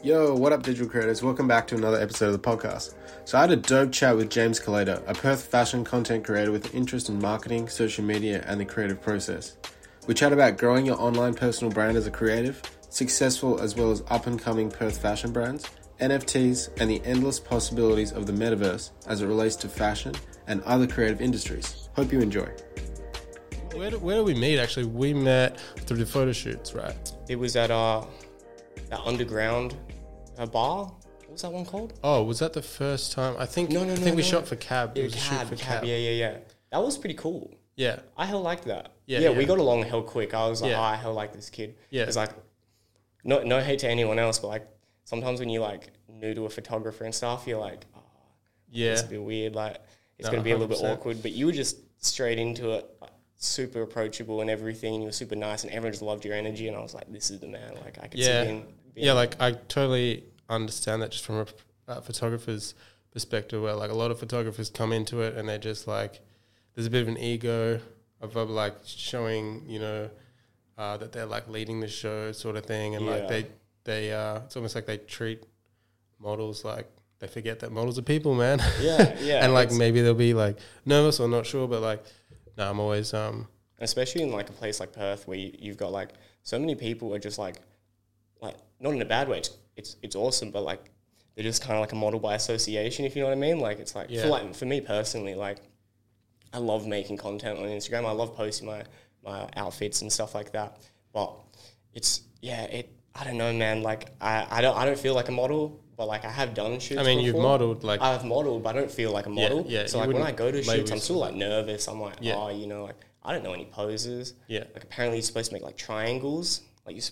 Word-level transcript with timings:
Yo, 0.00 0.32
what 0.32 0.52
up, 0.52 0.62
digital 0.62 0.88
creators? 0.88 1.24
Welcome 1.24 1.48
back 1.48 1.66
to 1.66 1.74
another 1.74 2.00
episode 2.00 2.26
of 2.26 2.32
the 2.32 2.38
podcast. 2.38 2.94
So, 3.24 3.36
I 3.36 3.40
had 3.40 3.50
a 3.50 3.56
dope 3.56 3.90
chat 3.90 4.16
with 4.16 4.30
James 4.30 4.60
Kelaita, 4.60 5.02
a 5.08 5.12
Perth 5.12 5.42
fashion 5.42 5.82
content 5.82 6.24
creator 6.24 6.52
with 6.52 6.72
interest 6.72 7.08
in 7.08 7.20
marketing, 7.20 7.68
social 7.68 8.04
media, 8.04 8.44
and 8.46 8.60
the 8.60 8.64
creative 8.64 9.02
process. 9.02 9.56
We 10.06 10.14
chat 10.14 10.32
about 10.32 10.56
growing 10.56 10.86
your 10.86 11.00
online 11.00 11.34
personal 11.34 11.72
brand 11.72 11.96
as 11.96 12.06
a 12.06 12.12
creative, 12.12 12.62
successful 12.90 13.58
as 13.58 13.74
well 13.74 13.90
as 13.90 14.04
up 14.08 14.28
and 14.28 14.40
coming 14.40 14.70
Perth 14.70 14.98
fashion 14.98 15.32
brands, 15.32 15.68
NFTs, 16.00 16.80
and 16.80 16.88
the 16.88 17.02
endless 17.04 17.40
possibilities 17.40 18.12
of 18.12 18.24
the 18.24 18.32
metaverse 18.32 18.92
as 19.08 19.20
it 19.20 19.26
relates 19.26 19.56
to 19.56 19.68
fashion 19.68 20.14
and 20.46 20.62
other 20.62 20.86
creative 20.86 21.20
industries. 21.20 21.88
Hope 21.96 22.12
you 22.12 22.20
enjoy. 22.20 22.48
Where 23.74 23.90
do, 23.90 23.98
where 23.98 24.18
do 24.18 24.22
we 24.22 24.34
meet? 24.34 24.60
Actually, 24.60 24.86
we 24.86 25.12
met 25.12 25.58
through 25.58 25.96
the 25.96 26.06
photo 26.06 26.30
shoots, 26.30 26.72
right? 26.72 27.12
It 27.28 27.36
was 27.36 27.56
at 27.56 27.72
uh, 27.72 28.04
that 28.90 29.00
underground 29.04 29.76
uh, 30.38 30.46
bar. 30.46 30.84
What 30.86 31.32
was 31.32 31.42
that 31.42 31.52
one 31.52 31.64
called? 31.66 31.92
Oh, 32.02 32.22
was 32.22 32.38
that 32.38 32.52
the 32.54 32.62
first 32.62 33.12
time? 33.12 33.36
I 33.38 33.44
think. 33.46 33.70
No, 33.70 33.80
no, 33.84 33.92
I 33.92 33.96
no, 33.96 34.02
think 34.02 34.16
we 34.16 34.22
no. 34.22 34.28
shot 34.28 34.46
for 34.48 34.56
cab. 34.56 34.92
It 34.96 35.00
Yeah, 35.00 35.04
was 35.04 35.14
a 35.14 35.18
shoot 35.18 35.38
for 35.46 35.56
cab, 35.56 35.80
cab. 35.80 35.84
Yeah, 35.84 35.96
yeah, 35.96 36.10
yeah. 36.10 36.36
That 36.72 36.78
was 36.82 36.96
pretty 36.96 37.14
cool. 37.14 37.54
Yeah. 37.76 38.00
I 38.16 38.26
hell 38.26 38.40
liked 38.40 38.64
that. 38.64 38.92
Yeah, 39.06 39.20
Yeah, 39.20 39.30
yeah. 39.30 39.38
we 39.38 39.44
got 39.44 39.58
along 39.58 39.82
hell 39.84 40.02
quick. 40.02 40.34
I 40.34 40.48
was 40.48 40.62
like, 40.62 40.70
Yeah. 40.72 40.80
oh, 40.80 40.82
I 40.82 40.96
hell 40.96 41.12
like 41.14 41.32
this 41.32 41.48
kid. 41.50 41.76
Yeah. 41.90 42.04
It's 42.04 42.16
like, 42.16 42.30
no, 43.24 43.42
no 43.42 43.60
hate 43.60 43.80
to 43.80 43.88
anyone 43.88 44.18
else, 44.18 44.38
but 44.38 44.48
like 44.48 44.66
sometimes 45.04 45.38
when 45.40 45.48
you 45.48 45.60
like 45.60 45.90
new 46.08 46.34
to 46.34 46.46
a 46.46 46.50
photographer 46.50 47.04
and 47.04 47.14
stuff, 47.14 47.46
you're 47.46 47.60
like, 47.60 47.84
oh, 47.96 48.00
Yeah. 48.70 48.92
it's 48.92 49.02
a 49.02 49.06
bit 49.06 49.22
weird. 49.22 49.54
Like 49.54 49.80
it's 50.18 50.26
No, 50.26 50.32
gonna 50.32 50.42
be 50.42 50.50
a 50.52 50.58
little 50.58 50.68
bit 50.76 50.84
awkward. 50.84 51.22
But 51.22 51.32
you 51.32 51.46
were 51.46 51.52
just 51.52 51.76
straight 52.04 52.38
into 52.38 52.72
it, 52.72 52.86
like, 53.00 53.10
super 53.36 53.82
approachable 53.82 54.40
and 54.40 54.50
everything. 54.50 54.94
And 54.94 55.02
you 55.02 55.08
were 55.08 55.12
super 55.12 55.36
nice, 55.36 55.62
and 55.62 55.72
everyone 55.72 55.92
just 55.92 56.02
loved 56.02 56.24
your 56.24 56.34
energy. 56.34 56.66
And 56.68 56.76
I 56.76 56.80
was 56.80 56.94
like, 56.94 57.10
this 57.12 57.30
is 57.30 57.38
the 57.38 57.46
man. 57.46 57.74
Like 57.84 57.98
I 58.02 58.08
could 58.08 58.18
Yeah. 58.18 58.42
see 58.42 58.48
him. 58.50 58.64
Being 58.98 59.06
Yeah, 59.06 59.14
like 59.14 59.40
I 59.40 59.52
totally 59.52 60.24
understand 60.48 61.02
that 61.02 61.10
just 61.10 61.24
from 61.24 61.36
a 61.36 61.46
uh, 61.88 62.00
photographer's 62.00 62.74
perspective, 63.12 63.62
where 63.62 63.74
like 63.74 63.90
a 63.90 63.94
lot 63.94 64.10
of 64.10 64.18
photographers 64.18 64.70
come 64.70 64.92
into 64.92 65.20
it 65.22 65.36
and 65.36 65.48
they're 65.48 65.58
just 65.58 65.86
like, 65.86 66.20
there's 66.74 66.86
a 66.86 66.90
bit 66.90 67.02
of 67.02 67.08
an 67.08 67.18
ego 67.18 67.80
of, 68.20 68.36
of 68.36 68.50
like 68.50 68.74
showing, 68.84 69.64
you 69.66 69.78
know, 69.78 70.10
uh, 70.76 70.96
that 70.96 71.12
they're 71.12 71.26
like 71.26 71.48
leading 71.48 71.80
the 71.80 71.88
show 71.88 72.32
sort 72.32 72.56
of 72.56 72.64
thing, 72.64 72.94
and 72.94 73.06
like 73.06 73.28
they 73.28 73.46
they 73.84 74.12
uh, 74.12 74.40
it's 74.44 74.56
almost 74.56 74.74
like 74.74 74.86
they 74.86 74.98
treat 74.98 75.42
models 76.20 76.64
like 76.64 76.86
they 77.18 77.26
forget 77.26 77.60
that 77.60 77.72
models 77.72 77.98
are 77.98 78.02
people, 78.02 78.34
man. 78.34 78.60
Yeah, 78.80 79.16
yeah, 79.20 79.44
and 79.44 79.52
like 79.52 79.72
maybe 79.72 80.00
they'll 80.02 80.14
be 80.14 80.34
like 80.34 80.58
nervous 80.84 81.18
or 81.18 81.28
not 81.28 81.46
sure, 81.46 81.66
but 81.66 81.82
like, 81.82 82.04
no, 82.56 82.70
I'm 82.70 82.78
always 82.78 83.12
um 83.12 83.48
especially 83.80 84.22
in 84.22 84.30
like 84.30 84.48
a 84.48 84.52
place 84.52 84.80
like 84.80 84.92
Perth 84.92 85.26
where 85.28 85.38
you, 85.38 85.52
you've 85.58 85.76
got 85.76 85.92
like 85.92 86.10
so 86.42 86.58
many 86.58 86.74
people 86.74 87.14
are 87.14 87.18
just 87.18 87.38
like 87.38 87.56
like 88.40 88.56
not 88.80 88.92
in 88.94 89.02
a 89.02 89.04
bad 89.04 89.28
way 89.28 89.38
it's 89.38 89.50
it's, 89.76 89.96
it's 90.02 90.16
awesome 90.16 90.50
but 90.50 90.62
like 90.62 90.90
they're 91.34 91.44
just 91.44 91.62
kind 91.62 91.74
of 91.74 91.80
like 91.80 91.92
a 91.92 91.96
model 91.96 92.18
by 92.20 92.34
association 92.34 93.04
if 93.04 93.14
you 93.14 93.22
know 93.22 93.28
what 93.28 93.36
I 93.36 93.40
mean 93.40 93.58
like 93.60 93.78
it's 93.78 93.94
like 93.94 94.08
Yeah. 94.10 94.22
for 94.22 94.28
like 94.28 94.54
for 94.54 94.66
me 94.66 94.80
personally 94.80 95.34
like 95.34 95.58
I 96.52 96.58
love 96.58 96.86
making 96.86 97.16
content 97.16 97.58
on 97.58 97.64
Instagram 97.66 98.04
I 98.06 98.12
love 98.12 98.34
posting 98.36 98.66
my 98.66 98.82
my 99.24 99.48
outfits 99.56 100.02
and 100.02 100.12
stuff 100.12 100.34
like 100.34 100.52
that 100.52 100.78
but 101.12 101.32
it's 101.94 102.22
yeah 102.40 102.62
it 102.64 102.92
I 103.14 103.24
don't 103.24 103.36
know 103.36 103.52
man 103.52 103.82
like 103.82 104.10
I, 104.20 104.46
I 104.50 104.60
don't 104.60 104.76
I 104.76 104.84
don't 104.84 104.98
feel 104.98 105.14
like 105.14 105.28
a 105.28 105.32
model 105.32 105.80
but 105.96 106.06
like 106.06 106.24
I 106.24 106.30
have 106.30 106.54
done 106.54 106.78
shoots 106.78 107.00
I 107.00 107.04
mean, 107.04 107.18
you've 107.18 107.34
modeled 107.36 107.82
like 107.82 108.00
I've 108.00 108.24
modeled, 108.24 108.62
but 108.62 108.76
I 108.76 108.78
don't 108.78 108.90
feel 108.90 109.10
like 109.10 109.26
a 109.26 109.30
model. 109.30 109.64
yeah, 109.66 109.86
So 109.86 109.98
like 109.98 110.06
when 110.12 110.22
I 110.22 110.30
go 110.30 110.52
to 110.52 110.62
shoots, 110.62 110.92
I'm 110.92 111.00
still 111.00 111.16
like 111.16 111.34
nervous. 111.34 111.88
I'm 111.88 112.00
like, 112.00 112.18
Yeah. 112.20 112.36
oh, 112.36 112.50
you 112.50 112.68
know, 112.68 112.84
like 112.84 112.94
I 113.24 113.32
don't 113.32 113.42
know 113.42 113.52
any 113.52 113.64
poses. 113.64 114.34
Yeah. 114.46 114.62
Like 114.74 114.84
apparently 114.84 115.18
you're 115.18 115.24
supposed 115.24 115.48
to 115.50 115.54
make 115.54 115.64
like 115.64 115.76
triangles, 115.76 116.60
like 116.86 116.94
you. 116.94 117.02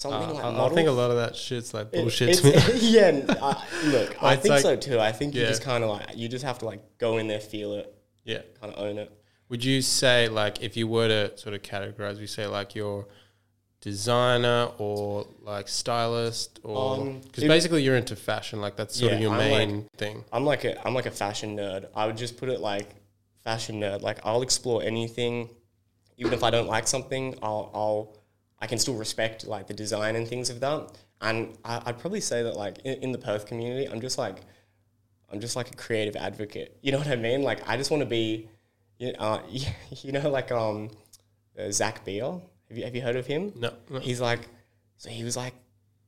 Something 0.00 0.30
uh, 0.30 0.32
like 0.32 0.44
I, 0.44 0.64
I 0.66 0.68
think 0.70 0.88
a 0.88 0.92
lot 0.92 1.10
of 1.10 1.18
that 1.18 1.36
shit's 1.36 1.74
like 1.74 1.88
It- 1.88 2.00
bullshit 2.00 2.30
it's- 2.30 2.42
me. 2.42 2.78
yeah, 2.90 3.20
uh, 3.38 3.62
look, 3.84 4.22
I 4.22 4.34
think 4.34 4.52
like- 4.54 4.62
so 4.62 4.74
too. 4.74 4.98
I 4.98 5.12
think 5.12 5.34
you 5.34 5.44
just 5.44 5.60
kind 5.62 5.84
of 5.84 5.90
like 5.90 6.16
you 6.16 6.26
just 6.26 6.42
have 6.42 6.58
to 6.60 6.64
like 6.64 6.80
go 6.96 7.18
in 7.18 7.26
there, 7.28 7.38
feel 7.38 7.74
it, 7.74 7.94
yeah. 8.24 8.40
kind 8.62 8.72
of 8.72 8.78
own 8.82 8.96
it. 8.96 9.12
Would 9.50 9.62
you 9.62 9.82
say 9.82 10.28
like 10.28 10.62
if 10.62 10.74
you 10.74 10.88
were 10.88 11.06
to 11.08 11.36
sort 11.36 11.54
of 11.54 11.60
categorize, 11.60 12.18
we 12.18 12.26
say 12.26 12.46
like 12.46 12.74
your 12.74 13.08
designer 13.82 14.70
or 14.78 15.26
like 15.42 15.68
stylist 15.68 16.60
or 16.62 17.00
Um, 17.00 17.20
because 17.20 17.44
if- 17.44 17.48
basically 17.48 17.82
you're 17.82 17.96
into 17.96 18.16
fashion, 18.16 18.60
like 18.62 18.76
that's 18.76 18.98
sort 18.98 19.12
of 19.12 19.20
your 19.20 19.32
I'm 19.32 19.38
main 19.38 19.86
thing. 19.98 20.24
I'm 20.32 20.46
like 20.46 20.64
a 20.64 20.86
I'm 20.86 20.94
like 20.94 21.06
a 21.06 21.10
fashion 21.10 21.56
nerd. 21.58 21.88
I 21.94 22.06
would 22.06 22.16
just 22.16 22.38
put 22.38 22.48
it 22.48 22.60
like 22.60 22.88
fashion 23.44 23.80
nerd. 23.80 24.00
Like 24.00 24.18
I'll 24.24 24.40
explore 24.40 24.82
anything, 24.82 25.50
even 26.16 26.32
if 26.32 26.42
I 26.42 26.48
don't 26.48 26.68
like 26.68 26.86
something. 26.88 27.38
I'll 27.42 27.70
I'll 27.74 28.16
I 28.60 28.66
can 28.66 28.78
still 28.78 28.94
respect 28.94 29.46
like 29.46 29.66
the 29.66 29.74
design 29.74 30.16
and 30.16 30.28
things 30.28 30.50
of 30.50 30.60
that. 30.60 30.92
And 31.20 31.56
I, 31.64 31.82
I'd 31.86 31.98
probably 31.98 32.20
say 32.20 32.42
that 32.42 32.56
like 32.56 32.78
in, 32.84 33.02
in 33.04 33.12
the 33.12 33.18
Perth 33.18 33.46
community, 33.46 33.86
I'm 33.88 34.00
just 34.00 34.18
like 34.18 34.38
I'm 35.32 35.40
just 35.40 35.56
like 35.56 35.70
a 35.70 35.76
creative 35.76 36.16
advocate. 36.16 36.78
You 36.82 36.92
know 36.92 36.98
what 36.98 37.08
I 37.08 37.16
mean? 37.16 37.42
Like 37.42 37.68
I 37.68 37.76
just 37.76 37.90
want 37.90 38.02
to 38.02 38.08
be, 38.08 38.48
you 38.98 39.12
uh, 39.18 39.40
you 39.90 40.12
know, 40.12 40.28
like 40.28 40.50
um, 40.50 40.90
uh, 41.58 41.70
Zack 41.70 42.04
Bia. 42.04 42.40
Have 42.68 42.78
you 42.78 42.84
have 42.84 42.94
you 42.94 43.02
heard 43.02 43.16
of 43.16 43.26
him? 43.26 43.52
No, 43.56 43.72
no. 43.88 43.98
He's 43.98 44.20
like, 44.20 44.48
so 44.96 45.10
he 45.10 45.24
was 45.24 45.36
like, 45.36 45.54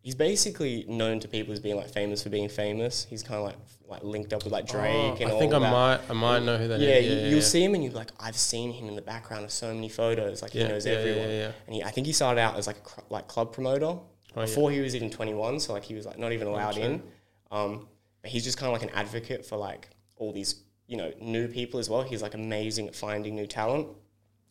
he's 0.02 0.14
basically 0.14 0.84
known 0.88 1.20
to 1.20 1.28
people 1.28 1.52
as 1.52 1.60
being 1.60 1.76
like 1.76 1.88
famous 1.88 2.22
for 2.22 2.28
being 2.28 2.48
famous. 2.48 3.06
He's 3.08 3.22
kind 3.22 3.38
of 3.40 3.44
like 3.46 3.56
like 3.88 4.02
linked 4.04 4.32
up 4.32 4.42
with 4.44 4.52
like 4.52 4.66
Drake 4.66 4.94
Oh, 4.94 5.16
and 5.20 5.30
I 5.30 5.32
all 5.34 5.38
think 5.40 5.52
I 5.54 5.58
that. 5.58 5.70
might 5.70 6.00
I 6.10 6.12
might 6.14 6.42
know 6.42 6.56
who 6.58 6.66
that 6.68 6.80
is. 6.80 6.82
yeah, 6.82 6.94
yeah, 6.94 6.98
you, 7.00 7.20
yeah, 7.20 7.26
you'll 7.28 7.34
yeah. 7.36 7.40
see 7.40 7.62
him 7.64 7.74
and 7.74 7.84
you're 7.84 7.92
like, 7.92 8.10
I've 8.18 8.36
seen 8.36 8.72
him 8.72 8.88
in 8.88 8.96
the 8.96 9.02
background 9.02 9.44
of 9.44 9.50
so 9.50 9.72
many 9.74 9.88
photos. 9.88 10.40
Like 10.42 10.54
Yeah, 10.54 10.62
he 10.64 10.68
knows 10.68 10.86
yeah, 10.86 10.92
yeah, 10.92 10.98
everyone. 10.98 11.28
yeah, 11.28 11.38
yeah. 11.38 11.52
And 11.66 11.74
he, 11.74 11.82
I 11.82 11.90
think 11.90 12.06
he 12.06 12.12
started 12.12 12.40
out 12.40 12.56
as 12.56 12.66
like 12.66 12.78
a 12.78 12.80
cr- 12.80 13.00
like 13.10 13.28
club 13.28 13.52
promoter 13.52 13.86
Oh, 13.86 14.04
yeah. 14.34 14.42
before 14.42 14.70
he 14.70 14.80
was 14.80 14.94
even 14.96 15.10
21. 15.10 15.60
So 15.60 15.72
like 15.74 15.84
he 15.84 15.94
was 15.94 16.06
like 16.06 16.18
not 16.18 16.32
even 16.32 16.48
allowed 16.48 16.78
in. 16.78 17.02
Um, 17.50 17.86
but 18.22 18.30
he's 18.30 18.44
just 18.44 18.56
kind 18.56 18.74
of 18.74 18.80
like 18.80 18.88
an 18.90 18.96
advocate 18.96 19.44
for 19.44 19.56
like 19.56 19.88
all 20.16 20.32
these 20.32 20.62
you 20.88 20.96
know 20.96 21.12
new 21.20 21.46
people 21.48 21.78
as 21.78 21.90
well. 21.90 22.02
He's 22.02 22.22
like 22.22 22.34
amazing 22.34 22.88
at 22.88 22.94
finding 22.96 23.34
new 23.36 23.46
talent. 23.46 23.88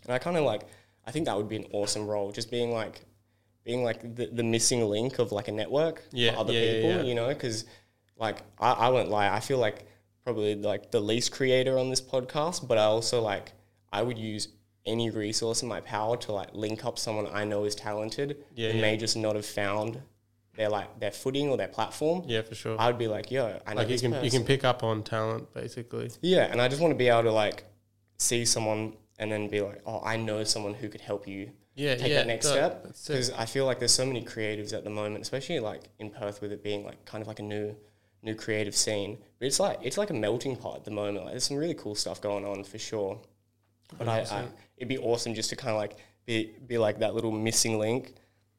And 0.03 0.13
I 0.13 0.19
kind 0.19 0.37
of 0.37 0.43
like, 0.43 0.61
I 1.05 1.11
think 1.11 1.25
that 1.25 1.35
would 1.35 1.49
be 1.49 1.55
an 1.55 1.65
awesome 1.73 2.07
role, 2.07 2.31
just 2.31 2.49
being 2.51 2.71
like, 2.71 3.01
being 3.63 3.83
like 3.83 4.15
the, 4.15 4.27
the 4.27 4.43
missing 4.43 4.83
link 4.89 5.19
of 5.19 5.31
like 5.31 5.47
a 5.47 5.51
network 5.51 6.03
Yeah, 6.11 6.33
for 6.33 6.39
other 6.39 6.53
yeah, 6.53 6.73
people, 6.73 6.89
yeah. 6.89 7.01
you 7.03 7.15
know? 7.15 7.27
Because 7.27 7.65
like, 8.17 8.37
I, 8.59 8.71
I 8.71 8.89
won't 8.89 9.09
lie, 9.09 9.29
I 9.29 9.39
feel 9.39 9.57
like 9.59 9.85
probably 10.23 10.55
like 10.55 10.91
the 10.91 10.99
least 10.99 11.31
creator 11.31 11.77
on 11.77 11.89
this 11.89 12.01
podcast, 12.01 12.67
but 12.67 12.77
I 12.77 12.83
also 12.83 13.21
like, 13.21 13.53
I 13.91 14.01
would 14.01 14.17
use 14.17 14.47
any 14.85 15.09
resource 15.09 15.61
in 15.61 15.69
my 15.69 15.79
power 15.81 16.17
to 16.17 16.31
like 16.31 16.53
link 16.53 16.85
up 16.85 16.97
someone 16.97 17.27
I 17.31 17.43
know 17.45 17.65
is 17.65 17.75
talented 17.75 18.37
Yeah, 18.55 18.69
and 18.69 18.79
yeah. 18.79 18.81
may 18.81 18.97
just 18.97 19.15
not 19.15 19.35
have 19.35 19.45
found 19.45 20.01
their 20.55 20.69
like 20.69 20.99
their 20.99 21.11
footing 21.11 21.49
or 21.49 21.57
their 21.57 21.67
platform. 21.67 22.23
Yeah, 22.27 22.41
for 22.41 22.55
sure. 22.55 22.79
I 22.79 22.87
would 22.87 22.97
be 22.97 23.07
like, 23.07 23.31
yo, 23.31 23.59
I 23.65 23.73
know 23.73 23.81
like 23.81 23.89
you 23.89 23.99
can 23.99 24.11
person. 24.11 24.25
you 24.25 24.31
can 24.31 24.43
pick 24.43 24.63
up 24.63 24.83
on 24.83 25.03
talent 25.03 25.53
basically. 25.53 26.09
Yeah, 26.21 26.47
and 26.51 26.59
I 26.61 26.67
just 26.67 26.81
want 26.81 26.91
to 26.91 26.97
be 26.97 27.07
able 27.09 27.23
to 27.23 27.31
like 27.31 27.63
see 28.17 28.43
someone 28.43 28.93
and 29.19 29.31
then 29.31 29.47
be 29.49 29.61
like, 29.61 29.81
oh, 29.85 30.01
I 30.03 30.17
know 30.17 30.43
someone 30.43 30.73
who 30.73 30.89
could 30.89 31.01
help 31.01 31.27
you 31.27 31.51
Yeah, 31.75 31.95
take 31.95 32.09
yeah. 32.09 32.15
that 32.15 32.27
next 32.27 32.47
that- 32.47 32.53
step. 32.53 32.83
Because 33.07 33.31
I 33.31 33.45
feel 33.45 33.65
like 33.65 33.79
there's 33.79 33.93
so 33.93 34.05
many 34.05 34.23
creatives 34.23 34.73
at 34.73 34.83
the 34.83 34.89
moment, 34.89 35.21
especially 35.21 35.59
like 35.59 35.83
in 35.99 36.09
Perth, 36.09 36.41
with 36.41 36.51
it 36.51 36.63
being 36.63 36.83
like 36.83 37.03
kind 37.05 37.21
of 37.21 37.27
like 37.27 37.39
a 37.39 37.43
new 37.43 37.75
new 38.23 38.35
creative 38.35 38.75
scene. 38.75 39.17
But 39.39 39.47
it's 39.47 39.59
like 39.59 39.79
it's 39.81 39.97
like 39.97 40.09
a 40.09 40.13
melting 40.13 40.55
pot 40.55 40.77
at 40.77 40.85
the 40.85 40.91
moment. 40.91 41.25
Like, 41.25 41.33
there's 41.33 41.45
some 41.45 41.57
really 41.57 41.73
cool 41.73 41.95
stuff 41.95 42.21
going 42.21 42.45
on 42.45 42.63
for 42.63 42.77
sure. 42.77 43.19
But 43.97 44.07
I, 44.07 44.19
I 44.21 44.45
it'd 44.77 44.89
be 44.89 44.97
awesome 44.97 45.33
just 45.33 45.49
to 45.49 45.55
kind 45.55 45.71
of 45.71 45.77
like 45.77 45.95
be 46.25 46.51
be 46.67 46.77
like 46.77 46.99
that 46.99 47.15
little 47.15 47.31
missing 47.31 47.79
link. 47.79 48.13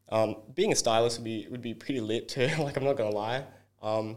Um, 0.09 0.37
being 0.55 0.73
a 0.73 0.77
stylist 0.77 1.19
would 1.19 1.25
be 1.25 1.47
would 1.51 1.63
be 1.63 1.75
pretty 1.75 2.01
lit 2.01 2.29
too. 2.29 2.49
like 2.59 2.77
I'm 2.77 2.85
not 2.85 2.97
gonna 2.97 3.11
lie. 3.15 3.45
Um, 3.83 4.17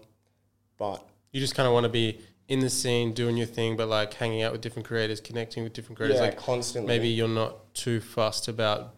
but 0.78 1.07
You 1.31 1.39
just 1.39 1.55
kind 1.55 1.67
of 1.67 1.73
want 1.73 1.85
to 1.85 1.89
be 1.89 2.19
in 2.47 2.59
the 2.59 2.69
scene, 2.69 3.13
doing 3.13 3.38
your 3.38 3.47
thing, 3.47 3.75
but 3.75 3.88
like 3.88 4.13
hanging 4.13 4.44
out 4.44 4.51
with 4.51 4.61
different 4.61 4.88
creators, 4.88 5.19
connecting 5.19 5.63
with 5.63 5.73
different 5.73 5.97
creators. 5.97 6.17
yeah, 6.17 6.23
like 6.23 6.38
constantly. 6.38 6.88
maybe 6.88 7.07
you're 7.07 7.28
not 7.28 7.73
too 7.73 8.00
fussed 8.00 8.47
about 8.47 8.95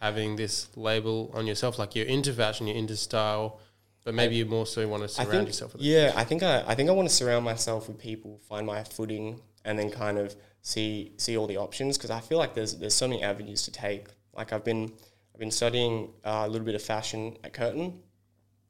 having 0.00 0.36
this 0.36 0.68
label 0.76 1.30
on 1.34 1.46
yourself. 1.46 1.78
Like 1.78 1.96
you're 1.96 2.06
into 2.06 2.32
fashion, 2.32 2.66
you're 2.66 2.76
into 2.76 2.96
style, 2.96 3.60
but 4.04 4.14
maybe 4.14 4.36
you 4.36 4.46
more 4.46 4.66
so 4.66 4.86
want 4.86 5.00
to 5.00 5.04
I 5.20 5.24
surround 5.24 5.30
think, 5.30 5.48
yourself 5.48 5.72
with. 5.72 5.82
yeah, 5.82 6.12
I 6.14 6.22
think 6.24 6.42
I, 6.42 6.62
I 6.66 6.74
think 6.74 6.88
I 6.88 6.92
want 6.92 7.08
to 7.08 7.14
surround 7.14 7.44
myself 7.44 7.88
with 7.88 7.98
people, 7.98 8.40
find 8.48 8.66
my 8.66 8.84
footing, 8.84 9.40
and 9.64 9.78
then 9.78 9.90
kind 9.90 10.16
of 10.18 10.36
see 10.62 11.12
see 11.16 11.36
all 11.36 11.46
the 11.46 11.56
options 11.56 11.96
because 11.96 12.10
I 12.10 12.20
feel 12.20 12.38
like 12.38 12.54
there's 12.54 12.76
there's 12.76 12.94
so 12.94 13.08
many 13.08 13.22
avenues 13.22 13.62
to 13.62 13.72
take. 13.72 14.06
Like 14.32 14.52
I've 14.52 14.64
been 14.64 14.92
I've 15.34 15.40
been 15.40 15.50
studying 15.50 16.10
uh, 16.24 16.44
a 16.46 16.48
little 16.48 16.64
bit 16.64 16.76
of 16.76 16.82
fashion 16.82 17.36
at 17.42 17.52
Curtin, 17.52 18.00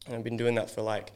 and 0.07 0.15
I've 0.15 0.25
been 0.25 0.39
doing 0.39 0.55
that 0.55 0.71
for 0.71 0.81
like 0.81 1.13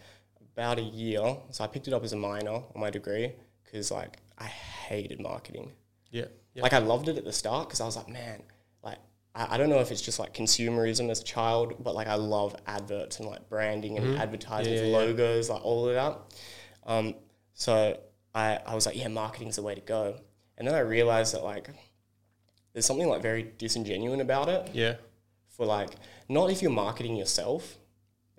about 0.61 0.79
a 0.79 0.83
year. 0.83 1.37
So 1.51 1.65
I 1.65 1.67
picked 1.67 1.89
it 1.89 1.95
up 1.95 2.05
as 2.05 2.13
a 2.13 2.17
minor 2.17 2.53
on 2.53 2.77
my 2.77 2.91
degree 2.91 3.33
because 3.65 3.91
like 3.91 4.19
I 4.39 4.45
hated 4.45 5.21
marketing. 5.21 5.73
yeah, 6.11 6.27
yeah. 6.55 6.63
Like 6.63 6.75
I 6.75 6.79
loved 6.79 7.09
it 7.09 7.17
at 7.17 7.25
the 7.25 7.33
start 7.33 7.69
because 7.69 7.81
I 7.81 7.87
was 7.87 7.97
like, 7.97 8.09
man, 8.09 8.43
like 8.83 8.99
I, 9.35 9.55
I 9.55 9.57
don't 9.57 9.71
know 9.71 9.81
if 9.81 9.91
it's 9.91 10.03
just 10.03 10.19
like 10.19 10.35
consumerism 10.35 11.09
as 11.09 11.21
a 11.21 11.25
child, 11.25 11.75
but 11.83 11.95
like 11.95 12.09
I 12.09 12.17
love 12.17 12.55
adverts 12.67 13.21
and 13.21 13.29
like 13.29 13.49
branding 13.49 13.97
and 13.97 14.19
advertising 14.19 14.75
Mm-hmm. 14.75 14.85
Yeah, 14.85 14.91
yeah, 14.91 15.01
yeah. 15.01 15.07
logos, 15.07 15.49
like 15.49 15.65
all 15.65 15.89
of 15.89 15.95
that. 15.95 16.19
Um, 16.87 17.15
so 17.55 17.99
I, 18.35 18.59
I 18.67 18.75
was 18.75 18.85
like, 18.85 18.97
yeah, 18.97 19.09
marketing's 19.09 19.57
the 19.57 19.63
way 19.63 19.75
to 19.75 19.81
go. 19.81 20.17
And 20.59 20.69
then 20.69 20.75
I 20.75 20.81
realized 20.81 21.33
that 21.35 21.43
like 21.43 21.71
there's 22.75 22.85
something 22.85 23.09
like 23.09 23.23
very 23.23 23.51
disingenuous 23.57 24.21
about 24.21 24.51
it 24.51 24.71
yeah, 24.75 24.97
for 25.49 25.65
like 25.65 25.91
not 26.29 26.51
if 26.51 26.61
you're 26.61 26.71
marketing 26.71 27.17
yourself 27.17 27.79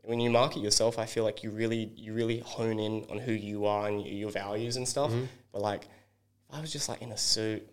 when 0.03 0.19
you 0.19 0.29
market 0.29 0.59
yourself, 0.59 0.97
I 0.97 1.05
feel 1.05 1.23
like 1.23 1.43
you 1.43 1.51
really 1.51 1.91
you 1.95 2.13
really 2.13 2.39
hone 2.39 2.79
in 2.79 3.05
on 3.09 3.19
who 3.19 3.31
you 3.31 3.65
are 3.65 3.87
and 3.87 4.05
your 4.05 4.31
values 4.31 4.77
and 4.77 4.87
stuff. 4.87 5.11
Mm-hmm. 5.11 5.25
But 5.51 5.61
like, 5.61 5.83
if 5.83 6.55
I 6.55 6.61
was 6.61 6.71
just 6.71 6.89
like 6.89 7.01
in 7.01 7.11
a 7.11 7.17
suit, 7.17 7.67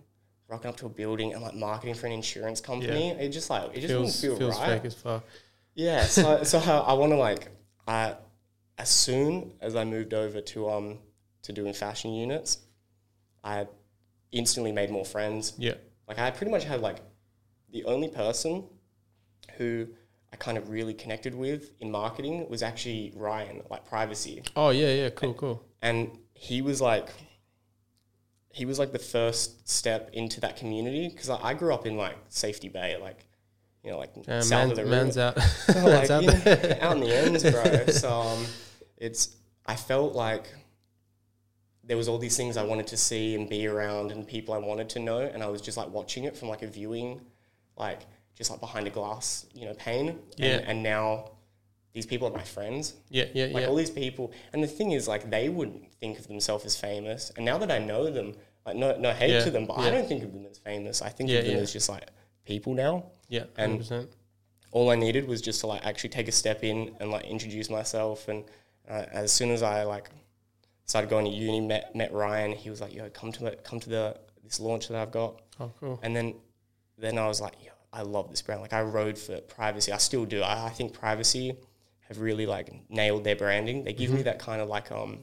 rocking 0.48 0.68
up 0.68 0.76
to 0.78 0.86
a 0.86 0.90
building 0.90 1.32
and 1.32 1.42
like 1.42 1.54
marketing 1.54 1.94
for 1.94 2.06
an 2.06 2.12
insurance 2.12 2.60
company, 2.60 3.10
it 3.10 3.30
just 3.30 3.50
like 3.50 3.70
it 3.74 3.80
just 3.80 3.88
feels 3.88 3.90
wouldn't 3.90 4.14
feel 4.14 4.36
feels 4.36 4.60
right. 4.60 4.82
fake 4.82 4.84
as 4.84 4.94
fuck. 4.94 5.24
Yeah, 5.74 6.02
so 6.02 6.42
so 6.42 6.58
I, 6.58 6.90
I 6.90 6.92
want 6.94 7.12
to 7.12 7.16
like 7.16 7.48
I 7.86 8.16
as 8.76 8.90
soon 8.90 9.52
as 9.60 9.74
I 9.74 9.84
moved 9.84 10.14
over 10.14 10.40
to 10.40 10.70
um 10.70 10.98
to 11.42 11.52
doing 11.52 11.72
fashion 11.72 12.12
units, 12.12 12.58
I 13.42 13.66
instantly 14.32 14.72
made 14.72 14.90
more 14.90 15.04
friends. 15.04 15.54
Yeah. 15.56 15.74
Like 16.06 16.18
I 16.18 16.30
pretty 16.30 16.52
much 16.52 16.64
had 16.64 16.80
like 16.80 16.98
the 17.72 17.84
only 17.84 18.08
person 18.08 18.64
who 19.56 19.88
I 20.32 20.36
kind 20.36 20.58
of 20.58 20.68
really 20.68 20.94
connected 20.94 21.34
with 21.34 21.72
in 21.80 21.90
marketing 21.90 22.48
was 22.48 22.62
actually 22.62 23.12
Ryan, 23.16 23.62
like 23.70 23.86
privacy. 23.86 24.42
Oh 24.56 24.70
yeah, 24.70 24.92
yeah, 24.92 25.10
cool, 25.10 25.34
cool. 25.34 25.64
And 25.80 26.10
he 26.34 26.62
was 26.62 26.80
like 26.80 27.08
he 28.50 28.64
was 28.64 28.78
like 28.78 28.92
the 28.92 28.98
first 28.98 29.68
step 29.68 30.10
into 30.12 30.40
that 30.40 30.56
community 30.56 31.08
because 31.08 31.30
I, 31.30 31.38
I 31.42 31.54
grew 31.54 31.72
up 31.72 31.86
in 31.86 31.96
like 31.96 32.16
Safety 32.28 32.68
Bay, 32.68 32.96
like 33.00 33.24
you 33.82 33.90
know, 33.90 33.98
like 33.98 34.14
Damn, 34.22 34.42
south 34.42 34.50
man, 34.50 34.70
of 34.70 34.76
the 34.76 34.84
river. 34.84 34.96
man's 34.96 35.18
out. 35.18 35.40
So, 35.40 35.72
man's 35.74 36.10
like, 36.10 36.10
out 36.10 36.24
know, 36.24 36.78
out 36.80 36.96
in 36.96 37.02
the 37.02 37.16
ends, 37.16 37.42
bro. 37.42 37.86
So 37.92 38.10
um, 38.10 38.46
it's 38.96 39.36
I 39.64 39.76
felt 39.76 40.14
like 40.14 40.52
there 41.84 41.96
was 41.96 42.08
all 42.08 42.18
these 42.18 42.36
things 42.36 42.56
I 42.56 42.64
wanted 42.64 42.86
to 42.88 42.96
see 42.96 43.34
and 43.34 43.48
be 43.48 43.66
around 43.66 44.12
and 44.12 44.26
people 44.26 44.52
I 44.52 44.58
wanted 44.58 44.88
to 44.90 44.98
know, 44.98 45.20
and 45.20 45.42
I 45.42 45.46
was 45.46 45.62
just 45.62 45.78
like 45.78 45.88
watching 45.90 46.24
it 46.24 46.36
from 46.36 46.48
like 46.48 46.62
a 46.62 46.66
viewing, 46.66 47.20
like 47.76 48.00
just 48.38 48.50
like 48.50 48.60
behind 48.60 48.86
a 48.86 48.90
glass, 48.90 49.44
you 49.52 49.66
know, 49.66 49.74
pane. 49.74 50.18
Yeah. 50.36 50.46
And, 50.58 50.66
and 50.68 50.82
now 50.82 51.32
these 51.92 52.06
people 52.06 52.28
are 52.28 52.32
my 52.32 52.44
friends. 52.44 52.94
Yeah, 53.10 53.24
yeah, 53.34 53.46
yeah. 53.46 53.54
Like 53.54 53.62
yeah. 53.64 53.68
all 53.68 53.74
these 53.76 53.90
people, 53.90 54.32
and 54.52 54.62
the 54.62 54.68
thing 54.68 54.92
is, 54.92 55.06
like 55.08 55.28
they 55.28 55.48
wouldn't 55.48 55.92
think 56.00 56.18
of 56.18 56.26
themselves 56.28 56.64
as 56.64 56.76
famous, 56.76 57.32
and 57.36 57.44
now 57.44 57.58
that 57.58 57.70
I 57.70 57.78
know 57.78 58.08
them, 58.10 58.34
like 58.64 58.76
no, 58.76 58.96
no 58.96 59.12
hate 59.12 59.30
Yeah, 59.32 59.44
to 59.44 59.50
them, 59.50 59.66
but 59.66 59.74
I 59.78 59.90
don't 59.90 60.06
think 60.06 60.22
of 60.22 60.32
them 60.32 60.46
as 60.50 60.58
famous. 60.58 61.02
I 61.02 61.08
think 61.08 61.28
Yeah, 61.30 61.38
of 61.40 61.46
them 61.46 61.56
yeah. 61.56 61.62
as 61.62 61.72
just 61.72 61.88
like 61.88 62.06
people 62.44 62.72
now 62.74 63.06
Yeah, 63.28 63.44
and- 63.56 63.72
hundred 63.72 63.78
percent. 63.78 64.10
all 64.70 64.90
I 64.90 64.94
needed 64.94 65.26
was 65.26 65.40
just 65.42 65.60
to 65.62 65.66
like 65.66 65.84
actually 65.84 66.10
take 66.10 66.28
a 66.28 66.32
step 66.32 66.62
in 66.62 66.94
and 67.00 67.10
like 67.10 67.24
introduce 67.24 67.68
myself. 67.70 68.28
And 68.28 68.44
uh, 68.88 69.04
as 69.10 69.32
soon 69.32 69.50
as 69.50 69.62
I 69.62 69.82
like 69.84 70.08
started 70.84 71.10
going 71.10 71.24
to 71.26 71.30
uni, 71.30 71.60
met 71.60 71.94
met 71.96 72.12
Ryan. 72.12 72.52
He 72.52 72.70
was 72.70 72.80
like, 72.80 72.94
"Yo, 72.94 73.08
come 73.10 73.32
to 73.32 73.44
the, 73.44 73.50
come 73.56 73.80
to 73.80 73.88
the 73.90 74.16
this 74.44 74.60
launch 74.60 74.88
that 74.88 74.96
I've 74.96 75.10
got." 75.10 75.40
Oh, 75.60 75.72
cool. 75.80 75.98
And 76.02 76.14
then 76.14 76.34
then 76.98 77.18
I 77.18 77.26
was 77.26 77.40
like, 77.40 77.54
"Yo, 77.64 77.72
I 77.92 78.02
love 78.02 78.30
this 78.30 78.42
brand." 78.42 78.60
Like 78.60 78.72
I 78.72 78.82
rode 78.82 79.18
for 79.18 79.40
privacy. 79.40 79.92
I 79.92 79.98
still 79.98 80.24
do. 80.24 80.42
I, 80.42 80.66
I 80.66 80.70
think 80.70 80.92
privacy 80.92 81.56
have 82.08 82.20
really 82.20 82.46
like 82.46 82.70
nailed 82.88 83.24
their 83.24 83.36
branding. 83.36 83.84
They 83.84 83.92
Mm-hmm. 83.92 83.98
give 83.98 84.10
me 84.12 84.22
that 84.22 84.38
kind 84.38 84.60
of 84.60 84.68
like 84.68 84.90
um 84.92 85.20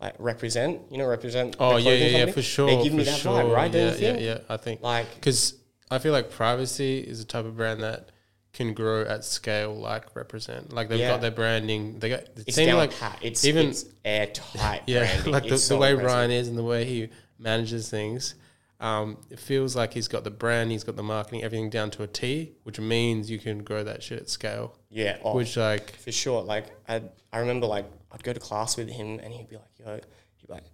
like 0.00 0.14
represent. 0.18 0.80
You 0.90 0.98
know, 0.98 1.06
represent. 1.06 1.56
Oh 1.60 1.76
yeah, 1.76 1.92
yeah, 1.92 2.18
yeah, 2.24 2.32
for 2.32 2.42
sure. 2.42 2.68
They 2.68 2.82
give 2.82 2.92
me 2.94 3.04
that 3.04 3.18
sure. 3.18 3.42
vibe, 3.42 3.54
right? 3.54 3.72
Yeah, 3.72 3.94
yeah, 3.96 4.16
yeah. 4.18 4.38
I 4.48 4.56
think 4.56 4.82
Like 4.82 5.14
because 5.14 5.54
I 5.90 5.98
feel 5.98 6.12
like 6.12 6.30
privacy 6.30 6.98
is 7.00 7.20
a 7.20 7.24
type 7.24 7.44
of 7.44 7.56
brand 7.56 7.82
that 7.82 8.10
can 8.52 8.74
grow 8.74 9.02
at 9.02 9.24
scale, 9.24 9.72
like 9.74 10.16
represent. 10.16 10.72
Like 10.72 10.88
they've 10.88 10.98
Yeah. 11.00 11.10
got 11.10 11.20
their 11.20 11.30
branding. 11.30 11.98
They 12.00 12.08
got. 12.08 12.20
It 12.20 12.44
it's 12.48 12.56
seems 12.56 12.72
like 12.74 12.96
pat. 12.98 13.18
It's 13.22 13.44
even- 13.44 13.68
it's 13.68 13.84
airtight. 14.04 14.82
yeah, 14.86 15.00
branding. 15.06 15.32
like 15.32 15.42
the, 15.44 15.50
the 15.50 15.58
so 15.58 15.78
way 15.78 15.90
impressive. 15.92 16.12
Ryan 16.16 16.30
is 16.32 16.48
and 16.48 16.58
the 16.58 16.64
way 16.64 16.84
he 16.84 17.08
manages 17.38 17.88
things. 17.90 18.34
Um, 18.80 19.18
it 19.28 19.38
feels 19.38 19.76
like 19.76 19.92
he's 19.92 20.08
got 20.08 20.24
the 20.24 20.30
brand, 20.30 20.70
he's 20.70 20.84
got 20.84 20.96
the 20.96 21.02
marketing, 21.02 21.42
everything 21.44 21.68
down 21.68 21.90
to 21.92 22.02
a 22.02 22.06
T, 22.06 22.52
which 22.62 22.80
means 22.80 23.30
you 23.30 23.38
can 23.38 23.62
grow 23.62 23.84
that 23.84 24.02
shit 24.02 24.18
at 24.18 24.30
scale. 24.30 24.74
Yeah. 24.88 25.18
Oh, 25.22 25.36
Which 25.36 25.56
like 25.58 25.96
for 25.96 26.10
sure. 26.12 26.42
Like 26.42 26.66
I, 26.88 27.02
I 27.32 27.38
remember 27.40 27.66
like 27.66 27.84
I'd 28.10 28.22
go 28.22 28.32
to 28.32 28.40
class 28.40 28.76
with 28.78 28.88
him 28.88 29.18
and 29.22 29.32
he'd 29.34 29.48
be 29.48 29.56
like, 29.56 29.78
"Yo," 29.78 29.94
he'd 29.94 30.46
be 30.48 30.52
like, 30.52 30.64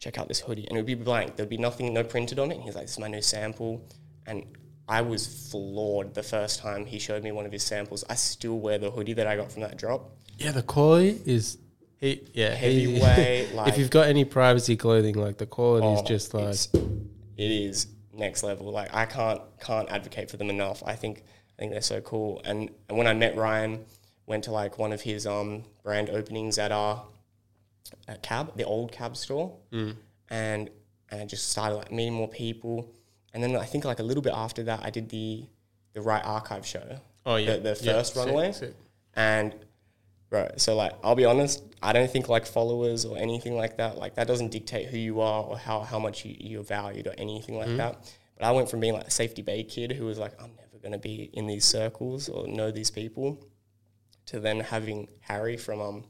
"Check 0.00 0.18
out 0.18 0.26
this 0.26 0.40
hoodie," 0.40 0.66
and 0.66 0.76
it 0.76 0.80
would 0.80 0.86
be 0.86 0.94
blank. 0.96 1.36
There'd 1.36 1.48
be 1.48 1.56
nothing, 1.56 1.94
no 1.94 2.02
printed 2.02 2.38
on 2.40 2.50
it. 2.50 2.56
And 2.56 2.64
he's 2.64 2.74
like, 2.74 2.84
"This 2.84 2.92
is 2.92 2.98
my 2.98 3.08
new 3.08 3.22
sample," 3.22 3.80
and 4.26 4.44
I 4.88 5.00
was 5.02 5.48
floored 5.50 6.14
the 6.14 6.24
first 6.24 6.58
time 6.58 6.84
he 6.84 6.98
showed 6.98 7.22
me 7.22 7.30
one 7.30 7.46
of 7.46 7.52
his 7.52 7.62
samples. 7.62 8.02
I 8.10 8.16
still 8.16 8.58
wear 8.58 8.78
the 8.78 8.90
hoodie 8.90 9.12
that 9.14 9.28
I 9.28 9.36
got 9.36 9.52
from 9.52 9.62
that 9.62 9.76
drop. 9.78 10.10
yeah, 10.36 10.50
the 10.50 10.62
quality 10.64 11.20
is 11.24 11.58
he 11.98 12.26
yeah 12.34 12.56
he- 12.56 12.90
Heavyweight, 12.96 13.54
like 13.54 13.68
if 13.72 13.78
you've 13.78 13.90
got 13.90 14.08
any 14.08 14.24
privacy 14.24 14.76
clothing, 14.76 15.14
like 15.14 15.38
the 15.38 15.46
quality 15.46 15.86
is 15.86 16.00
oh, 16.00 16.04
just 16.04 16.34
like 16.34 16.42
it's- 16.54 16.68
it 17.36 17.50
is 17.50 17.86
next 18.12 18.42
level. 18.42 18.70
Like 18.70 18.94
I 18.94 19.06
can't 19.06 19.40
can't 19.60 19.88
advocate 19.90 20.30
for 20.30 20.36
them 20.36 20.50
enough. 20.50 20.82
I 20.86 20.94
think 20.94 21.22
I 21.58 21.60
think 21.60 21.72
they're 21.72 21.80
so 21.80 22.00
cool. 22.00 22.40
And 22.44 22.70
and 22.88 22.98
when 22.98 23.06
I 23.06 23.14
met 23.14 23.36
Ryan, 23.36 23.84
went 24.26 24.44
to 24.44 24.52
like 24.52 24.78
one 24.78 24.92
of 24.92 25.00
his 25.02 25.26
um 25.26 25.64
brand 25.82 26.10
openings 26.10 26.58
at 26.58 26.72
our 26.72 27.04
at 28.08 28.22
cab 28.22 28.56
the 28.56 28.64
old 28.64 28.92
cab 28.92 29.16
store, 29.16 29.56
Mm. 29.72 29.96
and 30.30 30.70
and 31.10 31.20
I 31.20 31.24
just 31.26 31.50
started 31.50 31.76
like 31.76 31.92
meeting 31.92 32.14
more 32.14 32.28
people. 32.28 32.88
And 33.34 33.42
then 33.42 33.56
I 33.56 33.64
think 33.64 33.84
like 33.84 33.98
a 33.98 34.02
little 34.02 34.22
bit 34.22 34.32
after 34.34 34.62
that, 34.64 34.80
I 34.82 34.90
did 34.90 35.08
the 35.08 35.44
the 35.94 36.00
Right 36.00 36.24
Archive 36.24 36.66
show. 36.66 37.00
oh 37.26 37.36
yeah 37.36 37.56
the 37.56 37.78
yeah, 37.82 37.92
first 37.94 38.14
sick, 38.14 38.24
runway? 38.24 38.52
sick. 38.52 38.74
And 39.14 39.54
right, 40.32 40.60
so 40.60 40.74
like 40.74 40.92
I'll 41.02 41.14
be 41.14 41.24
honest, 41.24 41.62
I 41.82 41.92
don't 41.92 42.10
think 42.10 42.28
like 42.28 42.46
followers 42.46 43.04
or 43.04 43.18
anything 43.18 43.54
like 43.56 43.76
that, 43.76 43.98
like 43.98 44.14
that 44.14 44.26
doesn't 44.26 44.50
dictate 44.50 44.88
who 44.88 44.96
you 44.96 45.20
are 45.20 45.42
or 45.44 45.58
how, 45.58 45.80
how 45.80 45.98
much 45.98 46.24
you, 46.24 46.34
you're 46.38 46.62
valued 46.62 47.06
or 47.06 47.14
anything 47.18 47.56
like 47.56 47.76
that. 47.76 48.12
But 48.38 48.46
I 48.46 48.52
went 48.52 48.70
from 48.70 48.80
being 48.80 48.94
like 48.94 49.06
a 49.06 49.10
safety 49.10 49.42
bay 49.42 49.62
kid 49.62 49.92
who 49.92 50.06
was 50.06 50.18
like, 50.18 50.32
I'm 50.40 50.50
never 50.56 50.78
gonna 50.82 50.98
be 50.98 51.30
in 51.32 51.46
these 51.46 51.64
circles 51.64 52.28
or 52.28 52.46
know 52.46 52.70
these 52.70 52.90
people 52.90 53.44
to 54.26 54.40
then 54.40 54.60
having 54.60 55.08
Harry 55.20 55.56
from 55.56 55.80
um 55.80 56.04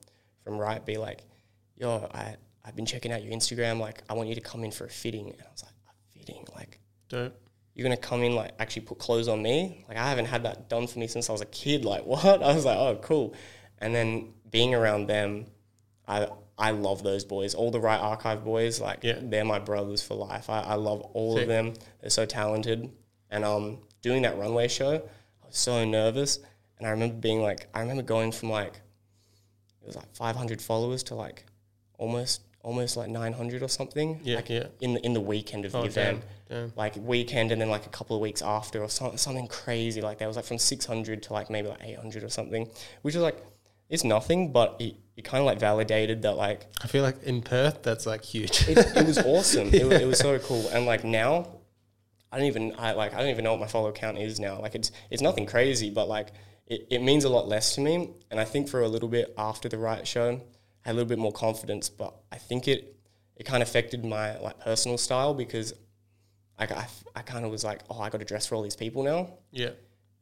from 0.45 0.59
Right 0.59 0.85
be 0.85 0.97
like, 0.97 1.23
Yo, 1.77 2.09
I 2.15 2.37
I've 2.65 2.77
been 2.77 2.87
checking 2.87 3.13
out 3.13 3.23
your 3.25 3.33
Instagram, 3.33 3.81
like 3.81 4.03
I 4.09 4.15
want 4.15 4.29
you 4.29 4.35
to 4.35 4.41
come 4.41 4.63
in 4.63 4.71
for 4.71 4.85
a 4.85 4.89
fitting. 4.89 5.31
And 5.31 5.41
I 5.41 5.51
was 5.51 5.65
like, 5.65 5.73
a 5.73 6.19
fitting, 6.19 6.47
like 6.55 6.79
Dope. 7.09 7.35
you're 7.75 7.85
gonna 7.85 7.97
come 7.97 8.23
in 8.23 8.35
like 8.35 8.53
actually 8.59 8.83
put 8.83 8.99
clothes 8.99 9.29
on 9.29 9.43
me? 9.43 9.85
Like 9.89 9.97
i 9.97 10.09
haven't 10.09 10.27
had 10.27 10.45
that 10.45 10.69
done 10.69 10.87
for 10.87 10.99
me 10.99 11.09
since 11.09 11.29
i 11.29 11.33
was 11.33 11.41
a 11.41 11.47
kid. 11.47 11.85
Like 11.85 12.05
what? 12.07 12.43
I 12.43 12.55
was 12.55 12.65
like 12.65 12.79
oh 12.79 12.99
cool 13.03 13.35
and 13.83 13.95
then 13.95 14.33
being 14.51 14.75
around 14.75 15.07
them 15.09 15.47
i 16.09 16.27
i 16.59 16.71
love 16.71 17.03
those 17.03 17.25
boys 17.25 17.55
all 17.55 17.71
the 17.71 17.81
right 17.81 18.01
archive 18.01 18.45
boys 18.45 18.81
like 18.81 19.01
Yeah. 19.03 19.19
they're 19.21 19.45
my 19.45 19.59
brothers 19.59 20.03
for 20.03 20.15
life 20.15 20.49
i, 20.51 20.61
I 20.61 20.75
love 20.75 21.01
all 21.15 21.35
Sick. 21.35 21.43
of 21.43 21.49
them 21.49 21.75
they're 22.01 22.11
so 22.11 22.25
talented 22.27 22.91
and 23.31 23.45
um 23.45 23.79
doing 24.03 24.23
that 24.23 24.39
runway 24.39 24.69
show 24.69 24.95
i 25.43 25.47
was 25.47 25.57
so 25.57 25.85
nervous 25.85 26.39
and 26.79 26.87
i 26.87 26.91
remember 26.91 27.17
being 27.17 27.41
like 27.43 27.67
i 27.75 27.81
remember 27.81 28.03
going 28.03 28.33
from 28.33 28.51
like 28.51 28.75
it 29.83 29.87
was 29.87 29.97
like 29.97 30.15
500 30.15 30.61
followers 30.63 31.03
to 31.05 31.15
like 31.15 31.45
almost 31.99 32.43
almost 32.65 32.97
like 32.97 33.09
900 33.11 33.61
or 33.63 33.69
something 33.69 34.21
Yeah, 34.23 34.37
like 34.37 34.49
yeah. 34.49 34.67
in 34.81 34.95
the 34.95 35.05
in 35.05 35.13
the 35.15 35.21
weekend 35.21 35.65
of 35.65 35.75
Oh 35.75 35.81
the 35.83 35.89
event 35.89 36.23
damn, 36.49 36.59
damn. 36.69 36.73
like 36.77 36.95
weekend 36.97 37.51
and 37.51 37.61
then 37.61 37.69
like 37.69 37.87
a 37.87 37.89
couple 37.89 38.15
of 38.15 38.23
weeks 38.23 38.41
after 38.43 38.81
or 38.83 38.89
some, 38.89 39.17
something 39.17 39.49
crazy 39.49 40.01
like 40.01 40.19
that 40.19 40.29
was 40.29 40.37
like 40.37 40.45
from 40.45 40.59
600 40.59 41.23
to 41.25 41.33
like 41.33 41.51
maybe 41.51 41.67
like 41.69 41.83
800 41.83 42.23
or 42.23 42.29
something 42.29 42.69
which 43.03 43.17
is 43.17 43.21
like 43.21 43.43
it's 43.93 44.05
nothing 44.05 44.53
but 44.53 44.77
it, 44.81 44.97
it 45.19 45.23
kind 45.23 45.43
of 45.43 45.45
like 45.45 45.61
validated 45.61 46.23
that 46.23 46.35
like 46.35 46.67
I 46.83 46.87
feel 46.87 47.03
like 47.03 47.23
in 47.25 47.43
Perth 47.43 47.83
that's 47.83 48.07
like 48.07 48.25
huge. 48.25 48.67
it, 48.67 48.79
it 48.97 49.07
was 49.07 49.19
awesome. 49.19 49.69
It, 49.73 49.83
it 50.03 50.07
was 50.07 50.19
so 50.19 50.39
cool. 50.39 50.67
And 50.69 50.87
like 50.87 51.05
now 51.05 51.47
I 52.33 52.39
don't 52.39 52.47
even 52.47 52.75
I 52.79 52.93
like 52.93 53.13
I 53.13 53.19
don't 53.19 53.29
even 53.29 53.45
know 53.45 53.53
what 53.53 53.61
my 53.61 53.67
follow 53.67 53.93
count 53.93 54.17
is 54.17 54.41
now. 54.41 54.59
Like 54.59 54.75
it's 54.75 54.91
it's 55.11 55.21
nothing 55.21 55.45
crazy 55.45 55.91
but 55.91 56.09
like 56.09 56.33
it, 56.67 56.87
it 56.91 57.03
means 57.03 57.25
a 57.25 57.29
lot 57.29 57.49
less 57.49 57.75
to 57.75 57.83
me. 57.83 58.15
And 58.31 58.41
I 58.41 58.45
think 58.45 58.71
for 58.71 58.81
a 58.81 58.89
little 58.89 59.11
bit 59.11 59.35
after 59.37 59.69
the 59.69 59.77
right 59.79 60.09
show 60.09 60.41
I 60.85 60.89
had 60.89 60.93
a 60.93 60.95
little 60.95 61.09
bit 61.09 61.19
more 61.19 61.33
confidence 61.33 61.91
but 61.91 62.15
I 62.33 62.39
think 62.39 62.67
it 62.69 62.97
it 63.37 63.45
kind 63.45 63.63
of 63.63 63.69
affected 63.69 64.07
my 64.07 64.39
like 64.39 64.59
personal 64.59 64.97
style 64.97 65.35
because 65.35 65.75
like 66.59 66.73
I, 66.73 66.87
I 67.15 67.21
kind 67.21 67.45
of 67.45 67.51
was 67.51 67.63
like 67.63 67.83
oh 67.91 68.01
I 68.01 68.09
got 68.09 68.19
to 68.19 68.25
dress 68.25 68.47
for 68.47 68.55
all 68.55 68.63
these 68.63 68.77
people 68.77 69.03
now. 69.03 69.35
Yeah. 69.51 69.73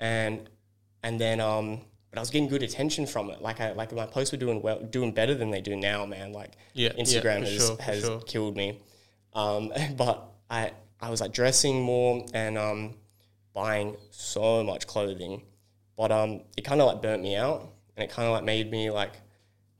and 0.01 0.51
and 1.05 1.21
then 1.21 1.39
um 1.41 1.83
but 2.11 2.19
I 2.19 2.21
was 2.21 2.31
getting 2.31 2.49
good 2.49 2.63
attention 2.63 3.07
from 3.07 3.31
it 3.31 3.41
like 3.41 3.61
I 3.61 3.73
like 3.73 3.93
my 3.93 4.07
posts 4.07 4.33
were 4.33 4.39
doing 4.39 4.63
well 4.63 4.81
doing 4.81 5.13
better 5.13 5.35
than 5.35 5.51
they 5.51 5.61
do 5.61 5.77
now 5.77 6.07
man 6.07 6.33
like 6.33 6.53
Yeah, 6.75 6.91
yeah, 6.97 7.03
Instagram 7.03 7.41
for 7.41 7.51
has, 7.51 7.67
sure, 7.67 7.77
has 7.81 8.01
sure. 8.05 8.21
killed 8.23 8.57
me 8.57 8.81
um 9.35 9.73
but 9.97 10.25
I 10.51 10.73
I 11.01 11.11
was 11.11 11.21
like 11.21 11.33
dressing 11.33 11.83
more 11.83 12.27
and 12.35 12.59
um 12.59 12.95
buying 13.53 13.97
so 14.11 14.63
much 14.63 14.87
clothing 14.87 15.43
but 15.97 16.11
um 16.13 16.43
it 16.57 16.63
kind 16.63 16.81
of 16.81 16.87
like 16.87 17.03
burnt 17.03 17.23
me 17.23 17.37
out 17.37 17.73
and 17.97 18.05
it 18.05 18.11
kind 18.11 18.27
of 18.27 18.33
like 18.33 18.45
made 18.45 18.71
me 18.71 18.91
like 18.91 19.13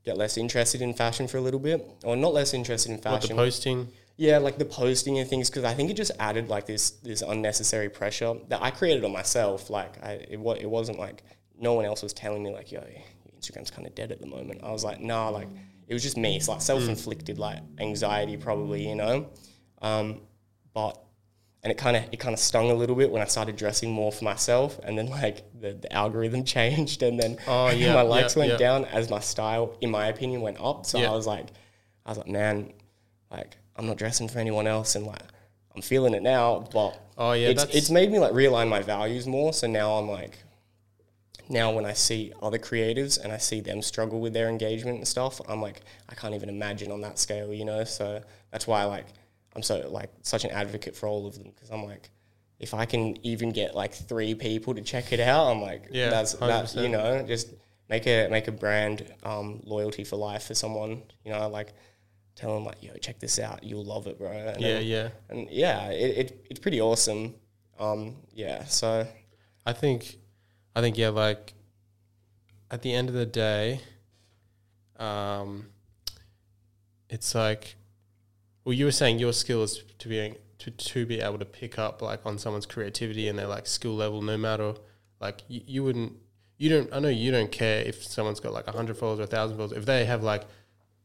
get 0.03 0.17
less 0.17 0.37
interested 0.37 0.81
in 0.81 0.93
fashion 0.93 1.27
for 1.27 1.37
a 1.37 1.41
little 1.41 1.59
bit 1.59 1.87
or 2.03 2.15
not 2.15 2.33
less 2.33 2.53
interested 2.53 2.91
in 2.91 2.97
fashion. 2.97 3.35
What 3.35 3.43
the 3.43 3.49
posting? 3.51 3.87
yeah, 4.17 4.37
like 4.37 4.57
the 4.57 4.65
posting 4.65 5.19
and 5.19 5.29
things, 5.29 5.49
because 5.49 5.63
I 5.63 5.73
think 5.73 5.89
it 5.89 5.95
just 5.95 6.11
added 6.19 6.49
like 6.49 6.65
this 6.65 6.91
this 6.91 7.21
unnecessary 7.21 7.89
pressure 7.89 8.35
that 8.49 8.61
I 8.61 8.71
created 8.71 9.03
on 9.03 9.11
myself. 9.11 9.69
Like 9.69 10.03
I, 10.03 10.11
it 10.11 10.39
it 10.59 10.69
wasn't 10.69 10.99
like 10.99 11.23
no 11.61 11.73
one 11.73 11.85
else 11.85 12.03
was 12.03 12.13
telling 12.13 12.43
me 12.43 12.51
like, 12.51 12.71
yo, 12.71 12.79
your 12.81 13.01
Instagram's 13.39 13.71
kind 13.71 13.87
of 13.87 13.95
dead 13.95 14.11
at 14.11 14.19
the 14.19 14.27
moment. 14.27 14.61
I 14.63 14.71
was 14.71 14.83
like, 14.83 14.99
nah, 14.99 15.29
like 15.29 15.47
it 15.87 15.93
was 15.93 16.03
just 16.03 16.17
me. 16.17 16.35
It's 16.35 16.47
like 16.47 16.61
self 16.61 16.87
inflicted 16.87 17.37
like 17.39 17.59
anxiety, 17.79 18.37
probably, 18.37 18.87
you 18.87 18.95
know. 18.95 19.27
Um, 19.81 20.21
but 20.73 21.01
and 21.63 21.69
it 21.71 21.77
kind 21.77 21.95
of 21.95 22.03
it 22.11 22.17
kind 22.17 22.33
of 22.33 22.39
stung 22.39 22.71
a 22.71 22.73
little 22.73 22.95
bit 22.95 23.11
when 23.11 23.21
I 23.21 23.25
started 23.25 23.55
dressing 23.55 23.91
more 23.91 24.11
for 24.11 24.23
myself, 24.23 24.79
and 24.83 24.97
then 24.97 25.07
like 25.21 25.43
the, 25.59 25.73
the 25.73 25.91
algorithm 25.93 26.43
changed, 26.55 27.03
and 27.03 27.19
then 27.19 27.37
Oh, 27.47 27.69
yeah, 27.71 27.93
my 27.93 28.01
likes 28.01 28.35
yeah, 28.35 28.39
went 28.39 28.51
yeah. 28.53 28.57
down 28.57 28.85
as 28.85 29.09
my 29.09 29.19
style, 29.19 29.77
in 29.81 29.91
my 29.91 30.07
opinion, 30.07 30.41
went 30.41 30.59
up. 30.59 30.85
So. 30.85 30.99
I 30.99 31.09
was 31.11 31.27
like, 31.27 31.47
I 32.05 32.09
was 32.09 32.17
like, 32.17 32.27
man, 32.27 32.73
like 33.29 33.57
I'm 33.75 33.85
not 33.85 33.97
dressing 33.97 34.27
for 34.27 34.39
anyone 34.39 34.67
else, 34.67 34.95
and 34.95 35.05
like 35.05 35.21
I'm 35.75 35.81
feeling 35.81 36.13
it 36.13 36.23
now, 36.23 36.67
but 36.71 36.97
Oh, 37.17 37.33
yeah, 37.33 37.49
it's 37.49 37.63
it's 37.65 37.89
made 37.91 38.11
me 38.11 38.17
like 38.17 38.31
realign 38.31 38.67
my 38.67 38.81
values 38.81 39.27
more. 39.27 39.53
So 39.53 39.67
now 39.67 39.91
I'm 39.93 40.09
like, 40.09 40.39
now 41.49 41.71
when 41.71 41.85
I 41.85 41.93
see 41.93 42.33
other 42.41 42.57
creatives 42.59 43.21
and 43.21 43.31
I 43.33 43.37
see 43.37 43.61
them 43.61 43.81
struggle 43.81 44.19
with 44.19 44.33
their 44.33 44.49
engagement 44.49 44.97
and 44.97 45.07
stuff, 45.07 45.39
I'm 45.47 45.61
like, 45.61 45.81
I 46.09 46.15
can't 46.15 46.33
even 46.33 46.49
imagine 46.49 46.91
on 46.91 47.01
that 47.01 47.19
scale, 47.19 47.53
you 47.53 47.65
know. 47.65 47.83
So 47.83 48.21
that's 48.51 48.67
why 48.67 48.83
like 48.85 49.07
I'm 49.55 49.63
so 49.63 49.87
like 49.89 50.09
such 50.21 50.45
an 50.45 50.51
advocate 50.51 50.95
for 50.95 51.07
all 51.07 51.27
of 51.27 51.35
them 51.35 51.51
because 51.53 51.69
I'm 51.69 51.83
like, 51.83 52.09
if 52.59 52.73
I 52.73 52.85
can 52.85 53.17
even 53.25 53.51
get 53.51 53.75
like 53.75 53.93
three 53.93 54.35
people 54.35 54.73
to 54.75 54.81
check 54.81 55.11
it 55.13 55.19
out, 55.19 55.47
I'm 55.51 55.61
like, 55.61 55.87
Yeah, 55.91 56.09
that's 56.09 56.33
that 56.33 56.65
100%. 56.65 56.83
you 56.83 56.89
know, 56.89 57.23
just 57.23 57.53
make 57.89 58.05
a 58.07 58.27
make 58.29 58.47
a 58.47 58.51
brand 58.51 59.05
um, 59.23 59.61
loyalty 59.65 60.03
for 60.03 60.15
life 60.15 60.43
for 60.47 60.53
someone, 60.55 61.01
you 61.25 61.31
know, 61.33 61.47
like 61.49 61.73
tell 62.35 62.53
them 62.55 62.63
like, 62.65 62.81
yo, 62.81 62.93
check 62.95 63.19
this 63.19 63.39
out, 63.39 63.63
you'll 63.63 63.83
love 63.83 64.07
it, 64.07 64.17
bro. 64.17 64.31
And 64.31 64.61
Yeah, 64.61 64.73
then- 64.75 64.85
yeah. 64.85 65.09
and 65.29 65.49
yeah, 65.49 65.87
it, 65.89 66.17
it 66.17 66.45
it's 66.49 66.59
pretty 66.59 66.79
awesome. 66.79 67.35
Um, 67.79 68.15
yeah, 68.33 68.63
so 68.65 69.07
I 69.65 69.73
think, 69.73 70.17
I 70.75 70.81
think 70.81 70.97
yeah, 70.97 71.09
like 71.09 71.53
at 72.69 72.81
the 72.81 72.93
end 72.93 73.09
of 73.09 73.15
the 73.15 73.25
day, 73.25 73.81
um, 74.97 75.67
it's 77.09 77.35
like, 77.35 77.75
well, 78.63 78.73
you 78.73 78.85
were 78.85 78.91
saying 78.91 79.19
your 79.19 79.33
skill 79.33 79.63
is 79.63 79.83
to 79.99 80.07
be 80.07 80.33
to 80.59 80.71
to 80.71 81.05
be 81.05 81.19
able 81.19 81.39
to 81.39 81.45
pick 81.45 81.79
up 81.79 82.01
like 82.01 82.25
on 82.25 82.37
someone's 82.37 82.65
creativity 82.65 83.27
and 83.27 83.37
their 83.37 83.47
like 83.47 83.67
skill 83.67 83.95
level, 83.95 84.21
no 84.21 84.37
matter 84.37 84.73
like 85.19 85.41
you, 85.47 85.61
you 85.65 85.83
wouldn't, 85.83 86.13
you 86.57 86.69
don't. 86.69 86.89
I 86.93 86.99
know 86.99 87.09
you 87.09 87.31
don't 87.31 87.51
care 87.51 87.81
if 87.83 88.03
someone's 88.03 88.39
got 88.39 88.53
like 88.53 88.67
hundred 88.67 88.97
followers 88.97 89.19
or 89.19 89.25
thousand 89.25 89.57
followers. 89.57 89.73
If 89.77 89.85
they 89.85 90.05
have 90.05 90.23
like 90.23 90.43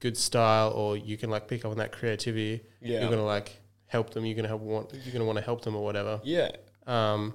good 0.00 0.16
style 0.16 0.70
or 0.72 0.96
you 0.96 1.16
can 1.16 1.30
like 1.30 1.48
pick 1.48 1.64
up 1.64 1.70
on 1.72 1.78
that 1.78 1.90
creativity, 1.92 2.60
Yeah. 2.80 3.00
you're 3.00 3.10
gonna 3.10 3.24
like 3.24 3.56
help 3.86 4.10
them. 4.10 4.24
You're 4.26 4.36
gonna 4.36 4.48
help 4.48 4.60
want. 4.60 4.92
You're 5.04 5.12
gonna 5.12 5.24
want 5.24 5.38
to 5.38 5.44
help 5.44 5.62
them 5.62 5.74
or 5.74 5.82
whatever. 5.82 6.20
yeah, 6.22 6.50
Um, 6.86 7.34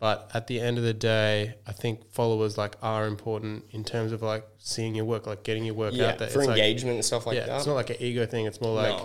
but 0.00 0.30
at 0.34 0.46
the 0.48 0.58
end 0.60 0.78
of 0.78 0.82
the 0.84 0.94
day, 0.94 1.54
I 1.66 1.72
think 1.72 2.10
followers 2.10 2.56
like 2.58 2.74
are 2.82 3.06
important 3.06 3.66
in 3.70 3.84
terms 3.84 4.10
of 4.12 4.22
like 4.22 4.44
seeing 4.58 4.94
your 4.94 5.04
work, 5.04 5.26
like 5.28 5.44
getting 5.44 5.64
your 5.64 5.74
work 5.74 5.92
yeah, 5.94 6.08
out 6.08 6.18
there. 6.18 6.28
for 6.28 6.40
It's 6.40 6.48
like- 6.48 6.58
engagement 6.58 6.94
and 6.96 7.04
stuff 7.04 7.26
like 7.26 7.36
yeah, 7.36 7.46
that. 7.46 7.58
it's 7.58 7.66
not 7.66 7.74
like 7.74 7.90
an 7.90 7.96
ego 8.00 8.24
thing. 8.26 8.46
It's 8.46 8.60
more 8.62 8.74
like 8.74 8.98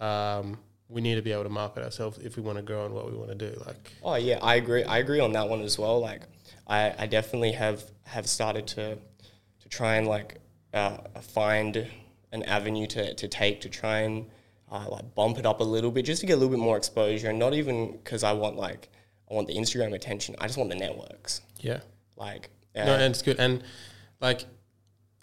No. 0.00 0.06
um, 0.06 0.58
we 0.88 1.00
need 1.00 1.14
to 1.14 1.22
be 1.22 1.32
able 1.32 1.44
to 1.44 1.48
market 1.48 1.82
ourselves 1.84 2.18
if 2.18 2.36
we 2.36 2.42
want 2.42 2.58
to 2.58 2.62
grow 2.62 2.86
in 2.86 2.92
what 2.92 3.10
we 3.10 3.16
want 3.16 3.30
to 3.30 3.34
do. 3.36 3.56
Like, 3.66 3.92
Oh 4.02 4.16
yeah, 4.16 4.38
I 4.42 4.56
agree. 4.56 4.84
I 4.84 4.98
agree 4.98 5.20
on 5.20 5.32
that 5.32 5.48
one 5.48 5.62
as 5.62 5.78
well. 5.78 6.00
Like, 6.00 6.22
I, 6.66 6.92
I 6.98 7.06
definitely 7.06 7.52
have 7.52 7.84
have 8.04 8.26
started 8.28 8.66
to 8.68 8.96
to 9.62 9.68
try 9.68 9.94
and 9.96 10.06
like 10.08 10.38
uh, 10.74 10.98
find 11.22 11.86
an 12.32 12.42
avenue 12.42 12.86
to, 12.88 13.14
to 13.14 13.28
take 13.28 13.60
to 13.62 13.68
try 13.68 14.00
and 14.00 14.26
uh, 14.70 14.86
like 14.90 15.14
bump 15.14 15.38
it 15.38 15.46
up 15.46 15.60
a 15.60 15.64
little 15.64 15.92
bit, 15.92 16.04
just 16.04 16.20
to 16.20 16.26
get 16.26 16.34
a 16.34 16.36
little 16.36 16.50
bit 16.50 16.58
more 16.58 16.76
exposure, 16.76 17.30
and 17.30 17.38
not 17.38 17.54
even 17.54 17.92
because 17.92 18.24
I 18.24 18.32
want 18.32 18.56
like 18.56 18.88
I 19.30 19.34
want 19.34 19.48
the 19.48 19.56
Instagram 19.56 19.94
attention. 19.94 20.36
I 20.40 20.46
just 20.46 20.58
want 20.58 20.70
the 20.70 20.76
networks. 20.76 21.40
yeah, 21.60 21.80
Like, 22.16 22.50
uh, 22.76 22.84
no, 22.84 22.94
and 22.94 23.10
it's 23.12 23.22
good. 23.22 23.38
And 23.40 23.62
like 24.20 24.44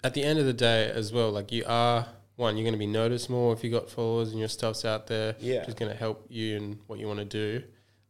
at 0.02 0.12
the 0.14 0.22
end 0.22 0.38
of 0.38 0.44
the 0.46 0.52
day 0.52 0.90
as 0.90 1.12
well, 1.12 1.30
like 1.30 1.50
you 1.52 1.64
are 1.66 2.06
one, 2.36 2.56
you're 2.56 2.64
going 2.64 2.74
to 2.74 2.78
be 2.78 2.86
noticed 2.86 3.30
more 3.30 3.52
if 3.52 3.62
you 3.64 3.70
got 3.70 3.88
followers 3.88 4.30
and 4.30 4.38
your 4.38 4.48
stuff's 4.48 4.84
out 4.84 5.06
there. 5.06 5.36
Yeah. 5.40 5.60
which 5.60 5.68
is 5.68 5.74
going 5.74 5.90
to 5.92 5.96
help 5.96 6.26
you 6.28 6.56
in 6.56 6.78
what 6.86 6.98
you 6.98 7.06
want 7.06 7.20
to 7.20 7.24
do. 7.24 7.62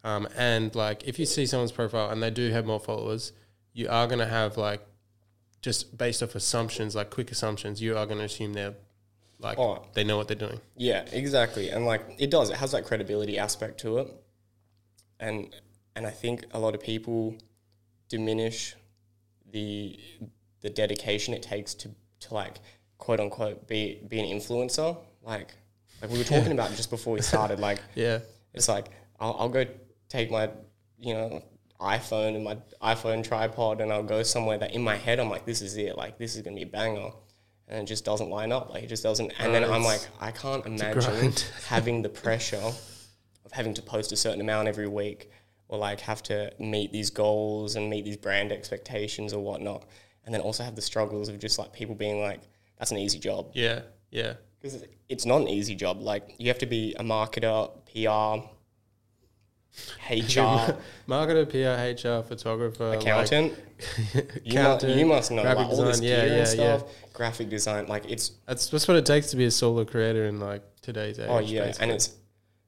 Um, 0.02 0.26
and 0.36 0.74
like 0.74 1.04
if 1.06 1.18
you 1.18 1.26
see 1.26 1.46
someone's 1.46 1.72
profile 1.72 2.10
and 2.10 2.22
they 2.22 2.30
do 2.30 2.50
have 2.50 2.66
more 2.66 2.80
followers, 2.80 3.32
you 3.72 3.88
are 3.88 4.06
going 4.06 4.18
to 4.18 4.26
have 4.26 4.56
like 4.56 4.80
just 5.62 5.96
based 5.96 6.22
off 6.22 6.34
assumptions, 6.34 6.94
like 6.94 7.10
quick 7.10 7.30
assumptions, 7.30 7.80
you 7.80 7.96
are 7.96 8.04
going 8.06 8.18
to 8.18 8.24
assume 8.24 8.52
they're 8.52 8.74
like 9.38 9.58
Oh. 9.58 9.84
they 9.94 10.04
know 10.04 10.16
what 10.16 10.26
they're 10.28 10.36
doing. 10.36 10.60
Yeah, 10.76 11.04
exactly. 11.12 11.70
And 11.70 11.86
like 11.86 12.02
it 12.18 12.30
does, 12.30 12.50
it 12.50 12.56
has 12.56 12.72
that 12.72 12.84
credibility 12.84 13.38
aspect 13.38 13.78
to 13.80 13.98
it. 13.98 14.14
And 15.20 15.54
and 15.96 16.06
I 16.06 16.10
think 16.10 16.44
a 16.52 16.58
lot 16.58 16.74
of 16.74 16.82
people 16.82 17.36
diminish 18.08 18.74
the 19.50 19.98
the 20.60 20.70
dedication 20.70 21.34
it 21.34 21.42
takes 21.42 21.74
to 21.74 21.90
to 22.20 22.34
like 22.34 22.60
quote 22.98 23.20
unquote 23.20 23.68
be 23.68 24.00
be 24.08 24.18
an 24.20 24.26
influencer. 24.26 24.96
Like 25.22 25.54
like 26.00 26.10
we 26.10 26.18
were 26.18 26.24
talking 26.24 26.52
about 26.52 26.70
just 26.70 26.90
before 26.90 27.14
we 27.14 27.22
started, 27.22 27.60
like 27.60 27.80
Yeah, 27.94 28.20
it's 28.52 28.68
like 28.68 28.86
I'll, 29.20 29.36
I'll 29.38 29.48
go 29.48 29.64
take 30.08 30.30
my 30.30 30.50
you 30.98 31.14
know 31.14 31.42
iphone 31.80 32.36
and 32.36 32.44
my 32.44 32.56
iphone 32.82 33.22
tripod 33.22 33.80
and 33.80 33.92
i'll 33.92 34.02
go 34.04 34.22
somewhere 34.22 34.56
that 34.56 34.72
in 34.72 34.80
my 34.80 34.94
head 34.94 35.18
i'm 35.18 35.28
like 35.28 35.44
this 35.44 35.60
is 35.60 35.76
it. 35.76 35.96
Like 35.96 36.18
this 36.18 36.36
is 36.36 36.42
gonna 36.42 36.56
be 36.56 36.62
a 36.62 36.66
banger. 36.66 37.10
And 37.66 37.82
it 37.82 37.86
just 37.86 38.04
doesn't 38.04 38.28
line 38.28 38.52
up. 38.52 38.70
Like 38.70 38.84
it 38.84 38.88
just 38.88 39.02
doesn't. 39.02 39.32
And 39.38 39.54
then 39.54 39.64
i'm 39.64 39.82
like 39.82 40.06
i 40.20 40.30
can't 40.30 40.64
imagine 40.66 41.32
having 41.66 42.02
the 42.02 42.08
pressure 42.08 42.56
of 43.44 43.52
having 43.52 43.74
to 43.74 43.82
post 43.82 44.12
a 44.12 44.16
certain 44.16 44.40
amount 44.40 44.68
every 44.68 44.88
week 44.88 45.30
or 45.74 45.78
like 45.78 46.00
have 46.00 46.22
to 46.22 46.52
meet 46.58 46.92
these 46.92 47.10
goals 47.10 47.76
and 47.76 47.90
meet 47.90 48.04
these 48.04 48.16
brand 48.16 48.52
expectations 48.52 49.32
or 49.34 49.42
whatnot 49.42 49.84
and 50.24 50.32
then 50.34 50.40
also 50.40 50.62
have 50.62 50.76
the 50.76 50.82
struggles 50.82 51.28
of 51.28 51.38
just 51.38 51.58
like 51.58 51.72
people 51.72 51.94
being 51.94 52.20
like 52.20 52.40
that's 52.78 52.90
an 52.90 52.98
easy 52.98 53.18
job 53.18 53.50
yeah, 53.52 53.80
yeah. 54.10 54.34
because 54.60 54.84
it's 55.08 55.26
not 55.26 55.40
an 55.42 55.48
easy 55.48 55.74
job. 55.74 56.00
Like 56.00 56.34
you 56.38 56.48
have 56.48 56.58
to 56.58 56.66
be 56.66 56.94
a 56.98 57.02
marketer, 57.02 57.70
PR, 57.86 58.46
HR, 60.12 60.76
Marketer, 61.08 61.48
PR, 61.48 62.08
HR, 62.08 62.22
photographer, 62.22 62.90
like- 62.90 63.00
accountant. 63.00 63.54
you, 64.14 64.20
mu- 64.22 64.50
accountant, 64.50 64.96
you 64.96 65.06
must 65.06 65.30
know 65.30 65.42
like, 65.42 65.56
graphic 65.56 65.72
all 65.72 65.84
this 65.84 66.00
design, 66.00 66.18
yeah, 66.18 66.24
yeah, 66.26 66.38
and 66.38 66.48
stuff. 66.48 66.82
Graphic 67.12 67.48
design, 67.48 67.86
like 67.86 68.08
it's 68.08 68.32
That's 68.46 68.68
that's 68.68 68.86
what 68.88 68.96
it 68.96 69.04
takes 69.04 69.30
to 69.30 69.36
be 69.36 69.44
a 69.44 69.50
solo 69.50 69.84
creator 69.84 70.26
in 70.26 70.40
like 70.40 70.62
today's 70.80 71.18
oh, 71.18 71.24
age. 71.24 71.28
oh 71.30 71.38
yeah, 71.40 71.64
basically. 71.66 71.82
and 71.82 71.92
it's 71.92 72.12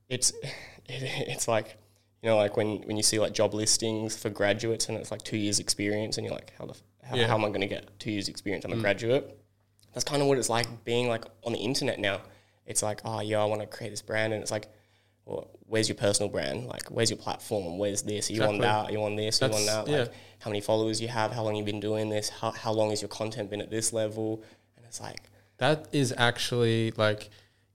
it's 0.08 0.30
it, 0.86 1.28
it's 1.28 1.48
like 1.48 1.76
you 2.23 2.28
know 2.30 2.37
like 2.37 2.56
when 2.56 2.78
when 2.82 2.96
you 2.96 3.02
see 3.02 3.18
like 3.18 3.32
job 3.32 3.54
listings 3.54 4.16
for 4.16 4.30
graduates 4.30 4.88
and 4.88 4.96
it's 4.99 5.11
like 5.11 5.23
two 5.23 5.37
years 5.37 5.58
experience 5.61 6.16
and 6.16 6.26
you're 6.26 6.35
like 6.35 6.52
how 6.58 6.66
the 6.66 6.73
f- 6.73 6.82
how, 7.04 7.16
Yeah. 7.16 7.25
Mm. 7.25 7.28
how 7.28 7.35
am 7.37 7.44
I 7.44 7.49
going 7.49 7.61
to 7.61 7.66
get 7.68 7.99
two 8.00 8.11
years 8.11 8.28
experience? 8.28 8.64
I'm 8.64 8.73
a 8.73 8.76
graduate. 8.76 9.38
That's 9.94 10.04
kind 10.04 10.20
of 10.23 10.28
what 10.28 10.38
it's 10.38 10.49
like 10.50 10.85
being 10.85 11.08
like 11.08 11.25
on 11.44 11.52
the 11.52 11.58
internet 11.58 11.99
now. 11.99 12.20
It's 12.66 12.82
like 12.82 13.00
oh 13.04 13.20
yeah, 13.20 13.40
I 13.40 13.44
want 13.44 13.61
to 13.61 13.66
create 13.66 13.90
this 13.90 14.02
brand 14.02 14.32
and 14.32 14.42
it's 14.42 14.50
like. 14.50 14.68
Well, 15.28 15.50
where's 15.66 15.88
your 15.88 15.96
personal 15.96 16.30
brand? 16.30 16.68
Like, 16.68 16.85
where's 16.85 17.11
your 17.11 17.16
platform? 17.16 17.78
Where's 17.78 18.02
this? 18.02 18.30
Are 18.30 18.32
you 18.32 18.44
on 18.44 18.58
that? 18.58 18.85
Are 18.87 18.92
you 18.92 19.02
on 19.02 19.16
this? 19.16 19.42
Are 19.42 19.49
you 19.49 19.54
on 19.56 19.66
that? 19.66 19.88
Like, 19.88 20.12
how 20.38 20.50
many 20.50 20.61
followers 20.61 21.00
you 21.02 21.08
have? 21.08 21.32
How 21.32 21.42
long 21.42 21.56
you've 21.56 21.66
been 21.66 21.80
doing 21.80 22.08
this? 22.11 22.28
How, 22.28 22.52
how 22.52 22.70
long 22.70 22.90
has 22.90 23.02
your 23.02 23.08
content 23.08 23.50
been 23.50 23.61
at 23.61 23.68
this 23.68 23.92
level? 23.92 24.44
And 24.76 24.87
it's 24.87 25.00
like, 25.00 25.23
That 25.58 25.88
is 25.90 26.14
actually 26.16 26.92
like, 26.92 27.30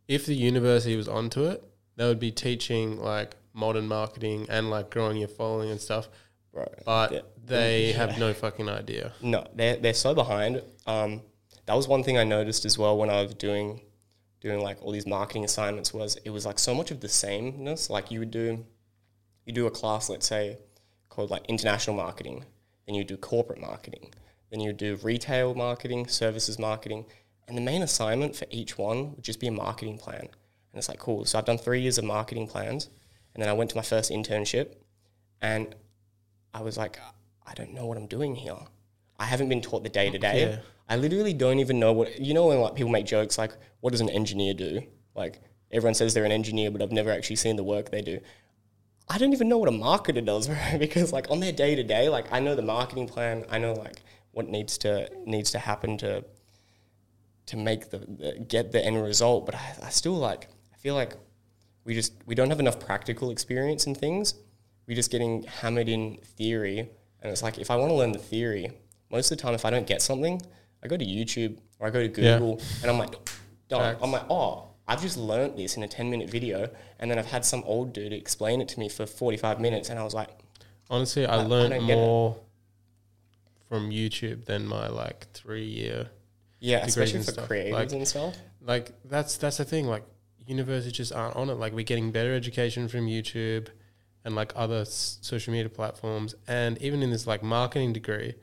if 0.08 0.26
the 0.26 0.34
university 0.34 0.96
was 0.96 1.10
onto 1.10 1.44
it, 1.44 1.62
they 1.98 2.06
would 2.06 2.22
be 2.22 2.32
teaching 2.32 2.98
like 3.02 3.36
modern 3.54 3.88
marketing 3.88 4.46
and 4.50 4.70
like 4.70 4.90
growing 4.90 5.18
your 5.18 5.28
following 5.28 5.70
and 5.72 5.80
stuff. 5.80 6.10
bro, 6.54 6.66
But 6.86 7.12
Yeah. 7.12 7.22
they 7.46 7.92
have 8.02 8.18
no 8.20 8.34
fucking 8.34 8.70
idea. 8.70 9.14
No, 9.22 9.46
they're 9.54 9.78
they're 9.78 9.94
so 9.94 10.14
behind. 10.14 10.62
Um, 10.86 11.22
that 11.66 11.76
was 11.76 11.88
one 11.88 12.04
thing 12.04 12.18
I 12.18 12.24
noticed 12.24 12.66
as 12.66 12.78
well 12.78 12.98
when 12.98 13.10
I 13.10 13.22
was 13.22 13.34
doing 13.34 13.82
doing 14.40 14.60
like 14.62 14.82
all 14.82 14.92
these 14.92 15.06
marketing 15.06 15.46
assignments 15.46 15.94
was 15.94 16.16
it 16.26 16.32
was 16.32 16.46
like 16.46 16.58
so 16.60 16.74
much 16.74 16.92
of 16.92 17.00
the 17.00 17.10
sameness. 17.10 17.90
Like 17.90 18.10
you 18.12 18.20
would 18.20 18.32
do 18.32 18.66
you 19.46 19.54
do 19.54 19.68
a 19.68 19.72
class, 19.72 20.10
let's 20.10 20.28
say, 20.28 20.58
called 21.10 21.30
like 21.30 21.46
international 21.48 21.96
marketing, 21.96 22.46
then 22.86 22.96
you 22.96 23.04
do 23.04 23.18
corporate 23.18 23.60
marketing, 23.60 24.14
then 24.50 24.60
you 24.60 24.72
do 24.74 24.98
retail 25.04 25.54
marketing, 25.56 26.08
services 26.08 26.58
marketing, 26.60 27.06
and 27.48 27.58
the 27.58 27.62
main 27.62 27.82
assignment 27.82 28.36
for 28.36 28.46
each 28.50 28.78
one 28.78 29.16
would 29.16 29.24
just 29.24 29.40
be 29.40 29.48
a 29.48 29.52
marketing 29.52 29.98
plan. 29.98 30.22
And 30.22 30.78
it's 30.80 30.88
like 30.90 31.00
cool. 31.00 31.26
So 31.26 31.38
I've 31.38 31.46
done 31.46 31.58
three 31.58 31.82
years 31.82 31.98
of 31.98 32.04
marketing 32.06 32.48
plans, 32.48 32.90
and 33.34 33.42
then 33.42 33.50
I 33.50 33.54
went 33.54 33.70
to 33.72 33.76
my 33.76 33.82
first 33.82 34.12
internship, 34.12 34.74
and 35.42 35.76
I 36.54 36.62
was 36.62 36.78
like, 36.78 37.00
I 37.46 37.54
don't 37.54 37.74
know 37.74 37.86
what 37.86 37.98
I'm 37.98 38.08
doing 38.08 38.36
here. 38.36 38.58
I 39.20 39.26
haven't 39.26 39.50
been 39.50 39.62
taught 39.62 39.84
the 39.84 39.90
day 39.90 40.10
to 40.10 40.18
day. 40.18 40.60
I 40.90 40.98
literally 40.98 41.34
don't 41.34 41.60
even 41.60 41.80
know 41.80 41.94
what 41.94 42.20
you 42.20 42.34
know 42.34 42.48
when 42.48 42.60
like 42.60 42.76
people 42.76 42.92
make 42.92 43.06
jokes 43.06 43.38
like, 43.38 43.54
what 43.80 43.92
does 43.92 44.02
an 44.02 44.10
engineer 44.10 44.54
do? 44.54 44.82
Like 45.16 45.42
everyone 45.72 45.94
says 45.94 46.14
they're 46.14 46.26
an 46.26 46.32
engineer, 46.32 46.72
but 46.72 46.82
I've 46.82 46.92
never 46.92 47.12
actually 47.12 47.38
seen 47.38 47.56
the 47.56 47.64
work 47.64 47.92
they 47.92 48.02
do. 48.02 48.20
I 49.10 49.18
don't 49.18 49.34
even 49.34 49.48
know 49.50 49.58
what 49.58 49.70
a 49.70 49.72
marketer 49.72 50.24
does, 50.26 50.50
right? 50.58 50.78
Because 50.80 51.14
like 51.14 51.30
on 51.30 51.40
their 51.40 51.52
day 51.52 51.76
to 51.76 51.84
day, 51.84 52.10
like 52.10 52.32
I 52.32 52.40
know 52.40 52.56
the 52.56 52.62
marketing 52.62 53.08
plan, 53.08 53.46
I 53.50 53.58
know 53.58 53.74
like 53.74 54.02
what 54.32 54.48
needs 54.48 54.78
to 54.80 55.10
needs 55.26 55.52
to 55.52 55.60
happen 55.60 55.98
to 56.00 56.24
to 57.48 57.58
make 57.58 57.90
the, 57.90 58.00
the 58.00 58.46
get 58.48 58.72
the 58.72 58.84
end 58.84 59.02
result, 59.02 59.46
but 59.46 59.56
I, 59.56 59.76
I 59.84 59.90
still 59.90 60.16
like 60.16 60.48
I 60.74 60.78
feel 60.78 60.96
like 60.96 61.16
we 61.86 61.94
just 61.94 62.14
we 62.26 62.36
don't 62.36 62.50
have 62.50 62.60
enough 62.60 62.80
practical 62.80 63.32
experience 63.32 63.86
in 63.88 63.96
things. 63.96 64.36
We're 64.88 64.96
just 64.96 65.12
getting 65.12 65.44
hammered 65.44 65.90
in 65.90 66.18
theory, 66.38 66.80
and 66.80 67.32
it's 67.32 67.44
like 67.44 67.58
if 67.60 67.70
I 67.72 67.76
want 67.76 67.90
to 67.92 67.96
learn 67.96 68.12
the 68.12 68.20
theory, 68.20 68.72
most 69.12 69.32
of 69.32 69.38
the 69.38 69.42
time 69.42 69.54
if 69.54 69.66
I 69.66 69.70
don't 69.70 69.88
get 69.88 70.02
something, 70.02 70.42
I 70.84 70.88
go 70.88 70.98
to 70.98 71.06
YouTube 71.06 71.58
or 71.80 71.88
I 71.88 71.90
go 71.90 72.06
to 72.08 72.22
Yeah. 72.22 72.38
Google, 72.40 72.62
and 72.82 72.92
I'm 72.92 72.98
like. 72.98 73.16
Facts. 73.70 74.02
I'm 74.04 74.12
like, 74.12 74.26
oh, 74.30 74.68
I've 74.86 75.02
just 75.02 75.16
learnt 75.16 75.56
this 75.56 75.78
in 75.78 75.84
a 75.84 75.88
10 75.88 76.10
minute 76.10 76.30
video, 76.30 76.70
and 77.00 77.10
then 77.10 77.18
I've 77.18 77.28
had 77.32 77.46
some 77.46 77.64
old 77.66 77.94
dude 77.94 78.12
explain 78.12 78.60
it 78.60 78.68
to 78.68 78.80
me 78.82 78.90
for 78.90 79.06
45 79.06 79.62
minutes, 79.62 79.88
and 79.90 79.98
I 79.98 80.04
was 80.04 80.14
like, 80.14 80.28
Honestly, 80.90 81.26
I, 81.26 81.38
I- 81.38 81.40
I 81.40 81.44
learned 81.46 81.74
it. 81.76 81.82
more 81.84 82.38
from 83.70 83.92
YouTube 83.92 84.44
than 84.44 84.68
my 84.68 84.88
like 84.90 85.28
three 85.34 85.64
year. 85.64 86.10
yeah, 86.60 86.84
especially 86.86 87.24
for 87.24 87.32
stuff. 87.32 87.48
creatives 87.48 87.72
Like- 87.72 87.92
and 87.94 88.06
stuff. 88.08 88.36
Like 88.62 88.92
that's 89.06 89.38
that's 89.38 89.56
the 89.58 89.64
thing. 89.64 89.88
Like 89.88 90.04
universities 90.46 90.94
just 90.94 91.14
aren't 91.14 91.36
on 91.36 91.50
it. 91.50 91.54
Like 91.56 91.74
we're 91.74 91.84
getting 91.86 92.12
better 92.12 92.34
education 92.34 92.88
from 92.88 93.08
YouTube 93.08 93.68
and 94.24 94.36
like 94.36 94.54
other 94.56 94.82
s- 94.82 95.18
social 95.22 95.52
media 95.52 95.70
platforms, 95.70 96.36
and 96.48 96.78
even 96.82 97.02
in 97.04 97.10
this 97.12 97.26
like 97.28 97.42
marketing 97.44 97.94
degree, 97.94 98.36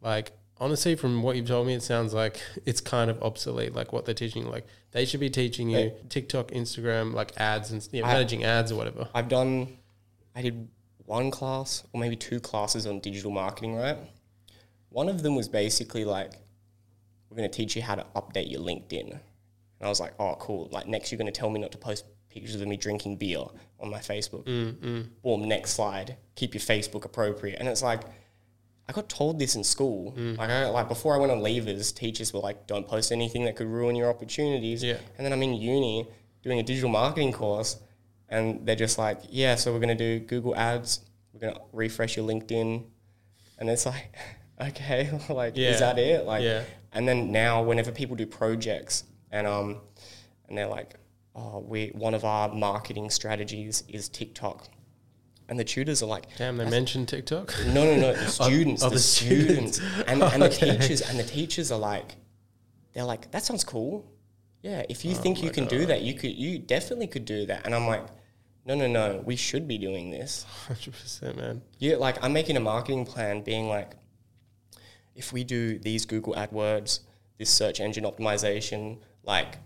like 0.00 0.32
honestly, 0.58 0.94
from 0.94 1.22
what 1.22 1.34
you've 1.36 1.48
told 1.48 1.66
me, 1.66 1.74
it 1.74 1.82
sounds 1.82 2.14
like 2.14 2.40
it's 2.66 2.80
kind 2.80 3.10
of 3.10 3.22
obsolete. 3.22 3.74
Like 3.74 3.92
what 3.92 4.04
they're 4.04 4.14
teaching, 4.14 4.48
like 4.50 4.66
they 4.92 5.04
should 5.04 5.20
be 5.20 5.30
teaching 5.30 5.70
you 5.70 5.92
TikTok, 6.08 6.48
Instagram, 6.48 7.12
like 7.14 7.32
ads 7.36 7.70
and 7.72 7.86
I- 7.92 8.00
managing 8.02 8.44
ads 8.44 8.70
or 8.72 8.76
whatever. 8.76 9.08
I've 9.14 9.28
done, 9.28 9.76
I 10.36 10.42
did 10.42 10.68
one 11.06 11.30
class 11.30 11.84
or 11.92 12.00
maybe 12.00 12.16
two 12.16 12.40
classes 12.40 12.86
on 12.86 13.00
digital 13.00 13.30
marketing, 13.30 13.74
right? 13.76 13.98
One 14.90 15.08
of 15.08 15.22
them 15.22 15.34
was 15.34 15.48
basically 15.48 16.04
like, 16.04 16.32
we're 17.28 17.36
going 17.36 17.50
to 17.50 17.54
teach 17.56 17.74
you 17.74 17.82
how 17.82 17.96
to 17.96 18.06
update 18.14 18.50
your 18.50 18.60
LinkedIn. 18.60 19.18
And 19.84 19.88
I 19.88 19.90
was 19.90 20.00
like, 20.00 20.14
oh, 20.18 20.34
cool. 20.40 20.70
Like, 20.72 20.86
next, 20.86 21.12
you're 21.12 21.18
going 21.18 21.30
to 21.30 21.38
tell 21.38 21.50
me 21.50 21.60
not 21.60 21.70
to 21.72 21.76
post 21.76 22.06
pictures 22.30 22.58
of 22.58 22.66
me 22.66 22.78
drinking 22.78 23.18
beer 23.18 23.40
on 23.78 23.90
my 23.90 23.98
Facebook. 23.98 24.44
Mm, 24.46 24.72
mm. 24.76 25.08
Boom, 25.22 25.46
next 25.46 25.72
slide. 25.72 26.16
Keep 26.36 26.54
your 26.54 26.62
Facebook 26.62 27.04
appropriate. 27.04 27.58
And 27.60 27.68
it's 27.68 27.82
like, 27.82 28.00
I 28.88 28.92
got 28.92 29.10
told 29.10 29.38
this 29.38 29.56
in 29.56 29.62
school. 29.62 30.14
Mm. 30.16 30.38
Like, 30.38 30.48
I, 30.48 30.70
like 30.70 30.88
before 30.88 31.14
I 31.14 31.18
went 31.18 31.32
on 31.32 31.40
leavers, 31.40 31.94
teachers 31.94 32.32
were 32.32 32.40
like, 32.40 32.66
"Don't 32.66 32.88
post 32.88 33.12
anything 33.12 33.44
that 33.44 33.56
could 33.56 33.66
ruin 33.66 33.94
your 33.94 34.08
opportunities." 34.08 34.82
Yeah. 34.82 34.96
And 35.18 35.24
then 35.26 35.34
I'm 35.34 35.42
in 35.42 35.52
uni 35.52 36.06
doing 36.42 36.58
a 36.60 36.62
digital 36.62 36.88
marketing 36.88 37.32
course, 37.32 37.78
and 38.30 38.64
they're 38.66 38.76
just 38.76 38.96
like, 38.98 39.20
"Yeah, 39.28 39.54
so 39.54 39.70
we're 39.72 39.80
gonna 39.80 39.94
do 39.94 40.18
Google 40.18 40.56
Ads. 40.56 41.00
We're 41.34 41.40
gonna 41.40 41.60
refresh 41.72 42.16
your 42.16 42.26
LinkedIn," 42.26 42.84
and 43.58 43.68
it's 43.70 43.84
like, 43.86 44.14
okay, 44.60 45.10
like 45.28 45.56
Yeah. 45.58 45.70
is 45.72 45.80
that 45.80 45.98
it? 45.98 46.24
Like, 46.24 46.42
Yeah. 46.42 46.64
and 46.92 47.06
then 47.08 47.32
now 47.32 47.62
whenever 47.62 47.90
people 47.92 48.16
do 48.16 48.26
projects 48.26 49.04
and 49.34 49.46
um, 49.46 49.80
and 50.48 50.56
they're 50.56 50.68
like, 50.68 50.94
"Oh, 51.34 51.58
we 51.58 51.88
one 51.88 52.14
of 52.14 52.24
our 52.24 52.48
marketing 52.48 53.10
strategies 53.10 53.82
is 53.88 54.08
TikTok," 54.08 54.68
and 55.48 55.58
the 55.58 55.64
tutors 55.64 56.02
are 56.02 56.06
like, 56.06 56.26
Damn, 56.36 56.56
they 56.56 56.70
mentioned 56.70 57.08
TikTok. 57.08 57.52
no, 57.66 57.84
no, 57.84 57.96
no. 57.96 58.12
The 58.24 58.28
students, 58.28 58.82
oh, 58.82 58.88
the, 58.88 58.94
the 58.94 59.00
students, 59.00 59.80
and, 60.06 60.22
and 60.22 60.42
the 60.42 60.48
teachers, 60.64 61.00
and 61.02 61.18
the 61.18 61.24
teachers 61.24 61.72
are 61.72 61.78
like, 61.78 62.14
they're 62.92 63.04
like, 63.04 63.30
that 63.32 63.44
sounds 63.44 63.64
cool. 63.64 64.06
Yeah, 64.62 64.84
if 64.88 65.04
Oh 65.04 65.08
you 65.08 65.14
think 65.14 65.42
you 65.42 65.50
can 65.50 65.66
do 65.66 65.84
that, 65.86 66.00
you 66.02 66.14
could, 66.14 66.30
you 66.30 66.58
definitely 66.58 67.08
could 67.08 67.26
do 67.26 67.44
that. 67.46 67.66
And 67.66 67.74
I'm 67.74 67.86
like, 67.86 68.06
no, 68.64 68.74
no, 68.74 68.86
no. 68.86 69.22
We 69.26 69.36
should 69.36 69.68
be 69.68 69.76
doing 69.76 70.10
this. 70.10 70.46
Hundred 70.66 70.94
percent, 70.94 71.36
man. 71.36 71.60
Yeah, 71.78 71.96
like 71.96 72.22
I'm 72.24 72.32
making 72.32 72.56
a 72.56 72.60
marketing 72.60 73.04
plan, 73.04 73.42
being 73.42 73.68
like, 73.68 73.92
if 75.14 75.32
we 75.32 75.44
do 75.44 75.78
these 75.78 76.06
Google 76.06 76.34
AdWords, 76.34 77.00
this 77.36 77.50
search 77.50 77.80
engine 77.80 78.04
optimization, 78.04 78.98
like, 79.24 79.58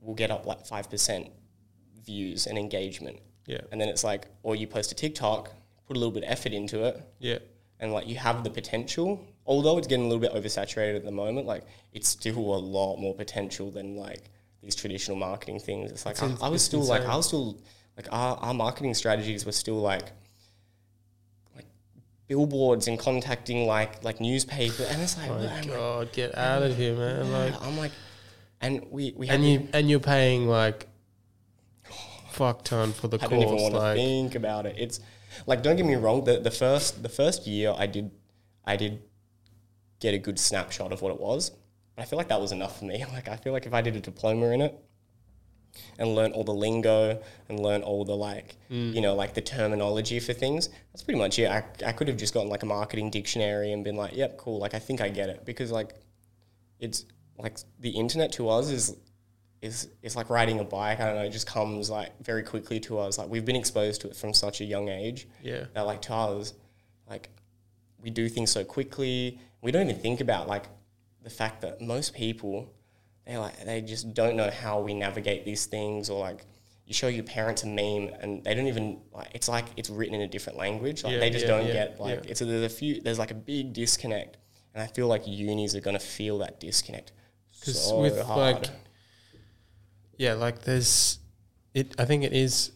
we'll 0.00 0.14
get 0.14 0.30
up 0.30 0.46
like 0.46 0.66
five 0.66 0.90
percent 0.90 1.28
views 2.04 2.46
and 2.46 2.58
engagement. 2.58 3.18
Yeah, 3.46 3.60
And 3.70 3.80
then 3.80 3.88
it's 3.88 4.02
like, 4.02 4.26
or 4.42 4.56
you 4.56 4.66
post 4.66 4.90
a 4.90 4.94
TikTok, 4.94 5.50
put 5.86 5.96
a 5.96 6.00
little 6.00 6.12
bit 6.12 6.24
of 6.24 6.30
effort 6.30 6.52
into 6.52 6.84
it, 6.84 7.00
yeah, 7.20 7.38
and 7.78 7.92
like 7.92 8.08
you 8.08 8.16
have 8.16 8.42
the 8.42 8.50
potential. 8.50 9.24
Although 9.46 9.78
it's 9.78 9.86
getting 9.86 10.06
a 10.06 10.08
little 10.08 10.20
bit 10.20 10.32
oversaturated 10.32 10.96
at 10.96 11.04
the 11.04 11.12
moment, 11.12 11.46
like 11.46 11.64
it's 11.92 12.08
still 12.08 12.38
a 12.38 12.58
lot 12.58 12.96
more 12.96 13.14
potential 13.14 13.70
than 13.70 13.94
like 13.96 14.30
these 14.62 14.74
traditional 14.74 15.16
marketing 15.16 15.60
things. 15.60 15.92
It's 15.92 16.04
like 16.04 16.20
It's 16.20 16.42
I, 16.42 16.46
I 16.46 16.48
was 16.48 16.64
still 16.64 16.82
like. 16.82 17.02
I 17.04 17.14
was 17.14 17.26
still 17.28 17.56
like 17.96 18.08
our, 18.12 18.36
our 18.38 18.52
marketing 18.54 18.94
strategies 18.94 19.46
were 19.46 19.52
still 19.52 19.80
like 19.80 20.10
like 21.54 21.66
billboards 22.26 22.88
and 22.88 22.98
contacting 22.98 23.66
like 23.66 24.02
like 24.02 24.20
newspaper 24.20 24.82
and 24.90 25.00
it's 25.00 25.16
like, 25.16 25.30
Oh 25.30 25.38
my 25.38 25.64
god, 25.66 26.12
get 26.12 26.36
out 26.36 26.62
of 26.62 26.76
here, 26.76 26.96
man! 26.96 27.30
Like, 27.32 27.62
I'm 27.62 27.78
like 27.78 27.92
and 28.60 28.86
we 28.90 29.12
we 29.16 29.28
and 29.28 29.44
you 29.44 29.68
and 29.72 29.90
you're 29.90 30.00
paying 30.00 30.46
like 30.48 30.88
fuck 32.30 32.64
ton 32.64 32.92
for 32.92 33.08
the 33.08 33.18
I 33.20 33.26
don't 33.26 33.40
even 33.40 33.48
course. 33.48 33.62
want 33.62 33.74
to 33.74 33.80
Like, 33.80 33.96
think 33.96 34.34
about 34.34 34.66
it. 34.66 34.76
It's 34.78 35.00
like 35.46 35.62
don't 35.62 35.76
get 35.76 35.86
me 35.86 35.94
wrong. 35.94 36.24
The 36.24 36.38
the 36.38 36.50
first 36.50 37.02
the 37.02 37.08
first 37.08 37.46
year 37.46 37.74
I 37.76 37.86
did 37.86 38.10
I 38.64 38.76
did 38.76 39.02
get 40.00 40.14
a 40.14 40.18
good 40.18 40.38
snapshot 40.38 40.92
of 40.92 41.02
what 41.02 41.12
it 41.12 41.20
was. 41.20 41.50
But 41.94 42.02
I 42.02 42.04
feel 42.04 42.18
like 42.18 42.28
that 42.28 42.40
was 42.40 42.52
enough 42.52 42.78
for 42.78 42.84
me. 42.84 43.04
Like 43.12 43.28
I 43.28 43.36
feel 43.36 43.52
like 43.52 43.66
if 43.66 43.72
I 43.74 43.80
did 43.80 43.96
a 43.96 44.00
diploma 44.00 44.46
in 44.50 44.60
it 44.60 44.78
and 45.98 46.14
learn 46.14 46.32
all 46.32 46.44
the 46.44 46.54
lingo 46.54 47.20
and 47.48 47.60
learn 47.60 47.82
all 47.82 48.04
the 48.04 48.16
like 48.16 48.56
mm. 48.70 48.92
you 48.94 49.00
know 49.00 49.14
like 49.14 49.34
the 49.34 49.40
terminology 49.42 50.20
for 50.20 50.32
things, 50.34 50.68
that's 50.92 51.02
pretty 51.02 51.18
much 51.18 51.38
it. 51.38 51.48
I 51.50 51.64
I 51.86 51.92
could 51.92 52.08
have 52.08 52.16
just 52.16 52.34
gotten 52.34 52.50
like 52.50 52.62
a 52.62 52.66
marketing 52.66 53.10
dictionary 53.10 53.72
and 53.72 53.82
been 53.84 53.96
like, 53.96 54.14
yep, 54.14 54.36
cool. 54.36 54.58
Like 54.58 54.74
I 54.74 54.78
think 54.78 55.00
I 55.00 55.08
get 55.08 55.28
it 55.30 55.44
because 55.46 55.70
like 55.70 55.94
it's 56.78 57.06
like 57.38 57.58
the 57.80 57.90
internet 57.90 58.32
to 58.32 58.48
us 58.48 58.70
is 58.70 58.96
is 59.62 59.88
is 60.02 60.16
like 60.16 60.30
riding 60.30 60.60
a 60.60 60.64
bike. 60.64 61.00
I 61.00 61.06
don't 61.06 61.16
know. 61.16 61.24
It 61.24 61.30
just 61.30 61.46
comes 61.46 61.90
like 61.90 62.12
very 62.22 62.42
quickly 62.42 62.80
to 62.80 62.98
us. 62.98 63.18
Like 63.18 63.28
we've 63.28 63.44
been 63.44 63.56
exposed 63.56 64.00
to 64.02 64.08
it 64.08 64.16
from 64.16 64.32
such 64.32 64.60
a 64.60 64.64
young 64.64 64.88
age 64.88 65.28
yeah, 65.42 65.64
that 65.74 65.82
like 65.82 66.02
to 66.02 66.14
us, 66.14 66.54
like 67.08 67.30
we 68.00 68.10
do 68.10 68.28
things 68.28 68.50
so 68.50 68.64
quickly. 68.64 69.38
We 69.62 69.72
don't 69.72 69.88
even 69.88 70.00
think 70.00 70.20
about 70.20 70.48
like 70.48 70.66
the 71.22 71.30
fact 71.30 71.62
that 71.62 71.80
most 71.80 72.14
people 72.14 72.72
they 73.26 73.36
like 73.36 73.64
they 73.64 73.80
just 73.80 74.14
don't 74.14 74.36
know 74.36 74.50
how 74.50 74.80
we 74.80 74.94
navigate 74.94 75.44
these 75.44 75.66
things 75.66 76.08
or 76.08 76.20
like 76.20 76.44
you 76.86 76.94
show 76.94 77.08
your 77.08 77.24
parents 77.24 77.64
a 77.64 77.66
meme 77.66 78.14
and 78.20 78.44
they 78.44 78.54
don't 78.54 78.68
even 78.68 79.00
like 79.12 79.28
it's 79.34 79.48
like 79.48 79.64
it's 79.76 79.90
written 79.90 80.14
in 80.14 80.20
a 80.20 80.28
different 80.28 80.56
language 80.56 81.02
like 81.02 81.14
Yeah, 81.14 81.18
they 81.18 81.30
just 81.30 81.46
yeah, 81.46 81.50
don't 81.50 81.66
yeah, 81.66 81.72
get 81.72 82.00
like 82.00 82.26
it's 82.26 82.40
a, 82.40 82.44
there's 82.44 82.72
a 82.72 82.74
few 82.74 83.00
there's 83.00 83.18
like 83.18 83.32
a 83.32 83.34
big 83.34 83.72
disconnect 83.72 84.36
and 84.72 84.82
I 84.82 84.86
feel 84.86 85.08
like 85.08 85.26
unis 85.26 85.74
are 85.74 85.80
gonna 85.80 85.98
feel 85.98 86.38
that 86.38 86.60
disconnect 86.60 87.10
because 87.66 87.88
so 87.88 88.00
with 88.00 88.20
hard. 88.22 88.38
like, 88.62 88.70
yeah, 90.18 90.34
like 90.34 90.62
there's, 90.62 91.18
it. 91.74 91.94
I 91.98 92.04
think 92.04 92.24
it 92.24 92.32
is 92.32 92.72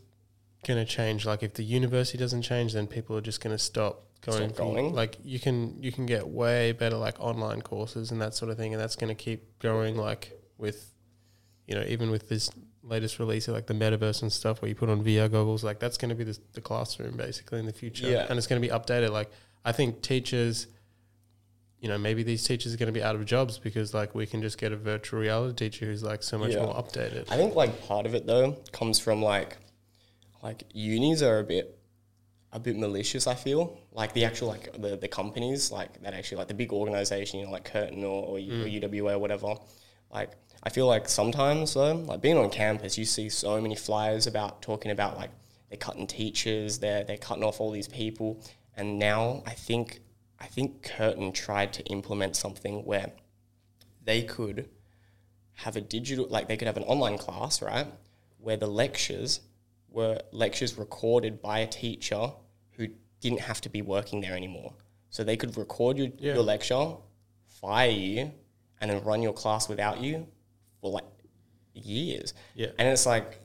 gonna 0.66 0.84
change. 0.84 1.24
Like 1.24 1.42
if 1.42 1.54
the 1.54 1.62
university 1.64 2.18
doesn't 2.18 2.42
change, 2.42 2.72
then 2.74 2.86
people 2.86 3.16
are 3.16 3.20
just 3.22 3.40
gonna 3.40 3.58
stop 3.58 4.04
going. 4.20 4.50
Stop 4.50 4.56
from- 4.56 4.74
going? 4.74 4.92
Like 4.94 5.16
you 5.24 5.40
can 5.40 5.82
you 5.82 5.92
can 5.92 6.06
get 6.06 6.28
way 6.28 6.72
better 6.72 6.96
like 6.96 7.18
online 7.20 7.62
courses 7.62 8.10
and 8.10 8.20
that 8.20 8.34
sort 8.34 8.50
of 8.50 8.56
thing, 8.58 8.74
and 8.74 8.82
that's 8.82 8.96
gonna 8.96 9.14
keep 9.14 9.58
going. 9.60 9.96
Like 9.96 10.32
with, 10.58 10.92
you 11.66 11.74
know, 11.74 11.84
even 11.88 12.10
with 12.10 12.28
this 12.28 12.50
latest 12.82 13.18
release 13.18 13.46
of 13.48 13.54
like 13.54 13.66
the 13.66 13.74
metaverse 13.74 14.22
and 14.22 14.32
stuff, 14.32 14.60
where 14.60 14.68
you 14.68 14.74
put 14.74 14.88
on 14.90 15.02
VR 15.04 15.30
goggles, 15.30 15.64
like 15.64 15.78
that's 15.78 15.96
gonna 15.96 16.14
be 16.14 16.24
the, 16.24 16.38
the 16.52 16.60
classroom 16.60 17.16
basically 17.16 17.58
in 17.58 17.66
the 17.66 17.72
future, 17.72 18.10
Yeah. 18.10 18.26
and 18.28 18.36
it's 18.36 18.46
gonna 18.46 18.60
be 18.60 18.68
updated. 18.68 19.10
Like 19.10 19.30
I 19.64 19.72
think 19.72 20.02
teachers 20.02 20.66
you 21.80 21.88
know, 21.88 21.96
maybe 21.96 22.22
these 22.22 22.46
teachers 22.46 22.74
are 22.74 22.76
going 22.76 22.88
to 22.88 22.92
be 22.92 23.02
out 23.02 23.14
of 23.16 23.24
jobs 23.24 23.58
because 23.58 23.94
like 23.94 24.14
we 24.14 24.26
can 24.26 24.42
just 24.42 24.58
get 24.58 24.70
a 24.72 24.76
virtual 24.76 25.18
reality 25.20 25.70
teacher 25.70 25.86
who's 25.86 26.02
like 26.02 26.22
so 26.22 26.36
much 26.38 26.52
Yeah. 26.52 26.64
more 26.66 26.74
updated. 26.74 27.30
I 27.30 27.36
think 27.36 27.54
like 27.54 27.86
part 27.86 28.06
of 28.06 28.14
it 28.14 28.26
though 28.26 28.52
comes 28.72 28.98
from 28.98 29.22
like 29.22 29.56
like 30.42 30.64
unis 30.72 31.22
are 31.22 31.38
a 31.38 31.44
bit 31.44 31.76
a 32.52 32.58
bit 32.58 32.76
malicious. 32.76 33.26
I 33.26 33.34
feel 33.34 33.78
like 33.92 34.12
the 34.12 34.24
actual 34.24 34.48
like 34.48 34.72
the, 34.80 34.96
the 34.96 35.08
companies 35.08 35.70
like 35.70 36.02
that 36.02 36.14
actually 36.14 36.38
like 36.38 36.48
the 36.48 36.54
big 36.54 36.72
organization, 36.72 37.40
you 37.40 37.46
know, 37.46 37.52
like 37.52 37.64
Curtin 37.64 38.04
or, 38.04 38.24
or, 38.26 38.38
U- 38.38 38.62
or 38.62 38.66
mm. 38.66 38.82
UWA 38.82 39.12
or 39.14 39.18
whatever. 39.18 39.54
Like 40.12 40.32
I 40.62 40.68
feel 40.68 40.86
like 40.86 41.08
sometimes 41.08 41.74
though, 41.74 41.94
like 41.94 42.20
being 42.20 42.36
on 42.36 42.50
campus, 42.50 42.98
you 42.98 43.04
see 43.06 43.28
so 43.28 43.60
many 43.60 43.76
flyers 43.76 44.26
about 44.26 44.60
talking 44.60 44.90
about 44.90 45.16
like 45.16 45.30
they're 45.70 45.78
cutting 45.78 46.06
teachers, 46.06 46.78
they're 46.78 47.04
they're 47.04 47.16
cutting 47.16 47.44
off 47.44 47.60
all 47.60 47.70
these 47.70 47.88
people, 47.88 48.42
and 48.76 48.98
now 48.98 49.42
I 49.46 49.52
think 49.52 50.00
I 50.40 50.46
think 50.46 50.82
Curtin 50.82 51.32
tried 51.32 51.72
to 51.74 51.82
implement 51.84 52.34
something 52.36 52.84
where 52.84 53.12
they 54.04 54.22
could 54.22 54.68
have 55.54 55.76
a 55.76 55.80
digital 55.80 56.26
like 56.28 56.48
they 56.48 56.56
could 56.56 56.66
have 56.66 56.78
an 56.78 56.84
online 56.84 57.18
class 57.18 57.60
right 57.60 57.86
where 58.38 58.56
the 58.56 58.66
lectures 58.66 59.40
were 59.90 60.18
lectures 60.32 60.78
recorded 60.78 61.42
by 61.42 61.58
a 61.58 61.66
teacher 61.66 62.32
who 62.72 62.88
didn't 63.20 63.40
have 63.40 63.60
to 63.60 63.68
be 63.68 63.82
working 63.82 64.22
there 64.22 64.34
anymore 64.34 64.72
so 65.10 65.22
they 65.22 65.36
could 65.36 65.54
record 65.58 65.98
your, 65.98 66.08
Yeah. 66.18 66.34
your 66.34 66.42
lecture 66.42 66.94
fire 67.46 67.90
you 67.90 68.32
and 68.80 68.90
then 68.90 69.02
run 69.04 69.20
your 69.20 69.34
class 69.34 69.68
without 69.68 70.00
you 70.00 70.26
for 70.80 70.90
like 70.90 71.04
years 71.74 72.32
Yeah. 72.54 72.68
and 72.78 72.88
it's 72.88 73.04
like 73.04 73.38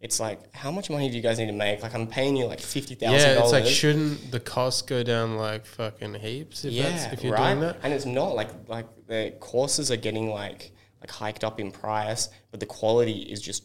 it's 0.00 0.20
like 0.20 0.54
how 0.54 0.70
much 0.70 0.90
money 0.90 1.08
do 1.08 1.16
you 1.16 1.22
guys 1.22 1.38
need 1.38 1.46
to 1.46 1.52
make 1.52 1.82
like 1.82 1.94
i'm 1.94 2.06
paying 2.06 2.36
you 2.36 2.44
like 2.46 2.60
$50000 2.60 3.00
Yeah, 3.00 3.40
it's 3.42 3.52
like 3.52 3.64
shouldn't 3.66 4.30
the 4.30 4.40
cost 4.40 4.86
go 4.86 5.02
down 5.02 5.36
like 5.36 5.64
fucking 5.64 6.14
heaps 6.14 6.64
if 6.64 6.72
yeah, 6.72 6.90
that's 6.90 7.12
if 7.14 7.24
you're 7.24 7.32
right. 7.32 7.54
doing 7.54 7.60
that? 7.60 7.76
And 7.82 7.92
it's 7.92 8.06
not 8.06 8.34
like 8.34 8.50
like 8.68 8.86
the 9.06 9.34
courses 9.40 9.90
are 9.90 9.96
getting 9.96 10.30
like 10.30 10.72
like 11.00 11.10
hiked 11.10 11.44
up 11.44 11.60
in 11.60 11.70
price, 11.72 12.28
but 12.50 12.60
the 12.60 12.66
quality 12.66 13.20
is 13.20 13.40
just 13.40 13.64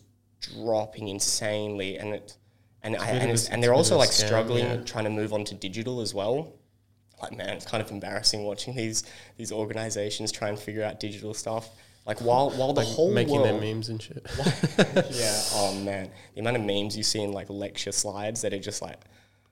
dropping 0.56 1.08
insanely, 1.10 1.98
and 1.98 2.13
it 2.15 2.38
and 2.84 2.96
I, 2.96 3.08
and, 3.10 3.38
a- 3.38 3.52
and 3.54 3.62
they're 3.63 3.74
also 3.74 3.98
like 3.98 4.10
scam, 4.10 4.26
struggling 4.26 4.65
yeah. 4.65 4.84
trying 4.84 5.04
to 5.06 5.10
move 5.12 5.34
on 5.34 5.44
to 5.46 5.56
digital 5.56 6.02
as 6.02 6.13
well. 6.13 6.54
Like 7.22 7.34
man, 7.38 7.50
it's 7.58 7.65
kind 7.65 7.84
of 7.84 7.91
embarrassing 7.91 8.44
watching 8.44 8.76
these 8.82 9.04
these 9.38 9.52
organizations 9.52 10.32
try 10.32 10.50
and 10.50 10.58
figure 10.58 10.84
out 10.84 11.00
digital 11.00 11.34
stuff. 11.34 11.70
Like 12.06 12.20
while 12.20 12.50
while 12.52 12.74
the 12.74 12.82
like 12.82 12.88
whole 12.88 13.12
making 13.12 13.36
world, 13.36 13.46
their 13.46 13.60
memes 13.60 13.90
and 13.90 14.02
shit. 14.02 14.26
yeah. 15.12 15.42
Oh 15.54 15.80
man, 15.84 16.10
the 16.34 16.42
amount 16.42 16.58
of 16.58 16.64
memes 16.64 16.98
you 16.98 17.04
see 17.04 17.22
in 17.22 17.32
like 17.32 17.50
lecture 17.50 17.92
slides 17.92 18.42
that 18.42 18.54
are 18.54 18.60
just 18.60 18.82
like 18.82 19.00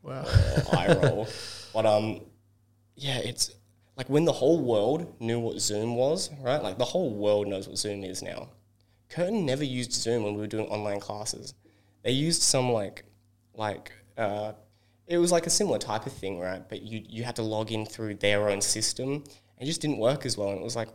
wow. 0.02 0.24
uh, 0.26 0.64
eye 0.78 0.98
roll. 1.02 1.28
But 1.74 1.86
um, 1.86 2.22
yeah, 2.96 3.20
it's 3.20 3.54
like 3.98 4.10
when 4.10 4.26
the 4.26 4.32
whole 4.32 4.60
world 4.60 5.14
knew 5.20 5.40
what 5.40 5.60
Zoom 5.60 5.96
was, 5.96 6.32
right? 6.42 6.62
Like 6.62 6.80
the 6.80 6.86
whole 6.86 7.14
world 7.14 7.48
knows 7.48 7.68
what 7.68 7.78
Zoom 7.78 8.04
is 8.04 8.24
now. 8.24 8.50
Curtin 9.10 9.46
never 9.46 9.64
used 9.64 9.94
Zoom 9.94 10.24
when 10.24 10.34
we 10.34 10.42
were 10.42 10.48
doing 10.48 10.68
online 10.68 11.00
classes. 11.00 11.54
They 12.04 12.12
used 12.12 12.42
some 12.42 12.72
like 12.72 13.04
like 13.54 13.92
uh, 14.18 14.54
it 15.06 15.18
was 15.18 15.32
like 15.32 15.46
a 15.46 15.52
similar 15.52 15.78
type 15.78 16.08
of 16.08 16.14
thing, 16.14 16.40
right? 16.40 16.68
But 16.68 16.82
you 16.82 17.04
you 17.08 17.24
had 17.24 17.36
to 17.36 17.44
log 17.44 17.72
in 17.72 17.86
through 17.86 18.16
their 18.16 18.50
own 18.50 18.62
system. 18.62 19.24
It 19.60 19.66
just 19.66 19.82
didn't 19.82 19.98
work 19.98 20.26
as 20.26 20.38
well. 20.38 20.50
And 20.50 20.60
it 20.60 20.64
was 20.64 20.76
like 20.76 20.90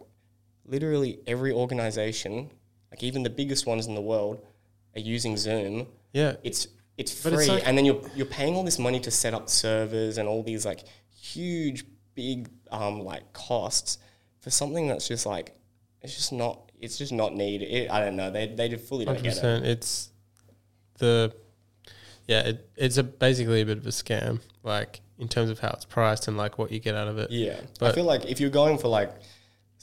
literally 0.66 1.18
every 1.26 1.52
organization, 1.52 2.50
like 2.90 3.02
even 3.02 3.22
the 3.22 3.30
biggest 3.30 3.66
ones 3.66 3.86
in 3.86 3.94
the 3.94 4.00
world, 4.00 4.44
are 4.96 5.00
using 5.00 5.36
Zoom 5.36 5.86
Yeah. 6.12 6.36
it's 6.44 6.68
it's 6.96 7.12
free 7.12 7.32
it's 7.34 7.48
like- 7.48 7.66
and 7.66 7.76
then 7.76 7.84
you're 7.84 8.00
you're 8.14 8.26
paying 8.26 8.54
all 8.54 8.62
this 8.64 8.78
money 8.78 9.00
to 9.00 9.10
set 9.10 9.34
up 9.34 9.48
servers 9.48 10.16
and 10.18 10.28
all 10.28 10.42
these 10.44 10.64
like 10.64 10.84
huge 11.20 11.84
big 12.14 12.48
um 12.70 13.00
like 13.00 13.32
costs 13.32 13.98
for 14.40 14.50
something 14.50 14.86
that's 14.86 15.08
just 15.08 15.26
like 15.26 15.56
it's 16.02 16.14
just 16.14 16.32
not 16.32 16.70
it's 16.80 16.96
just 16.96 17.12
not 17.12 17.34
needed 17.34 17.66
it, 17.68 17.90
i 17.90 17.98
don't 17.98 18.14
know 18.14 18.30
they 18.30 18.46
they 18.46 18.68
just 18.68 18.84
fully 18.86 19.04
don't 19.04 19.20
get 19.20 19.36
it. 19.42 19.64
It's 19.64 20.10
the 20.98 21.34
yeah. 22.28 22.40
It, 22.48 22.70
it's 22.76 22.96
a 22.96 23.02
basically 23.02 23.60
a 23.62 23.66
bit 23.66 23.76
of 23.78 23.86
a 23.86 23.90
scam, 23.90 24.40
like 24.62 25.00
in 25.18 25.28
terms 25.28 25.50
of 25.50 25.58
how 25.58 25.70
it's 25.70 25.84
priced 25.84 26.28
and 26.28 26.36
like 26.36 26.56
what 26.58 26.70
you 26.70 26.78
get 26.78 26.94
out 26.94 27.08
of 27.08 27.18
it. 27.18 27.30
yeah 27.30 27.58
but 27.80 27.90
i 27.90 27.94
feel 27.94 28.04
like 28.04 28.24
if 28.26 28.38
you're 28.40 28.50
going 28.50 28.78
for 28.78 28.88
like 28.88 29.12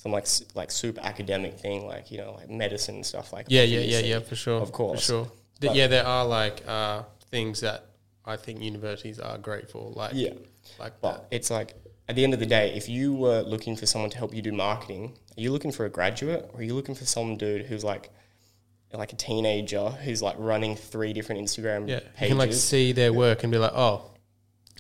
some 0.02 0.12
like 0.12 0.26
like 0.56 0.72
super 0.72 1.00
academic 1.02 1.60
thing 1.60 1.86
like 1.86 2.10
you 2.10 2.18
know 2.18 2.34
like 2.34 2.50
medicine 2.50 2.96
and 2.96 3.06
stuff 3.06 3.32
like 3.32 3.46
Yeah, 3.50 3.62
yeah, 3.64 3.82
yeah, 3.82 4.00
yeah, 4.00 4.20
for 4.20 4.36
sure, 4.36 4.60
of 4.60 4.72
course. 4.72 5.02
for 5.02 5.06
sure. 5.06 5.32
But- 5.60 5.76
yeah, 5.76 5.86
there 5.88 6.06
are 6.06 6.26
like 6.26 6.64
uh, 6.68 7.04
things 7.30 7.60
that 7.62 7.86
I 8.26 8.36
think 8.36 8.62
universities 8.62 9.20
are 9.20 9.38
great 9.38 9.70
for, 9.70 9.92
like 9.92 10.14
yeah 10.16 10.34
like 10.80 11.00
But 11.02 11.28
it's 11.30 11.52
like 11.52 11.76
at 12.10 12.16
the 12.16 12.24
end 12.24 12.34
of 12.34 12.40
the 12.40 12.46
day, 12.48 12.74
if 12.76 12.90
you 12.90 13.14
were 13.14 13.42
looking 13.42 13.76
for 13.76 13.86
someone 13.86 14.10
to 14.10 14.18
help 14.18 14.34
you 14.34 14.42
do 14.42 14.52
marketing, 14.52 15.14
are 15.38 15.42
you 15.42 15.52
looking 15.52 15.72
for 15.72 15.86
a 15.86 15.90
graduate 15.90 16.50
or 16.52 16.60
are 16.60 16.64
you 16.64 16.74
looking 16.74 16.96
for 16.96 17.06
some 17.06 17.38
dude 17.38 17.68
who's 17.68 17.84
like 17.84 18.10
like 18.94 19.14
a 19.14 19.16
teenager 19.16 19.90
who's 19.90 20.22
like 20.22 20.36
running 20.38 20.76
three 20.76 21.14
different 21.14 21.42
Instagram 21.42 21.88
Yeah, 21.88 22.00
you 22.20 22.28
can 22.30 22.38
like 22.40 22.54
see 22.54 22.92
their 22.92 23.14
work 23.14 23.44
and 23.44 23.52
be 23.52 23.58
like, 23.60 23.72
oh, 23.74 24.12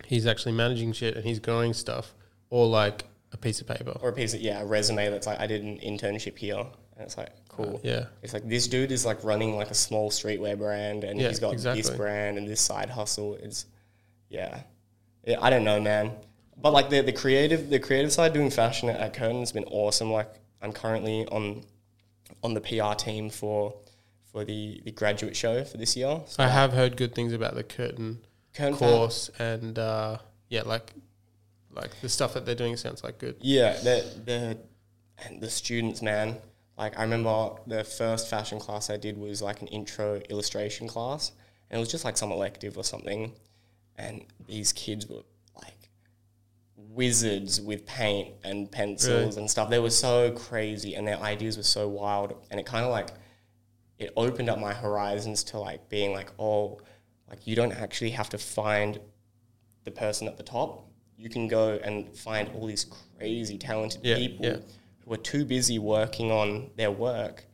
he's 0.06 0.26
actually 0.26 0.52
managing 0.54 0.94
shit 0.94 1.16
and 1.16 1.24
he's 1.24 1.40
growing 1.40 1.74
stuff, 1.74 2.14
or 2.50 2.66
like 2.68 3.06
a 3.32 3.38
piece 3.38 3.62
of 3.62 3.68
paper. 3.68 3.98
or 4.02 4.10
a 4.10 4.14
piece 4.14 4.34
of 4.34 4.42
yeah, 4.42 4.62
a 4.62 4.66
resume 4.66 5.10
that's 5.10 5.28
like 5.28 5.40
I 5.40 5.48
did 5.48 5.64
an 5.64 5.78
internship 5.80 6.38
here. 6.38 6.66
And 6.98 7.06
it's 7.06 7.18
like 7.18 7.32
cool. 7.50 7.80
Yeah, 7.84 8.06
It's 8.22 8.34
like 8.34 8.48
this 8.48 8.68
dude 8.68 8.92
is 8.92 9.06
like 9.06 9.24
running 9.24 9.56
like 9.56 9.72
a 9.72 9.76
small 9.76 10.12
streetwear 10.12 10.58
brand 10.58 11.04
and 11.04 11.20
Yeah, 11.20 11.30
he's 11.30 11.40
got 11.40 11.58
this 11.58 11.90
brand 11.90 12.38
and 12.38 12.48
this 12.48 12.62
side 12.62 12.90
hustle. 12.90 13.36
It's 13.36 13.66
yeah. 14.30 14.62
Yeah, 15.26 15.38
I 15.42 15.50
don't 15.50 15.64
know, 15.64 15.80
man. 15.80 16.12
But 16.58 16.74
like 16.74 16.90
the 16.90 17.02
the 17.02 17.14
creative 17.14 17.70
the 17.70 17.80
creative 17.80 18.12
side 18.12 18.34
doing 18.34 18.50
fashion 18.52 18.90
at, 18.90 19.00
at 19.00 19.14
Curtin 19.14 19.40
has 19.40 19.52
been 19.52 19.66
awesome. 19.66 20.12
Like 20.12 20.34
I'm 20.62 20.74
currently 20.74 21.26
on 21.28 21.64
on 22.44 22.54
the 22.54 22.62
PR 22.62 22.94
team 22.94 23.30
for 23.30 23.74
for 24.32 24.46
the, 24.46 24.82
the 24.86 24.92
graduate 24.92 25.36
show 25.36 25.64
for 25.64 25.78
this 25.78 25.96
year. 25.98 26.22
So 26.26 26.44
I 26.44 26.48
have 26.48 26.72
heard 26.72 26.96
good 26.96 27.14
things 27.14 27.34
about 27.34 27.56
the 27.56 27.64
curtain 27.64 28.20
Curtin 28.54 28.76
course 28.78 29.30
and 29.40 29.78
uh, 29.78 30.18
yeah, 30.50 30.62
like 30.64 30.94
like 31.74 32.00
the 32.02 32.10
stuff 32.10 32.34
that 32.34 32.46
they're 32.46 32.56
doing 32.56 32.78
sounds 32.78 33.04
like 33.04 33.18
good. 33.18 33.36
Yeah, 33.42 33.74
the 33.74 34.06
the 34.26 34.58
and 35.26 35.42
the 35.42 35.50
students, 35.50 36.02
man. 36.02 36.38
Like 36.78 36.98
I 36.98 37.04
remember 37.04 37.52
the 37.68 37.84
first 37.84 38.30
fashion 38.30 38.60
class 38.60 38.90
I 38.90 38.98
did 38.98 39.18
was 39.18 39.42
like 39.42 39.62
an 39.62 39.68
intro 39.68 40.20
illustration 40.30 40.88
class, 40.88 41.32
and 41.70 41.78
it 41.78 41.80
was 41.80 41.92
just 41.92 42.06
like 42.06 42.18
some 42.18 42.32
elective 42.32 42.78
or 42.78 42.84
something. 42.84 43.34
And 43.98 44.26
these 44.48 44.74
kids 44.74 45.08
were 45.08 45.22
like 45.56 45.90
wizards 46.76 47.62
with 47.62 47.86
paint 47.86 48.30
and 48.44 48.72
pencils 48.72 49.36
Really? 49.36 49.38
and 49.42 49.52
stuff. 49.52 49.70
They 49.70 49.80
were 49.80 49.90
so 49.90 50.32
crazy, 50.32 50.96
and 50.96 51.08
their 51.08 51.20
ideas 51.20 51.58
were 51.58 51.64
so 51.64 51.88
wild. 51.88 52.34
And 52.50 52.60
it 52.60 52.66
kind 52.66 52.84
of 52.86 52.92
like 52.92 53.10
it 54.00 54.12
opened 54.18 54.50
up 54.50 54.58
my 54.60 54.74
horizons 54.74 55.44
to 55.46 55.60
like 55.60 55.88
being 55.90 56.14
like, 56.14 56.32
oh, 56.40 56.80
like 57.30 57.46
you 57.46 57.56
don't 57.56 57.74
actually 57.74 58.12
have 58.12 58.30
to 58.30 58.38
find 58.38 59.00
the 59.84 59.92
person 59.92 60.28
at 60.28 60.38
the 60.38 60.44
top. 60.44 60.88
You 61.22 61.30
can 61.30 61.48
go 61.48 61.80
and 61.84 62.16
find 62.18 62.50
all 62.56 62.66
these 62.66 62.86
crazy 63.18 63.58
talented 63.58 64.02
Yeah, 64.04 64.16
people 64.16 64.46
yeah. 64.46 64.58
who 65.06 65.14
are 65.14 65.18
too 65.18 65.46
busy 65.46 65.78
working 65.78 66.32
on 66.32 66.72
their 66.78 66.90
work 66.92 67.46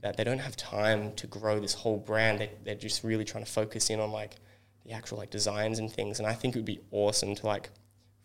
that 0.00 0.16
they 0.16 0.24
don't 0.24 0.40
have 0.40 0.56
time 0.56 1.12
to 1.14 1.28
grow 1.28 1.60
this 1.60 1.74
whole 1.74 1.98
brand. 1.98 2.40
They, 2.40 2.50
they're 2.64 2.74
just 2.74 3.04
really 3.04 3.24
trying 3.24 3.44
to 3.44 3.50
focus 3.50 3.90
in 3.90 4.00
on 4.00 4.10
like 4.10 4.34
the 4.84 4.90
actual 4.92 5.18
like 5.18 5.30
designs 5.30 5.78
and 5.78 5.90
things. 5.90 6.18
And 6.18 6.26
I 6.26 6.32
think 6.32 6.56
it 6.56 6.58
would 6.58 6.66
be 6.66 6.80
awesome 6.90 7.36
to 7.36 7.46
like 7.46 7.70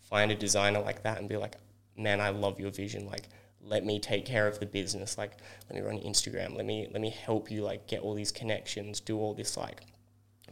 find 0.02 0.32
a 0.32 0.36
designer 0.36 0.80
like 0.80 1.04
that 1.04 1.20
and 1.20 1.30
be 1.30 1.38
like, 1.38 1.58
man, 1.96 2.20
I 2.20 2.30
love 2.30 2.60
your 2.60 2.72
vision. 2.72 3.06
Like, 3.06 3.30
let 3.62 3.86
me 3.86 4.00
take 4.00 4.26
care 4.26 4.48
of 4.48 4.60
the 4.60 4.66
business. 4.66 5.16
Like, 5.18 5.34
let 5.70 5.80
me 5.80 5.86
run 5.86 5.98
your 5.98 6.12
Instagram. 6.12 6.56
Let 6.56 6.66
me 6.66 6.88
let 6.92 7.02
me 7.02 7.12
help 7.12 7.52
you 7.52 7.64
like 7.64 7.86
get 7.86 8.02
all 8.02 8.16
these 8.16 8.32
connections, 8.32 9.00
do 9.00 9.20
all 9.20 9.36
this 9.36 9.56
like 9.56 9.82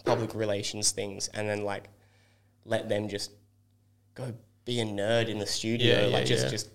public 0.05 0.36
relations 0.36 0.91
things, 0.91 1.29
and 1.34 1.49
then 1.49 1.63
like 1.63 1.89
let 2.65 2.89
them 2.89 3.10
just 3.10 3.31
go 4.15 4.34
be 4.65 4.80
a 4.80 4.86
nerd 4.86 5.30
in 5.30 5.38
the 5.38 5.45
studio. 5.45 5.95
Yeah, 5.95 6.08
yeah, 6.08 6.17
like 6.17 6.25
just 6.25 6.45
yeah. 6.45 6.49
just 6.49 6.69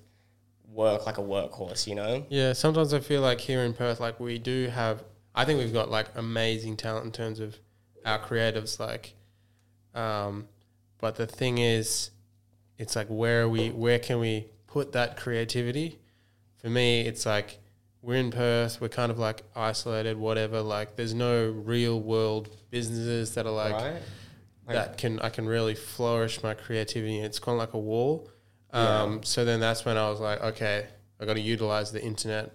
work 0.72 1.07
like 1.07 1.18
a 1.18 1.22
workhorse, 1.22 1.87
you 1.87 1.94
know? 1.94 2.24
Yeah, 2.29 2.53
sometimes 2.53 2.94
I 2.94 3.00
feel 3.00 3.20
like 3.20 3.40
here 3.40 3.62
in 3.62 3.74
Perth, 3.74 4.00
like 4.00 4.20
we 4.20 4.38
do 4.38 4.68
have, 4.68 5.03
I 5.35 5.44
think 5.44 5.59
we've 5.59 5.72
got 5.72 5.90
like 5.90 6.07
amazing 6.14 6.76
talent 6.76 7.07
in 7.07 7.12
terms 7.12 7.40
of 7.40 7.59
our 8.05 8.18
creatives. 8.18 8.79
Like, 8.79 9.14
um, 9.94 10.46
but 10.98 11.16
the 11.16 11.26
thing 11.26 11.59
is, 11.59 12.11
it's 12.79 12.96
like 12.96 13.09
where 13.09 13.42
are 13.42 13.48
we? 13.48 13.70
Where 13.70 13.98
can 13.98 14.20
we 14.20 14.46
put 14.66 14.92
that 14.92 15.16
creativity? 15.16 15.98
For 16.59 16.70
me, 16.70 17.00
it's 17.03 17.26
like 17.26 17.59
we're 18.03 18.16
in 18.16 18.31
Perth. 18.31 18.81
We're 18.81 18.88
kind 18.88 19.11
of 19.11 19.18
like 19.18 19.42
isolated, 19.55 20.16
whatever. 20.16 20.62
Like, 20.62 20.96
there's 20.96 21.14
no 21.14 21.50
real 21.50 22.00
world 22.00 22.48
businesses 22.70 23.35
that 23.35 23.46
are 23.46 23.53
like 23.53 23.74
right? 23.74 24.03
That 24.74 24.98
can 24.98 25.20
I 25.20 25.28
can 25.30 25.46
really 25.46 25.74
flourish 25.74 26.42
my 26.42 26.54
creativity. 26.54 27.18
It's 27.20 27.38
kind 27.38 27.54
of 27.54 27.61
like 27.61 27.74
a 27.74 27.78
wall. 27.78 28.30
Um, 28.72 29.22
So 29.24 29.44
then 29.44 29.61
that's 29.61 29.85
when 29.85 29.96
I 29.96 30.09
was 30.11 30.20
like, 30.20 30.40
okay, 30.42 30.87
I 31.20 31.24
got 31.24 31.35
to 31.35 31.40
utilize 31.40 31.90
the 31.92 32.02
internet 32.02 32.52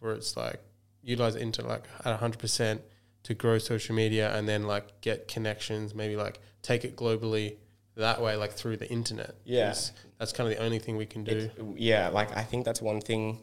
where 0.00 0.12
it's 0.14 0.36
like 0.36 0.60
utilize 1.02 1.34
the 1.34 1.42
internet 1.42 1.70
like 1.70 1.84
at 2.04 2.18
hundred 2.18 2.38
percent 2.38 2.80
to 3.24 3.34
grow 3.34 3.58
social 3.58 3.94
media 3.94 4.34
and 4.36 4.48
then 4.48 4.66
like 4.66 5.00
get 5.00 5.28
connections. 5.28 5.94
Maybe 5.94 6.16
like 6.16 6.40
take 6.62 6.84
it 6.84 6.96
globally 6.96 7.56
that 7.96 8.20
way, 8.22 8.36
like 8.36 8.52
through 8.52 8.76
the 8.76 8.88
internet. 8.90 9.34
Yeah. 9.44 9.74
that's 10.18 10.32
kind 10.32 10.50
of 10.50 10.56
the 10.56 10.62
only 10.64 10.78
thing 10.78 10.96
we 10.96 11.06
can 11.06 11.24
do. 11.24 11.32
It's- 11.36 11.50
yeah, 11.76 12.08
like 12.08 12.36
I 12.36 12.42
think 12.42 12.64
that's 12.64 12.80
one 12.80 13.00
thing 13.00 13.42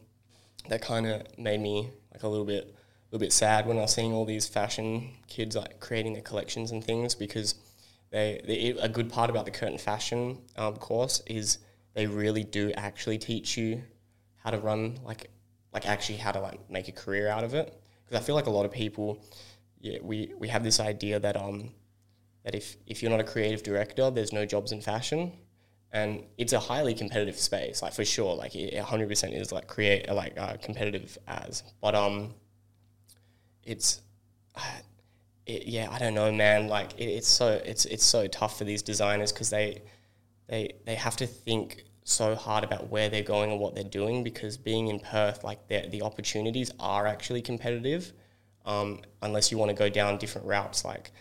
that 0.69 0.81
kind 0.81 1.05
of 1.05 1.21
made 1.37 1.59
me 1.59 1.89
like 2.11 2.23
a 2.23 2.27
little 2.27 2.45
bit, 2.45 2.63
a 2.63 3.05
little 3.11 3.19
bit 3.19 3.33
sad 3.33 3.67
when 3.67 3.77
I 3.77 3.81
was 3.81 3.93
seeing 3.93 4.13
all 4.13 4.25
these 4.25 4.47
fashion 4.47 5.11
kids 5.27 5.55
like 5.55 5.79
creating 5.79 6.13
their 6.13 6.21
collections 6.23 6.71
and 6.71 6.83
things 6.83 7.13
because 7.15 7.55
they, 8.15 8.39
they 8.45 8.69
a 8.79 8.87
good 8.87 9.09
part 9.09 9.29
about 9.29 9.43
the 9.43 9.51
Curtin 9.51 9.77
fashion 9.77 10.37
um, 10.55 10.77
course 10.77 11.21
is 11.27 11.57
they 11.95 12.07
really 12.07 12.45
do 12.45 12.71
actually 12.71 13.17
teach 13.17 13.57
you 13.57 13.83
how 14.37 14.51
to 14.51 14.57
run 14.57 14.97
like 15.03 15.29
like 15.73 15.85
actually 15.85 16.19
how 16.19 16.31
to 16.31 16.39
like 16.39 16.69
make 16.69 16.87
a 16.87 16.93
career 16.93 17.27
out 17.27 17.43
of 17.43 17.53
it. 17.53 17.77
Because 18.05 18.21
I 18.21 18.25
feel 18.25 18.35
like 18.35 18.45
a 18.45 18.51
lot 18.51 18.65
of 18.65 18.71
people 18.71 19.21
yeah 19.81 19.97
we 20.01 20.31
we 20.39 20.47
have 20.47 20.63
this 20.63 20.79
idea 20.79 21.19
that 21.19 21.35
um 21.35 21.71
that 22.45 22.55
if 22.55 22.77
if 22.87 23.01
you're 23.01 23.11
not 23.11 23.19
a 23.19 23.25
creative 23.25 23.63
director 23.63 24.09
there's 24.09 24.31
no 24.31 24.45
jobs 24.45 24.71
in 24.71 24.79
fashion. 24.79 25.33
And 25.91 26.23
it's 26.37 26.53
a 26.53 26.59
highly 26.59 26.93
competitive 26.93 27.37
space 27.37 27.81
like 27.81 27.93
for 27.93 28.05
sure 28.05 28.33
like 28.33 28.55
it 28.55 28.81
100% 28.81 29.41
is 29.41 29.51
like 29.51 29.67
create 29.67 30.09
like 30.09 30.39
uh, 30.39 30.55
competitive 30.61 31.17
as. 31.27 31.63
But 31.81 31.95
um 31.95 32.33
it's 33.63 34.01
it, 35.45 35.67
yeah 35.67 35.87
i 35.91 35.99
don't 35.99 36.13
know 36.13 36.31
man 36.31 36.67
like 36.67 36.93
it, 36.97 37.05
it's 37.05 37.27
so 37.27 37.61
it's 37.65 37.85
it's 37.85 38.03
so 38.03 38.27
tough 38.27 38.57
for 38.57 38.63
these 38.63 38.81
designers 38.81 39.31
because 39.31 39.49
they 39.49 39.81
they 40.47 40.71
they 40.85 40.95
have 40.95 41.15
to 41.15 41.27
think 41.27 41.83
so 42.03 42.35
hard 42.35 42.63
about 42.63 42.89
where 42.89 43.09
they're 43.09 43.23
going 43.23 43.51
and 43.51 43.59
what 43.59 43.73
they're 43.73 43.83
doing 43.83 44.23
because 44.23 44.57
being 44.57 44.87
in 44.87 44.99
Perth 44.99 45.43
like 45.43 45.67
the 45.67 45.87
the 45.89 46.03
opportunities 46.03 46.71
are 46.79 47.07
actually 47.07 47.41
competitive 47.41 48.13
um, 48.65 49.01
unless 49.21 49.51
you 49.51 49.57
want 49.57 49.69
to 49.69 49.75
go 49.75 49.89
down 49.89 50.17
different 50.17 50.47
routes 50.47 50.85
like 50.85 51.11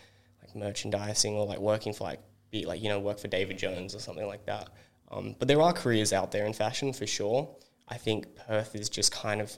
like 0.41 0.55
merchandising 0.55 1.35
or 1.35 1.45
like 1.45 1.59
working 1.59 1.91
for 1.93 2.03
like 2.03 2.19
be 2.51 2.65
like 2.65 2.81
you 2.81 2.89
know 2.89 2.99
work 2.99 3.19
for 3.19 3.27
David 3.27 3.57
Jones 3.57 3.95
or 3.95 3.99
something 3.99 4.27
like 4.27 4.45
that. 4.45 4.69
Um, 5.11 5.35
but 5.37 5.47
there 5.47 5.61
are 5.61 5.73
careers 5.73 6.13
out 6.13 6.31
there 6.31 6.45
in 6.45 6.53
fashion 6.53 6.93
for 6.93 7.07
sure. 7.07 7.55
I 7.87 7.97
think 7.97 8.35
Perth 8.35 8.75
is 8.75 8.89
just 8.89 9.11
kind 9.11 9.41
of 9.41 9.57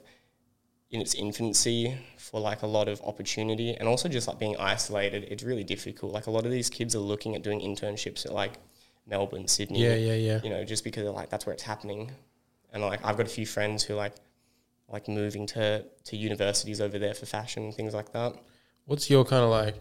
in 0.90 1.00
its 1.00 1.14
infancy 1.14 1.98
for 2.16 2.40
like 2.40 2.62
a 2.62 2.66
lot 2.66 2.88
of 2.88 3.00
opportunity 3.02 3.74
and 3.74 3.86
also 3.86 4.08
just 4.08 4.26
like 4.26 4.38
being 4.38 4.56
isolated. 4.58 5.26
It's 5.30 5.42
really 5.42 5.64
difficult. 5.64 6.12
Like 6.12 6.26
a 6.26 6.30
lot 6.30 6.46
of 6.46 6.50
these 6.50 6.70
kids 6.70 6.94
are 6.94 7.00
looking 7.00 7.34
at 7.34 7.42
doing 7.42 7.60
internships 7.60 8.24
at 8.24 8.32
like 8.32 8.54
Melbourne, 9.06 9.48
Sydney. 9.48 9.82
Yeah, 9.82 9.94
yeah, 9.94 10.14
yeah. 10.14 10.40
You 10.42 10.50
know, 10.50 10.64
just 10.64 10.84
because 10.84 11.04
they're 11.04 11.12
like 11.12 11.28
that's 11.30 11.46
where 11.46 11.52
it's 11.52 11.62
happening. 11.62 12.10
And 12.72 12.82
like 12.82 13.04
I've 13.04 13.16
got 13.16 13.26
a 13.26 13.30
few 13.30 13.46
friends 13.46 13.82
who 13.82 13.94
like 13.94 14.14
like 14.88 15.08
moving 15.08 15.46
to 15.48 15.84
to 16.04 16.16
universities 16.16 16.80
over 16.80 16.98
there 16.98 17.14
for 17.14 17.26
fashion 17.26 17.64
and 17.64 17.74
things 17.74 17.92
like 17.94 18.12
that. 18.12 18.34
What's 18.86 19.10
your 19.10 19.24
kind 19.24 19.44
of 19.44 19.50
like 19.50 19.74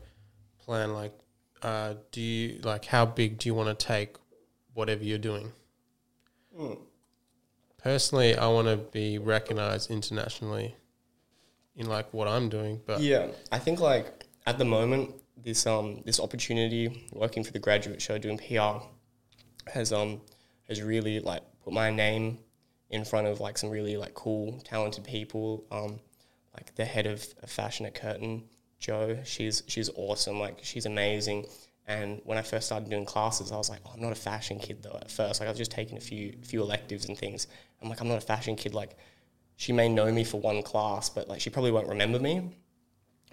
plan? 0.59 0.93
Like, 0.93 1.17
uh, 1.61 1.93
do 2.11 2.21
you 2.21 2.59
like 2.63 2.83
how 2.85 3.05
big 3.05 3.37
do 3.37 3.47
you 3.47 3.55
want 3.55 3.77
to 3.77 3.85
take 3.85 4.17
whatever 4.73 5.03
you're 5.03 5.17
doing? 5.17 5.53
Personally, 7.77 8.35
I 8.35 8.47
want 8.47 8.67
to 8.67 8.77
be 8.77 9.19
recognized 9.19 9.89
internationally 9.89 10.75
in 11.77 11.87
like 11.87 12.13
what 12.13 12.27
I'm 12.27 12.49
doing, 12.49 12.81
but 12.85 12.99
Yeah, 12.99 13.27
I 13.51 13.59
think 13.59 13.79
like 13.79 14.25
at 14.45 14.57
the 14.57 14.65
moment, 14.65 15.15
this 15.37 15.65
um 15.65 16.01
this 16.05 16.19
opportunity 16.19 17.07
working 17.13 17.43
for 17.43 17.51
the 17.51 17.59
graduate 17.59 18.01
show 18.01 18.17
doing 18.17 18.37
PR 18.37 18.83
has 19.71 19.93
um 19.93 20.21
has 20.67 20.81
really 20.81 21.19
like 21.19 21.43
put 21.63 21.73
my 21.73 21.89
name 21.91 22.39
in 22.89 23.05
front 23.05 23.27
of 23.27 23.39
like 23.39 23.57
some 23.57 23.69
really 23.69 23.97
like 23.97 24.13
cool 24.13 24.59
talented 24.65 25.03
people. 25.03 25.65
Um, 25.71 25.99
like 26.53 26.73
the 26.75 26.85
head 26.85 27.05
of, 27.05 27.23
fashion 27.45 27.85
at 27.85 27.93
Curtin, 27.93 28.43
Joe. 28.79 29.19
She's 29.23 29.63
she's 29.67 29.89
awesome. 29.95 30.39
Like 30.39 30.59
she's 30.63 30.85
amazing. 30.85 31.45
And 31.89 32.19
when 32.25 32.37
I 32.37 32.41
first 32.41 32.65
started 32.65 32.89
doing 32.89 33.05
classes, 33.05 33.51
I 33.51 33.55
was 33.55 33.69
like, 33.69 33.79
oh, 33.85 33.91
I'm 33.93 34.01
not 34.01 34.11
a 34.11 34.15
fashion 34.15 34.59
kid 34.59 34.83
though. 34.83 34.97
At 34.99 35.11
first, 35.11 35.39
like 35.39 35.47
I 35.47 35.51
was 35.51 35.57
just 35.57 35.71
taking 35.71 35.97
a 35.97 36.01
few 36.01 36.33
few 36.43 36.61
electives 36.61 37.07
and 37.07 37.17
things. 37.17 37.47
I'm 37.81 37.89
like, 37.89 38.01
I'm 38.01 38.07
not 38.07 38.17
a 38.17 38.25
fashion 38.25 38.55
kid. 38.55 38.73
Like 38.73 38.97
she 39.57 39.73
may 39.73 39.89
know 39.89 40.11
me 40.11 40.23
for 40.23 40.39
one 40.39 40.61
class, 40.61 41.09
but 41.09 41.27
like 41.27 41.41
she 41.41 41.49
probably 41.49 41.71
won't 41.71 41.89
remember 41.89 42.19
me. 42.19 42.51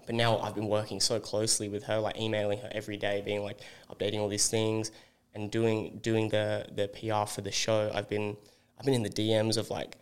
But 0.06 0.14
now 0.14 0.38
I've 0.38 0.54
been 0.54 0.68
working 0.68 0.98
so 0.98 1.20
closely 1.20 1.68
with 1.68 1.84
her, 1.84 1.98
like 1.98 2.18
emailing 2.18 2.58
her 2.58 2.68
every 2.72 2.96
day, 2.96 3.22
being 3.24 3.42
like 3.42 3.60
updating 3.90 4.18
all 4.18 4.28
these 4.28 4.48
things 4.48 4.90
and 5.34 5.50
doing 5.50 5.98
doing 6.02 6.30
the 6.30 6.66
the 6.74 6.88
PR 6.88 7.28
for 7.30 7.42
the 7.42 7.52
show. 7.52 7.90
I've 7.94 8.08
been 8.08 8.36
I've 8.78 8.86
been 8.86 8.94
in 8.94 9.02
the 9.02 9.10
DMs 9.10 9.58
of 9.58 9.70
like 9.70 9.96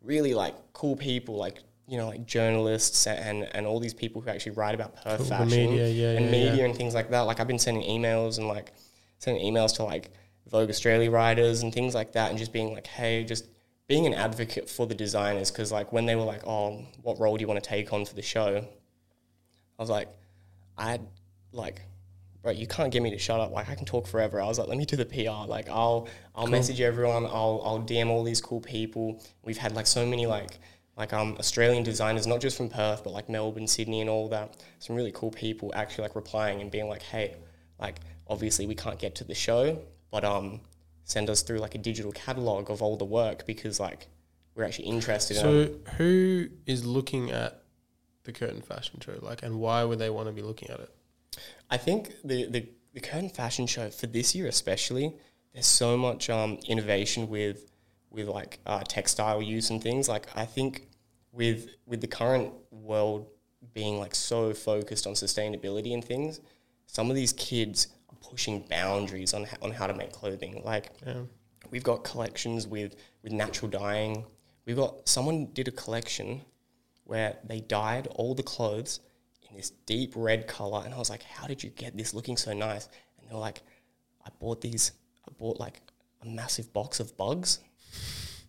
really 0.00 0.34
like 0.34 0.54
cool 0.72 0.96
people, 0.96 1.36
like 1.36 1.58
you 1.86 1.98
know, 1.98 2.08
like 2.08 2.24
journalists 2.26 3.06
and 3.06 3.44
and 3.54 3.66
all 3.66 3.78
these 3.78 3.94
people 3.94 4.22
who 4.22 4.30
actually 4.30 4.52
write 4.52 4.74
about 4.74 4.96
Perth 4.96 5.18
Cool, 5.18 5.26
fashion 5.26 5.70
media, 5.70 5.88
yeah, 5.88 6.16
and 6.16 6.26
yeah, 6.26 6.30
media 6.30 6.56
yeah. 6.56 6.64
and 6.64 6.74
things 6.74 6.94
like 6.94 7.10
that. 7.10 7.20
Like 7.20 7.40
I've 7.40 7.46
been 7.46 7.58
sending 7.58 7.82
emails 7.82 8.38
and 8.38 8.48
like 8.48 8.72
sending 9.18 9.44
emails 9.44 9.76
to 9.76 9.84
like 9.84 10.12
Vogue 10.50 10.70
Australia 10.70 11.10
writers 11.10 11.62
and 11.62 11.74
things 11.74 11.94
like 11.94 12.12
that, 12.12 12.30
and 12.30 12.38
just 12.38 12.54
being 12.54 12.72
like, 12.72 12.86
hey, 12.86 13.22
just 13.24 13.44
being 13.88 14.06
an 14.06 14.14
advocate 14.14 14.68
for 14.68 14.86
the 14.86 14.94
designers 14.94 15.50
because 15.50 15.72
like 15.72 15.92
when 15.92 16.06
they 16.06 16.14
were 16.14 16.22
like, 16.22 16.46
oh, 16.46 16.84
what 17.02 17.18
role 17.18 17.36
do 17.36 17.40
you 17.40 17.48
want 17.48 17.62
to 17.62 17.68
take 17.68 17.92
on 17.92 18.04
for 18.04 18.14
the 18.14 18.22
show? 18.22 18.58
I 19.78 19.82
was 19.82 19.90
like, 19.90 20.08
I 20.76 20.90
had, 20.90 21.06
like, 21.52 21.80
bro, 22.42 22.52
you 22.52 22.66
can't 22.66 22.92
get 22.92 23.02
me 23.02 23.10
to 23.10 23.18
shut 23.18 23.40
up. 23.40 23.50
Like 23.50 23.68
I 23.68 23.74
can 23.74 23.86
talk 23.86 24.06
forever. 24.06 24.40
I 24.40 24.46
was 24.46 24.58
like, 24.58 24.68
let 24.68 24.76
me 24.76 24.84
do 24.84 24.96
the 24.96 25.06
PR. 25.06 25.48
Like 25.48 25.68
I'll 25.70 26.08
I'll 26.34 26.46
message 26.46 26.80
everyone. 26.80 27.24
I'll 27.24 27.62
I'll 27.64 27.80
DM 27.80 28.08
all 28.08 28.22
these 28.22 28.40
cool 28.40 28.60
people. 28.60 29.22
We've 29.42 29.56
had 29.56 29.74
like 29.74 29.86
so 29.86 30.06
many 30.06 30.26
like 30.26 30.58
like 30.96 31.12
um 31.12 31.36
Australian 31.38 31.82
designers, 31.82 32.26
not 32.26 32.40
just 32.40 32.56
from 32.56 32.68
Perth, 32.68 33.04
but 33.04 33.12
like 33.12 33.28
Melbourne, 33.28 33.66
Sydney, 33.66 34.00
and 34.02 34.10
all 34.10 34.28
that. 34.28 34.56
Some 34.80 34.96
really 34.96 35.12
cool 35.12 35.30
people 35.30 35.72
actually 35.74 36.02
like 36.02 36.14
replying 36.14 36.60
and 36.60 36.70
being 36.70 36.88
like, 36.88 37.02
hey, 37.02 37.36
like 37.80 38.00
obviously 38.28 38.66
we 38.66 38.74
can't 38.74 38.98
get 38.98 39.14
to 39.16 39.24
the 39.24 39.34
show, 39.34 39.80
but 40.10 40.24
um 40.24 40.60
send 41.08 41.28
us 41.30 41.42
through 41.42 41.58
like 41.58 41.74
a 41.74 41.78
digital 41.78 42.12
catalog 42.12 42.70
of 42.70 42.82
all 42.82 42.96
the 42.96 43.04
work 43.04 43.46
because 43.46 43.80
like 43.80 44.08
we're 44.54 44.64
actually 44.64 44.88
interested 44.88 45.36
in 45.36 45.42
So 45.42 45.74
who 45.96 46.48
is 46.66 46.84
looking 46.84 47.30
at 47.30 47.62
the 48.24 48.32
Curtin 48.32 48.60
Fashion 48.60 49.00
Show? 49.00 49.18
Like, 49.22 49.42
and 49.42 49.58
why 49.58 49.84
would 49.84 49.98
they 49.98 50.10
want 50.10 50.28
to 50.28 50.32
be 50.32 50.42
looking 50.42 50.68
at 50.70 50.80
it? 50.80 50.90
I 51.70 51.78
think 51.78 52.12
the, 52.24 52.46
the, 52.46 52.68
the 52.92 53.00
current 53.00 53.34
fashion 53.34 53.66
show 53.66 53.88
for 53.90 54.06
this 54.06 54.34
year 54.34 54.46
especially, 54.46 55.14
there's 55.54 55.66
so 55.66 55.96
much 55.96 56.28
um, 56.30 56.58
innovation 56.68 57.28
with 57.28 57.70
with 58.10 58.26
like 58.26 58.58
uh, 58.66 58.82
textile 58.86 59.42
use 59.42 59.70
and 59.70 59.82
things. 59.82 60.08
Like 60.08 60.26
I 60.34 60.44
think 60.44 60.88
with 61.32 61.68
with 61.86 62.00
the 62.00 62.06
current 62.06 62.52
world 62.70 63.28
being 63.74 63.98
like 63.98 64.14
so 64.14 64.52
focused 64.52 65.06
on 65.06 65.14
sustainability 65.14 65.94
and 65.94 66.04
things, 66.04 66.40
some 66.86 67.10
of 67.10 67.16
these 67.16 67.32
kids 67.32 67.88
pushing 68.30 68.60
boundaries 68.68 69.32
on 69.34 69.46
on 69.62 69.70
how 69.72 69.86
to 69.86 69.94
make 69.94 70.12
clothing. 70.12 70.62
Like 70.64 70.92
Yeah. 71.06 71.22
we've 71.70 71.82
got 71.84 72.04
collections 72.04 72.66
with 72.66 72.94
with 73.22 73.32
natural 73.32 73.70
dyeing. 73.70 74.24
We've 74.66 74.76
got 74.76 75.08
someone 75.08 75.46
did 75.52 75.68
a 75.68 75.72
collection 75.72 76.42
where 77.04 77.38
they 77.44 77.60
dyed 77.60 78.06
all 78.16 78.34
the 78.34 78.42
clothes 78.42 79.00
in 79.48 79.56
this 79.56 79.70
deep 79.86 80.12
red 80.14 80.46
color, 80.46 80.82
and 80.84 80.92
I 80.92 80.98
was 80.98 81.08
like, 81.08 81.22
"How 81.22 81.46
did 81.46 81.62
you 81.62 81.70
get 81.70 81.96
this 81.96 82.12
looking 82.12 82.36
so 82.36 82.52
nice?" 82.52 82.88
And 83.18 83.28
they 83.28 83.32
were 83.34 83.40
like, 83.40 83.62
"I 84.26 84.28
bought 84.38 84.60
these. 84.60 84.92
I 85.26 85.30
bought 85.38 85.58
like 85.58 85.80
a 86.22 86.26
massive 86.26 86.72
box 86.72 87.00
of 87.00 87.16
bugs." 87.16 87.60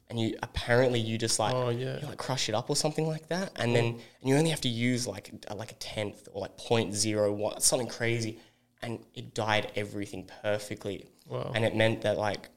And 0.10 0.20
you 0.20 0.36
apparently 0.42 1.00
you 1.00 1.20
just 1.20 1.38
like 1.38 1.54
Oh, 1.54 1.70
yeah. 1.70 2.00
you 2.02 2.08
like 2.08 2.18
crush 2.18 2.50
it 2.50 2.56
up 2.56 2.68
or 2.70 2.76
something 2.76 3.08
like 3.08 3.28
that, 3.30 3.52
and 3.56 3.76
then 3.76 3.86
and 4.20 4.30
you 4.30 4.36
only 4.36 4.50
have 4.50 4.62
to 4.62 4.68
use 4.70 5.06
like 5.08 5.32
a, 5.48 5.54
like 5.56 5.72
a 5.72 5.76
tenth 5.76 6.28
or 6.34 6.42
like 6.42 6.58
point 6.58 6.96
zero 6.96 7.32
one 7.32 7.62
something 7.62 7.88
crazy, 7.88 8.40
and 8.82 9.00
it 9.14 9.34
dyed 9.34 9.72
everything 9.76 10.30
perfectly. 10.42 11.06
Wow. 11.28 11.52
And 11.54 11.64
it 11.66 11.76
meant 11.76 12.02
that 12.02 12.18
like 12.18 12.50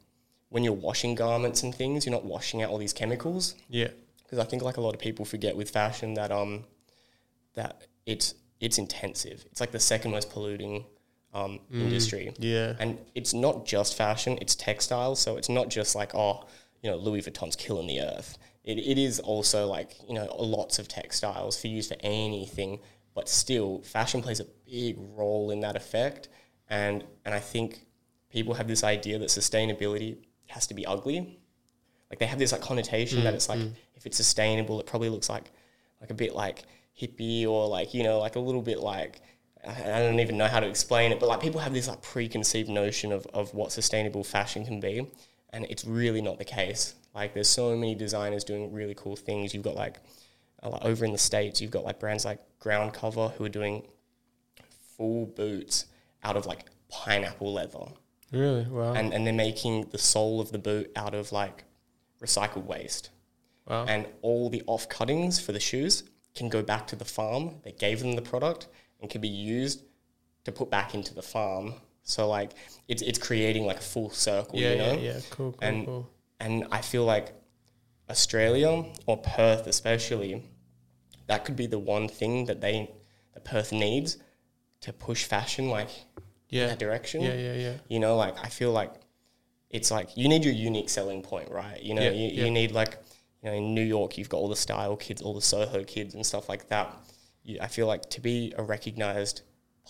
when 0.49 0.63
you're 0.65 0.73
washing 0.73 1.15
garments 1.15 1.63
and 1.63 1.75
things, 1.75 2.05
you're 2.07 2.13
not 2.13 2.25
washing 2.25 2.63
out 2.63 2.71
all 2.71 2.79
these 2.79 2.93
chemicals 2.93 3.55
Yeah. 3.69 3.89
because 4.23 4.39
I 4.39 4.45
think 4.45 4.63
like 4.63 4.77
a 4.77 4.81
lot 4.81 4.95
of 4.95 5.01
people 5.01 5.25
forget 5.25 5.57
with 5.57 5.71
fashion 5.71 6.15
that 6.15 6.31
um 6.31 6.65
that 7.55 7.87
it's 8.07 8.35
it's 8.61 8.79
intensive. 8.79 9.45
It's 9.51 9.61
like 9.61 9.73
the 9.73 9.81
second 9.81 10.11
most 10.13 10.31
polluting 10.31 10.85
um, 11.35 11.59
industry, 11.73 12.33
Yeah. 12.39 12.75
and 12.79 12.99
it's 13.15 13.33
not 13.35 13.65
just 13.65 13.97
fashion; 13.97 14.39
it's 14.41 14.55
textiles. 14.55 15.19
So 15.19 15.37
it's 15.37 15.49
not 15.49 15.69
just 15.71 15.95
like 15.97 16.15
oh, 16.15 16.45
you 16.83 16.91
know, 16.91 16.97
Louis 16.97 17.23
Vuitton's 17.23 17.57
killing 17.57 17.87
the 17.87 18.01
earth. 18.03 18.37
It, 18.65 18.79
it 18.79 18.99
is 18.99 19.19
also 19.19 19.67
like 19.67 19.97
you 20.09 20.15
know 20.15 20.27
lots 20.39 20.79
of 20.79 20.89
textiles 20.89 21.59
for 21.61 21.69
use 21.69 21.89
for 21.89 21.97
anything, 22.01 22.81
but 23.15 23.29
still, 23.29 23.83
fashion 23.83 24.23
plays 24.23 24.41
a 24.41 24.47
big 24.67 24.97
role 24.99 25.51
in 25.51 25.61
that 25.61 25.77
effect. 25.77 26.29
And 26.69 27.05
and 27.25 27.35
I 27.35 27.41
think 27.41 27.87
people 28.31 28.55
have 28.55 28.69
this 28.69 28.83
idea 28.85 29.19
that 29.19 29.29
sustainability 29.29 30.19
has 30.47 30.67
to 30.69 30.75
be 30.75 30.87
ugly, 30.87 31.39
like 32.13 32.19
they 32.19 32.27
have 32.27 32.39
this 32.39 32.53
like 32.53 32.61
connotation 32.61 33.25
that 33.25 33.33
mm, 33.33 33.37
it's 33.37 33.49
like 33.49 33.59
mm. 33.59 33.73
if 33.97 34.05
it's 34.05 34.19
sustainable, 34.19 34.79
it 34.81 34.87
probably 34.87 35.09
looks 35.09 35.31
like 35.31 35.51
like 36.01 36.11
a 36.11 36.15
bit 36.15 36.35
like 36.35 36.65
hippie 37.01 37.47
or 37.47 37.67
like 37.69 37.95
you 37.95 38.03
know 38.03 38.19
like 38.19 38.37
a 38.37 38.41
little 38.41 38.61
bit 38.61 38.81
like 38.81 39.23
I 39.67 40.01
don't 40.01 40.21
even 40.21 40.37
know 40.37 40.49
how 40.49 40.61
to 40.61 40.67
explain 40.67 41.13
it, 41.13 41.21
but 41.21 41.29
like 41.29 41.41
people 41.41 41.61
have 41.61 41.73
this 41.73 41.89
like 41.89 42.03
preconceived 42.03 42.69
notion 42.69 43.13
of 43.13 43.27
of 43.33 43.55
what 43.55 43.73
sustainable 43.73 44.25
fashion 44.25 44.67
can 44.67 44.79
be, 44.79 45.11
and 45.51 45.65
it's 45.71 45.87
really 45.87 46.21
not 46.21 46.39
the 46.39 46.45
case. 46.45 46.95
Like 47.15 47.33
there's 47.33 47.49
so 47.49 47.75
many 47.77 47.95
designers 47.95 48.45
doing 48.45 48.73
really 48.73 48.95
cool 48.95 49.17
things. 49.17 49.55
You've 49.55 49.63
got 49.63 49.77
like, 49.77 49.99
like 50.71 50.85
over 50.85 51.05
in 51.05 51.13
the 51.13 51.19
states, 51.19 51.61
you've 51.61 51.71
got 51.71 51.85
like 51.85 51.99
brands 51.99 52.25
like 52.25 52.41
Ground 52.59 52.93
Cover 52.93 53.29
who 53.37 53.45
are 53.45 53.49
doing 53.49 53.87
full 54.97 55.27
boots 55.27 55.87
out 56.23 56.37
of 56.37 56.47
like 56.47 56.67
pineapple 56.89 57.53
leather 57.53 57.87
Really? 58.31 58.65
Wow. 58.67 58.95
and, 58.95 59.13
and 59.13 59.27
they're 59.27 59.33
making 59.35 59.89
the 59.91 59.99
sole 59.99 60.41
of 60.41 60.53
the 60.53 60.59
boot 60.59 60.91
out 60.97 61.15
of 61.15 61.33
like 61.33 61.65
recycled 62.23 62.65
waste. 62.65 63.11
wow. 63.67 63.85
And 63.87 64.07
all 64.23 64.49
the 64.49 64.63
off 64.67 64.89
cuttings 64.89 65.39
for 65.41 65.53
the 65.53 65.61
shoes 65.61 66.05
can 66.35 66.49
go 66.49 66.63
back 66.63 66.87
to 66.89 66.97
the 66.97 67.05
farm 67.05 67.57
that 67.65 67.79
gave 67.79 68.01
them 68.01 68.13
the 68.15 68.23
product 68.23 68.69
and 69.01 69.11
can 69.11 69.21
be 69.21 69.29
used 69.29 69.83
to 70.45 70.53
put 70.53 70.71
back 70.71 70.95
into 70.95 71.13
the 71.15 71.23
farm. 71.23 71.75
So 72.05 72.29
like 72.29 72.53
it's 72.89 73.03
it's 73.03 73.19
creating 73.19 73.67
like 73.67 73.79
a 73.79 73.83
full 73.83 74.11
circle, 74.11 74.59
yeah, 74.59 74.71
you 74.73 74.79
know? 74.79 74.93
yeah, 74.95 75.01
yeah. 75.15 75.21
Cool, 75.31 75.53
cool, 75.53 75.59
And- 75.69 75.87
cool. 75.87 76.11
And 76.41 76.67
I 76.73 76.81
feel 76.81 77.05
like 77.05 77.33
Australia 78.11 78.85
or 79.07 79.17
Perth 79.19 79.67
especially, 79.69 80.43
that 81.33 81.45
could 81.45 81.57
be 81.57 81.67
the 81.67 81.79
one 81.97 82.07
thing 82.21 82.35
that 82.47 82.61
they 82.61 82.77
that 83.35 83.45
Perth 83.45 83.73
needs 83.73 84.11
to 84.85 84.93
push 84.93 85.25
fashion 85.25 85.65
like 85.79 85.89
in 86.51 86.59
Yeah. 86.59 86.67
that 86.71 86.79
direction. 86.79 87.19
Yeah, 87.23 87.35
yeah, 87.49 87.55
yeah. 87.67 87.75
You 87.89 88.01
know, 88.05 88.15
like 88.25 88.35
I 88.47 88.49
feel 88.59 88.73
like 88.81 88.93
it's 89.71 89.91
like 89.91 90.09
you 90.21 90.29
need 90.33 90.45
your 90.45 90.55
unique 90.55 90.91
selling 90.91 91.23
point, 91.23 91.49
right? 91.51 91.81
You 91.83 91.95
know, 91.95 92.03
Yeah, 92.03 92.11
you, 92.21 92.29
yeah. 92.29 92.45
you 92.45 92.51
need 92.51 92.71
like 92.73 92.93
you 93.41 93.47
know 93.51 93.57
in 93.61 93.75
New 93.79 93.89
York 93.97 94.11
you've 94.19 94.29
got 94.35 94.39
all 94.43 94.49
the 94.57 94.63
style 94.69 94.97
kids, 94.97 95.23
all 95.23 95.35
the 95.35 95.47
Soho 95.53 95.81
kids 95.95 96.15
and 96.15 96.25
stuff 96.33 96.49
like 96.53 96.69
that. 96.69 96.87
You, 97.49 97.59
I 97.61 97.69
feel 97.77 97.87
like 97.93 98.03
to 98.11 98.21
be 98.21 98.53
a 98.57 98.63
recognized 98.63 99.43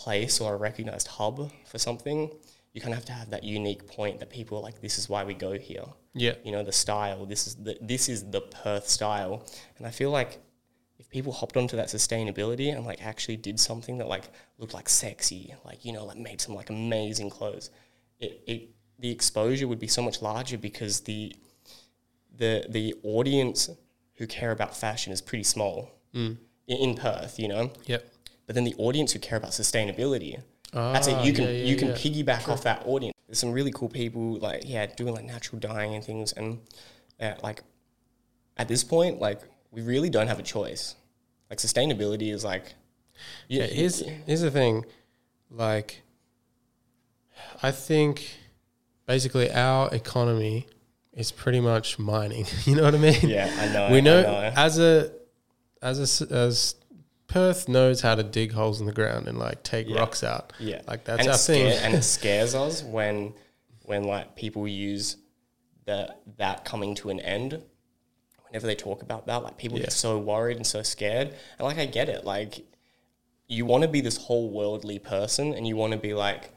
place 0.03 0.41
or 0.41 0.55
a 0.55 0.57
recognized 0.57 1.09
hub 1.19 1.37
for 1.71 1.79
something, 1.79 2.31
you 2.73 2.81
kind 2.81 2.95
of 2.95 2.99
have 3.01 3.05
to 3.13 3.13
have 3.21 3.31
that 3.31 3.45
unique 3.45 3.87
point 3.87 4.21
that 4.21 4.31
people 4.31 4.57
are 4.59 4.63
like, 4.63 4.81
this 4.81 4.97
is 5.01 5.07
why 5.13 5.23
we 5.25 5.35
go 5.35 5.53
here. 5.71 5.85
Yeah. 6.15 6.35
You 6.45 6.53
know, 6.53 6.63
the 6.63 6.73
style. 6.85 7.27
This 7.27 7.47
is 7.49 7.55
the 7.57 7.75
this 7.93 8.09
is 8.09 8.19
the 8.31 8.41
Perth 8.63 8.87
style, 8.89 9.35
and 9.77 9.87
I 9.87 9.91
feel 9.91 10.11
like 10.11 10.33
people 11.13 11.33
hopped 11.33 11.57
onto 11.57 11.77
that 11.77 11.87
sustainability 11.89 12.75
and 12.75 12.85
like 12.87 13.05
actually 13.05 13.37
did 13.37 13.61
something 13.61 13.99
that 13.99 14.09
like 14.09 14.25
looked 14.59 14.75
like 14.75 14.89
sexy, 14.89 15.55
like 15.65 15.85
you 15.85 15.93
know, 15.93 16.05
like 16.05 16.17
made 16.17 16.41
some 16.41 16.55
like 16.55 16.71
amazing 16.71 17.31
clothes, 17.31 17.71
it, 18.19 18.43
it 18.47 18.71
the 18.99 19.11
exposure 19.11 19.69
would 19.69 19.79
be 19.79 19.87
so 19.87 20.03
much 20.03 20.23
larger 20.23 20.57
because 20.59 21.01
the 21.01 21.37
the 22.37 22.65
the 22.69 22.95
audience 23.05 23.69
who 24.15 24.27
care 24.27 24.51
about 24.53 24.77
fashion 24.77 25.13
is 25.13 25.21
pretty 25.21 25.45
small 25.45 25.91
in, 26.15 26.39
in 26.67 26.95
Perth, 26.95 27.39
you 27.39 27.49
know. 27.49 27.71
Yep. 27.87 28.07
But 28.47 28.55
then 28.55 28.65
the 28.65 28.75
audience 28.79 29.13
who 29.13 29.19
care 29.19 29.39
about 29.39 29.51
sustainability, 29.51 30.41
that's 30.73 31.07
it. 31.07 31.15
Ah, 31.15 31.23
You 31.23 31.33
can 31.33 31.45
yeah, 31.45 31.51
yeah, 31.51 31.65
you 31.65 31.77
can 31.77 31.89
yeah. 31.89 31.95
piggyback 31.95 32.49
off 32.49 32.63
that 32.63 32.83
audience. 32.87 33.15
There's 33.27 33.39
some 33.39 33.53
really 33.53 33.73
cool 33.73 33.89
people 33.89 34.39
like 34.39 34.63
yeah 34.65 34.87
doing 34.87 35.15
like 35.15 35.25
natural 35.25 35.61
dyeing 35.61 35.95
and 35.95 36.03
things, 36.03 36.33
and 36.33 36.61
uh, 37.21 37.35
like 37.43 37.63
at 38.57 38.69
this 38.69 38.83
point 38.83 39.21
like 39.21 39.41
we 39.71 39.83
really 39.83 40.09
don't 40.11 40.29
have 40.29 40.39
a 40.39 40.43
choice. 40.43 40.95
Like 41.53 41.59
sustainability 41.59 42.33
is 42.33 42.45
like, 42.45 42.73
you- 43.47 43.61
Yeah, 43.61 43.67
here's 43.67 43.99
here's 44.01 44.41
the 44.41 44.51
thing, 44.51 44.87
like, 45.51 46.01
I 47.63 47.71
think 47.73 48.27
basically 49.05 49.51
our 49.53 49.93
economy 49.95 50.67
is 51.13 51.31
pretty 51.31 51.61
much 51.61 51.99
mining. 51.99 52.47
You 52.65 52.77
know 52.77 52.85
what 52.85 52.95
I 52.95 52.99
mean? 52.99 53.21
yeah, 53.29 53.55
I 53.61 53.69
know. 53.71 53.91
we 53.93 54.01
know, 54.01 54.23
know. 54.23 54.53
as 54.57 54.79
a 54.79 55.13
as 55.83 56.23
a 56.23 56.35
as 56.35 56.75
Perth 57.27 57.69
knows 57.69 58.01
how 58.01 58.15
to 58.15 58.23
dig 58.23 58.53
holes 58.53 58.81
in 58.81 58.87
the 58.87 58.93
ground 58.95 59.29
and 59.29 59.39
like 59.39 59.63
take 59.63 59.91
Yeah. 59.91 59.99
rocks 59.99 60.25
out. 60.25 60.55
Yeah, 60.59 60.81
Like 60.89 61.05
that's 61.05 61.21
and 61.21 61.29
our 61.29 61.37
thing. 61.37 61.67
and 61.85 61.93
it 61.95 62.03
scares 62.17 62.55
us 62.55 62.83
when 62.83 63.35
when 63.83 64.05
like 64.05 64.37
people 64.37 64.67
use 64.67 65.19
the 65.85 66.15
that 66.39 66.65
coming 66.65 66.95
to 66.95 67.11
an 67.11 67.21
end. 67.21 67.63
Whenever 68.53 68.67
they 68.67 68.75
talk 68.75 69.01
about 69.01 69.27
that, 69.29 69.43
like 69.43 69.57
people 69.57 69.79
Yeah. 69.79 69.85
get 69.85 69.93
so 69.95 70.19
worried 70.19 70.59
and 70.59 70.67
so 70.67 70.83
scared. 70.83 71.29
And 71.59 71.67
like 71.67 71.79
I 71.79 71.87
get 71.87 72.11
it. 72.11 72.27
Like 72.27 72.67
you 73.49 73.65
want 73.65 73.81
to 73.83 73.89
be 73.89 74.03
this 74.03 74.19
whole 74.19 74.51
worldly 74.51 74.99
person, 74.99 75.55
and 75.55 75.67
you 75.67 75.75
want 75.75 75.93
to 75.95 75.99
be 75.99 76.13
like 76.13 76.53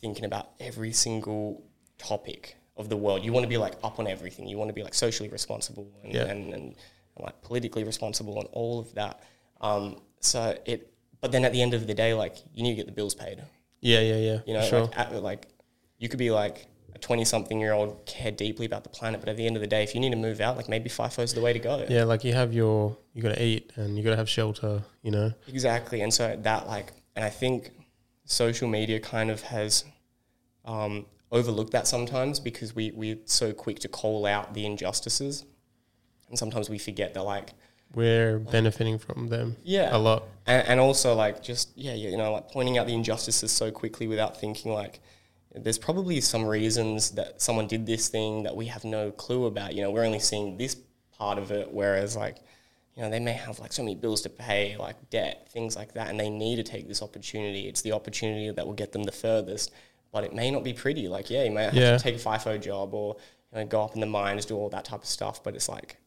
thinking 0.00 0.24
about 0.24 0.48
every 0.58 0.92
single 0.92 1.62
topic 1.98 2.56
of 2.78 2.88
the 2.88 2.96
world. 2.96 3.22
You 3.26 3.32
want 3.34 3.44
to 3.44 3.48
be 3.48 3.58
like 3.58 3.74
up 3.82 3.98
on 3.98 4.06
everything. 4.06 4.46
You 4.48 4.56
want 4.56 4.70
to 4.70 4.72
be 4.74 4.82
like 4.82 4.94
socially 4.94 5.28
responsible 5.28 5.90
and 6.02 6.14
Yeah. 6.14 6.22
and, 6.22 6.54
and, 6.54 6.64
and 6.64 6.76
like 7.26 7.42
politically 7.42 7.84
responsible 7.84 8.38
and 8.38 8.48
all 8.52 8.78
of 8.78 8.94
that. 8.94 9.22
Um, 9.60 10.00
so 10.20 10.56
it, 10.64 10.94
but 11.20 11.30
then 11.30 11.44
at 11.44 11.52
the 11.52 11.60
end 11.60 11.74
of 11.74 11.86
the 11.86 11.94
day, 11.94 12.14
like 12.14 12.36
you 12.54 12.62
need 12.62 12.70
to 12.70 12.76
get 12.76 12.86
the 12.86 12.92
bills 12.92 13.14
paid. 13.14 13.42
Yeah, 13.82 14.00
yeah, 14.00 14.16
yeah. 14.16 14.38
You 14.46 14.54
know, 14.54 14.62
sure. 14.64 14.80
like, 14.84 14.98
at, 14.98 15.22
like 15.22 15.48
you 15.98 16.08
could 16.08 16.18
be 16.18 16.30
like 16.30 16.68
a 16.94 16.98
twenty-something-year-old 16.98 18.06
care 18.06 18.30
deeply 18.30 18.66
about 18.66 18.82
the 18.84 18.88
planet, 18.90 19.20
but 19.20 19.28
at 19.28 19.36
the 19.36 19.46
end 19.46 19.56
of 19.56 19.60
the 19.62 19.66
day, 19.66 19.82
if 19.82 19.94
you 19.94 20.00
need 20.00 20.10
to 20.10 20.16
move 20.16 20.40
out, 20.40 20.56
like 20.56 20.68
maybe 20.68 20.88
FIFO's 20.88 21.34
the 21.34 21.40
way 21.40 21.52
to 21.52 21.58
go. 21.58 21.84
yeah, 21.88 22.04
like 22.04 22.24
you 22.24 22.32
have 22.32 22.52
your 22.52 22.96
you 23.12 23.22
got 23.22 23.34
to 23.34 23.42
eat 23.42 23.72
and 23.76 23.96
you 23.96 24.02
got 24.04 24.10
to 24.10 24.16
have 24.16 24.28
shelter. 24.28 24.82
You 25.02 25.10
know. 25.10 25.32
Exactly, 25.48 26.00
and 26.02 26.12
so 26.12 26.36
that 26.42 26.66
like, 26.66 26.92
and 27.16 27.24
I 27.24 27.30
think 27.30 27.72
social 28.24 28.68
media 28.68 29.00
kind 29.00 29.30
of 29.30 29.42
has 29.42 29.84
um, 30.64 31.06
overlooked 31.30 31.72
that 31.72 31.86
sometimes 31.86 32.40
because 32.40 32.74
we 32.74 32.90
we're 32.92 33.18
so 33.24 33.52
quick 33.52 33.78
to 33.80 33.88
call 33.88 34.24
out 34.26 34.54
the 34.54 34.64
injustices, 34.64 35.44
and 36.28 36.38
sometimes 36.38 36.70
we 36.70 36.78
forget 36.78 37.12
that 37.14 37.22
like 37.22 37.50
We're 37.94 38.38
benefiting 38.38 38.98
from 38.98 39.28
them. 39.28 39.56
Yeah. 39.62 39.94
a 39.94 39.98
lot. 39.98 40.24
and, 40.46 40.66
and 40.68 40.80
also 40.80 41.14
like 41.14 41.42
just 41.42 41.70
yeah 41.76 41.94
you 41.94 42.16
know 42.16 42.32
like 42.32 42.48
pointing 42.50 42.78
out 42.78 42.86
the 42.86 42.94
injustices 42.94 43.50
so 43.52 43.70
quickly 43.70 44.06
without 44.06 44.40
thinking 44.40 44.72
like 44.72 45.00
there's 45.54 45.78
probably 45.78 46.20
some 46.20 46.44
reasons 46.44 47.12
that 47.12 47.40
someone 47.40 47.66
did 47.66 47.86
this 47.86 48.08
thing 48.08 48.42
that 48.42 48.56
we 48.56 48.66
have 48.66 48.84
no 48.84 49.10
clue 49.10 49.46
about 49.46 49.74
you 49.74 49.82
know 49.82 49.90
we're 49.90 50.04
only 50.04 50.18
seeing 50.18 50.56
this 50.56 50.76
part 51.16 51.38
of 51.38 51.50
it 51.52 51.72
whereas 51.72 52.16
like 52.16 52.38
you 52.96 53.02
know 53.02 53.10
they 53.10 53.20
may 53.20 53.32
have 53.32 53.58
like 53.60 53.72
so 53.72 53.82
many 53.82 53.94
bills 53.94 54.20
to 54.22 54.28
pay 54.28 54.76
like 54.76 54.96
debt 55.10 55.48
things 55.52 55.76
like 55.76 55.94
that 55.94 56.08
and 56.08 56.18
they 56.18 56.28
need 56.28 56.56
to 56.56 56.62
take 56.64 56.88
this 56.88 57.02
opportunity 57.02 57.68
it's 57.68 57.82
the 57.82 57.92
opportunity 57.92 58.50
that 58.50 58.66
will 58.66 58.74
get 58.74 58.90
them 58.92 59.04
the 59.04 59.12
furthest 59.12 59.70
but 60.12 60.24
it 60.24 60.34
may 60.34 60.50
not 60.50 60.64
be 60.64 60.72
pretty 60.72 61.06
like 61.08 61.30
yeah 61.30 61.44
you 61.44 61.50
may 61.50 61.64
have 61.64 61.74
Yeah. 61.74 61.96
to 61.96 62.02
take 62.02 62.16
a 62.16 62.18
FIFO 62.18 62.60
job 62.60 62.92
or 62.92 63.16
you 63.52 63.60
know, 63.60 63.66
go 63.66 63.82
up 63.82 63.94
in 63.94 64.00
the 64.00 64.06
mines 64.06 64.44
do 64.46 64.56
all 64.56 64.68
that 64.70 64.84
type 64.84 65.00
of 65.02 65.06
stuff 65.08 65.42
but 65.44 65.54
it's 65.54 65.68
like 65.68 65.98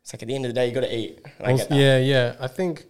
it's 0.00 0.14
like 0.14 0.22
at 0.22 0.28
the 0.28 0.34
end 0.34 0.46
of 0.46 0.50
the 0.50 0.54
day 0.54 0.68
you 0.68 0.74
got 0.74 0.80
to 0.82 0.96
eat 0.96 1.20
and 1.38 1.46
I 1.48 1.56
get 1.56 1.68
that. 1.68 1.76
yeah, 1.76 1.98
yeah. 1.98 2.36
I 2.38 2.46
think, 2.46 2.86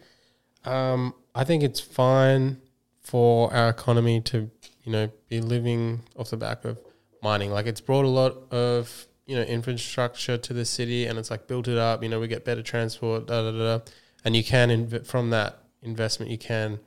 um, 0.66 1.14
I 1.34 1.44
think 1.44 1.62
it's 1.62 1.80
fine 1.80 2.60
for 3.00 3.50
our 3.54 3.70
economy 3.70 4.20
to, 4.20 4.50
you 4.86 4.92
know, 4.92 5.10
be 5.28 5.40
living 5.40 6.00
off 6.16 6.30
the 6.30 6.36
back 6.36 6.64
of 6.64 6.78
mining. 7.22 7.50
Like 7.50 7.66
it's 7.66 7.80
brought 7.80 8.04
a 8.04 8.08
lot 8.08 8.52
of, 8.52 9.06
you 9.26 9.36
know, 9.36 9.42
infrastructure 9.42 10.38
to 10.38 10.52
the 10.54 10.64
city, 10.64 11.06
and 11.06 11.18
it's 11.18 11.30
like 11.30 11.48
built 11.48 11.68
it 11.68 11.76
up. 11.76 12.02
You 12.02 12.08
know, 12.08 12.20
we 12.20 12.28
get 12.28 12.44
better 12.44 12.62
transport, 12.62 13.26
da 13.26 13.42
da 13.42 13.50
da, 13.50 13.78
da. 13.78 13.84
and 14.24 14.34
you 14.36 14.44
can 14.44 14.70
inv- 14.70 15.06
from 15.06 15.30
that 15.30 15.58
investment, 15.82 16.30
you 16.30 16.38
can 16.38 16.78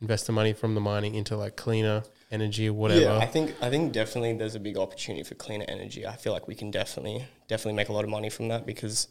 invest 0.00 0.26
the 0.26 0.32
money 0.32 0.52
from 0.52 0.74
the 0.74 0.80
mining 0.80 1.16
into 1.16 1.36
like 1.36 1.56
cleaner 1.56 2.04
energy 2.30 2.68
or 2.68 2.74
whatever. 2.74 3.00
Yeah, 3.00 3.18
I 3.18 3.26
think 3.26 3.54
I 3.60 3.70
think 3.70 3.92
definitely 3.92 4.34
there's 4.34 4.54
a 4.54 4.60
big 4.60 4.76
opportunity 4.76 5.24
for 5.24 5.34
cleaner 5.34 5.64
energy. 5.66 6.06
I 6.06 6.14
feel 6.14 6.32
like 6.32 6.46
we 6.46 6.54
can 6.54 6.70
definitely 6.70 7.26
definitely 7.48 7.74
make 7.74 7.88
a 7.88 7.92
lot 7.92 8.04
of 8.04 8.10
money 8.10 8.30
from 8.30 8.48
that 8.48 8.66
because 8.66 9.08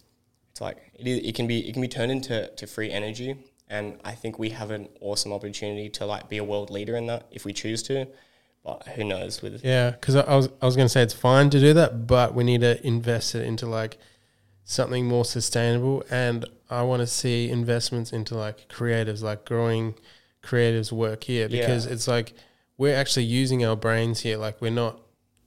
it's 0.52 0.62
like 0.62 0.78
it, 0.98 1.06
it 1.06 1.36
can 1.36 1.48
be 1.48 1.68
it 1.68 1.74
can 1.74 1.82
be 1.82 1.90
turned 1.90 2.14
into 2.14 2.48
to 2.48 2.66
free 2.66 2.92
energy, 2.92 3.36
and 3.68 4.00
I 4.06 4.14
think 4.14 4.40
we 4.40 4.52
have 4.52 4.72
an 4.72 4.88
awesome 5.02 5.34
opportunity 5.34 5.90
to 5.90 6.06
like 6.06 6.30
be 6.30 6.38
a 6.38 6.46
world 6.46 6.70
leader 6.70 6.96
in 6.96 7.08
that 7.08 7.28
if 7.32 7.44
we 7.44 7.52
choose 7.52 7.84
to. 7.84 8.08
Who 8.96 9.04
knows 9.04 9.42
with 9.42 9.64
Yeah, 9.64 9.92
because 9.92 10.16
I, 10.16 10.22
I 10.22 10.36
was 10.36 10.50
I 10.62 10.66
was 10.66 10.76
going 10.76 10.86
to 10.86 10.90
say 10.90 11.02
it's 11.02 11.14
fine 11.14 11.50
to 11.52 11.60
do 11.60 11.74
that, 11.74 12.08
but 12.08 12.34
we 12.34 12.44
need 12.44 12.62
to 12.62 12.86
invest 12.86 13.36
it 13.36 13.46
into 13.46 13.66
like 13.66 13.98
something 14.66 15.06
more 15.06 15.26
sustainable, 15.26 16.04
and 16.10 16.46
I 16.70 16.82
want 16.82 17.02
to 17.02 17.08
see 17.08 17.50
investments 17.50 18.12
into 18.12 18.36
like 18.36 18.68
creatives, 18.70 19.22
like 19.24 19.46
growing 19.46 19.96
creatives 20.44 20.92
work 20.92 21.24
here, 21.24 21.48
because 21.50 21.86
Yeah. 21.86 21.94
it's 21.94 22.08
like 22.08 22.34
we're 22.78 22.96
actually 22.96 23.24
using 23.26 23.64
our 23.66 23.76
brains 23.76 24.20
here. 24.22 24.38
Like 24.38 24.62
we're 24.62 24.72
not 24.72 25.00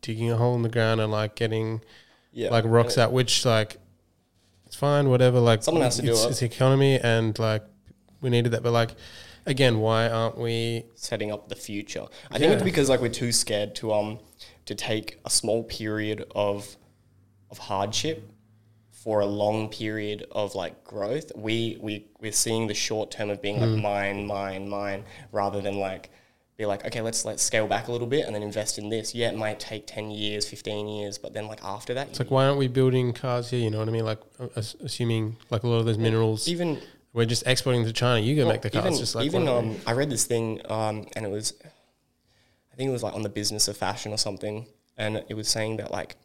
digging 0.02 0.30
a 0.30 0.36
hole 0.36 0.54
in 0.54 0.62
the 0.62 0.68
ground 0.70 1.00
and 1.00 1.12
like 1.12 1.34
getting 1.34 1.82
yeah 2.32 2.48
like 2.50 2.64
rocks 2.66 2.96
out, 2.96 3.12
which 3.12 3.44
like 3.44 3.76
it's 4.66 4.76
fine, 4.76 5.08
whatever. 5.10 5.40
Like 5.40 5.62
Someone 5.62 5.82
has 5.84 5.96
to 5.96 6.02
do 6.02 6.12
it. 6.12 6.26
It's 6.30 6.40
the 6.40 6.46
economy, 6.46 6.98
and 6.98 7.38
like 7.38 7.62
we 8.22 8.30
needed 8.30 8.52
that, 8.52 8.62
but 8.62 8.72
like 8.72 8.94
again, 9.46 9.78
why 9.80 10.08
aren't 10.08 10.38
we? 10.38 10.84
setting 10.94 11.30
up 11.32 11.48
the 11.48 11.56
future. 11.56 12.06
I 12.30 12.38
think 12.38 12.52
it's 12.52 12.62
because 12.62 12.88
like 12.88 13.00
we're 13.00 13.08
too 13.08 13.32
scared 13.32 13.74
to 13.76 13.92
um 13.92 14.18
to 14.66 14.74
take 14.74 15.18
a 15.24 15.30
small 15.30 15.64
period 15.64 16.26
of 16.34 16.76
of 17.50 17.58
hardship 17.58 18.28
for 18.90 19.20
a 19.20 19.26
long 19.26 19.68
period 19.68 20.26
of 20.30 20.54
like 20.54 20.84
growth. 20.84 21.32
We 21.34 21.78
we 21.80 22.06
we're 22.20 22.32
seeing 22.32 22.66
the 22.66 22.74
short 22.74 23.10
term 23.10 23.30
of 23.30 23.40
being 23.42 23.56
Hmm. 23.56 23.62
like 23.74 23.82
mine, 23.82 24.26
mine, 24.26 24.68
mine, 24.68 25.04
rather 25.32 25.60
than 25.60 25.78
like 25.78 26.10
be 26.58 26.66
like, 26.66 26.84
okay, 26.84 27.00
let's 27.00 27.24
let's 27.24 27.42
scale 27.42 27.66
back 27.66 27.88
a 27.88 27.92
little 27.92 28.06
bit 28.06 28.26
and 28.26 28.34
then 28.34 28.42
invest 28.42 28.76
in 28.78 28.90
this. 28.90 29.14
Yeah, 29.14 29.30
it 29.30 29.36
might 29.36 29.58
take 29.58 29.86
ten 29.86 30.10
years, 30.10 30.46
fifteen 30.46 30.86
years, 30.86 31.16
but 31.16 31.32
then 31.32 31.46
like 31.46 31.64
after 31.64 31.94
that, 31.94 32.08
It's 32.10 32.18
like 32.20 32.30
why 32.30 32.44
aren't 32.46 32.58
we 32.58 32.68
building 32.68 33.14
cars 33.14 33.48
here? 33.50 33.60
You 33.60 33.70
know 33.70 33.78
what 33.78 33.88
I 33.88 33.92
mean? 33.92 34.04
Like 34.04 34.20
uh, 34.38 34.48
assuming 34.84 35.38
like 35.48 35.62
a 35.62 35.68
lot 35.68 35.78
of 35.78 35.86
those 35.86 35.96
minerals. 35.98 36.46
even 36.46 36.78
We're 37.12 37.26
just 37.26 37.46
exporting 37.46 37.84
to 37.84 37.92
China. 37.92 38.20
You 38.20 38.36
go 38.36 38.44
Well, 38.44 38.52
make 38.54 38.62
the 38.62 38.70
cars. 38.70 38.86
Even, 38.86 38.98
just 38.98 39.14
like 39.14 39.26
even 39.26 39.48
um, 39.48 39.76
I 39.86 39.92
read 39.92 40.10
this 40.10 40.24
thing, 40.26 40.60
um, 40.70 41.06
and 41.16 41.24
it 41.24 41.30
was, 41.30 41.54
I 42.72 42.76
think 42.76 42.88
it 42.88 42.92
was 42.92 43.02
like 43.02 43.14
on 43.14 43.22
the 43.22 43.28
business 43.28 43.66
of 43.68 43.76
fashion 43.76 44.12
or 44.12 44.16
something, 44.18 44.66
and 44.96 45.24
it 45.28 45.34
was 45.34 45.48
saying 45.48 45.78
that 45.78 45.90
like 45.90 46.16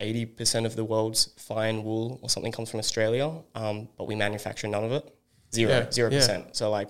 eighty 0.00 0.24
percent 0.24 0.64
of 0.64 0.76
the 0.76 0.84
world's 0.84 1.26
fine 1.36 1.84
wool 1.84 2.20
or 2.22 2.30
something 2.30 2.52
comes 2.52 2.70
from 2.70 2.80
Australia, 2.80 3.30
um, 3.54 3.88
but 3.98 4.06
we 4.06 4.14
manufacture 4.14 4.66
none 4.66 4.84
of 4.84 4.92
it, 4.92 5.14
zero, 5.52 5.70
Yeah, 5.72 5.90
zero 5.90 6.10
yeah. 6.10 6.18
percent. 6.18 6.56
So 6.56 6.70
like, 6.70 6.88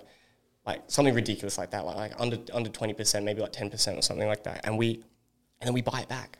like 0.65 0.83
something 0.87 1.15
ridiculous 1.15 1.59
like 1.59 1.71
that, 1.73 1.85
like, 1.87 1.97
like 1.97 2.13
under 2.21 2.39
under 2.55 2.71
twenty 2.71 2.95
percent, 2.95 3.25
maybe 3.25 3.41
like 3.41 3.53
ten 3.53 3.69
percent 3.69 3.99
or 3.99 4.03
something 4.03 4.29
like 4.29 4.45
that, 4.45 4.61
and 4.65 4.79
we, 4.79 4.95
and 5.61 5.67
then 5.67 5.75
we 5.75 5.83
buy 5.83 6.03
it 6.03 6.09
back. 6.09 6.39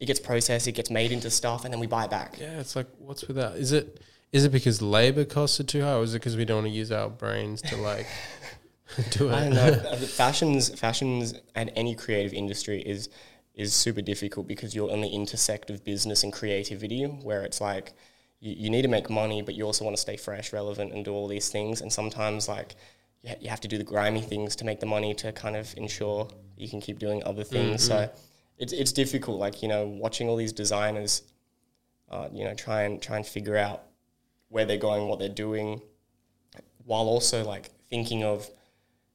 It 0.00 0.06
gets 0.06 0.20
processed, 0.20 0.66
it 0.68 0.72
gets 0.72 0.90
made 0.90 1.12
into 1.12 1.30
stuff, 1.30 1.64
and 1.64 1.72
then 1.72 1.80
we 1.80 1.86
buy 1.86 2.04
it 2.04 2.10
back. 2.10 2.36
yeah, 2.40 2.60
it's 2.60 2.74
like 2.76 2.86
what's 2.98 3.26
with 3.28 3.36
that? 3.36 3.56
Is 3.56 3.72
it 3.72 4.00
is 4.34 4.44
it 4.44 4.50
because 4.50 4.82
labor 4.82 5.24
costs 5.24 5.60
are 5.60 5.64
too 5.64 5.82
high, 5.82 5.94
or 5.94 6.02
is 6.02 6.12
it 6.12 6.18
because 6.18 6.36
we 6.36 6.44
don't 6.44 6.62
want 6.62 6.66
to 6.66 6.76
use 6.76 6.90
our 6.90 7.08
brains 7.08 7.62
to 7.62 7.76
like 7.76 8.08
do 9.10 9.28
it? 9.28 9.32
I 9.32 9.40
don't 9.44 9.54
know. 9.54 9.62
Uh, 9.62 9.94
the 9.94 10.08
fashions, 10.08 10.76
fashions, 10.76 11.34
and 11.54 11.70
any 11.76 11.94
creative 11.94 12.34
industry 12.34 12.82
is 12.82 13.08
is 13.54 13.72
super 13.72 14.02
difficult 14.02 14.48
because 14.48 14.74
you're 14.74 14.90
on 14.90 15.02
the 15.02 15.08
intersect 15.08 15.70
of 15.70 15.84
business 15.84 16.24
and 16.24 16.32
creativity, 16.32 17.04
where 17.04 17.44
it's 17.44 17.60
like 17.60 17.92
you, 18.40 18.54
you 18.58 18.70
need 18.70 18.82
to 18.82 18.88
make 18.88 19.08
money, 19.08 19.40
but 19.40 19.54
you 19.54 19.64
also 19.64 19.84
want 19.84 19.96
to 19.96 20.00
stay 20.00 20.16
fresh, 20.16 20.52
relevant, 20.52 20.92
and 20.92 21.04
do 21.04 21.12
all 21.12 21.28
these 21.28 21.48
things. 21.48 21.80
And 21.80 21.92
sometimes, 21.92 22.48
like 22.48 22.74
you, 23.22 23.30
ha- 23.30 23.38
you 23.40 23.48
have 23.50 23.60
to 23.60 23.68
do 23.68 23.78
the 23.78 23.84
grimy 23.84 24.20
things 24.20 24.56
to 24.56 24.64
make 24.64 24.80
the 24.80 24.86
money 24.86 25.14
to 25.14 25.30
kind 25.30 25.54
of 25.54 25.72
ensure 25.76 26.28
you 26.56 26.68
can 26.68 26.80
keep 26.80 26.98
doing 26.98 27.22
other 27.24 27.44
things. 27.44 27.84
So 27.86 28.10
it's 28.58 28.72
it's 28.72 28.90
difficult. 28.90 29.38
Like 29.38 29.62
you 29.62 29.68
know, 29.68 29.86
watching 29.86 30.28
all 30.28 30.34
these 30.34 30.52
designers, 30.52 31.22
uh, 32.10 32.30
you 32.32 32.42
know, 32.42 32.54
try 32.54 32.82
and 32.82 33.00
try 33.00 33.14
and 33.14 33.24
figure 33.24 33.56
out 33.56 33.84
where 34.54 34.64
they're 34.64 34.76
going, 34.76 35.08
what 35.08 35.18
they're 35.18 35.28
doing, 35.28 35.82
while 36.84 37.06
also 37.08 37.44
like 37.44 37.72
thinking 37.90 38.22
of 38.22 38.48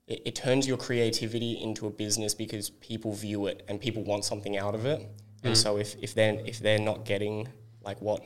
it, 0.06 0.22
it 0.26 0.36
turns 0.36 0.68
your 0.68 0.76
creativity 0.76 1.54
into 1.54 1.88
a 1.88 1.90
business 1.90 2.34
because 2.34 2.72
people 2.72 3.14
view 3.14 3.46
it 3.46 3.64
and 3.70 3.80
people 3.80 4.04
want 4.04 4.26
something 4.26 4.58
out 4.58 4.76
of 4.76 4.86
it. 4.86 5.00
And 5.44 5.54
mm. 5.54 5.58
so 5.58 5.78
if, 5.78 5.96
if 6.02 6.14
they're 6.14 6.38
if 6.46 6.60
they're 6.60 6.78
not 6.78 7.06
getting 7.06 7.48
like 7.82 8.02
what 8.02 8.22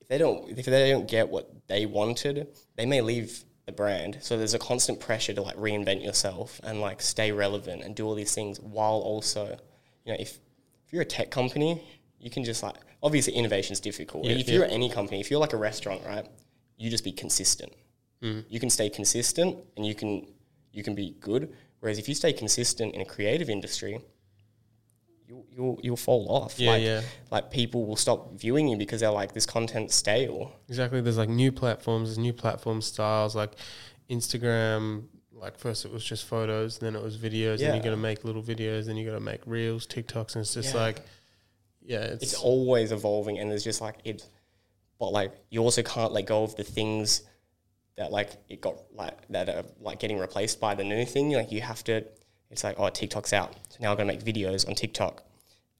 if 0.00 0.06
they 0.06 0.16
don't 0.16 0.56
if 0.56 0.64
they 0.64 0.90
don't 0.92 1.08
get 1.08 1.28
what 1.28 1.50
they 1.66 1.86
wanted, 1.86 2.46
they 2.76 2.86
may 2.86 3.00
leave 3.00 3.42
the 3.66 3.72
brand. 3.72 4.18
So 4.20 4.38
there's 4.38 4.54
a 4.54 4.60
constant 4.60 5.00
pressure 5.00 5.34
to 5.34 5.42
like 5.42 5.56
reinvent 5.56 6.04
yourself 6.04 6.60
and 6.62 6.80
like 6.80 7.02
stay 7.02 7.32
relevant 7.32 7.82
and 7.82 7.96
do 7.96 8.06
all 8.06 8.14
these 8.14 8.32
things 8.32 8.60
while 8.60 9.00
also, 9.00 9.58
you 10.04 10.12
know, 10.12 10.18
if 10.20 10.38
if 10.86 10.92
you're 10.92 11.02
a 11.02 11.12
tech 11.16 11.32
company, 11.32 11.82
you 12.20 12.30
can 12.30 12.44
just 12.44 12.62
like 12.62 12.76
obviously 13.02 13.34
innovation 13.34 13.72
is 13.72 13.80
difficult. 13.80 14.24
Yeah, 14.24 14.32
if 14.32 14.48
yeah. 14.48 14.54
you're 14.54 14.64
any 14.64 14.88
company, 14.90 15.20
if 15.20 15.30
you're 15.30 15.40
like 15.40 15.52
a 15.52 15.56
restaurant, 15.58 16.02
right, 16.06 16.26
you 16.76 16.90
just 16.90 17.04
be 17.04 17.12
consistent. 17.12 17.72
Mm. 18.22 18.44
You 18.48 18.60
can 18.60 18.70
stay 18.70 18.90
consistent 18.90 19.56
and 19.76 19.86
you 19.86 19.94
can 19.94 20.26
you 20.72 20.82
can 20.82 20.94
be 20.94 21.16
good. 21.20 21.52
Whereas 21.80 21.98
if 21.98 22.08
you 22.08 22.14
stay 22.14 22.32
consistent 22.32 22.94
in 22.94 23.00
a 23.00 23.04
creative 23.04 23.48
industry, 23.48 24.00
you'll 25.26 25.46
you'll, 25.50 25.80
you'll 25.82 25.96
fall 25.96 26.26
off. 26.28 26.58
Yeah, 26.58 26.70
like, 26.72 26.82
yeah. 26.82 27.00
Like 27.30 27.50
people 27.50 27.86
will 27.86 27.96
stop 27.96 28.38
viewing 28.38 28.68
you 28.68 28.76
because 28.76 29.00
they're 29.00 29.10
like 29.10 29.32
this 29.32 29.46
content's 29.46 29.94
stale. 29.94 30.52
Exactly. 30.68 31.00
There's 31.00 31.18
like 31.18 31.28
new 31.30 31.52
platforms, 31.52 32.08
there's 32.10 32.18
new 32.18 32.32
platform 32.32 32.82
styles 32.82 33.34
like 33.34 33.52
Instagram. 34.10 35.04
Like 35.32 35.58
first 35.58 35.86
it 35.86 35.92
was 35.92 36.04
just 36.04 36.26
photos, 36.26 36.78
then 36.78 36.94
it 36.94 37.02
was 37.02 37.16
videos, 37.16 37.58
then 37.58 37.68
Yeah. 37.68 37.74
you're 37.74 37.84
gonna 37.84 37.96
make 37.96 38.24
little 38.24 38.42
videos, 38.42 38.84
then 38.86 38.96
you 38.96 39.06
gotta 39.06 39.20
make 39.20 39.40
reels, 39.46 39.86
TikToks, 39.86 40.34
and 40.34 40.42
it's 40.42 40.52
just 40.52 40.74
Yeah. 40.74 40.80
like, 40.82 41.00
yeah, 41.90 42.02
it's, 42.02 42.22
It's 42.22 42.34
always 42.34 42.92
evolving, 42.92 43.40
and 43.40 43.50
there's 43.50 43.64
just 43.64 43.80
like 43.80 43.96
it. 44.04 44.24
But 45.00 45.10
like 45.10 45.32
you 45.50 45.60
also 45.60 45.82
can't 45.82 46.12
let 46.12 46.24
go 46.26 46.44
of 46.44 46.54
the 46.54 46.62
things 46.62 47.22
that 47.96 48.12
like 48.12 48.30
it 48.48 48.60
got 48.60 48.76
like 48.94 49.18
that 49.30 49.48
are 49.48 49.64
like 49.80 49.98
getting 49.98 50.16
replaced 50.16 50.60
by 50.60 50.76
the 50.76 50.84
new 50.84 51.04
thing. 51.04 51.32
Like 51.32 51.50
you 51.50 51.60
have 51.62 51.82
to. 51.84 52.04
It's 52.48 52.62
like 52.62 52.76
oh 52.78 52.88
TikTok's 52.90 53.32
out, 53.32 53.54
so 53.70 53.78
now 53.80 53.90
I'm 53.90 53.96
gonna 53.96 54.06
make 54.06 54.22
videos 54.22 54.68
on 54.68 54.76
TikTok, 54.76 55.24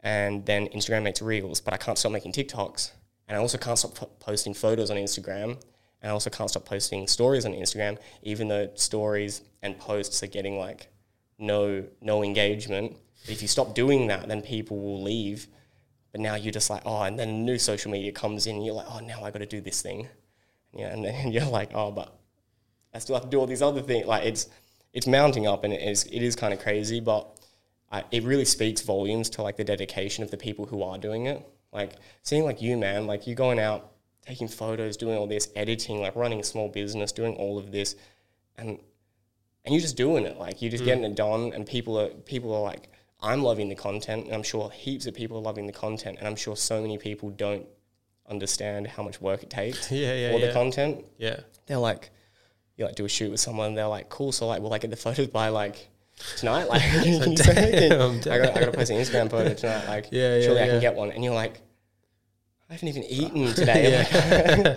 and 0.01 0.45
then 0.47 0.67
Instagram 0.69 1.05
makes 1.05 1.23
reels, 1.23 1.61
but 1.61 1.75
I 1.75 1.77
can't 1.77 1.97
stop 1.97 2.11
making 2.11 2.33
TikToks, 2.33 2.91
and 3.29 3.37
I 3.37 3.41
also 3.41 3.59
can't 3.59 3.79
stop 3.79 3.95
po- 3.95 4.11
posting 4.19 4.53
photos 4.53 4.91
on 4.91 4.97
Instagram, 4.97 5.51
and 6.03 6.05
I 6.05 6.09
also 6.11 6.31
can't 6.31 6.51
stop 6.51 6.65
posting 6.65 7.07
stories 7.07 7.47
on 7.47 7.53
Instagram, 7.53 7.99
even 8.23 8.49
though 8.49 8.69
stories 8.75 9.43
and 9.63 9.79
posts 9.79 10.25
are 10.25 10.29
getting 10.29 10.59
like 10.59 10.89
no 11.39 11.85
no 12.01 12.25
engagement. 12.25 12.97
But 13.25 13.33
If 13.33 13.43
you 13.43 13.49
stop 13.49 13.77
doing 13.77 14.09
that, 14.09 14.27
then 14.27 14.43
people 14.43 14.77
will 14.81 15.03
leave. 15.03 15.47
But 16.13 16.21
now 16.21 16.35
you're 16.35 16.53
just 16.53 16.71
like, 16.71 16.83
oh, 16.85 17.03
and 17.03 17.19
then 17.19 17.45
new 17.45 17.59
social 17.59 17.91
media 17.91 18.13
comes 18.13 18.47
in, 18.47 18.57
and 18.57 18.65
you're 18.65 18.75
like, 18.75 18.87
oh, 18.91 19.01
now 19.01 19.23
I 19.23 19.31
got 19.31 19.39
to 19.39 19.47
do 19.47 19.61
this 19.61 19.81
thing, 19.81 20.09
yeah, 20.73 20.93
and 20.93 21.05
then 21.05 21.33
you're 21.33 21.47
like, 21.47 21.71
oh, 21.75 21.91
but 21.91 22.17
I 22.93 22.99
still 22.99 23.15
have 23.15 23.25
to 23.25 23.31
do 23.31 23.39
all 23.39 23.47
these 23.47 23.63
other 23.63 23.83
things. 23.83 24.07
Like 24.07 24.25
it's 24.25 24.49
it's 24.93 25.07
mounting 25.07 25.47
up, 25.47 25.65
and 25.65 25.73
it 25.73 25.83
is 25.83 26.05
it 26.05 26.23
is 26.23 26.37
kind 26.37 26.53
of 26.53 26.61
crazy, 26.61 27.01
but 27.01 27.39
I, 27.91 28.05
it 28.11 28.25
really 28.25 28.45
speaks 28.45 28.81
volumes 28.83 29.31
to 29.31 29.43
like 29.43 29.57
the 29.57 29.65
dedication 29.65 30.25
of 30.25 30.31
the 30.31 30.37
people 30.37 30.67
who 30.67 30.83
are 30.83 30.99
doing 30.99 31.27
it. 31.27 31.47
Like 31.73 31.97
seeing 32.23 32.45
like 32.45 32.61
you, 32.61 32.77
man, 32.77 33.07
like 33.07 33.27
you 33.27 33.35
going 33.35 33.59
out, 33.59 33.93
taking 34.23 34.49
photos, 34.49 34.97
doing 34.97 35.17
all 35.17 35.27
this, 35.27 35.49
editing, 35.55 36.01
like 36.01 36.17
running 36.17 36.41
a 36.41 36.45
small 36.45 36.69
business, 36.69 37.13
doing 37.13 37.35
all 37.37 37.59
of 37.59 37.71
this, 37.71 37.97
and 38.57 38.79
and 39.65 39.75
you're 39.75 39.83
just 39.83 39.97
doing 39.97 40.25
it. 40.25 40.39
Like 40.39 40.63
you're 40.63 40.71
just 40.71 40.83
mm. 40.83 40.87
getting 40.87 41.05
it 41.05 41.15
done, 41.15 41.53
and 41.55 41.67
people 41.67 41.99
are 41.99 42.09
people 42.09 42.55
are 42.55 42.63
like, 42.63 42.91
I'm 43.23 43.43
loving 43.43 43.69
the 43.69 43.75
content, 43.75 44.27
and 44.27 44.35
I'm 44.35 44.43
sure 44.43 44.71
heaps 44.71 45.07
of 45.07 45.15
people 45.15 45.37
are 45.39 45.43
loving 45.43 45.67
the 45.67 45.73
content, 45.73 46.19
and 46.19 46.27
I'm 46.27 46.37
sure 46.37 46.57
so 46.57 46.81
many 46.81 46.97
people 46.99 47.31
don't 47.31 47.67
understand 48.29 48.87
how 48.87 49.03
much 49.03 49.21
work 49.21 49.43
it 49.43 49.51
takes 49.51 49.91
Yeah, 49.93 50.15
yeah, 50.15 50.33
for 50.33 50.39
the 50.47 50.53
content. 50.53 51.05
yeah, 51.19 51.41
They're 51.67 51.79
like, 51.79 52.11
you 52.77 52.85
like 52.87 52.95
do 52.95 53.05
a 53.05 53.09
shoot 53.09 53.31
with 53.31 53.41
someone, 53.41 53.75
they're 53.75 53.87
like, 53.87 54.09
cool. 54.09 54.33
So 54.33 54.47
like, 54.47 54.63
will 54.63 54.73
I 54.73 54.79
get 54.79 54.91
the 54.91 54.97
photos 54.97 55.27
by 55.27 55.49
like 55.49 55.89
tonight? 56.37 56.65
Like, 56.69 56.81
can 56.93 57.05
you 57.07 57.19
send 57.37 57.39
me? 57.39 57.89
damn, 57.89 58.11
I 58.33 58.39
got 58.39 58.57
I 58.57 58.61
got 58.61 58.67
to 58.67 58.73
post 58.73 58.91
an 58.91 58.97
Instagram 58.99 59.31
photo 59.31 59.53
tonight. 59.55 59.87
Like, 59.87 60.07
Yeah, 60.11 60.37
yeah, 60.37 60.43
surely 60.43 60.63
I 60.63 60.67
can 60.69 60.81
get 60.81 60.95
one. 60.95 61.11
And 61.13 61.23
you're 61.25 61.35
like, 61.35 61.61
I 62.71 62.75
haven't 62.75 62.89
even 62.89 63.03
uh, 63.03 63.07
eaten 63.11 63.55
today. 63.55 64.77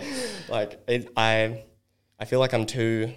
like, 0.50 0.80
it, 0.88 1.10
I 1.16 1.64
I 2.20 2.26
feel 2.26 2.40
like 2.40 2.54
I'm 2.54 2.66
too. 2.66 3.14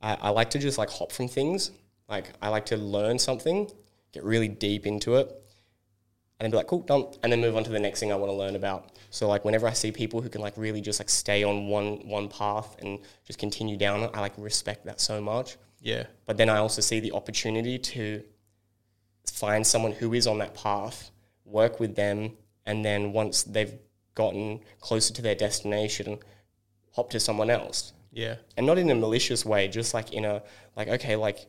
I, 0.00 0.14
I 0.20 0.28
like 0.30 0.50
to 0.50 0.58
just 0.58 0.78
like 0.78 0.88
hop 0.90 1.10
from 1.12 1.26
things. 1.28 1.70
Like 2.08 2.26
I 2.40 2.48
like 2.48 2.66
to 2.66 2.76
learn 2.76 3.18
something, 3.18 3.68
get 4.16 4.24
really 4.24 4.48
deep 4.48 4.86
into 4.86 5.16
it, 5.16 5.28
and 5.28 6.44
then 6.44 6.50
be 6.50 6.56
like, 6.56 6.66
cool, 6.66 6.80
done, 6.80 7.06
and 7.22 7.32
then 7.32 7.40
move 7.40 7.56
on 7.56 7.64
to 7.64 7.70
the 7.70 7.78
next 7.78 8.00
thing 8.00 8.12
I 8.12 8.16
want 8.16 8.30
to 8.30 8.36
learn 8.36 8.56
about. 8.56 8.92
So 9.10 9.28
like 9.28 9.44
whenever 9.44 9.66
I 9.66 9.72
see 9.72 9.92
people 9.92 10.20
who 10.20 10.28
can 10.28 10.40
like 10.40 10.54
really 10.56 10.80
just 10.80 11.00
like 11.00 11.08
stay 11.08 11.44
on 11.44 11.68
one 11.68 12.06
one 12.08 12.28
path 12.28 12.76
and 12.80 12.98
just 13.24 13.38
continue 13.38 13.76
down 13.76 14.00
it, 14.00 14.10
I 14.14 14.20
like 14.20 14.34
respect 14.36 14.84
that 14.86 15.00
so 15.00 15.20
much. 15.20 15.56
yeah, 15.80 16.04
But 16.26 16.36
then 16.36 16.48
I 16.48 16.58
also 16.58 16.80
see 16.82 17.00
the 17.00 17.12
opportunity 17.12 17.78
to 17.78 18.22
find 19.32 19.66
someone 19.66 19.92
who 19.92 20.14
is 20.14 20.26
on 20.26 20.38
that 20.38 20.54
path, 20.54 21.10
work 21.44 21.80
with 21.80 21.94
them, 21.94 22.32
and 22.64 22.84
then 22.84 23.12
once 23.12 23.44
they've 23.44 23.74
gotten 24.14 24.60
closer 24.80 25.12
to 25.14 25.22
their 25.22 25.34
destination, 25.34 26.18
hop 26.94 27.10
to 27.10 27.20
someone 27.20 27.50
else 27.50 27.92
yeah, 28.16 28.36
and 28.56 28.66
not 28.66 28.78
in 28.78 28.88
a 28.88 28.94
malicious 28.94 29.44
way, 29.44 29.68
just 29.68 29.92
like 29.92 30.14
in 30.14 30.24
a 30.24 30.42
like 30.74 30.88
okay, 30.88 31.16
like 31.16 31.46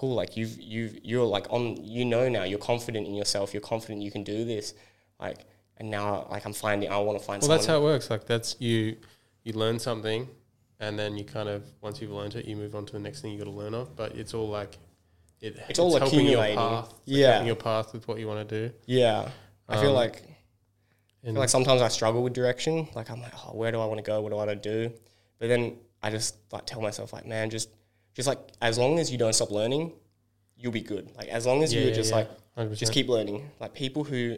cool, 0.00 0.14
like 0.14 0.36
you've 0.38 0.54
you've 0.72 0.94
you're 1.10 1.26
like 1.36 1.46
on 1.50 1.62
you 1.96 2.04
know 2.04 2.28
now 2.28 2.44
you're 2.50 2.58
confident 2.72 3.06
in 3.06 3.14
yourself, 3.14 3.52
you're 3.54 3.68
confident 3.74 4.02
you 4.02 4.10
can 4.16 4.24
do 4.24 4.44
this, 4.52 4.74
like 5.20 5.38
and 5.78 5.90
now 5.90 6.26
like 6.30 6.44
I'm 6.46 6.52
finding 6.52 6.90
I 6.90 6.96
want 6.98 7.18
to 7.18 7.24
find 7.24 7.40
Well, 7.42 7.50
that's 7.54 7.66
how 7.66 7.76
it 7.80 7.82
works. 7.82 8.10
Like 8.10 8.24
that's 8.26 8.56
you, 8.58 8.96
you 9.44 9.52
learn 9.64 9.78
something, 9.78 10.28
and 10.78 10.98
then 10.98 11.16
you 11.18 11.24
kind 11.24 11.48
of 11.48 11.62
once 11.80 12.00
you've 12.00 12.12
learned 12.12 12.34
it, 12.36 12.44
you 12.46 12.56
move 12.56 12.74
on 12.74 12.84
to 12.86 12.92
the 12.94 12.98
next 13.06 13.20
thing 13.20 13.32
you 13.32 13.38
got 13.38 13.44
to 13.44 13.58
learn 13.62 13.74
of. 13.74 13.94
But 13.96 14.14
it's 14.16 14.34
all 14.34 14.48
like, 14.48 14.78
it, 15.40 15.56
It's 15.68 15.78
all 15.78 15.96
helping 15.98 16.26
your 16.26 16.42
path. 16.44 16.92
Yeah. 17.04 17.44
your 17.44 17.56
path 17.56 17.92
with 17.94 18.06
what 18.08 18.18
you 18.20 18.26
want 18.26 18.46
to 18.48 18.68
do. 18.68 18.74
yeah, 18.86 19.28
I 19.68 19.76
feel 19.80 19.90
Um, 19.90 19.96
like 19.96 20.16
I 20.22 21.26
And 21.28 21.34
feel 21.34 21.40
like 21.40 21.48
sometimes 21.58 21.80
I 21.82 21.88
struggle 21.88 22.22
with 22.22 22.32
direction. 22.32 22.88
Like 22.94 23.10
I'm 23.10 23.20
like, 23.20 23.32
oh, 23.44 23.54
where 23.56 23.70
do 23.72 23.78
I 23.80 23.86
want 23.86 23.98
to 23.98 24.02
go? 24.12 24.20
What 24.22 24.30
do 24.32 24.36
I 24.36 24.44
want 24.46 24.62
to 24.62 24.68
do? 24.88 24.94
But 25.38 25.48
then 25.48 25.76
I 26.02 26.10
just 26.10 26.36
like 26.52 26.64
tell 26.66 26.80
myself 26.80 27.12
like, 27.12 27.26
man, 27.26 27.50
just 27.50 27.68
just 28.20 28.28
like 28.28 28.38
as 28.60 28.76
long 28.76 28.98
as 28.98 29.10
you 29.10 29.16
don't 29.16 29.32
stop 29.32 29.50
learning, 29.50 29.92
you'll 30.58 30.72
be 30.72 30.82
good. 30.82 31.10
Like 31.16 31.28
as 31.28 31.46
long 31.46 31.62
as 31.62 31.72
Yeah, 31.72 31.80
you're 31.80 31.88
yeah, 31.88 31.94
just 31.94 32.10
yeah. 32.10 32.16
like 32.16 32.30
100%. 32.58 32.76
just 32.76 32.92
keep 32.92 33.08
learning. 33.08 33.50
Like 33.58 33.72
people 33.74 34.04
who 34.04 34.36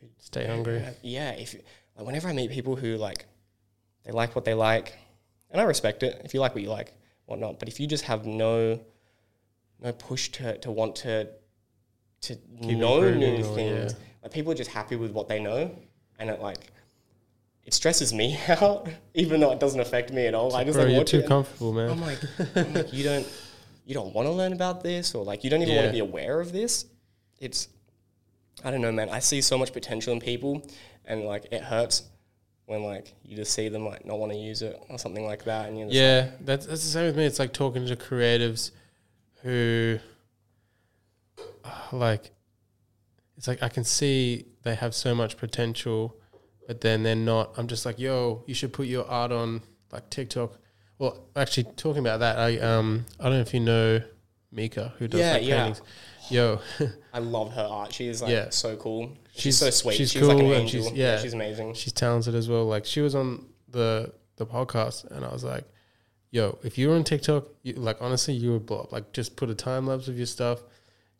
who 0.00 0.06
stay 0.18 0.46
hungry. 0.46 0.82
yeah, 1.02 1.32
if 1.32 1.54
like 1.96 2.06
whenever 2.06 2.28
I 2.28 2.32
meet 2.32 2.50
people 2.50 2.74
who 2.76 2.96
like 2.96 3.26
they 4.04 4.12
like 4.12 4.34
what 4.34 4.44
they 4.46 4.54
like, 4.54 4.94
and 5.50 5.60
I 5.60 5.64
respect 5.64 6.02
it. 6.02 6.22
If 6.24 6.32
you 6.32 6.40
like 6.40 6.54
what 6.54 6.62
you 6.62 6.70
like, 6.70 6.94
whatnot. 7.26 7.58
But 7.58 7.68
if 7.68 7.78
you 7.80 7.86
just 7.86 8.04
have 8.04 8.24
no 8.24 8.80
no 9.80 9.92
push 9.92 10.30
to 10.30 10.56
to 10.58 10.70
want 10.70 10.96
to 10.96 11.28
to 12.22 12.34
Keep 12.62 12.78
know 12.78 13.10
new 13.12 13.42
things, 13.54 13.94
like 14.22 14.32
people 14.32 14.50
are 14.52 14.60
just 14.64 14.70
happy 14.70 14.96
with 14.96 15.10
what 15.12 15.28
they 15.28 15.38
know, 15.38 15.70
and 16.18 16.30
it 16.30 16.40
like 16.40 16.72
it 17.68 17.74
stresses 17.74 18.14
me 18.14 18.34
out, 18.48 18.88
even 19.12 19.40
though 19.40 19.52
it 19.52 19.60
doesn't 19.60 19.78
affect 19.78 20.10
me 20.10 20.26
at 20.26 20.32
all. 20.32 20.56
I 20.56 20.64
just 20.64 20.76
Bro, 20.76 20.86
like 20.86 20.94
you're 20.94 21.04
too 21.04 21.22
comfortable, 21.22 21.74
man. 21.74 21.90
I'm 21.90 22.00
like, 22.00 22.18
I'm 22.56 22.72
like, 22.72 22.94
you 22.94 23.04
don't 23.04 23.28
you 23.84 23.92
don't 23.92 24.14
want 24.14 24.26
to 24.26 24.32
learn 24.32 24.54
about 24.54 24.82
this, 24.82 25.14
or 25.14 25.22
like 25.22 25.44
you 25.44 25.50
don't 25.50 25.60
even 25.60 25.76
want 25.76 25.86
to 25.88 25.92
be 25.92 25.98
aware 25.98 26.40
of 26.40 26.50
this. 26.50 26.86
It's 27.38 27.68
I 28.64 28.70
don't 28.70 28.80
know, 28.80 28.90
man. 28.90 29.10
I 29.10 29.18
see 29.18 29.42
so 29.42 29.58
much 29.58 29.74
potential 29.74 30.14
in 30.14 30.18
people, 30.18 30.66
and 31.04 31.24
like 31.24 31.44
it 31.52 31.62
hurts 31.62 32.04
when 32.64 32.84
like 32.84 33.12
you 33.22 33.36
just 33.36 33.52
see 33.52 33.68
them 33.68 33.84
like 33.84 34.06
not 34.06 34.18
want 34.18 34.32
to 34.32 34.38
use 34.38 34.62
it 34.62 34.82
or 34.88 34.98
something 34.98 35.26
like 35.26 35.44
that, 35.44 35.68
and 35.68 35.92
Yeah, 35.92 36.30
that's 36.40 36.64
that's 36.64 36.82
the 36.82 36.90
same 36.90 37.04
with 37.04 37.18
me. 37.18 37.26
It's 37.26 37.38
like 37.38 37.52
talking 37.52 37.86
to 37.86 37.96
creatives 37.96 38.70
who, 39.42 39.98
like, 41.92 42.30
it's 43.36 43.46
like 43.46 43.62
I 43.62 43.68
can 43.68 43.84
see 43.84 44.46
they 44.62 44.74
have 44.74 44.94
so 44.94 45.14
much 45.14 45.36
potential, 45.36 46.17
but 46.68 46.80
then 46.82 47.02
they're 47.02 47.16
not. 47.16 47.54
I'm 47.56 47.66
just 47.66 47.84
like, 47.84 47.98
yo, 47.98 48.44
you 48.46 48.54
should 48.54 48.72
put 48.72 48.86
your 48.86 49.04
art 49.08 49.32
on 49.32 49.62
like 49.90 50.08
TikTok. 50.10 50.52
Well, 51.00 51.26
actually, 51.34 51.64
talking 51.76 52.00
about 52.00 52.20
that, 52.20 52.38
I 52.38 52.58
um 52.58 53.06
I 53.18 53.24
don't 53.24 53.32
know 53.32 53.40
if 53.40 53.52
you 53.54 53.60
know 53.60 54.00
Mika 54.52 54.92
who 54.98 55.08
does 55.08 55.18
Yeah, 55.20 55.32
like 55.32 55.44
yeah. 55.44 55.64
paintings. 55.64 55.82
Yo, 56.30 56.60
I 57.14 57.18
love 57.20 57.52
her 57.54 57.66
art. 57.68 57.92
She 57.92 58.06
is 58.06 58.20
like 58.22 58.30
Yeah. 58.30 58.50
so 58.50 58.76
cool. 58.76 59.16
She's, 59.32 59.42
She's- 59.42 59.56
so 59.58 59.70
sweet. 59.70 59.96
she's 59.96 60.12
She's, 60.12 60.22
like 60.22 60.36
an 60.38 60.42
cool 60.44 60.52
angel. 60.54 60.82
she's- 60.82 60.94
yeah. 60.94 61.14
yeah. 61.14 61.18
she's 61.22 61.32
amazing. 61.34 61.74
she's 61.74 61.92
talented 61.92 62.34
as 62.34 62.48
well. 62.48 62.66
Like 62.66 62.84
she 62.84 63.00
was 63.00 63.14
on 63.14 63.46
the 63.68 64.12
the 64.36 64.46
podcast, 64.46 65.10
and 65.10 65.24
I 65.24 65.32
was 65.32 65.42
like, 65.42 65.64
"Yo, 66.30 66.58
if 66.62 66.78
you 66.78 66.88
were 66.90 66.94
on 66.96 67.02
TikTok, 67.04 67.44
you, 67.62 67.72
like 67.74 67.96
honestly, 68.00 68.34
you 68.34 68.52
would 68.52 68.66
blow 68.66 68.80
up. 68.82 68.92
Like 68.92 69.12
just 69.12 69.34
put 69.36 69.48
a 69.50 69.54
time 69.54 69.86
lapse 69.86 70.06
of 70.08 70.16
your 70.16 70.26
stuff." 70.26 70.60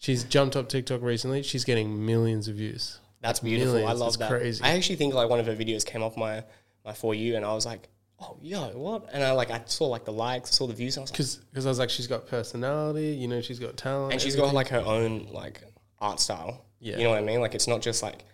She's 0.01 0.22
jumped 0.24 0.55
up 0.55 0.68
TikTok 0.68 1.03
recently. 1.03 1.42
She's 1.42 1.64
getting 1.64 2.05
millions 2.07 2.46
of 2.46 2.55
views. 2.57 3.01
That's 3.20 3.40
beautiful. 3.40 3.86
I 3.86 3.92
love 3.92 4.08
It's 4.08 4.16
that. 4.18 4.30
crazy. 4.30 4.62
I 4.64 4.70
actually 4.76 4.96
think 4.96 5.14
like 5.14 5.28
one 5.28 5.40
of 5.40 5.46
her 5.46 5.56
videos 5.56 5.84
came 5.84 6.02
off 6.02 6.16
my 6.16 6.44
my 6.84 6.92
for 6.92 7.14
you, 7.14 7.36
and 7.36 7.44
I 7.44 7.52
was 7.54 7.66
like, 7.66 7.88
oh 8.20 8.36
yo, 8.40 8.68
what? 8.76 9.08
And 9.12 9.22
I 9.24 9.32
like 9.32 9.50
I 9.50 9.62
saw 9.66 9.86
like 9.86 10.04
the 10.04 10.12
likes, 10.12 10.50
saw 10.54 10.66
the 10.66 10.74
views, 10.74 10.96
and 10.96 11.02
I 11.02 11.04
was 11.04 11.10
like, 11.10 11.44
Because 11.52 11.66
I 11.66 11.68
was 11.68 11.78
like, 11.78 11.90
she's 11.90 12.06
got 12.06 12.26
personality. 12.26 13.08
You 13.08 13.28
know, 13.28 13.40
she's 13.40 13.58
got 13.58 13.76
talent. 13.76 14.12
and 14.12 14.20
she's 14.22 14.36
got 14.36 14.54
like 14.54 14.68
her 14.68 14.80
own 14.80 15.28
like 15.32 15.62
art 15.98 16.20
style. 16.20 16.64
Yeah. 16.80 16.96
You 16.98 17.04
know 17.04 17.10
what 17.10 17.18
I 17.18 17.22
mean? 17.22 17.40
Like 17.40 17.54
it's 17.54 17.66
not 17.66 17.82
just 17.82 18.02
like 18.02 18.24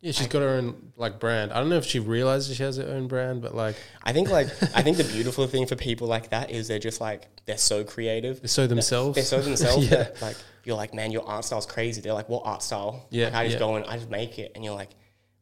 yeah, 0.00 0.12
she's 0.12 0.28
got 0.28 0.42
her 0.42 0.48
own 0.48 0.92
like 0.96 1.18
brand. 1.18 1.52
I 1.52 1.58
don't 1.58 1.68
know 1.68 1.76
if 1.76 1.84
she 1.84 1.98
realizes 1.98 2.56
she 2.56 2.62
has 2.62 2.76
her 2.76 2.86
own 2.88 3.08
brand, 3.08 3.42
but 3.42 3.54
like 3.54 3.76
I 4.02 4.12
think 4.12 4.30
like 4.30 4.46
I 4.74 4.82
think 4.82 4.96
the 4.96 5.04
beautiful 5.04 5.46
thing 5.46 5.66
for 5.66 5.76
people 5.76 6.06
like 6.06 6.30
that 6.30 6.50
is 6.50 6.68
they're 6.68 6.78
just 6.78 7.00
like 7.00 7.26
they're 7.46 7.58
so 7.58 7.84
creative. 7.84 8.40
they 8.40 8.48
sew 8.48 8.66
themselves. 8.66 9.16
They're 9.16 9.24
so 9.24 9.40
themselves 9.42 9.90
yeah, 9.90 10.04
that 10.04 10.22
like 10.22 10.36
you're 10.64 10.76
like, 10.76 10.94
man, 10.94 11.10
your 11.10 11.26
art 11.26 11.44
style's 11.44 11.66
crazy. 11.66 12.00
They're 12.00 12.12
like, 12.12 12.28
what 12.28 12.42
art 12.44 12.62
style? 12.62 13.06
Yeah, 13.10 13.26
Like, 13.26 13.34
I 13.34 13.44
just 13.44 13.54
yeah. 13.54 13.58
go 13.60 13.76
and 13.76 13.84
I 13.86 13.96
just 13.96 14.10
make 14.10 14.38
it, 14.38 14.52
and 14.54 14.64
you're 14.64 14.74
like, 14.74 14.90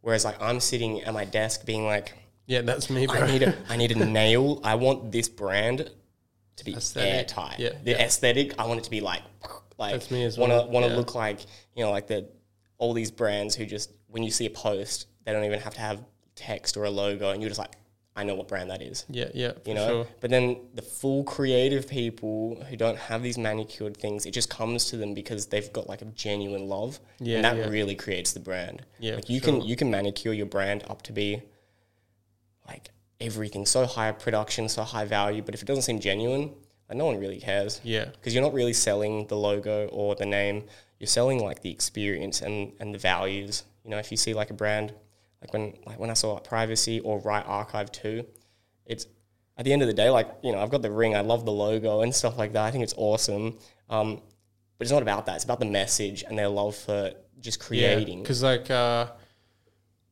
whereas 0.00 0.24
like 0.24 0.40
I'm 0.40 0.60
sitting 0.60 1.02
at 1.02 1.12
my 1.12 1.24
desk 1.24 1.66
being 1.66 1.84
like, 1.84 2.12
yeah, 2.46 2.62
that's 2.62 2.88
me, 2.88 3.06
bro. 3.06 3.16
I 3.16 3.26
need 3.26 3.42
a 3.42 3.54
I 3.68 3.76
need 3.76 3.92
a 3.92 4.04
nail. 4.06 4.60
I 4.64 4.76
want 4.76 5.12
this 5.12 5.28
brand 5.28 5.90
to 6.56 6.64
be 6.64 6.74
Aesthetic. 6.74 7.12
airtight. 7.12 7.58
Yeah, 7.58 7.70
the 7.84 7.90
yeah. 7.90 8.02
aesthetic. 8.04 8.54
I 8.58 8.66
want 8.66 8.80
it 8.80 8.84
to 8.84 8.90
be 8.90 9.00
like 9.00 9.22
like 9.78 9.92
That's 9.92 10.10
me 10.10 10.24
as 10.24 10.38
want 10.38 10.52
to 10.52 10.56
well, 10.58 10.68
want 10.70 10.86
to 10.86 10.96
look 10.96 11.14
like 11.14 11.40
you 11.74 11.84
know 11.84 11.90
like 11.90 12.06
the 12.06 12.28
all 12.78 12.92
these 12.94 13.10
brands 13.10 13.54
who 13.54 13.66
just 13.66 13.90
when 14.16 14.22
you 14.24 14.30
see 14.30 14.46
a 14.46 14.50
post 14.50 15.06
they 15.24 15.32
don't 15.32 15.44
even 15.44 15.60
have 15.60 15.74
to 15.74 15.80
have 15.80 15.98
text 16.34 16.76
or 16.78 16.84
a 16.84 16.90
logo 16.90 17.30
and 17.32 17.42
you're 17.42 17.50
just 17.50 17.58
like 17.58 17.74
I 18.18 18.24
know 18.24 18.34
what 18.34 18.48
brand 18.48 18.70
that 18.70 18.80
is. 18.80 19.04
Yeah, 19.10 19.28
yeah, 19.34 19.52
You 19.66 19.74
know, 19.74 19.88
sure. 19.88 20.06
but 20.22 20.30
then 20.30 20.56
the 20.72 20.80
full 20.80 21.22
creative 21.24 21.86
people 21.86 22.64
who 22.66 22.74
don't 22.74 22.96
have 22.96 23.22
these 23.22 23.36
manicured 23.36 23.94
things, 23.98 24.24
it 24.24 24.30
just 24.30 24.48
comes 24.48 24.86
to 24.86 24.96
them 24.96 25.12
because 25.12 25.44
they've 25.48 25.70
got 25.70 25.86
like 25.86 26.00
a 26.00 26.06
genuine 26.06 26.66
love, 26.66 26.98
Yeah, 27.20 27.36
and 27.36 27.44
that 27.44 27.56
yeah. 27.58 27.66
really 27.68 27.94
creates 27.94 28.32
the 28.32 28.40
brand. 28.40 28.80
Yeah, 28.98 29.16
like 29.16 29.28
you 29.28 29.38
sure. 29.40 29.60
can 29.60 29.60
you 29.68 29.76
can 29.76 29.90
manicure 29.90 30.32
your 30.32 30.46
brand 30.46 30.82
up 30.88 31.02
to 31.02 31.12
be 31.12 31.42
like 32.66 32.88
everything 33.20 33.66
so 33.66 33.84
high 33.84 34.12
production, 34.12 34.68
so 34.70 34.82
high 34.82 35.04
value, 35.04 35.42
but 35.42 35.54
if 35.54 35.60
it 35.60 35.66
doesn't 35.66 35.82
seem 35.82 36.00
genuine, 36.00 36.54
like 36.88 36.96
no 36.96 37.04
one 37.04 37.18
really 37.18 37.38
cares 37.38 37.82
Yeah, 37.84 38.06
because 38.06 38.32
you're 38.34 38.42
not 38.42 38.54
really 38.54 38.72
selling 38.72 39.26
the 39.26 39.36
logo 39.36 39.88
or 39.88 40.14
the 40.14 40.24
name. 40.26 40.64
You're 40.98 41.06
selling 41.06 41.44
like 41.44 41.60
the 41.60 41.70
experience 41.70 42.40
and, 42.40 42.72
and 42.80 42.94
the 42.94 42.98
values. 42.98 43.64
You 43.86 43.92
know, 43.92 43.98
if 43.98 44.10
you 44.10 44.16
see 44.16 44.34
like 44.34 44.50
a 44.50 44.54
brand, 44.54 44.92
like 45.40 45.52
when 45.52 45.74
like 45.86 45.98
when 46.00 46.10
I 46.10 46.14
saw 46.14 46.34
like 46.34 46.44
Privacy 46.44 46.98
or 47.00 47.20
Riot 47.20 47.46
Archive 47.46 47.92
Two, 47.92 48.26
it's 48.84 49.06
at 49.56 49.64
the 49.64 49.72
end 49.72 49.82
of 49.82 49.86
the 49.86 49.94
day, 49.94 50.10
like 50.10 50.28
you 50.42 50.50
know, 50.50 50.58
I've 50.58 50.70
got 50.70 50.82
the 50.82 50.90
ring. 50.90 51.14
I 51.14 51.20
love 51.20 51.44
the 51.44 51.52
logo 51.52 52.00
and 52.00 52.12
stuff 52.12 52.36
like 52.36 52.52
that. 52.54 52.64
I 52.64 52.72
think 52.72 52.82
it's 52.82 52.94
awesome. 52.96 53.56
Um, 53.88 54.16
but 54.76 54.84
it's 54.84 54.90
not 54.90 55.02
about 55.02 55.26
that. 55.26 55.36
It's 55.36 55.44
about 55.44 55.60
the 55.60 55.66
message 55.66 56.24
and 56.26 56.36
their 56.36 56.48
love 56.48 56.74
for 56.74 57.12
just 57.40 57.60
creating. 57.60 58.22
Because 58.22 58.42
like 58.42 58.70
uh, 58.70 59.06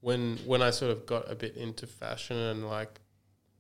when 0.01 0.39
when 0.47 0.63
I 0.63 0.71
sort 0.71 0.93
of 0.93 1.05
got 1.05 1.31
a 1.31 1.35
bit 1.35 1.57
into 1.57 1.89
fashion 1.89 2.37
and 2.37 2.69
like 2.69 3.01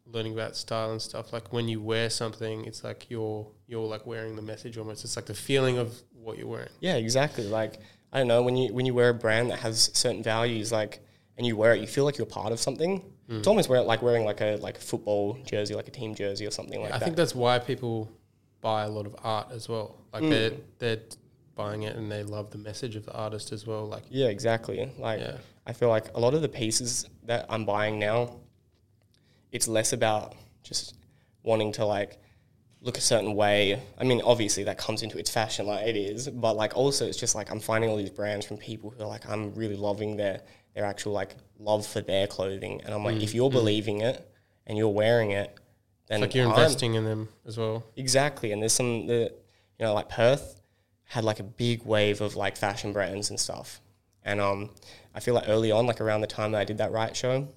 learning 0.06 0.34
about 0.34 0.54
style 0.54 0.92
and 0.92 1.02
stuff, 1.02 1.32
like 1.32 1.52
when 1.52 1.66
you 1.66 1.80
wear 1.80 2.08
something, 2.08 2.64
it's 2.66 2.84
like 2.84 3.10
you're 3.10 3.50
you're 3.66 3.86
like 3.86 4.06
wearing 4.06 4.36
the 4.36 4.42
message 4.42 4.78
almost. 4.78 5.04
It's 5.04 5.16
like 5.16 5.26
the 5.26 5.34
feeling 5.34 5.78
of 5.78 6.00
what 6.12 6.38
you're 6.38 6.46
wearing. 6.46 6.70
Yeah, 6.80 6.94
exactly. 6.96 7.46
Like 7.48 7.80
I 8.14 8.18
don't 8.18 8.28
know 8.28 8.42
when 8.42 8.56
you 8.56 8.72
when 8.72 8.86
you 8.86 8.94
wear 8.94 9.10
a 9.10 9.14
brand 9.14 9.50
that 9.50 9.58
has 9.58 9.90
certain 9.92 10.22
values, 10.22 10.70
like 10.72 11.00
and 11.36 11.46
you 11.46 11.56
wear 11.56 11.74
it, 11.74 11.80
you 11.80 11.86
feel 11.86 12.04
like 12.04 12.16
you're 12.16 12.26
part 12.26 12.52
of 12.52 12.60
something. 12.60 13.00
Hmm. 13.28 13.38
It's 13.38 13.48
almost 13.48 13.68
wear, 13.68 13.80
like 13.82 14.02
wearing 14.02 14.24
like 14.24 14.40
a 14.40 14.56
like 14.62 14.78
a 14.78 14.80
football 14.80 15.36
jersey, 15.44 15.74
like 15.74 15.88
a 15.88 15.90
team 15.90 16.14
jersey 16.14 16.46
or 16.46 16.50
something 16.52 16.80
like 16.80 16.90
I 16.90 16.98
that. 16.98 17.02
I 17.02 17.04
think 17.04 17.16
that's 17.16 17.34
why 17.34 17.58
people 17.58 18.10
buy 18.60 18.84
a 18.84 18.88
lot 18.88 19.04
of 19.06 19.16
art 19.24 19.48
as 19.50 19.68
well. 19.68 19.96
Like 20.12 20.22
Mm. 20.22 20.30
they're 20.30 20.52
they're 20.78 21.02
buying 21.56 21.82
it 21.82 21.96
and 21.96 22.10
they 22.10 22.22
love 22.22 22.50
the 22.50 22.58
message 22.58 22.94
of 22.96 23.04
the 23.04 23.12
artist 23.12 23.52
as 23.52 23.66
well. 23.66 23.84
Like 23.86 24.04
yeah, 24.10 24.28
exactly. 24.28 24.90
Like 24.98 25.20
Yeah. 25.20 25.36
I 25.66 25.72
feel 25.72 25.88
like 25.88 26.14
a 26.16 26.20
lot 26.20 26.34
of 26.34 26.42
the 26.42 26.48
pieces 26.48 27.08
that 27.24 27.46
I'm 27.48 27.64
buying 27.64 27.98
now, 27.98 28.36
it's 29.52 29.66
less 29.68 29.92
about 29.92 30.34
just 30.62 30.94
wanting 31.42 31.72
to 31.72 31.84
like 31.84 32.18
look 32.84 32.98
a 32.98 33.00
certain 33.00 33.34
way. 33.34 33.80
I 33.98 34.04
mean, 34.04 34.20
obviously 34.24 34.64
that 34.64 34.76
comes 34.78 35.02
into 35.02 35.18
its 35.18 35.30
fashion, 35.30 35.66
like 35.66 35.86
it 35.86 35.96
is, 35.96 36.28
but 36.28 36.54
like 36.54 36.76
also 36.76 37.06
it's 37.06 37.16
just 37.18 37.34
like 37.34 37.50
I'm 37.50 37.58
finding 37.58 37.90
all 37.90 37.96
these 37.96 38.10
brands 38.10 38.46
from 38.46 38.58
people 38.58 38.90
who 38.90 39.02
are 39.02 39.06
like 39.08 39.28
I'm 39.28 39.54
really 39.54 39.76
loving 39.76 40.16
their 40.16 40.42
their 40.74 40.84
actual 40.84 41.12
like 41.12 41.34
love 41.58 41.86
for 41.86 42.00
their 42.02 42.26
clothing, 42.26 42.82
and 42.84 42.94
I'm 42.94 43.02
like, 43.04 43.22
if 43.22 43.34
you're 43.34 43.50
believing 43.50 44.02
it 44.02 44.30
and 44.66 44.76
you're 44.78 44.88
wearing 44.90 45.30
it, 45.30 45.56
then 46.08 46.16
it's 46.16 46.28
like 46.28 46.34
you're 46.34 46.46
I'm- 46.46 46.52
investing 46.58 46.94
in 46.94 47.04
them 47.04 47.28
as 47.46 47.56
well. 47.58 47.84
Exactly, 47.96 48.52
and 48.52 48.60
there's 48.60 48.74
some 48.74 49.06
the 49.06 49.32
you 49.78 49.86
know 49.86 49.94
like 49.94 50.08
Perth 50.10 50.60
had 51.04 51.24
like 51.24 51.40
a 51.40 51.44
big 51.44 51.84
wave 51.84 52.20
of 52.20 52.36
like 52.36 52.56
fashion 52.56 52.92
brands 52.92 53.30
and 53.30 53.40
stuff, 53.40 53.80
and 54.24 54.40
um 54.40 54.70
I 55.14 55.20
feel 55.20 55.34
like 55.34 55.48
early 55.48 55.70
on, 55.72 55.86
like 55.86 56.00
around 56.02 56.20
the 56.20 56.26
time 56.26 56.52
that 56.52 56.60
I 56.60 56.64
did 56.64 56.78
that 56.78 56.92
right 56.92 57.16
show, 57.16 57.48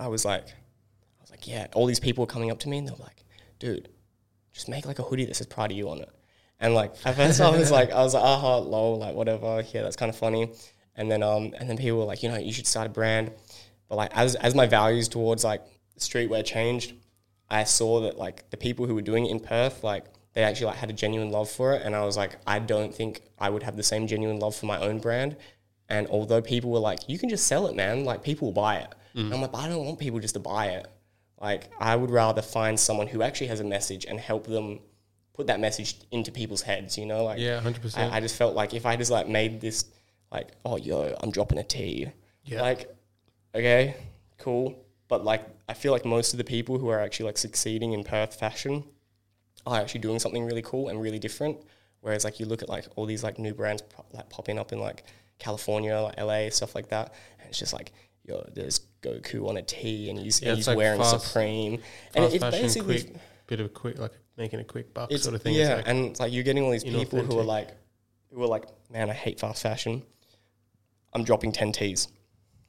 I 0.00 0.08
was 0.08 0.24
like, 0.24 0.46
I 0.48 1.20
was 1.20 1.30
like, 1.30 1.46
yeah, 1.46 1.66
all 1.74 1.86
these 1.86 2.00
people 2.00 2.22
were 2.22 2.32
coming 2.32 2.50
up 2.50 2.58
to 2.60 2.68
me 2.68 2.78
and 2.78 2.88
they 2.88 2.92
were 2.92 3.04
like, 3.04 3.24
dude, 3.58 3.88
just 4.58 4.68
make 4.68 4.84
like 4.86 4.98
a 4.98 5.02
hoodie 5.02 5.24
that 5.24 5.36
says 5.36 5.46
proud 5.46 5.70
of 5.70 5.76
you 5.76 5.88
on 5.88 5.98
it, 6.00 6.10
and 6.60 6.74
like 6.74 6.92
at 7.04 7.16
first 7.16 7.40
I 7.40 7.50
was 7.50 7.70
like, 7.70 7.90
I 7.92 8.02
was 8.02 8.14
like, 8.14 8.22
aha, 8.24 8.58
lol, 8.58 8.98
like 8.98 9.14
whatever, 9.14 9.62
yeah, 9.72 9.82
that's 9.82 9.96
kind 9.96 10.10
of 10.10 10.16
funny, 10.16 10.52
and 10.96 11.10
then 11.10 11.22
um 11.22 11.54
and 11.58 11.68
then 11.68 11.76
people 11.76 11.98
were 11.98 12.04
like, 12.12 12.22
you 12.22 12.28
know, 12.28 12.38
you 12.38 12.52
should 12.52 12.66
start 12.66 12.86
a 12.86 12.90
brand, 12.90 13.30
but 13.88 13.96
like 13.96 14.10
as 14.14 14.34
as 14.34 14.54
my 14.54 14.66
values 14.66 15.08
towards 15.08 15.44
like 15.44 15.62
streetwear 15.98 16.44
changed. 16.44 16.94
I 17.50 17.64
saw 17.64 18.00
that 18.02 18.18
like 18.18 18.50
the 18.50 18.58
people 18.58 18.84
who 18.86 18.94
were 18.94 19.06
doing 19.10 19.24
it 19.24 19.30
in 19.30 19.40
Perth, 19.40 19.82
like 19.82 20.04
they 20.34 20.42
actually 20.42 20.66
like 20.66 20.76
had 20.76 20.90
a 20.90 20.92
genuine 20.92 21.30
love 21.30 21.48
for 21.48 21.72
it, 21.74 21.80
and 21.82 21.96
I 21.96 22.04
was 22.04 22.16
like, 22.16 22.36
I 22.46 22.58
don't 22.58 22.94
think 22.94 23.22
I 23.38 23.48
would 23.48 23.62
have 23.62 23.76
the 23.76 23.82
same 23.82 24.06
genuine 24.06 24.38
love 24.38 24.54
for 24.54 24.66
my 24.66 24.78
own 24.78 24.98
brand. 24.98 25.36
And 25.88 26.06
although 26.08 26.42
people 26.42 26.70
were 26.70 26.78
like, 26.90 27.08
you 27.08 27.18
can 27.18 27.30
just 27.30 27.46
sell 27.46 27.66
it, 27.68 27.74
man, 27.74 28.04
like 28.04 28.22
people 28.22 28.48
will 28.48 28.52
buy 28.52 28.76
it. 28.76 28.94
And 29.14 29.32
I'm 29.34 29.40
like, 29.40 29.52
but 29.52 29.58
I 29.58 29.68
don't 29.70 29.86
want 29.86 29.98
people 29.98 30.20
just 30.20 30.34
to 30.34 30.40
buy 30.40 30.66
it. 30.78 30.86
Like 31.40 31.70
I 31.78 31.96
would 31.96 32.10
rather 32.10 32.42
find 32.42 32.78
someone 32.78 33.06
who 33.06 33.22
actually 33.22 33.48
has 33.48 33.60
a 33.60 33.64
message 33.64 34.04
and 34.04 34.18
help 34.18 34.46
them 34.46 34.80
put 35.34 35.46
that 35.46 35.60
message 35.60 35.96
into 36.10 36.32
people's 36.32 36.62
heads. 36.62 36.98
You 36.98 37.06
know, 37.06 37.24
like 37.24 37.38
Yeah, 37.38 37.60
hundred 37.60 37.82
percent. 37.82 38.12
I, 38.12 38.16
I 38.16 38.20
just 38.20 38.36
felt 38.36 38.54
like 38.54 38.74
if 38.74 38.86
I 38.86 38.96
just 38.96 39.10
like 39.10 39.28
made 39.28 39.60
this 39.60 39.84
like, 40.32 40.48
oh 40.64 40.76
yo, 40.76 41.14
I'm 41.20 41.30
dropping 41.30 41.58
a 41.58 41.64
T. 41.64 42.08
Yeah. 42.44 42.62
Like, 42.62 42.94
okay, 43.54 43.96
cool. 44.38 44.84
But 45.06 45.24
like 45.24 45.46
I 45.68 45.74
feel 45.74 45.92
like 45.92 46.04
most 46.04 46.34
of 46.34 46.38
the 46.38 46.44
people 46.44 46.78
who 46.78 46.88
are 46.88 47.00
actually 47.00 47.26
like 47.26 47.38
succeeding 47.38 47.92
in 47.92 48.04
Perth 48.04 48.34
fashion 48.34 48.84
are 49.66 49.80
actually 49.80 50.00
doing 50.00 50.18
something 50.18 50.44
really 50.44 50.62
cool 50.62 50.88
and 50.88 51.00
really 51.00 51.18
different. 51.18 51.58
Whereas 52.00 52.24
like 52.24 52.40
you 52.40 52.46
look 52.46 52.62
at 52.62 52.68
like 52.68 52.86
all 52.96 53.06
these 53.06 53.22
like 53.24 53.38
new 53.38 53.54
brands 53.54 53.82
po- 53.82 54.06
like 54.12 54.28
popping 54.28 54.58
up 54.58 54.72
in 54.72 54.80
like 54.80 55.04
California, 55.38 55.98
like 56.00 56.18
LA, 56.18 56.50
stuff 56.50 56.74
like 56.74 56.88
that, 56.88 57.14
and 57.38 57.48
it's 57.48 57.58
just 57.58 57.72
like 57.72 57.92
yo, 58.28 58.46
there's 58.54 58.80
Goku 59.02 59.48
on 59.48 59.56
a 59.56 59.62
tee 59.62 60.10
and 60.10 60.18
he's, 60.18 60.42
Yeah, 60.42 60.50
and 60.50 60.56
he's 60.58 60.68
like 60.68 60.76
wearing 60.76 61.00
fast- 61.00 61.26
Supreme, 61.26 61.74
and 62.14 62.24
Fast 62.24 62.34
it's 62.34 62.44
fashion, 62.44 62.62
basically 62.62 63.02
quick 63.02 63.16
bit 63.46 63.60
of 63.60 63.66
a 63.66 63.68
quick 63.70 63.98
like 63.98 64.12
making 64.36 64.60
a 64.60 64.64
quick 64.64 64.92
buck 64.94 65.10
sort 65.12 65.34
of 65.34 65.42
thing. 65.42 65.54
Yeah, 65.54 65.76
like, 65.76 65.88
and 65.88 66.06
it's 66.06 66.20
like 66.20 66.32
you're 66.32 66.44
getting 66.44 66.62
all 66.64 66.70
these 66.70 66.84
people 66.84 67.20
who 67.20 67.38
are 67.38 67.44
like, 67.44 67.70
who 68.32 68.42
are 68.42 68.46
like, 68.46 68.66
man, 68.90 69.08
I 69.10 69.14
hate 69.14 69.40
fast 69.40 69.62
fashion. 69.62 70.02
I'm 71.14 71.24
dropping 71.24 71.52
ten 71.52 71.72
T's 71.72 72.08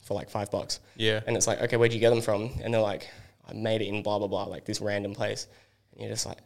for 0.02 0.14
like 0.14 0.30
five 0.30 0.50
bucks, 0.50 0.80
yeah, 0.96 1.20
and 1.26 1.36
it's 1.36 1.46
like, 1.46 1.60
okay, 1.60 1.76
where'd 1.76 1.92
you 1.92 2.00
get 2.00 2.10
them 2.10 2.22
from? 2.22 2.50
And 2.62 2.72
they're 2.72 2.80
like, 2.80 3.08
I 3.46 3.52
made 3.52 3.82
it 3.82 3.86
in 3.88 4.02
blah 4.02 4.18
blah 4.18 4.28
blah, 4.28 4.44
like 4.44 4.64
this 4.64 4.80
random 4.80 5.14
place, 5.14 5.46
and 5.92 6.00
you're 6.00 6.10
just 6.10 6.24
like, 6.26 6.38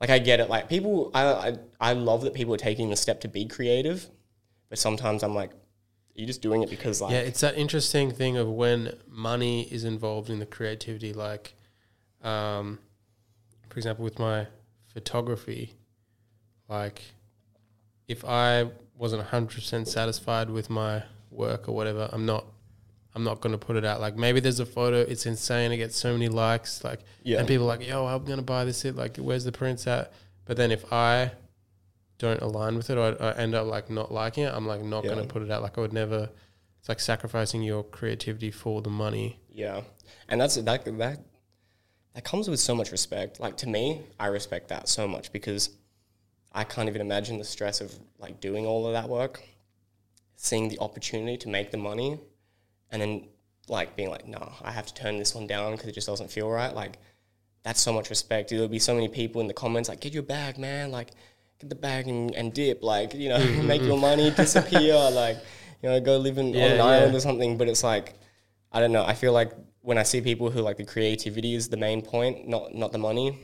like 0.00 0.10
I 0.10 0.18
get 0.18 0.40
it. 0.40 0.50
Like 0.50 0.68
people, 0.68 1.10
I 1.14 1.22
I, 1.24 1.56
I 1.80 1.92
love 1.92 2.22
that 2.22 2.34
people 2.34 2.52
are 2.54 2.58
taking 2.58 2.90
the 2.90 2.96
step 2.96 3.20
to 3.20 3.28
be 3.28 3.46
creative, 3.46 4.08
but 4.68 4.78
sometimes 4.78 5.22
I'm 5.22 5.34
like, 5.34 5.52
are 6.18 6.20
you 6.20 6.26
just 6.26 6.42
doing 6.42 6.62
it 6.64 6.68
because 6.68 7.00
like, 7.00 7.12
yeah. 7.12 7.20
It's 7.20 7.40
that 7.40 7.56
interesting 7.56 8.10
thing 8.10 8.36
of 8.36 8.48
when 8.48 8.92
money 9.08 9.62
is 9.72 9.84
involved 9.84 10.30
in 10.30 10.40
the 10.40 10.46
creativity. 10.46 11.12
Like, 11.12 11.54
um, 12.22 12.80
for 13.68 13.78
example, 13.78 14.04
with 14.04 14.18
my 14.18 14.48
photography, 14.92 15.74
like 16.68 17.02
if 18.08 18.24
I 18.24 18.70
wasn't 18.96 19.22
hundred 19.22 19.54
percent 19.54 19.86
satisfied 19.86 20.50
with 20.50 20.68
my 20.68 21.04
work 21.30 21.68
or 21.68 21.72
whatever, 21.76 22.10
I'm 22.12 22.26
not. 22.26 22.44
I'm 23.14 23.24
not 23.24 23.40
going 23.40 23.52
to 23.52 23.58
put 23.58 23.74
it 23.74 23.84
out. 23.84 24.00
Like 24.00 24.16
maybe 24.16 24.38
there's 24.38 24.60
a 24.60 24.66
photo, 24.66 25.00
it's 25.00 25.26
insane. 25.26 25.72
It 25.72 25.78
gets 25.78 25.96
so 25.96 26.12
many 26.12 26.28
likes. 26.28 26.84
Like 26.84 27.00
Yeah. 27.24 27.38
and 27.38 27.48
people 27.48 27.64
are 27.64 27.76
like, 27.76 27.88
yo, 27.88 28.06
I'm 28.06 28.24
going 28.24 28.38
to 28.38 28.44
buy 28.44 28.64
this. 28.64 28.84
It 28.84 28.94
like, 28.94 29.16
where's 29.16 29.42
the 29.44 29.50
prints 29.50 29.88
at? 29.88 30.12
But 30.44 30.56
then 30.56 30.70
if 30.70 30.92
I 30.92 31.32
don't 32.18 32.40
align 32.42 32.76
with 32.76 32.90
it, 32.90 32.98
or 32.98 33.16
I, 33.22 33.28
I 33.30 33.32
end 33.34 33.54
up 33.54 33.66
like 33.66 33.90
not 33.90 34.12
liking 34.12 34.44
it, 34.44 34.52
I'm 34.54 34.66
like 34.66 34.82
not 34.82 35.04
Yeah. 35.04 35.10
going 35.14 35.22
to 35.26 35.32
put 35.32 35.42
it 35.42 35.50
out. 35.50 35.62
Like 35.62 35.78
I 35.78 35.80
would 35.80 35.92
never. 35.92 36.30
It's 36.80 36.88
like 36.88 37.00
sacrificing 37.00 37.62
your 37.62 37.82
creativity 37.82 38.50
for 38.50 38.82
the 38.82 38.90
money. 38.90 39.40
Yeah, 39.50 39.82
and 40.28 40.40
that's 40.40 40.54
that 40.56 40.84
that 40.84 41.20
that 42.14 42.24
comes 42.24 42.48
with 42.48 42.60
so 42.60 42.74
much 42.74 42.92
respect. 42.92 43.40
Like 43.40 43.56
to 43.58 43.68
me, 43.68 44.02
I 44.18 44.26
respect 44.28 44.68
that 44.68 44.88
so 44.88 45.08
much 45.08 45.32
because 45.32 45.70
I 46.52 46.64
can't 46.64 46.88
even 46.88 47.00
imagine 47.00 47.38
the 47.38 47.44
stress 47.44 47.80
of 47.80 47.94
like 48.18 48.40
doing 48.40 48.64
all 48.66 48.86
of 48.86 48.92
that 48.92 49.08
work, 49.08 49.42
seeing 50.36 50.68
the 50.68 50.78
opportunity 50.78 51.36
to 51.38 51.48
make 51.48 51.70
the 51.70 51.76
money, 51.78 52.18
and 52.90 53.02
then 53.02 53.28
like 53.68 53.96
being 53.96 54.08
like, 54.10 54.26
no, 54.26 54.52
I 54.62 54.70
have 54.70 54.86
to 54.86 54.94
turn 54.94 55.18
this 55.18 55.34
one 55.34 55.46
down 55.46 55.72
because 55.72 55.88
it 55.88 55.92
just 55.92 56.06
doesn't 56.06 56.30
feel 56.30 56.48
right. 56.48 56.74
Like 56.74 56.98
that's 57.64 57.80
so 57.80 57.92
much 57.92 58.08
respect. 58.08 58.50
There'll 58.50 58.68
be 58.68 58.78
so 58.78 58.94
many 58.94 59.08
people 59.08 59.40
in 59.40 59.46
the 59.48 59.52
comments 59.54 59.88
like, 59.88 60.00
get 60.00 60.14
your 60.14 60.22
bag, 60.22 60.58
man. 60.58 60.90
Like 60.92 61.10
get 61.58 61.68
the 61.68 61.76
bag 61.76 62.08
and, 62.08 62.34
and 62.34 62.52
dip. 62.52 62.82
Like 62.82 63.14
you 63.14 63.28
know, 63.28 63.38
mm-hmm, 63.38 63.66
make 63.72 63.82
your 63.82 63.92
mm-hmm. 63.92 64.00
money 64.00 64.30
disappear. 64.36 64.94
like 65.10 65.38
you 65.82 65.88
know, 65.88 66.00
go 66.00 66.18
live 66.18 66.38
in, 66.38 66.48
Yeah, 66.48 66.64
on 66.64 66.70
an 66.70 66.76
yeah. 66.76 66.84
island 66.84 67.14
or 67.14 67.20
something. 67.20 67.56
But 67.56 67.68
it's 67.68 67.84
like 67.84 68.14
I 68.72 68.80
don't 68.80 68.92
know. 68.92 69.04
I 69.04 69.14
feel 69.14 69.32
like 69.32 69.52
when 69.80 69.98
I 69.98 70.02
see 70.02 70.20
people 70.20 70.50
who 70.50 70.60
like 70.60 70.76
the 70.76 70.84
creativity 70.84 71.54
is 71.54 71.68
the 71.68 71.76
main 71.76 72.02
point, 72.02 72.48
not 72.48 72.74
not 72.74 72.92
the 72.92 72.98
money, 72.98 73.38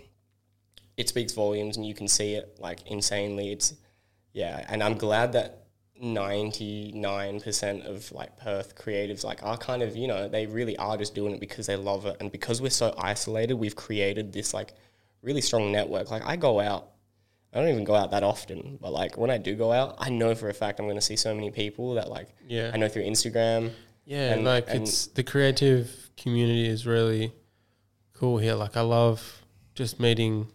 it 0.96 1.08
speaks 1.08 1.32
volumes, 1.32 1.76
and 1.76 1.86
you 1.86 1.94
can 1.94 2.08
see 2.08 2.34
it 2.34 2.56
like 2.60 2.86
insanely. 2.86 3.52
It's 3.52 3.74
yeah, 4.32 4.64
and 4.68 4.82
I'm 4.82 4.96
glad 4.98 5.32
that 5.32 5.60
ninety 6.00 6.92
nine 6.92 7.40
percent 7.40 7.84
of 7.84 8.10
like 8.12 8.36
Perth 8.36 8.74
creatives 8.76 9.24
like 9.24 9.42
are 9.42 9.56
kind 9.56 9.82
of 9.82 9.96
you 9.96 10.08
know 10.08 10.28
they 10.28 10.46
really 10.46 10.76
are 10.76 10.96
just 10.96 11.14
doing 11.14 11.32
it 11.32 11.40
because 11.40 11.66
they 11.66 11.76
love 11.76 12.06
it, 12.06 12.16
and 12.20 12.30
because 12.30 12.60
we're 12.60 12.70
so 12.70 12.94
isolated, 12.98 13.54
we've 13.54 13.76
created 13.76 14.32
this 14.32 14.52
like 14.52 14.74
really 15.22 15.40
strong 15.40 15.72
network. 15.72 16.10
Like 16.10 16.24
I 16.24 16.36
go 16.36 16.60
out. 16.60 16.90
I 17.54 17.60
don't 17.60 17.68
even 17.68 17.84
go 17.84 17.94
out 17.94 18.10
that 18.10 18.22
often, 18.24 18.78
but 18.80 18.92
like 18.92 19.16
when 19.16 19.30
I 19.30 19.38
do 19.38 19.54
go 19.54 19.70
out, 19.72 19.94
I 19.98 20.10
know 20.10 20.34
for 20.34 20.48
a 20.48 20.54
fact 20.54 20.80
I'm 20.80 20.86
going 20.86 20.96
to 20.96 21.00
see 21.02 21.16
so 21.16 21.32
many 21.34 21.50
people 21.50 21.94
that 21.94 22.10
like 22.10 22.28
Yeah. 22.48 22.70
I 22.74 22.76
know 22.76 22.88
through 22.88 23.04
Instagram. 23.04 23.70
Yeah, 24.04 24.34
And- 24.34 24.44
like 24.44 24.66
and- 24.68 24.82
it's 24.82 25.06
the 25.06 25.22
creative 25.22 26.10
community 26.16 26.66
is 26.68 26.86
really 26.86 27.32
cool 28.14 28.38
here. 28.38 28.54
Like 28.54 28.76
I 28.76 28.80
love 28.82 29.42
just 29.74 29.98
meeting 30.00 30.48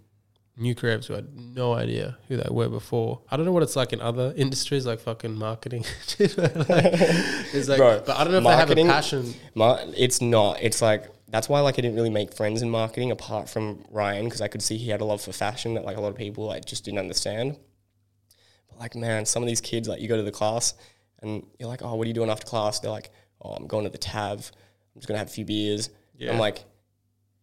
new 0.57 0.75
creatives 0.75 1.05
who 1.05 1.13
had 1.13 1.27
no 1.37 1.73
idea 1.73 2.17
who 2.27 2.35
they 2.35 2.47
were 2.51 2.67
before. 2.67 3.21
I 3.31 3.37
don't 3.37 3.45
know 3.45 3.53
what 3.53 3.63
it's 3.63 3.77
like 3.77 3.93
in 3.93 4.01
other 4.01 4.33
industries, 4.35 4.85
like 4.85 4.99
fucking 4.99 5.33
marketing. 5.35 5.85
Like, 6.19 6.85
it's 7.53 7.69
like, 7.69 7.77
Bro, 7.77 8.03
but 8.05 8.17
I 8.17 8.23
don't 8.25 8.33
know 8.33 8.39
if 8.39 8.43
they 8.43 8.49
have 8.55 8.69
a 8.71 8.75
passion. 8.75 9.33
Ma- 9.55 9.79
it's 9.95 10.21
not. 10.21 10.57
It's 10.61 10.81
like 10.81 11.05
that's 11.31 11.47
why 11.47 11.59
like 11.61 11.75
I 11.75 11.81
didn't 11.81 11.95
really 11.95 12.09
make 12.09 12.33
friends 12.33 12.61
in 12.61 12.69
marketing 12.69 13.11
apart 13.11 13.49
from 13.49 13.83
Ryan 13.89 14.25
because 14.25 14.41
I 14.41 14.47
could 14.47 14.61
see 14.61 14.77
he 14.77 14.89
had 14.89 15.01
a 15.01 15.05
love 15.05 15.21
for 15.21 15.31
fashion 15.31 15.75
that 15.75 15.85
like 15.85 15.97
a 15.97 16.01
lot 16.01 16.09
of 16.09 16.15
people 16.15 16.45
like 16.45 16.65
just 16.65 16.83
didn't 16.85 16.99
understand. 16.99 17.57
But 18.69 18.79
like 18.79 18.95
man, 18.95 19.25
some 19.25 19.43
of 19.43 19.47
these 19.47 19.61
kids 19.61 19.87
like 19.87 20.01
you 20.01 20.07
go 20.07 20.17
to 20.17 20.23
the 20.23 20.31
class 20.31 20.73
and 21.21 21.45
you're 21.59 21.69
like, 21.69 21.81
oh, 21.83 21.95
what 21.95 22.05
are 22.05 22.07
you 22.07 22.13
doing 22.13 22.29
after 22.29 22.45
class? 22.47 22.79
They're 22.79 22.91
like, 22.91 23.11
oh, 23.41 23.51
I'm 23.51 23.67
going 23.67 23.83
to 23.83 23.89
the 23.89 23.97
Tav. 23.97 24.51
I'm 24.95 24.99
just 25.01 25.07
gonna 25.07 25.19
have 25.19 25.27
a 25.27 25.31
few 25.31 25.45
beers. 25.45 25.89
Yeah. 26.17 26.31
I'm 26.31 26.39
like, 26.39 26.63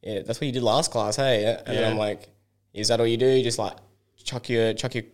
yeah, 0.02 0.22
that's 0.22 0.40
what 0.40 0.46
you 0.46 0.52
did 0.52 0.62
last 0.62 0.90
class, 0.90 1.16
hey. 1.16 1.44
And 1.44 1.66
then 1.66 1.82
Yeah. 1.82 1.90
I'm 1.90 1.96
like, 1.98 2.28
is 2.72 2.88
that 2.88 3.00
all 3.00 3.06
you 3.06 3.16
do? 3.16 3.26
You 3.26 3.42
just 3.42 3.58
like 3.58 3.76
chuck 4.24 4.48
your 4.48 4.72
chuck 4.74 4.94
your 4.94 5.04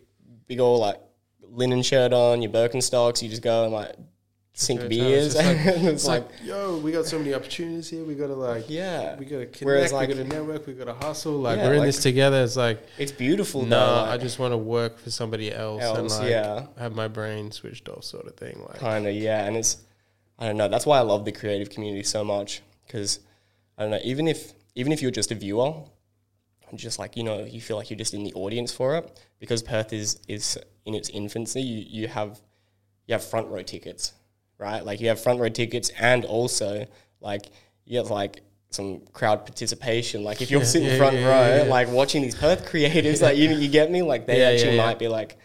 big 0.47 0.59
old 0.59 0.79
like 0.81 0.99
linen 1.41 1.83
shirt 1.83 2.13
on, 2.13 2.41
your 2.41 2.51
Birkenstocks. 2.51 3.21
You 3.21 3.29
just 3.29 3.41
go 3.41 3.63
and 3.65 3.73
like 3.73 3.95
sink 4.53 4.79
your 4.79 4.89
beers. 4.89 5.35
It's 5.35 5.35
like- 5.35 5.75
And 5.77 5.87
It's 5.87 6.05
like, 6.13 6.27
yo, 6.43 6.77
we 6.77 6.91
got 6.91 7.05
so 7.05 7.17
many 7.17 7.33
opportunities 7.33 7.89
here. 7.89 8.03
We 8.03 8.15
got 8.15 8.27
to 8.27 8.35
like, 8.35 8.65
yeah, 8.69 9.17
we 9.17 9.25
got 9.25 9.39
to 9.39 9.45
connect. 9.47 9.61
Whereas, 9.63 9.91
like- 9.93 10.09
we 10.09 10.15
got 10.15 10.23
to 10.23 10.27
network. 10.29 10.67
We 10.67 10.73
got 10.73 10.85
to 10.85 10.93
hustle. 10.93 11.33
Like 11.33 11.57
Yeah, 11.57 11.67
we're 11.67 11.73
in 11.73 11.79
like- 11.79 11.87
this 11.87 12.01
together. 12.03 12.43
It's 12.43 12.55
like, 12.55 12.85
it's 12.97 13.11
beautiful. 13.11 13.63
no, 13.65 13.79
though, 13.79 14.11
I 14.11 14.17
just 14.17 14.39
want 14.39 14.53
to 14.53 14.57
work 14.57 14.99
for 14.99 15.09
somebody 15.11 15.53
else, 15.53 15.83
and 15.83 16.09
like 16.09 16.29
yeah. 16.29 16.67
have 16.77 16.95
my 16.95 17.07
brain 17.07 17.51
switched 17.51 17.89
off, 17.89 18.03
sort 18.03 18.27
of 18.27 18.35
thing. 18.35 18.63
Like, 18.67 18.79
kind 18.79 19.07
of 19.07 19.13
yeah, 19.15 19.45
and 19.45 19.57
it's 19.57 19.77
I 20.39 20.47
don't 20.47 20.57
know. 20.57 20.67
That's 20.67 20.85
why 20.85 20.97
I 20.97 21.01
love 21.01 21.25
the 21.25 21.31
creative 21.31 21.69
community 21.69 22.03
so 22.03 22.23
much 22.23 22.61
because 22.85 23.19
I 23.77 23.83
don't 23.83 23.91
know. 23.91 23.99
Even 24.03 24.27
if 24.27 24.53
even 24.75 24.91
if 24.91 25.01
you're 25.01 25.11
just 25.11 25.31
a 25.31 25.35
viewer, 25.35 25.73
and 26.69 26.77
just 26.79 26.99
like 26.99 27.15
you 27.17 27.23
know, 27.23 27.43
you 27.43 27.61
feel 27.61 27.77
like 27.77 27.89
you're 27.89 27.97
just 27.97 28.13
in 28.13 28.23
the 28.23 28.33
audience 28.33 28.71
for 28.71 28.95
it 28.97 29.19
because 29.39 29.61
Perth 29.63 29.93
is 29.93 30.19
is 30.27 30.57
in 30.85 30.93
its 30.93 31.09
infancy. 31.09 31.61
You 31.61 31.85
you 32.01 32.07
have 32.07 32.39
you 33.07 33.13
have 33.13 33.23
front 33.23 33.47
row 33.49 33.61
tickets, 33.63 34.13
right? 34.63 34.83
Like 34.85 34.99
you 35.01 35.09
have 35.09 35.19
front 35.21 35.39
row 35.39 35.49
tickets, 35.49 35.89
and 35.99 36.25
also 36.25 36.85
like 37.21 37.51
you 37.85 37.97
have 37.99 38.09
like 38.09 38.41
some 38.69 39.01
crowd 39.13 39.45
participation. 39.45 40.23
Like 40.23 40.41
if 40.41 40.49
you're 40.49 40.61
Yeah, 40.61 40.67
sitting 40.75 40.89
yeah, 40.89 40.97
front 40.97 41.15
yeah, 41.17 41.61
row, 41.63 41.69
like 41.69 41.89
watching 41.89 42.21
these 42.23 42.35
Perth 42.35 42.65
creatives, 42.65 43.21
like 43.21 43.37
you 43.37 43.49
you 43.49 43.69
get 43.69 43.91
me, 43.91 44.01
like 44.01 44.25
they 44.25 44.41
actually 44.43 44.77
might 44.77 44.97
be 44.99 45.07
like, 45.07 45.37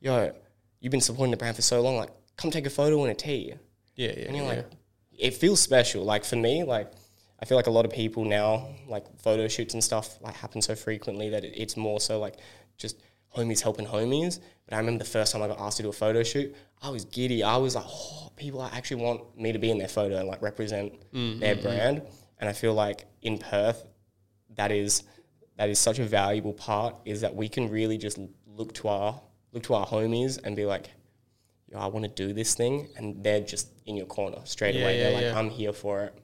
yo, 0.00 0.32
you've 0.80 0.90
been 0.92 1.00
supporting 1.00 1.30
the 1.30 1.36
brand 1.36 1.56
for 1.56 1.62
so 1.62 1.80
long, 1.80 1.96
like 1.96 2.10
come 2.36 2.50
take 2.50 2.66
a 2.66 2.70
photo 2.70 3.02
and 3.02 3.10
a 3.10 3.14
tea. 3.14 3.54
yeah, 3.96 4.12
yeah, 4.16 4.26
And 4.28 4.36
you're 4.36 4.46
like, 4.46 4.66
it 5.18 5.34
feels 5.34 5.60
special. 5.60 6.04
Like 6.04 6.24
for 6.24 6.36
me, 6.36 6.62
like 6.64 6.92
I 7.40 7.44
feel 7.46 7.56
like 7.56 7.66
a 7.66 7.70
lot 7.78 7.84
of 7.86 7.92
people 7.92 8.24
now, 8.24 8.68
like 8.86 9.04
photo 9.20 9.48
shoots 9.48 9.74
and 9.74 9.82
stuff, 9.82 10.18
like 10.22 10.34
happen 10.34 10.62
so 10.62 10.74
frequently 10.74 11.30
that 11.30 11.44
it, 11.44 11.54
it's 11.56 11.76
more 11.76 12.00
so 12.00 12.18
like 12.20 12.36
just 12.76 12.96
homies 13.36 13.60
helping 13.62 13.86
homies. 13.86 14.40
But 14.70 14.76
I 14.76 14.78
remember 14.78 15.04
the 15.04 15.10
first 15.10 15.32
time 15.32 15.42
I 15.42 15.48
got 15.48 15.58
asked 15.58 15.78
to 15.78 15.82
do 15.82 15.88
a 15.88 15.92
photo 15.92 16.22
shoot, 16.22 16.54
I 16.80 16.90
was 16.90 17.04
giddy. 17.04 17.42
I 17.42 17.56
was 17.56 17.74
like, 17.74 17.84
oh, 17.86 18.30
people 18.36 18.62
actually 18.62 19.02
want 19.02 19.36
me 19.38 19.52
to 19.52 19.58
be 19.58 19.70
in 19.70 19.78
their 19.78 19.88
photo 19.88 20.16
and 20.16 20.28
like 20.28 20.40
represent 20.40 20.94
mm, 21.12 21.40
their 21.40 21.56
mm, 21.56 21.58
mm. 21.58 21.62
brand. 21.62 22.02
And 22.38 22.48
I 22.48 22.52
feel 22.52 22.72
like 22.72 23.04
in 23.20 23.36
Perth, 23.36 23.84
that 24.54 24.70
is 24.70 25.02
that 25.56 25.68
is 25.68 25.78
such 25.78 25.98
a 25.98 26.04
valuable 26.04 26.54
part 26.54 26.94
is 27.04 27.20
that 27.20 27.34
we 27.34 27.48
can 27.48 27.68
really 27.68 27.98
just 27.98 28.18
look 28.46 28.72
to 28.74 28.88
our 28.88 29.20
look 29.52 29.64
to 29.64 29.74
our 29.74 29.86
homies 29.86 30.38
and 30.42 30.54
be 30.54 30.64
like, 30.64 30.88
Yo, 31.70 31.78
I 31.78 31.86
want 31.86 32.04
to 32.04 32.10
do 32.10 32.32
this 32.32 32.54
thing, 32.54 32.88
and 32.96 33.22
they're 33.22 33.40
just 33.40 33.68
in 33.86 33.96
your 33.96 34.06
corner 34.06 34.38
straight 34.44 34.76
Yeah, 34.76 34.82
away. 34.82 34.98
yeah, 34.98 35.02
they're 35.04 35.12
like, 35.14 35.22
yeah. 35.22 35.38
I'm 35.38 35.50
here 35.50 35.72
for 35.72 36.04
it. 36.04 36.14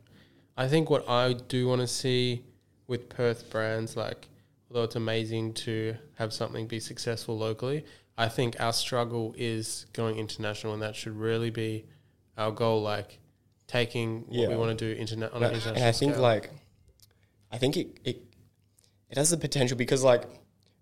I 0.56 0.68
think 0.68 0.88
what 0.88 1.08
I 1.08 1.34
do 1.34 1.68
want 1.68 1.82
to 1.82 1.86
see 1.86 2.44
with 2.86 3.08
Perth 3.08 3.50
brands, 3.50 3.96
like, 3.96 4.28
although 4.70 4.84
it's 4.84 4.96
amazing 4.96 5.54
to 5.54 5.96
have 6.14 6.32
something 6.32 6.66
be 6.66 6.80
successful 6.80 7.36
locally, 7.36 7.84
I 8.18 8.28
think 8.28 8.56
our 8.60 8.72
struggle 8.72 9.34
is 9.36 9.86
going 9.92 10.16
international, 10.18 10.72
and 10.72 10.82
that 10.82 10.96
should 10.96 11.16
really 11.16 11.50
be 11.50 11.84
our 12.38 12.50
goal. 12.50 12.82
Like, 12.82 13.18
taking 13.66 14.20
what 14.28 14.48
we 14.48 14.56
want 14.56 14.78
to 14.78 14.94
do 14.94 14.98
internet 15.00 15.32
on 15.32 15.42
an 15.42 15.50
international 15.50 15.74
and 15.76 15.84
I 15.84 15.92
think 15.92 16.12
scale. 16.12 16.22
like, 16.22 16.50
I 17.52 17.58
think 17.58 17.76
it 17.76 17.98
it 18.04 18.22
it 19.10 19.18
has 19.18 19.30
the 19.30 19.36
potential 19.36 19.76
because 19.76 20.02
like 20.04 20.24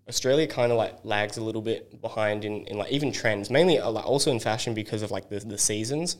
Australia 0.07 0.45
kind 0.47 0.71
of 0.71 0.77
like 0.77 1.03
lags 1.03 1.37
a 1.37 1.43
little 1.43 1.61
bit 1.63 1.99
behind 2.01 2.45
in, 2.45 2.63
in 2.67 2.77
like 2.77 2.91
even 2.91 3.11
trends, 3.11 3.49
mainly 3.49 3.79
uh, 3.79 3.89
like 3.89 4.05
also 4.05 4.31
in 4.31 4.39
fashion 4.39 4.73
because 4.73 5.01
of 5.01 5.11
like 5.11 5.29
the 5.29 5.39
the 5.39 5.57
seasons. 5.57 6.17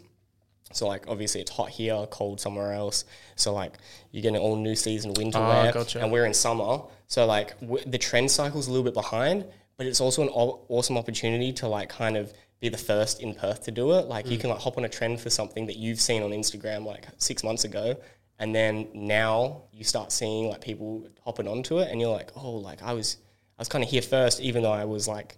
So 0.74 0.88
like 0.88 1.06
obviously 1.08 1.42
it's 1.42 1.52
hot 1.52 1.70
here, 1.70 2.06
cold 2.10 2.42
somewhere 2.42 2.74
else. 2.74 3.06
So 3.36 3.54
like 3.54 3.74
you're 4.12 4.24
getting 4.24 4.42
all 4.42 4.56
new 4.56 4.76
season 4.76 5.14
winter 5.14 5.38
Ah, 5.38 5.64
wear, 5.64 5.72
gotcha. 5.72 6.02
and 6.02 6.12
we're 6.12 6.26
in 6.26 6.34
summer. 6.34 6.80
So 7.08 7.26
like 7.28 7.60
w- 7.62 7.84
the 7.86 8.00
trend 8.00 8.32
cycle's 8.32 8.68
a 8.68 8.72
little 8.72 8.84
bit 8.84 8.96
behind, 8.96 9.46
but 9.78 9.86
it's 9.88 10.02
also 10.02 10.22
an 10.24 10.30
aw- 10.30 10.60
awesome 10.70 10.98
opportunity 10.98 11.52
to 11.54 11.68
like 11.68 11.90
kind 11.90 12.18
of 12.18 12.34
be 12.60 12.70
the 12.70 12.78
first 12.78 13.22
in 13.22 13.34
Perth 13.34 13.64
to 13.66 13.72
do 13.72 13.94
it. 13.94 14.08
Like 14.08 14.30
you 14.30 14.38
mm. 14.38 14.42
can 14.42 14.50
like 14.50 14.60
hop 14.60 14.78
on 14.78 14.86
a 14.86 14.90
trend 14.90 15.20
for 15.20 15.30
something 15.30 15.66
that 15.66 15.76
you've 15.76 16.00
seen 16.00 16.24
on 16.24 16.32
Instagram 16.32 16.86
like 16.86 17.08
six 17.18 17.44
months 17.44 17.66
ago, 17.66 17.96
and 18.40 18.56
then 18.56 18.88
now 18.94 19.64
you 19.72 19.84
start 19.84 20.12
seeing 20.12 20.50
like 20.50 20.62
people 20.62 21.08
hopping 21.24 21.48
onto 21.48 21.80
it, 21.80 21.92
and 21.92 22.00
you're 22.00 22.12
like, 22.14 22.32
oh, 22.36 22.52
like 22.52 22.82
I 22.82 22.94
was 22.94 23.18
I 23.58 23.62
was 23.62 23.70
kind 23.70 23.84
of 23.84 23.90
here 23.90 24.02
first, 24.02 24.42
even 24.42 24.64
though 24.64 24.72
I 24.72 24.86
was 24.86 25.08
like 25.08 25.38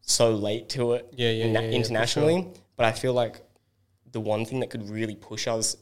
so 0.00 0.32
late 0.32 0.68
to 0.68 0.92
it 0.92 1.08
Yeah, 1.16 1.30
yeah, 1.30 1.46
yeah, 1.46 1.60
yeah, 1.60 1.70
internationally. 1.70 2.48
But 2.76 2.86
I 2.86 2.92
feel 2.92 3.14
like 3.14 3.40
the 4.12 4.20
one 4.20 4.44
thing 4.44 4.60
that 4.60 4.70
could 4.70 4.88
really 4.88 5.16
push 5.16 5.46
us 5.48 5.76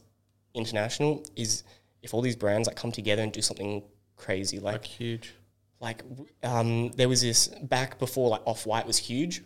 international 0.53 1.23
is 1.35 1.63
if 2.01 2.13
all 2.13 2.21
these 2.21 2.35
brands 2.35 2.67
like 2.67 2.75
come 2.75 2.91
together 2.91 3.21
and 3.21 3.31
do 3.31 3.41
something 3.41 3.83
crazy. 4.17 4.59
Like 4.59 4.73
like 4.73 4.85
huge. 4.85 5.33
Like 5.83 6.01
um, 6.43 6.91
there 6.91 7.09
was 7.09 7.21
this 7.21 7.49
back 7.61 7.99
before 7.99 8.29
like 8.29 8.41
Off 8.45 8.65
White 8.65 8.87
was 8.87 8.97
huge. 8.97 9.43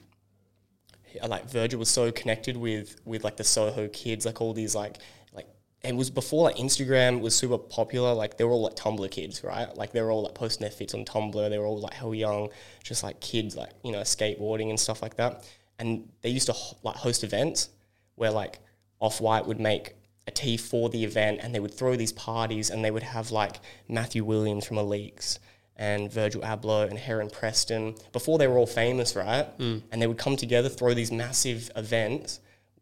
Like 1.27 1.49
Virgil 1.49 1.79
was 1.79 1.89
so 1.89 2.11
connected 2.11 2.55
with 2.55 3.01
with 3.05 3.23
like 3.23 3.37
the 3.37 3.43
Soho 3.43 3.87
kids, 3.87 4.23
like 4.23 4.39
all 4.39 4.53
these 4.53 4.75
like 4.75 4.99
like 5.33 5.47
it 5.81 5.95
was 5.95 6.11
before 6.11 6.43
like 6.43 6.57
Instagram 6.57 7.21
was 7.21 7.35
super 7.35 7.57
popular. 7.57 8.13
Like 8.13 8.37
they 8.37 8.43
were 8.43 8.51
all 8.51 8.61
like 8.61 8.75
Tumblr 8.75 9.09
kids, 9.09 9.43
right? 9.43 9.75
Like 9.75 9.93
they 9.93 10.01
were 10.03 10.11
all 10.11 10.25
like 10.25 10.35
posting 10.35 10.61
their 10.61 10.69
fits 10.69 10.93
on 10.93 11.05
Tumblr. 11.05 11.49
They 11.49 11.57
were 11.57 11.65
all 11.65 11.79
like 11.79 11.95
hell 11.95 12.13
young, 12.13 12.49
just 12.83 13.01
like 13.01 13.19
kids, 13.19 13.57
like 13.57 13.71
you 13.83 13.91
know 13.91 14.01
skateboarding 14.01 14.69
and 14.69 14.79
stuff 14.79 15.01
like 15.01 15.15
that. 15.15 15.43
And 15.79 16.07
they 16.21 16.29
used 16.29 16.45
to 16.45 16.55
like 16.83 16.97
host 16.97 17.23
events 17.23 17.69
where 18.13 18.29
like 18.29 18.59
Off 18.99 19.19
White 19.19 19.47
would 19.47 19.59
make 19.59 19.95
a 20.27 20.31
tee 20.31 20.57
for 20.57 20.89
the 20.89 21.03
event, 21.03 21.39
and 21.41 21.55
they 21.55 21.59
would 21.59 21.73
throw 21.73 21.95
these 21.95 22.11
parties, 22.11 22.69
and 22.69 22.85
they 22.85 22.91
would 22.91 23.01
have 23.01 23.31
like 23.31 23.55
Matthew 23.89 24.23
Williams 24.23 24.65
from 24.67 24.77
Alyx 24.77 25.39
and 25.77 26.11
Virgil 26.11 26.41
Abloh 26.41 26.89
and 26.89 26.97
Heron 26.97 27.29
Preston 27.29 27.95
before 28.11 28.37
they 28.37 28.47
were 28.47 28.57
all 28.57 28.67
famous, 28.67 29.15
right? 29.15 29.57
Mm. 29.59 29.83
And 29.91 30.01
they 30.01 30.07
would 30.07 30.17
come 30.17 30.35
together, 30.35 30.69
throw 30.69 30.93
these 30.93 31.11
massive 31.11 31.71
events 31.75 32.39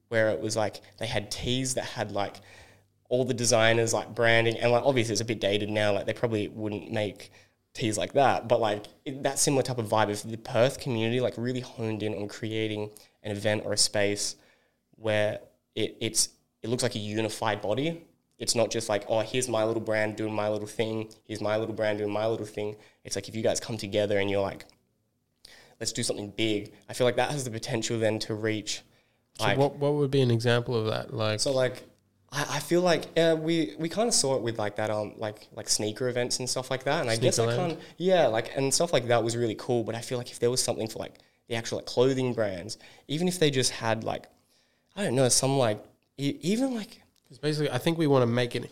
where 0.08 0.30
it 0.30 0.40
was 0.40 0.56
like 0.56 0.82
they 0.98 1.06
had 1.06 1.30
teas 1.30 1.74
that 1.74 1.84
had 1.84 2.12
like 2.12 2.38
all 3.10 3.26
the 3.26 3.34
designers 3.34 3.94
like 3.94 4.16
branding, 4.16 4.58
and 4.58 4.72
like 4.72 4.84
obviously 4.84 5.12
it's 5.12 5.22
a 5.22 5.26
bit 5.26 5.40
dated 5.40 5.70
now. 5.70 5.94
Like 5.94 6.06
they 6.06 6.14
probably 6.14 6.48
wouldn't 6.48 6.92
make 6.92 7.32
teas 7.74 7.98
like 7.98 8.14
that, 8.14 8.48
but 8.48 8.60
like 8.60 8.86
it, 9.04 9.24
that 9.24 9.38
similar 9.40 9.62
type 9.62 9.78
of 9.78 9.88
vibe. 9.88 10.10
If 10.10 10.24
the 10.24 10.38
Perth 10.38 10.80
community 10.80 11.20
like 11.20 11.34
really 11.38 11.60
honed 11.60 12.02
in 12.02 12.16
on 12.16 12.28
creating 12.28 12.90
an 13.24 13.32
event 13.32 13.64
or 13.66 13.74
a 13.74 13.78
space 13.78 14.38
where 14.96 15.40
it, 15.76 15.98
it's 16.00 16.30
it 16.62 16.70
looks 16.70 16.84
like 16.84 16.96
a 16.96 17.00
unified 17.00 17.62
body. 17.62 18.06
It's 18.38 18.56
not 18.56 18.70
just 18.70 18.90
like, 18.90 19.06
oh, 19.08 19.22
here's 19.22 19.48
my 19.48 19.64
little 19.64 19.82
brand 19.82 20.18
doing 20.18 20.34
my 20.34 20.50
little 20.50 20.68
thing. 20.68 21.10
Here's 21.24 21.42
my 21.42 21.58
little 21.58 21.76
brand 21.76 22.00
doing 22.00 22.12
my 22.12 22.28
little 22.28 22.46
thing. 22.46 22.76
It's 23.04 23.16
like 23.16 23.30
if 23.30 23.36
you 23.36 23.42
guys 23.42 23.60
come 23.60 23.78
together 23.78 24.20
and 24.20 24.30
you're 24.30 24.42
like, 24.42 24.66
let's 25.80 25.92
do 25.92 26.04
something 26.04 26.32
big. 26.32 26.74
I 26.90 26.94
feel 26.94 27.06
like 27.06 27.16
that 27.16 27.32
has 27.32 27.44
the 27.44 27.52
potential 27.52 28.00
then 28.00 28.20
to 28.20 28.34
reach. 28.34 28.82
So 29.40 29.54
what 29.56 29.76
what 29.78 29.94
would 29.96 30.12
be 30.12 30.22
an 30.22 30.32
example 30.32 30.76
of 30.76 30.86
that? 30.88 31.14
Like, 31.14 31.40
so 31.42 31.52
like, 31.52 31.84
I, 32.32 32.46
I 32.52 32.60
feel 32.60 32.82
like 32.82 33.08
uh, 33.18 33.36
we 33.38 33.76
we 33.78 33.90
kind 33.90 34.08
of 34.08 34.14
saw 34.14 34.36
it 34.36 34.42
with 34.42 34.58
like 34.58 34.78
that 34.78 34.90
um 34.90 35.14
like 35.18 35.48
like 35.54 35.68
sneaker 35.68 36.08
events 36.08 36.40
and 36.40 36.50
stuff 36.50 36.72
like 36.72 36.84
that. 36.86 37.02
And 37.02 37.10
I 37.10 37.18
guess 37.18 37.38
I 37.40 37.54
kind 37.54 37.78
yeah 37.98 38.28
like 38.28 38.56
and 38.56 38.74
stuff 38.74 38.94
like 38.94 39.08
that 39.08 39.24
was 39.24 39.36
really 39.36 39.56
cool. 39.56 39.84
But 39.84 39.96
I 39.96 40.02
feel 40.02 40.18
like 40.18 40.32
if 40.32 40.40
there 40.40 40.50
was 40.52 40.64
something 40.64 40.88
for 40.88 41.00
like 41.00 41.20
the 41.48 41.56
actual 41.56 41.78
like 41.80 41.86
clothing 41.86 42.34
brands, 42.34 42.78
even 43.08 43.28
if 43.28 43.40
they 43.40 43.52
just 43.52 43.72
had 43.72 44.04
like 44.04 44.28
I 44.96 45.04
don't 45.04 45.16
know 45.16 45.28
some 45.28 45.58
like 45.58 45.84
even 46.18 46.74
like 46.74 47.02
'cause 47.28 47.38
basically, 47.40 47.70
I 47.72 47.78
think 47.78 47.98
we 47.98 48.08
want 48.08 48.24
to 48.24 48.28
make 48.28 48.56
an 48.56 48.68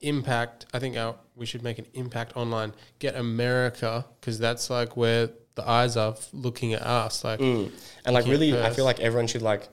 impact. 0.00 0.66
I 0.74 0.78
think 0.78 0.96
our 0.96 1.16
we 1.34 1.46
should 1.46 1.62
make 1.62 1.78
an 1.78 1.86
impact 1.94 2.36
online. 2.36 2.72
Get 2.98 3.14
America 3.16 4.06
because 4.20 4.38
that's 4.38 4.70
like 4.70 4.96
where 4.96 5.30
the 5.54 5.68
eyes 5.68 5.96
are 5.96 6.14
looking 6.32 6.74
at 6.74 6.82
us. 6.82 7.24
Like, 7.24 7.40
Mm. 7.40 7.70
And 8.04 8.14
like 8.14 8.26
really, 8.26 8.58
I 8.60 8.70
feel 8.70 8.84
like 8.84 9.00
everyone 9.00 9.26
should 9.26 9.42
like 9.42 9.68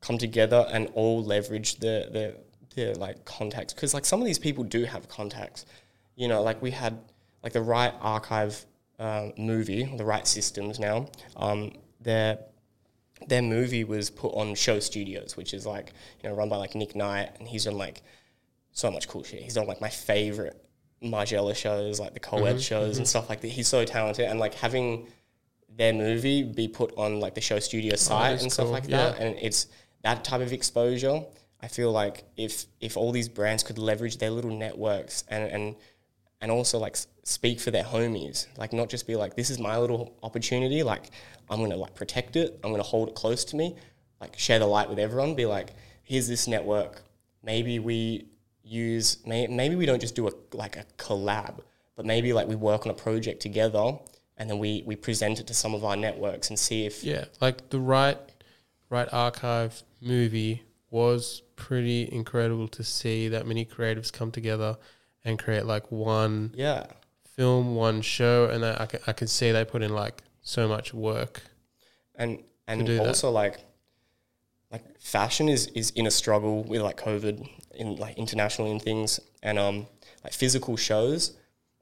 come 0.00 0.18
together 0.18 0.66
and 0.70 0.88
all 0.94 1.22
leverage 1.22 1.76
their 1.80 2.08
their 2.10 2.34
their 2.74 2.94
like 2.94 3.24
contacts 3.24 3.72
because 3.72 3.94
like 3.94 4.04
some 4.04 4.20
of 4.20 4.26
these 4.26 4.38
people 4.38 4.64
do 4.64 4.84
have 4.84 5.08
contacts. 5.08 5.64
You 6.16 6.28
know, 6.28 6.42
like 6.42 6.60
we 6.62 6.70
had 6.70 6.98
like 7.42 7.52
the 7.52 7.62
Riot 7.62 7.94
Archive 8.00 8.64
um, 8.98 9.32
movie, 9.36 9.84
the 9.96 10.04
Right 10.04 10.26
Systems 10.26 10.78
now. 10.78 11.08
Um, 11.36 11.72
their 12.00 12.38
their 13.28 13.42
movie 13.42 13.84
was 13.84 14.10
put 14.10 14.34
on 14.34 14.54
Show 14.54 14.80
Studios, 14.80 15.36
which 15.36 15.54
is 15.54 15.66
like 15.66 15.92
you 16.22 16.28
know 16.28 16.34
run 16.34 16.48
by 16.48 16.56
like 16.56 16.74
Nick 16.74 16.94
Knight, 16.94 17.30
and 17.38 17.48
he's 17.48 17.64
done 17.64 17.78
like 17.78 18.02
so 18.72 18.90
much 18.90 19.08
cool 19.08 19.22
shit. 19.22 19.42
He's 19.42 19.54
done 19.54 19.66
like 19.66 19.80
my 19.80 19.88
favorite 19.88 20.60
Margiela 21.02 21.54
shows, 21.54 22.00
like 22.00 22.14
the 22.14 22.20
co-ed 22.20 22.42
mm-hmm. 22.42 22.58
shows 22.58 22.98
and 22.98 23.06
mm-hmm. 23.06 23.10
stuff 23.10 23.28
like 23.28 23.40
that. 23.40 23.48
He's 23.48 23.68
so 23.68 23.84
talented, 23.84 24.26
and 24.26 24.38
like 24.38 24.54
having 24.54 25.08
their 25.76 25.92
movie 25.92 26.42
be 26.42 26.68
put 26.68 26.92
on 26.96 27.20
like 27.20 27.34
the 27.34 27.40
show 27.40 27.58
studio 27.58 27.94
oh, 27.94 27.96
site 27.96 28.36
is 28.36 28.42
and 28.42 28.52
stuff 28.52 28.66
cool, 28.66 28.72
like 28.72 28.86
that, 28.88 29.18
and 29.18 29.36
it's 29.40 29.68
that 30.02 30.24
type 30.24 30.40
of 30.40 30.52
exposure. 30.52 31.22
I 31.60 31.68
feel 31.68 31.92
like 31.92 32.24
if 32.36 32.66
if 32.80 32.96
all 32.96 33.10
these 33.10 33.28
brands 33.28 33.62
could 33.62 33.78
leverage 33.78 34.18
their 34.18 34.30
little 34.30 34.56
networks 34.56 35.24
and 35.28 35.50
and 35.50 35.76
and 36.40 36.50
also 36.50 36.78
like 36.78 36.96
speak 37.24 37.58
for 37.58 37.70
their 37.70 37.84
homies, 37.84 38.46
like 38.56 38.72
not 38.72 38.88
just 38.88 39.06
be 39.06 39.16
like 39.16 39.34
this 39.34 39.50
is 39.50 39.58
my 39.58 39.76
little 39.78 40.16
opportunity, 40.22 40.82
like 40.82 41.10
I'm 41.50 41.60
gonna 41.60 41.76
like 41.76 41.94
protect 41.94 42.36
it, 42.36 42.60
I'm 42.62 42.70
gonna 42.70 42.82
hold 42.82 43.08
it 43.08 43.14
close 43.14 43.44
to 43.46 43.56
me, 43.56 43.76
like 44.20 44.38
share 44.38 44.58
the 44.58 44.66
light 44.66 44.88
with 44.88 44.98
everyone. 44.98 45.34
Be 45.34 45.46
like, 45.46 45.70
here's 46.02 46.28
this 46.28 46.46
network. 46.46 47.02
Maybe 47.42 47.78
we 47.78 48.26
use 48.62 49.18
may, 49.26 49.46
maybe 49.46 49.74
we 49.74 49.86
don't 49.86 50.00
just 50.00 50.14
do 50.14 50.28
a 50.28 50.32
like 50.52 50.76
a 50.76 50.84
collab, 50.98 51.60
but 51.96 52.06
maybe 52.06 52.32
like 52.32 52.46
we 52.46 52.56
work 52.56 52.86
on 52.86 52.90
a 52.90 52.94
project 52.94 53.40
together 53.40 53.98
and 54.36 54.48
then 54.50 54.58
we 54.58 54.82
we 54.86 54.96
present 54.96 55.40
it 55.40 55.46
to 55.46 55.54
some 55.54 55.74
of 55.74 55.84
our 55.84 55.96
networks 55.96 56.50
and 56.50 56.58
see 56.58 56.84
if 56.84 57.02
Yeah, 57.02 57.24
like 57.40 57.70
the 57.70 57.80
right 57.80 58.18
Riot 58.90 59.08
Archive 59.12 59.82
movie 60.00 60.62
was 60.90 61.42
pretty 61.56 62.08
incredible 62.12 62.68
to 62.68 62.84
see 62.84 63.28
that 63.28 63.46
many 63.46 63.64
creatives 63.64 64.12
come 64.12 64.30
together 64.30 64.76
and 65.24 65.38
create 65.38 65.64
like 65.64 65.90
one 65.90 66.52
yeah 66.54 66.86
film, 67.36 67.74
one 67.74 68.00
show, 68.02 68.46
and 68.46 68.64
I, 68.64 68.76
I 68.80 68.86
can 68.86 69.00
I 69.06 69.12
can 69.12 69.28
see 69.28 69.50
they 69.52 69.64
put 69.64 69.82
in 69.82 69.92
like 69.94 70.22
so 70.42 70.68
much 70.68 70.92
work. 70.94 71.42
and 72.14 72.42
and 72.66 72.86
do 72.86 72.96
that. 72.96 73.06
also 73.06 73.30
like 73.30 73.58
like 74.72 74.82
fashion 75.00 75.48
is 75.48 75.66
is 75.68 75.90
in 75.90 76.06
a 76.06 76.10
struggle 76.10 76.62
with 76.64 76.80
like 76.80 76.96
covid 76.96 77.48
in 77.74 77.96
like 77.96 78.16
internationally 78.18 78.70
and 78.70 78.80
things 78.82 79.20
and 79.42 79.58
um 79.58 79.86
like 80.22 80.32
physical 80.32 80.76
shows 80.76 81.36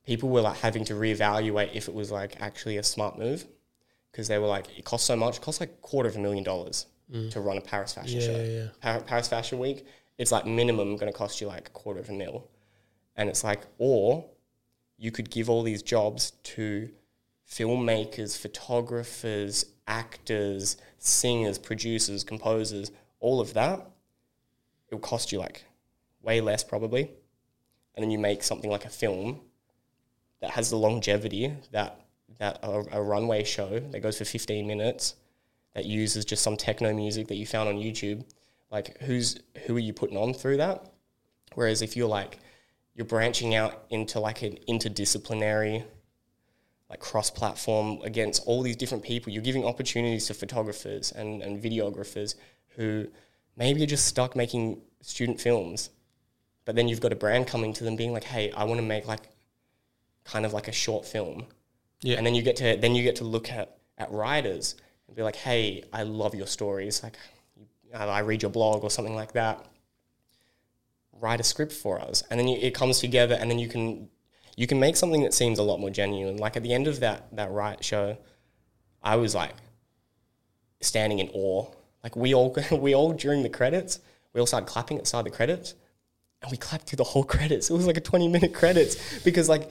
people 0.04 0.28
were 0.28 0.40
like 0.40 0.58
having 0.58 0.84
to 0.84 0.94
reevaluate 0.94 1.70
if 1.74 1.86
it 1.88 1.94
was 1.94 2.10
like 2.10 2.40
actually 2.40 2.76
a 2.78 2.82
smart 2.82 3.18
move 3.18 3.46
because 4.10 4.26
they 4.28 4.38
were 4.38 4.46
like 4.48 4.66
it 4.78 4.84
costs 4.84 5.06
so 5.06 5.14
much 5.16 5.36
it 5.36 5.42
costs 5.42 5.60
like 5.60 5.70
a 5.70 5.80
quarter 5.88 6.08
of 6.08 6.16
a 6.16 6.18
million 6.18 6.44
dollars 6.44 6.86
to 7.30 7.40
run 7.40 7.58
a 7.58 7.60
paris 7.60 7.92
fashion 7.92 8.20
Yeah, 8.20 8.26
show 8.26 8.36
yeah, 8.42 8.58
yeah. 8.58 8.66
Par- 8.80 9.00
paris 9.02 9.28
fashion 9.28 9.58
week 9.58 9.84
it's 10.18 10.32
like 10.32 10.46
minimum 10.46 10.96
going 10.96 11.12
to 11.12 11.16
cost 11.16 11.40
you 11.40 11.46
like 11.46 11.68
a 11.68 11.70
quarter 11.72 12.00
of 12.00 12.08
a 12.08 12.12
mil 12.12 12.48
and 13.16 13.28
it's 13.28 13.44
like 13.44 13.60
or 13.78 14.24
you 15.02 15.10
could 15.10 15.30
give 15.30 15.50
all 15.50 15.64
these 15.64 15.82
jobs 15.82 16.30
to 16.44 16.88
filmmakers, 17.50 18.38
photographers, 18.38 19.66
actors, 19.88 20.76
singers, 21.00 21.58
producers, 21.58 22.22
composers, 22.22 22.92
all 23.18 23.40
of 23.40 23.52
that. 23.54 23.84
It'll 24.86 25.00
cost 25.00 25.32
you 25.32 25.40
like 25.40 25.64
way 26.22 26.40
less 26.40 26.62
probably. 26.62 27.10
And 27.96 28.04
then 28.04 28.12
you 28.12 28.18
make 28.20 28.44
something 28.44 28.70
like 28.70 28.84
a 28.84 28.90
film 28.90 29.40
that 30.40 30.52
has 30.52 30.70
the 30.70 30.76
longevity 30.76 31.52
that 31.72 32.00
that 32.38 32.60
a, 32.62 32.84
a 32.92 33.02
runway 33.02 33.42
show 33.42 33.80
that 33.80 34.00
goes 34.00 34.18
for 34.18 34.24
15 34.24 34.68
minutes 34.68 35.16
that 35.74 35.84
uses 35.84 36.24
just 36.24 36.44
some 36.44 36.56
techno 36.56 36.94
music 36.94 37.26
that 37.26 37.34
you 37.34 37.44
found 37.44 37.68
on 37.68 37.74
YouTube. 37.74 38.24
Like 38.70 39.00
who's 39.00 39.40
who 39.66 39.74
are 39.74 39.80
you 39.80 39.92
putting 39.92 40.16
on 40.16 40.32
through 40.32 40.58
that? 40.58 40.92
Whereas 41.56 41.82
if 41.82 41.96
you're 41.96 42.08
like 42.08 42.38
you're 42.94 43.06
branching 43.06 43.54
out 43.54 43.84
into 43.90 44.20
like 44.20 44.42
an 44.42 44.58
interdisciplinary 44.68 45.84
like 46.90 47.00
cross-platform 47.00 48.00
against 48.02 48.42
all 48.44 48.60
these 48.60 48.76
different 48.76 49.02
people. 49.02 49.32
You're 49.32 49.42
giving 49.42 49.64
opportunities 49.64 50.26
to 50.26 50.34
photographers 50.34 51.10
and, 51.10 51.40
and 51.40 51.62
videographers 51.62 52.34
who 52.76 53.06
maybe 53.56 53.82
are 53.82 53.86
just 53.86 54.04
stuck 54.04 54.36
making 54.36 54.82
student 55.00 55.40
films 55.40 55.88
but 56.64 56.76
then 56.76 56.88
you've 56.88 57.00
got 57.00 57.12
a 57.12 57.16
brand 57.16 57.46
coming 57.46 57.72
to 57.72 57.84
them 57.84 57.96
being 57.96 58.12
like 58.12 58.24
hey 58.24 58.50
i 58.52 58.64
want 58.64 58.78
to 58.78 58.86
make 58.86 59.06
like 59.06 59.20
kind 60.24 60.46
of 60.46 60.52
like 60.52 60.68
a 60.68 60.72
short 60.72 61.04
film. 61.04 61.44
Yeah. 62.02 62.16
and 62.16 62.26
then 62.26 62.34
you 62.34 62.42
get 62.42 62.56
to 62.56 62.76
then 62.76 62.94
you 62.94 63.02
get 63.02 63.16
to 63.16 63.24
look 63.24 63.50
at 63.50 63.76
at 63.98 64.10
writers 64.10 64.76
and 65.06 65.16
be 65.16 65.22
like 65.22 65.36
hey 65.36 65.84
i 65.92 66.02
love 66.02 66.34
your 66.34 66.46
stories. 66.46 67.02
Like 67.02 67.16
i 67.94 68.20
read 68.20 68.42
your 68.42 68.50
blog 68.50 68.84
or 68.84 68.90
something 68.90 69.14
like 69.14 69.32
that 69.32 69.66
write 71.22 71.40
a 71.40 71.44
script 71.44 71.72
for 71.72 72.00
us. 72.00 72.22
And 72.30 72.38
then 72.38 72.48
you, 72.48 72.58
it 72.60 72.74
comes 72.74 72.98
together 72.98 73.36
and 73.40 73.50
then 73.50 73.58
you 73.58 73.68
can 73.68 74.08
you 74.56 74.66
can 74.66 74.78
make 74.78 74.96
something 74.96 75.22
that 75.22 75.32
seems 75.32 75.58
a 75.58 75.62
lot 75.62 75.80
more 75.80 75.88
genuine. 75.88 76.36
Like 76.36 76.56
at 76.56 76.62
the 76.62 76.74
end 76.74 76.88
of 76.88 77.00
that 77.00 77.34
that 77.36 77.50
write 77.50 77.82
show 77.82 78.18
i 79.04 79.16
was 79.16 79.34
like 79.34 79.54
standing 80.80 81.20
in 81.20 81.28
awe. 81.32 81.66
Like 82.02 82.16
we 82.16 82.34
all 82.34 82.54
we 82.72 82.94
all 82.94 83.12
during 83.12 83.42
the 83.42 83.48
credits 83.48 84.00
we 84.34 84.40
all 84.40 84.46
started 84.46 84.66
clapping 84.66 84.96
at 84.98 85.04
the 85.04 85.08
start 85.08 85.26
of 85.26 85.32
the 85.32 85.36
credits 85.36 85.74
and 86.42 86.50
we 86.50 86.56
clapped 86.56 86.88
through 86.88 86.96
the 86.96 87.04
whole 87.04 87.24
credits. 87.24 87.70
It 87.70 87.74
was 87.74 87.86
like 87.86 87.96
a 87.96 88.00
20 88.00 88.28
minute 88.28 88.52
credits 88.52 89.22
because 89.22 89.48
like 89.48 89.70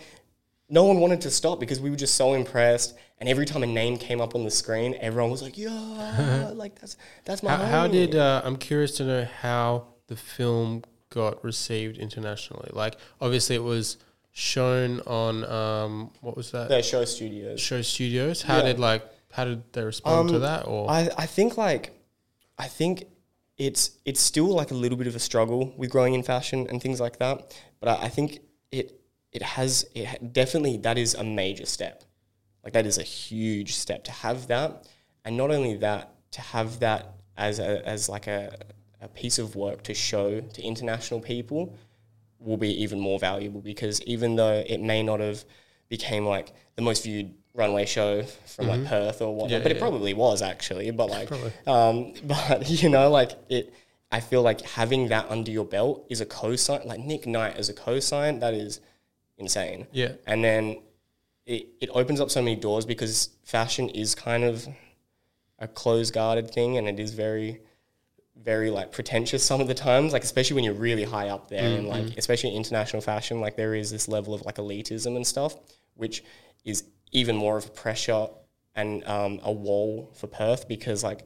no 0.70 0.86
one 0.86 1.02
wanted 1.02 1.20
to 1.22 1.30
stop 1.30 1.60
because 1.60 1.82
we 1.82 1.90
were 1.90 1.98
just 1.98 2.16
so 2.16 2.34
impressed. 2.34 2.96
And 3.20 3.28
every 3.28 3.46
time 3.46 3.62
a 3.62 3.68
name 3.68 3.98
came 3.98 4.22
up 4.22 4.36
on 4.36 4.46
the 4.46 4.52
screen 4.52 4.96
everyone 5.02 5.32
was 5.32 5.42
like 5.42 5.58
yeah 5.58 6.52
like 6.64 6.80
that's 6.80 6.96
that's 7.26 7.44
my 7.44 7.56
How, 7.56 7.66
how 7.66 7.88
did 7.88 8.16
uh, 8.16 8.42
I'm 8.46 8.56
curious 8.56 8.96
to 8.98 9.04
know 9.04 9.28
how 9.42 9.88
the 10.08 10.16
film 10.16 10.84
got 11.12 11.44
received 11.44 11.98
internationally? 12.00 12.70
Like, 12.74 12.96
obviously, 13.22 13.56
it 13.56 13.64
was 13.64 13.98
shown 14.32 15.02
on 15.02 15.44
um, 15.46 16.12
what 16.22 16.36
was 16.36 16.52
that 16.52 16.70
the 16.70 16.82
show 16.82 17.04
studios 17.06 17.60
show 17.60 17.82
studios? 17.82 18.42
How 18.42 18.58
Yeah. 18.58 18.64
did 18.64 18.80
like 18.80 19.04
how 19.32 19.46
did 19.46 19.62
they 19.74 19.84
respond 19.84 20.30
to 20.30 20.36
Um, 20.36 20.42
that? 20.42 20.68
Or 20.68 20.90
I, 20.90 21.10
I 21.18 21.26
think 21.26 21.58
like 21.58 21.92
I 22.58 22.68
think 22.68 23.06
it's 23.58 23.92
it's 24.06 24.22
still 24.22 24.48
like 24.48 24.72
a 24.72 24.74
little 24.74 24.98
bit 24.98 25.08
of 25.08 25.16
a 25.16 25.20
struggle 25.20 25.74
with 25.78 25.90
growing 25.90 26.14
in 26.14 26.24
fashion 26.24 26.66
and 26.70 26.82
things 26.82 27.00
like 27.00 27.20
that. 27.20 27.56
But 27.80 27.90
I, 28.00 28.06
I 28.06 28.10
think 28.10 28.40
it 28.72 29.00
it 29.32 29.42
has 29.42 29.86
it 29.94 30.34
definitely 30.34 30.78
that 30.78 30.98
is 30.98 31.14
a 31.14 31.24
major 31.24 31.66
step. 31.66 32.04
Like 32.64 32.74
that 32.74 32.86
is 32.86 32.98
a 32.98 33.04
huge 33.04 33.74
step 33.76 34.04
to 34.06 34.12
have 34.12 34.48
that, 34.48 34.88
and 35.26 35.36
not 35.36 35.52
only 35.52 35.76
that 35.78 36.14
to 36.32 36.42
have 36.42 36.80
that 36.80 37.16
as 37.36 37.60
a 37.60 37.86
as 37.88 38.08
like 38.08 38.28
a 38.28 38.56
a 39.02 39.08
piece 39.08 39.40
of 39.40 39.56
work 39.56 39.84
to 39.84 39.94
show 39.94 40.40
to 40.42 40.62
international 40.62 41.20
people 41.20 41.74
will 42.40 42.58
be 42.58 42.70
even 42.84 43.00
more 43.00 43.20
valuable 43.20 43.62
because 43.62 44.02
even 44.04 44.36
though 44.36 44.64
it 44.68 44.80
may 44.82 45.04
not 45.04 45.20
have 45.20 45.44
became 45.90 46.26
like 46.26 46.54
the 46.76 46.82
most 46.82 47.04
viewed 47.04 47.34
runway 47.54 47.86
show 47.86 48.24
from 48.46 48.68
like 48.68 48.86
Perth 48.86 49.22
or 49.22 49.36
whatnot, 49.36 49.50
Mm-hmm. 49.50 49.54
Yeah, 49.58 49.64
but 49.64 49.72
it 49.72 49.76
yeah. 49.76 49.82
probably 49.82 50.14
was 50.14 50.42
actually. 50.42 50.90
But 50.92 51.10
like, 51.10 51.28
Probably. 51.28 51.52
um, 51.68 52.14
but 52.24 52.70
you 52.70 52.90
know, 52.90 53.10
like 53.10 53.32
it. 53.50 53.74
I 54.14 54.20
feel 54.20 54.42
like 54.42 54.60
having 54.62 55.08
that 55.08 55.30
under 55.30 55.52
your 55.52 55.64
belt 55.64 56.06
is 56.10 56.20
a 56.20 56.26
cosign. 56.26 56.86
Like 56.86 57.00
Nick 57.00 57.26
Knight 57.26 57.56
as 57.56 57.70
a 57.70 57.74
cosign, 57.74 58.42
that 58.42 58.54
is 58.54 58.82
insane. 59.38 59.88
yeah, 59.94 60.14
And 60.28 60.44
then 60.44 60.82
it, 61.46 61.70
it 61.80 61.90
opens 61.94 62.20
up 62.20 62.30
so 62.30 62.42
many 62.42 62.58
doors 62.58 62.86
because 62.86 63.30
fashion 63.46 63.88
is 63.88 64.14
kind 64.14 64.44
of 64.44 64.68
a 65.60 65.68
closed 65.68 66.14
guarded 66.14 66.52
thing 66.52 66.78
and 66.78 66.90
it 66.90 67.00
is 67.00 67.14
very 67.14 67.62
very 68.44 68.70
like 68.70 68.92
pretentious 68.92 69.44
some 69.44 69.62
of 69.62 69.68
the 69.68 69.74
times 69.74 70.14
like 70.14 70.24
especially 70.24 70.56
when 70.56 70.64
you're 70.64 70.74
really 70.74 71.04
high 71.04 71.30
up 71.30 71.50
there 71.50 71.78
and 71.78 71.88
like 71.88 72.18
especially 72.18 72.50
in 72.50 72.56
international 72.56 73.02
fashion 73.02 73.40
like 73.42 73.56
there 73.56 73.76
is 73.76 73.92
this 73.92 74.08
level 74.08 74.34
of 74.34 74.42
like 74.46 74.56
elitism 74.56 75.16
and 75.16 75.28
stuff 75.28 75.56
which 75.96 76.24
is 76.66 76.86
even 77.12 77.36
more 77.36 77.58
of 77.58 77.66
a 77.66 77.70
pressure 77.70 78.28
and 78.74 79.06
um, 79.06 79.40
a 79.44 79.52
wall 79.52 80.12
for 80.16 80.28
Perth 80.28 80.68
because 80.68 81.04
like 81.04 81.22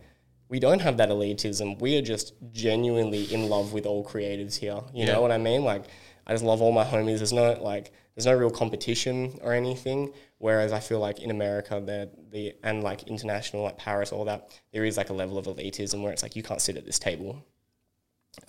we 0.49 0.60
don't 0.60 0.80
have 0.82 0.97
that 0.97 1.10
elitism. 1.10 1.80
We 1.80 1.97
are 1.97 2.01
just 2.01 2.34
genuinely 2.51 3.32
in 3.34 3.49
love 3.49 3.74
with 3.74 3.86
all 3.86 4.06
creatives 4.06 4.56
here. 4.58 4.80
You 4.93 5.06
Yeah. 5.06 5.14
know 5.14 5.22
what 5.22 5.32
I 5.32 5.38
mean? 5.38 5.64
Like 5.64 5.86
I 6.28 6.34
just 6.34 6.43
love 6.43 6.62
all 6.62 6.72
my 6.72 6.84
homies. 6.84 7.18
There's 7.18 7.34
no 7.34 7.53
like 7.62 7.91
there's 8.16 8.26
no 8.26 8.34
real 8.34 8.49
competition 8.49 9.38
or 9.43 9.53
anything 9.53 10.12
whereas 10.38 10.71
I 10.71 10.79
feel 10.79 10.99
like 10.99 11.19
in 11.19 11.31
America 11.31 11.81
there 11.83 12.07
the 12.31 12.53
and 12.63 12.83
like 12.83 13.03
international 13.03 13.63
like 13.63 13.77
Paris 13.77 14.11
all 14.11 14.25
that 14.25 14.49
there 14.71 14.86
is 14.86 14.97
like 14.97 15.09
a 15.09 15.13
level 15.13 15.38
of 15.38 15.45
elitism 15.45 16.01
where 16.01 16.11
it's 16.11 16.23
like 16.23 16.36
you 16.36 16.43
can't 16.43 16.61
sit 16.61 16.77
at 16.77 16.86
this 16.86 16.99
table. 16.99 17.43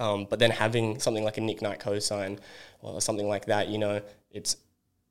Um, 0.01 0.27
but 0.29 0.41
then 0.41 0.51
having 0.51 0.99
something 0.99 1.23
like 1.23 1.37
a 1.37 1.41
Nick 1.41 1.63
Knight 1.63 1.79
cosign 1.79 2.41
or 2.81 3.01
something 3.01 3.29
like 3.29 3.47
that, 3.47 3.69
you 3.69 3.79
know, 3.79 4.03
it's 4.31 4.57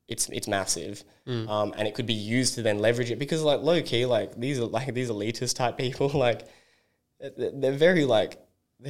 it's 0.08 0.28
it's 0.28 0.46
massive, 0.46 1.02
um, 1.26 1.74
and 1.76 1.88
it 1.88 1.94
could 1.94 2.06
be 2.06 2.14
used 2.14 2.54
to 2.54 2.62
then 2.62 2.78
leverage 2.78 3.10
it 3.10 3.18
because 3.18 3.42
like 3.42 3.60
low 3.60 3.82
key, 3.82 4.06
like 4.06 4.38
these 4.38 4.58
are 4.60 4.66
like 4.66 4.92
these 4.94 5.10
elitist 5.10 5.56
type 5.56 5.76
people, 5.84 6.08
like 6.08 6.46
they're 7.18 7.50
they're 7.52 7.72
very 7.72 8.04
like 8.04 8.38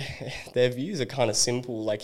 their 0.55 0.71
views 0.71 1.01
are 1.01 1.07
kind 1.07 1.31
of 1.31 1.37
simple. 1.37 1.85
Like 1.85 2.03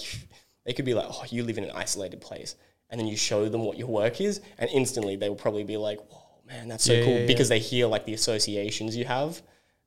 they 0.64 0.72
could 0.72 0.84
be 0.84 0.94
like, 0.94 1.06
oh, 1.08 1.24
you 1.28 1.44
live 1.44 1.58
in 1.58 1.64
an 1.64 1.72
isolated 1.74 2.20
place, 2.20 2.54
and 2.92 3.00
then 3.00 3.08
you 3.08 3.16
show 3.16 3.48
them 3.48 3.64
what 3.64 3.76
your 3.78 3.88
work 3.88 4.20
is, 4.20 4.40
and 4.58 4.70
instantly 4.70 5.16
they 5.16 5.28
will 5.28 5.34
probably 5.36 5.64
be 5.64 5.76
like, 5.78 5.98
whoa, 6.10 6.22
man, 6.46 6.68
that's 6.68 6.84
so 6.84 6.92
Yeah, 6.92 7.04
cool 7.04 7.14
yeah, 7.14 7.20
yeah. 7.20 7.26
because 7.26 7.48
they 7.48 7.58
hear 7.58 7.86
like 7.88 8.04
the 8.04 8.12
associations 8.14 8.94
you 8.94 9.06
have, 9.06 9.42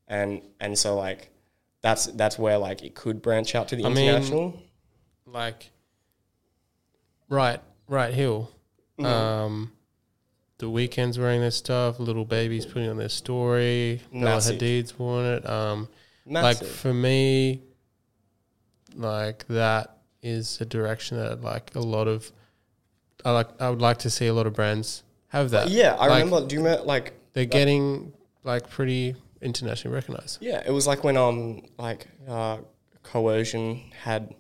and 0.10 0.42
and 0.60 0.78
so 0.78 0.98
like 0.98 1.30
that's 1.82 2.08
that's 2.08 2.38
where 2.40 2.58
like 2.58 2.84
it 2.84 2.96
could 2.96 3.22
branch 3.22 3.56
out 3.56 3.68
to 3.70 3.76
the 3.78 3.86
I 3.86 3.90
mean, 3.90 4.10
international. 4.10 4.60
like 5.26 5.70
right, 7.30 7.62
Riot 7.88 8.14
Hill. 8.16 8.52
Mm-hmm. 9.00 9.06
Um, 9.06 9.72
the 10.58 10.66
Weeknd's 10.68 11.20
wearing 11.20 11.42
their 11.42 11.52
stuff. 11.52 12.00
Lil 12.00 12.26
Baby's 12.26 12.66
putting 12.66 12.90
on 12.90 12.98
their 12.98 13.10
story. 13.10 14.02
Bella 14.12 14.38
Hadid's 14.42 14.98
worn 14.98 15.26
it. 15.26 15.48
Um, 15.48 15.90
Massive. 16.26 16.62
like 16.62 16.72
for 16.76 16.94
me, 16.94 17.62
like 18.96 19.46
that 19.48 19.98
is 20.24 20.60
a 20.62 20.66
direction 20.66 21.18
that 21.18 21.42
like 21.42 21.76
a 21.76 21.80
lot 21.80 22.08
of. 22.08 22.32
I 23.26 23.32
like. 23.32 23.50
I 23.60 23.70
would 23.70 23.82
like 23.82 23.98
to 24.00 24.10
see 24.10 24.28
a 24.28 24.34
lot 24.34 24.48
of 24.48 24.54
brands 24.54 25.04
have 25.30 25.50
that. 25.50 25.70
yeah, 25.70 25.96
I 25.96 26.08
Like, 26.08 26.24
remember. 26.24 26.48
Do 26.48 26.56
you 26.56 26.64
remember 26.64 26.86
like 26.86 27.14
they're 27.34 27.46
getting 27.46 28.14
like 28.44 28.70
pretty 28.70 29.16
internationally 29.42 29.94
recognized. 29.94 30.38
Yeah, 30.42 30.62
it 30.66 30.72
was 30.72 30.88
like 30.88 31.04
when 31.04 31.18
um 31.18 31.64
like 31.78 32.08
uh, 32.28 32.60
coercion 33.04 33.82
had 34.04 34.34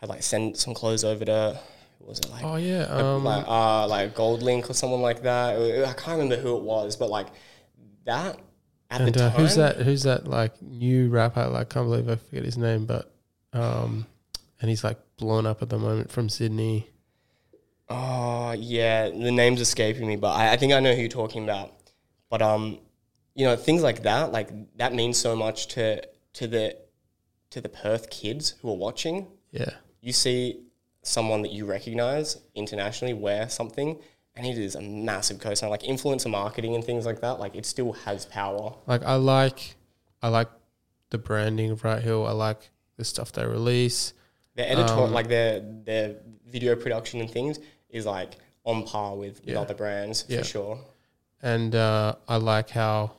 had 0.00 0.08
like 0.08 0.22
sent 0.22 0.56
some 0.56 0.74
clothes 0.74 1.04
over 1.04 1.24
to 1.24 1.60
was 2.00 2.18
it 2.20 2.30
like 2.30 2.44
Oh 2.44 2.56
yeah. 2.56 2.84
Um, 2.84 3.24
like 3.24 3.46
uh 3.46 3.86
like 3.86 4.14
GoldLink 4.14 4.70
or 4.70 4.74
someone 4.74 5.02
like 5.02 5.22
that. 5.22 5.56
I 5.86 5.92
can't 5.92 6.18
remember 6.18 6.36
who 6.36 6.56
it 6.56 6.62
was, 6.62 6.96
but 6.96 7.10
like 7.10 7.28
that 8.04 8.38
at 8.90 9.00
and 9.00 9.14
the 9.14 9.24
uh, 9.26 9.30
time. 9.30 9.40
who's 9.40 9.56
that? 9.56 9.76
Who's 9.76 10.02
that? 10.04 10.26
Like 10.26 10.60
new 10.62 11.10
rapper? 11.10 11.46
Like 11.46 11.60
I 11.72 11.74
can't 11.74 11.86
believe 11.86 12.08
I 12.08 12.16
forget 12.16 12.44
his 12.44 12.56
name, 12.58 12.86
but 12.86 13.12
um, 13.52 14.06
and 14.60 14.70
he's 14.70 14.82
like 14.82 14.98
blown 15.16 15.46
up 15.46 15.62
at 15.62 15.68
the 15.68 15.78
moment 15.78 16.10
from 16.10 16.28
Sydney. 16.28 16.88
Oh 17.90 18.52
yeah, 18.52 19.08
the 19.08 19.32
name's 19.32 19.60
escaping 19.60 20.06
me, 20.06 20.16
but 20.16 20.30
I, 20.30 20.52
I 20.52 20.56
think 20.56 20.72
I 20.72 20.80
know 20.80 20.94
who 20.94 21.00
you're 21.00 21.08
talking 21.08 21.42
about. 21.42 21.72
But 22.28 22.40
um, 22.40 22.78
you 23.34 23.44
know, 23.44 23.56
things 23.56 23.82
like 23.82 24.04
that, 24.04 24.32
like 24.32 24.50
that 24.76 24.94
means 24.94 25.18
so 25.18 25.34
much 25.34 25.66
to 25.68 26.02
to 26.34 26.46
the 26.46 26.76
to 27.50 27.60
the 27.60 27.68
Perth 27.68 28.08
kids 28.10 28.54
who 28.62 28.70
are 28.70 28.76
watching. 28.76 29.26
Yeah. 29.50 29.70
You 30.00 30.12
see 30.12 30.60
someone 31.02 31.42
that 31.42 31.52
you 31.52 31.66
recognize 31.66 32.38
internationally 32.54 33.14
wear 33.14 33.48
something, 33.48 33.98
and 34.36 34.46
it 34.46 34.56
is 34.56 34.76
a 34.76 34.80
massive 34.80 35.38
cosign. 35.38 35.68
Like 35.68 35.82
influencer 35.82 36.30
marketing 36.30 36.76
and 36.76 36.84
things 36.84 37.04
like 37.04 37.20
that, 37.22 37.40
like 37.40 37.56
it 37.56 37.66
still 37.66 37.92
has 37.92 38.24
power. 38.26 38.76
Like 38.86 39.02
I 39.02 39.16
like, 39.16 39.74
I 40.22 40.28
like 40.28 40.48
the 41.10 41.18
branding 41.18 41.72
of 41.72 41.82
Riot 41.82 42.04
Hill. 42.04 42.24
I 42.24 42.32
like 42.32 42.70
the 42.96 43.04
stuff 43.04 43.32
they 43.32 43.44
release. 43.44 44.12
Their 44.54 44.68
editor, 44.68 44.92
Um, 44.92 45.12
like 45.12 45.28
their 45.28 45.60
their 45.60 46.16
video 46.46 46.76
production 46.76 47.20
and 47.20 47.30
things, 47.30 47.58
is 47.92 48.06
like 48.06 48.36
on 48.64 48.84
par 48.84 49.16
with, 49.16 49.40
with 49.40 49.48
Yeah. 49.54 49.60
other 49.60 49.74
brands 49.74 50.24
Yeah. 50.28 50.38
for 50.38 50.44
sure. 50.44 50.78
and 51.42 51.74
uh, 51.74 52.14
I 52.28 52.36
like 52.36 52.70
how, 52.70 53.12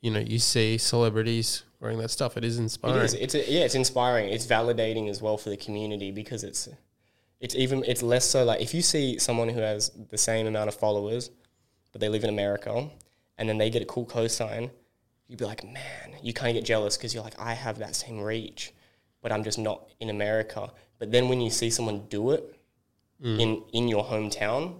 you 0.00 0.10
know, 0.12 0.20
you 0.20 0.38
see 0.38 0.78
celebrities 0.78 1.64
wearing 1.80 1.98
that 1.98 2.10
stuff. 2.10 2.36
It 2.36 2.44
is 2.44 2.58
It 2.58 2.62
inspiring. 2.62 3.04
is. 3.04 3.14
It's 3.14 3.34
a, 3.34 3.50
yeah. 3.50 3.64
It's 3.64 3.74
inspiring. 3.74 4.28
It's 4.28 4.46
validating 4.46 5.08
as 5.10 5.20
well 5.20 5.36
for 5.36 5.50
the 5.50 5.56
community 5.56 6.10
because 6.12 6.44
it's 6.44 6.68
it's 7.40 7.54
even 7.54 7.84
it's 7.84 8.02
less 8.02 8.24
so 8.24 8.44
like 8.44 8.60
if 8.60 8.74
you 8.74 8.82
see 8.82 9.18
someone 9.18 9.48
who 9.48 9.60
has 9.60 9.90
the 10.10 10.18
same 10.18 10.46
amount 10.46 10.68
of 10.68 10.74
followers, 10.74 11.30
but 11.92 12.00
they 12.00 12.08
live 12.08 12.22
in 12.24 12.30
America, 12.30 12.88
and 13.38 13.48
then 13.48 13.58
they 13.58 13.70
get 13.70 13.82
a 13.82 13.84
cool 13.86 14.06
cosign, 14.06 14.70
you'd 15.26 15.38
be 15.38 15.44
like, 15.44 15.64
man, 15.64 16.14
you 16.22 16.32
kind 16.32 16.50
of 16.50 16.60
get 16.62 16.66
jealous 16.66 16.96
because 16.96 17.12
you're 17.14 17.22
like, 17.24 17.38
I 17.40 17.54
have 17.54 17.78
that 17.78 17.94
same 17.96 18.20
reach, 18.20 18.72
but 19.22 19.30
I'm 19.32 19.42
just 19.44 19.58
not 19.58 19.88
in 20.00 20.10
America. 20.10 20.70
But 20.98 21.10
then 21.12 21.28
when 21.28 21.40
you 21.40 21.50
see 21.50 21.70
someone 21.70 22.06
do 22.08 22.30
it 22.32 22.54
Mm. 23.22 23.40
in 23.40 23.62
in 23.72 23.88
your 23.88 24.04
hometown, 24.04 24.74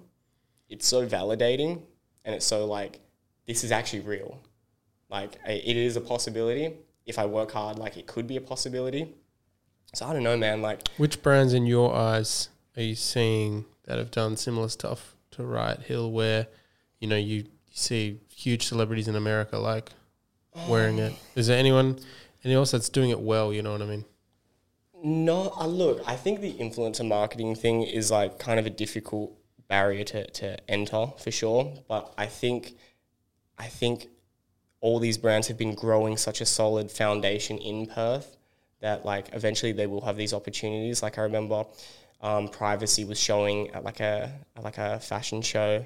it's 0.69 0.87
so 0.87 1.07
validating, 1.07 1.83
and 2.25 2.35
it's 2.35 2.47
so 2.47 2.67
like 2.67 3.01
this 3.47 3.65
is 3.65 3.73
actually 3.73 4.01
real. 4.01 4.39
Like 5.11 5.39
it 5.47 5.77
is 5.77 5.97
a 5.97 6.01
possibility. 6.01 6.75
If 7.07 7.19
I 7.19 7.27
work 7.27 7.53
hard, 7.53 7.79
like 7.79 7.97
it 7.97 8.07
could 8.07 8.27
be 8.27 8.37
a 8.37 8.41
possibility. 8.41 9.15
So 9.95 10.07
I 10.07 10.13
don't 10.13 10.23
know, 10.23 10.37
man. 10.37 10.63
Like 10.63 10.87
Which 10.99 11.23
brands 11.23 11.55
in 11.55 11.67
your 11.67 11.95
eyes 11.95 12.51
are 12.77 12.83
you 12.83 12.95
seeing 12.95 13.65
that 13.85 13.99
have 13.99 14.11
done 14.11 14.37
similar 14.37 14.69
stuff 14.69 15.17
to 15.33 15.45
Riot 15.45 15.83
Hill, 15.83 16.13
where 16.13 16.47
you 17.01 17.09
know 17.09 17.17
you, 17.17 17.37
you 17.37 17.45
see 17.73 18.21
huge 18.29 18.67
celebrities 18.67 19.09
in 19.09 19.17
America 19.17 19.59
like 19.59 19.91
wearing 20.69 20.99
it? 20.99 21.15
Oh. 21.15 21.21
Is 21.35 21.47
there 21.47 21.59
anyone, 21.59 21.99
anyone 22.45 22.61
else 22.61 22.71
that's 22.71 22.89
doing 22.91 23.11
it 23.11 23.21
well? 23.21 23.53
You 23.53 23.63
know 23.63 23.73
what 23.73 23.83
I 23.83 23.87
mean? 23.87 24.05
No, 25.03 25.53
I 25.57 25.67
look. 25.67 26.03
I 26.07 26.17
think 26.17 26.41
the 26.41 26.53
influencer 26.55 27.07
marketing 27.07 27.55
thing 27.55 27.83
is 27.83 28.11
like 28.11 28.39
kind 28.39 28.59
of 28.59 28.67
a 28.67 28.71
difficult 28.71 29.33
barrier 29.69 30.05
to 30.05 30.27
to 30.31 30.71
enter 30.71 31.09
for 31.19 31.31
sure. 31.31 31.73
But 31.89 32.13
I 32.19 32.27
think, 32.27 32.75
I 33.59 33.67
think, 33.67 34.09
all 34.81 34.99
these 34.99 35.19
brands 35.19 35.49
have 35.49 35.59
been 35.59 35.75
growing 35.75 36.17
such 36.17 36.41
a 36.41 36.47
solid 36.47 36.91
foundation 36.91 37.59
in 37.59 37.87
Perth 37.87 38.37
that 38.81 39.05
like 39.05 39.29
eventually 39.33 39.73
they 39.73 39.87
will 39.87 40.03
have 40.03 40.17
these 40.17 40.33
opportunities. 40.33 41.03
Like 41.03 41.19
I 41.19 41.23
remember, 41.23 41.65
um, 42.21 42.49
Privacy 42.49 43.05
was 43.05 43.19
showing 43.19 43.71
at 43.71 43.85
like 43.85 44.01
a 44.01 44.33
at 44.57 44.63
like 44.63 44.79
a 44.79 45.01
fashion 45.01 45.43
show. 45.43 45.85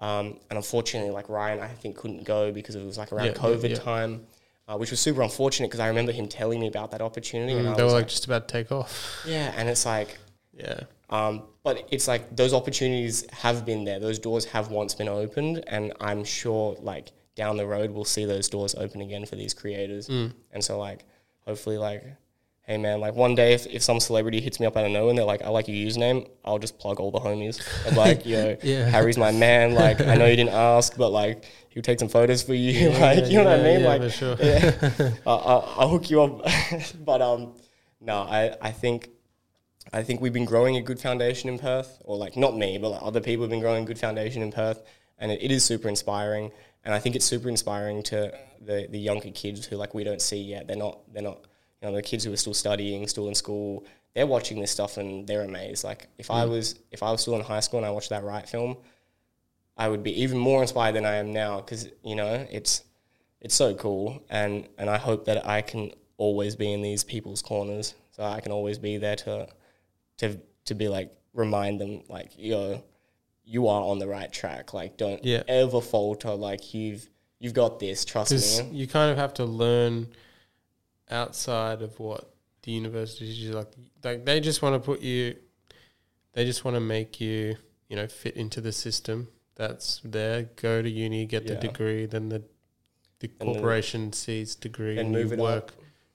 Um, 0.00 0.38
and 0.50 0.56
unfortunately, 0.56 1.10
like 1.10 1.28
Ryan, 1.28 1.60
I 1.60 1.68
think 1.68 1.96
couldn't 1.96 2.24
go 2.24 2.52
because 2.52 2.74
it 2.74 2.84
was 2.84 2.98
like 2.98 3.12
around 3.12 3.26
Yeah, 3.26 3.32
yeah, 3.32 3.38
COVID 3.38 3.70
yeah. 3.70 3.76
time, 3.76 4.26
uh, 4.68 4.76
which 4.76 4.90
was 4.90 5.00
super 5.00 5.22
unfortunate 5.22 5.68
because 5.68 5.80
I 5.80 5.88
remember 5.88 6.12
him 6.12 6.26
telling 6.28 6.60
me 6.60 6.68
about 6.68 6.90
that 6.92 7.00
opportunity. 7.02 7.52
and 7.52 7.68
I 7.68 7.72
Mm, 7.72 7.76
they 7.76 7.82
were 7.84 7.90
like 7.90 8.08
just 8.08 8.24
about 8.24 8.48
to 8.48 8.52
take 8.52 8.72
off. 8.72 9.22
yeah, 9.26 9.52
and 9.56 9.68
it's 9.68 9.84
like, 9.86 10.18
Yeah. 10.56 10.80
um, 11.10 11.42
but 11.62 11.86
it's 11.90 12.08
like 12.08 12.34
those 12.36 12.52
opportunities 12.54 13.26
have 13.30 13.64
been 13.66 13.84
there. 13.84 13.98
Those 14.00 14.18
doors 14.18 14.44
have 14.46 14.70
once 14.70 14.94
been 14.94 15.08
opened, 15.08 15.64
and 15.66 15.92
I'm 16.00 16.24
sure 16.24 16.76
like 16.80 17.12
down 17.34 17.56
the 17.56 17.66
road 17.66 17.90
we'll 17.90 18.04
see 18.04 18.24
those 18.24 18.48
doors 18.48 18.74
open 18.76 19.00
again 19.00 19.26
for 19.26 19.36
these 19.36 19.52
creators. 19.54 20.08
Mm. 20.08 20.32
And 20.52 20.64
so 20.64 20.78
like, 20.78 21.04
hopefully 21.46 21.78
like, 21.78 22.04
hey 22.66 22.78
man, 22.78 22.98
like 22.98 23.14
one 23.14 23.34
day 23.34 23.52
if, 23.52 23.66
if 23.66 23.82
some 23.82 24.00
celebrity 24.00 24.40
hits 24.40 24.58
me 24.58 24.66
up 24.66 24.76
out 24.76 24.86
of 24.86 24.90
nowhere 24.90 25.10
and 25.10 25.18
they're 25.18 25.24
like, 25.26 25.42
I 25.42 25.50
like 25.50 25.68
your 25.68 25.76
username, 25.76 26.28
I'll 26.44 26.58
just 26.58 26.78
plug 26.78 26.98
all 26.98 27.10
the 27.10 27.20
homies. 27.20 27.60
I'm 27.86 27.94
like, 27.94 28.24
yo, 28.24 28.56
Yeah. 28.62 28.88
Harry's 28.88 29.18
my 29.18 29.32
man. 29.32 29.74
Like 29.74 30.00
I 30.00 30.14
know 30.16 30.26
you 30.26 30.36
didn't 30.36 30.54
ask, 30.54 30.96
but 30.96 31.10
like 31.10 31.44
he'll 31.68 31.82
take 31.82 31.98
some 31.98 32.08
photos 32.08 32.42
for 32.42 32.54
you. 32.54 32.90
like 33.00 33.26
you 33.26 33.38
know 33.38 33.44
what 33.44 33.60
I 33.60 33.62
mean? 33.62 33.80
yeah, 33.80 33.88
like 33.88 34.02
for 34.02 34.10
sure. 34.10 34.36
yeah, 34.40 34.94
I'll, 35.26 35.38
I'll, 35.38 35.74
I'll 35.78 35.88
hook 35.88 36.10
you 36.10 36.22
up. 36.22 36.46
but 37.04 37.20
um, 37.20 37.54
no, 38.00 38.18
I, 38.22 38.56
I 38.60 38.70
think 38.70 39.10
I 39.92 40.02
think 40.02 40.20
we've 40.20 40.32
been 40.32 40.46
growing 40.46 40.76
a 40.76 40.82
good 40.82 40.98
foundation 40.98 41.50
in 41.50 41.58
Perth, 41.58 42.00
or 42.04 42.16
like 42.16 42.36
not 42.36 42.56
me, 42.56 42.78
but 42.78 42.90
like 42.90 43.02
other 43.02 43.20
people 43.20 43.44
have 43.44 43.50
been 43.50 43.60
growing 43.60 43.84
a 43.84 43.86
good 43.86 43.98
foundation 43.98 44.42
in 44.42 44.50
Perth, 44.50 44.82
and 45.18 45.30
it, 45.30 45.42
it 45.42 45.50
is 45.50 45.64
super 45.64 45.88
inspiring. 45.88 46.50
And 46.86 46.92
I 46.94 46.98
think 46.98 47.16
it's 47.16 47.24
super 47.24 47.48
inspiring 47.48 48.02
to 48.04 48.32
the 48.60 48.86
the 48.90 48.98
younger 48.98 49.30
kids 49.30 49.66
who 49.66 49.76
like 49.76 49.92
we 49.94 50.02
don't 50.04 50.20
see 50.22 50.40
yet. 50.40 50.66
They're 50.66 50.76
not 50.76 51.00
they're 51.12 51.22
not 51.22 51.44
you 51.84 51.90
know 51.90 51.96
the 51.96 52.02
kids 52.02 52.24
who 52.24 52.32
are 52.32 52.36
still 52.36 52.54
studying, 52.54 53.06
still 53.06 53.28
in 53.28 53.34
school. 53.34 53.84
They're 54.14 54.26
watching 54.26 54.60
this 54.60 54.70
stuff 54.70 54.96
and 54.96 55.26
they're 55.26 55.42
amazed. 55.42 55.84
Like 55.84 56.08
if 56.18 56.30
I 56.30 56.44
mm. 56.44 56.50
was 56.50 56.76
if 56.90 57.02
I 57.02 57.10
was 57.10 57.20
still 57.20 57.34
in 57.34 57.42
high 57.42 57.60
school 57.60 57.78
and 57.78 57.86
I 57.86 57.90
watched 57.90 58.10
that 58.10 58.24
right 58.24 58.48
film, 58.48 58.76
I 59.76 59.88
would 59.88 60.02
be 60.02 60.22
even 60.22 60.38
more 60.38 60.62
inspired 60.62 60.94
than 60.94 61.04
I 61.04 61.16
am 61.16 61.32
now 61.32 61.60
because 61.60 61.88
you 62.02 62.14
know 62.14 62.46
it's 62.50 62.84
it's 63.40 63.54
so 63.54 63.74
cool 63.74 64.22
and 64.30 64.66
and 64.78 64.88
I 64.88 64.96
hope 64.96 65.26
that 65.26 65.46
I 65.46 65.60
can 65.60 65.90
always 66.16 66.56
be 66.56 66.72
in 66.72 66.80
these 66.80 67.04
people's 67.04 67.42
corners 67.42 67.94
so 68.12 68.22
I 68.22 68.40
can 68.40 68.52
always 68.52 68.78
be 68.78 68.98
there 68.98 69.16
to 69.16 69.48
to 70.18 70.38
to 70.66 70.74
be 70.74 70.88
like 70.88 71.12
remind 71.34 71.80
them 71.80 72.02
like 72.08 72.30
yo 72.38 72.82
you 73.44 73.66
are 73.66 73.82
on 73.82 73.98
the 73.98 74.06
right 74.06 74.32
track 74.32 74.72
like 74.72 74.96
don't 74.96 75.22
Yeah. 75.24 75.42
ever 75.48 75.80
falter 75.80 76.32
like 76.34 76.72
you've 76.72 77.08
you've 77.40 77.52
got 77.52 77.80
this 77.80 78.04
trust 78.04 78.32
me 78.32 78.70
you 78.70 78.86
kind 78.86 79.10
of 79.10 79.18
have 79.18 79.34
to 79.34 79.44
learn 79.44 80.06
outside 81.10 81.82
of 81.82 81.98
what 81.98 82.34
the 82.62 82.72
universities 82.72 83.38
do. 83.38 83.52
Like, 83.52 83.72
like 84.02 84.24
they 84.24 84.40
just 84.40 84.62
want 84.62 84.74
to 84.74 84.80
put 84.80 85.00
you, 85.00 85.36
they 86.32 86.44
just 86.44 86.64
want 86.64 86.76
to 86.76 86.80
make 86.80 87.20
you, 87.20 87.56
you 87.88 87.96
know, 87.96 88.06
fit 88.06 88.36
into 88.36 88.60
the 88.60 88.72
system 88.72 89.28
that's 89.54 90.00
there. 90.04 90.44
Go 90.56 90.82
to 90.82 90.88
uni, 90.90 91.26
get 91.26 91.46
the 91.46 91.54
degree, 91.56 92.06
then 92.06 92.28
the 92.28 92.42
the 93.20 93.30
And 93.40 93.54
corporation 93.54 94.12
sees 94.12 94.54
degree 94.54 94.98
and 94.98 95.14
you 95.14 95.28
work, 95.36 95.68
up 95.68 95.72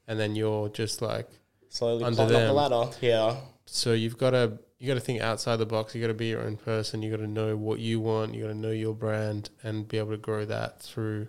and 0.07 0.19
then 0.19 0.35
you're 0.35 0.69
just 0.69 1.01
like. 1.01 1.27
slowly 1.69 2.03
under 2.03 2.23
up 2.23 2.29
the 2.29 2.53
ladder 2.53 2.91
yeah 3.01 3.37
So 3.65 3.93
you've 3.93 4.17
got 4.17 4.31
to 4.31 4.59
you 4.79 4.87
got 4.87 4.93
to 4.93 4.99
think 5.01 5.21
outside 5.21 5.57
the 5.57 5.65
box. 5.65 5.93
You 5.93 6.01
got 6.01 6.07
to 6.07 6.13
be 6.13 6.27
your 6.27 6.41
own 6.41 6.55
person. 6.57 7.01
You 7.01 7.11
got 7.11 7.17
to 7.17 7.27
know 7.27 7.55
what 7.57 7.79
you 7.79 7.99
want. 7.99 8.33
You 8.33 8.43
got 8.43 8.49
to 8.49 8.55
know 8.55 8.71
your 8.71 8.93
brand 8.93 9.49
and 9.61 9.87
be 9.87 9.97
able 9.97 10.11
to 10.11 10.17
grow 10.17 10.45
that 10.45 10.81
through 10.81 11.27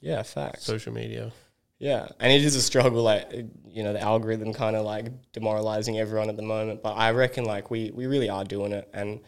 yeah 0.00 0.22
facts 0.22 0.64
social 0.64 0.92
media. 0.92 1.32
Yeah, 1.82 2.06
and 2.20 2.32
it 2.32 2.44
is 2.44 2.54
a 2.54 2.62
struggle. 2.62 3.02
Like 3.02 3.28
you 3.66 3.82
know, 3.82 3.92
the 3.92 4.00
algorithm 4.00 4.52
kind 4.52 4.76
of 4.76 4.84
like 4.84 5.06
demoralizing 5.32 5.98
everyone 5.98 6.28
at 6.28 6.36
the 6.36 6.42
moment. 6.42 6.80
But 6.80 6.92
I 6.92 7.10
reckon 7.10 7.44
like 7.44 7.72
we 7.72 7.90
we 7.90 8.06
really 8.06 8.30
are 8.30 8.44
doing 8.44 8.70
it, 8.70 8.88
and 8.94 9.18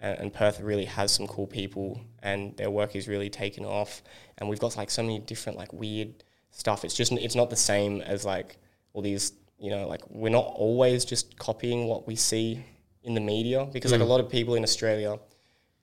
and, 0.00 0.18
and 0.18 0.34
Perth 0.34 0.60
really 0.60 0.86
has 0.86 1.12
some 1.12 1.28
cool 1.28 1.46
people, 1.46 2.00
and 2.20 2.56
their 2.56 2.68
work 2.68 2.96
is 2.96 3.06
really 3.06 3.30
taken 3.30 3.64
off. 3.64 4.02
And 4.38 4.48
we've 4.48 4.58
got 4.58 4.76
like 4.76 4.90
so 4.90 5.02
many 5.04 5.20
different 5.20 5.56
like 5.56 5.72
weird 5.72 6.24
stuff. 6.50 6.84
It's 6.84 6.96
just 6.96 7.12
it's 7.12 7.36
not 7.36 7.48
the 7.48 7.54
same 7.54 8.00
as 8.00 8.24
like 8.24 8.58
all 8.92 9.02
these. 9.02 9.32
You 9.60 9.70
know, 9.70 9.86
like 9.86 10.00
we're 10.08 10.30
not 10.30 10.46
always 10.56 11.04
just 11.04 11.38
copying 11.38 11.86
what 11.86 12.08
we 12.08 12.16
see 12.16 12.64
in 13.04 13.14
the 13.14 13.20
media 13.20 13.68
because 13.72 13.92
like 13.92 14.00
a 14.00 14.04
mm. 14.04 14.08
lot 14.08 14.18
of 14.18 14.28
people 14.28 14.56
in 14.56 14.64
Australia, 14.64 15.16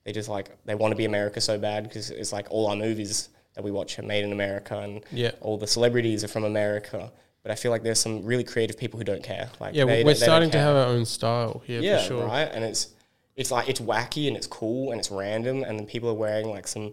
they 0.04 0.12
just 0.12 0.28
like 0.28 0.62
they 0.66 0.74
want 0.74 0.92
to 0.92 0.96
be 0.96 1.06
America 1.06 1.40
so 1.40 1.58
bad 1.58 1.84
because 1.84 2.10
it's 2.10 2.34
like 2.34 2.48
all 2.50 2.66
our 2.66 2.76
movies 2.76 3.30
that 3.58 3.64
we 3.64 3.72
watch 3.72 3.98
are 3.98 4.02
made 4.02 4.22
in 4.24 4.30
America 4.30 4.78
and 4.78 5.02
Yeah. 5.10 5.32
all 5.40 5.58
the 5.58 5.66
celebrities 5.66 6.22
are 6.22 6.28
from 6.28 6.44
America. 6.44 7.10
But 7.42 7.50
I 7.50 7.56
feel 7.56 7.72
like 7.72 7.82
there's 7.82 7.98
some 7.98 8.24
really 8.24 8.44
creative 8.44 8.78
people 8.78 8.98
who 9.00 9.04
don't 9.04 9.22
care. 9.22 9.50
Like 9.58 9.74
Yeah, 9.74 9.84
they- 9.84 10.04
we're 10.04 10.14
they 10.14 10.20
starting 10.20 10.50
to 10.50 10.60
have 10.60 10.76
our 10.76 10.86
own 10.86 11.04
style 11.04 11.60
here 11.66 11.80
yeah, 11.80 11.98
for 11.98 12.04
sure. 12.06 12.24
right. 12.26 12.48
And 12.54 12.64
it's 12.64 12.88
it's 13.34 13.50
like 13.50 13.68
it's 13.68 13.80
wacky 13.80 14.28
and 14.28 14.36
it's 14.36 14.46
cool 14.46 14.92
and 14.92 15.00
it's 15.00 15.10
random 15.10 15.64
and 15.64 15.76
then 15.78 15.86
people 15.86 16.08
are 16.08 16.14
wearing 16.14 16.48
like 16.50 16.68
some 16.68 16.92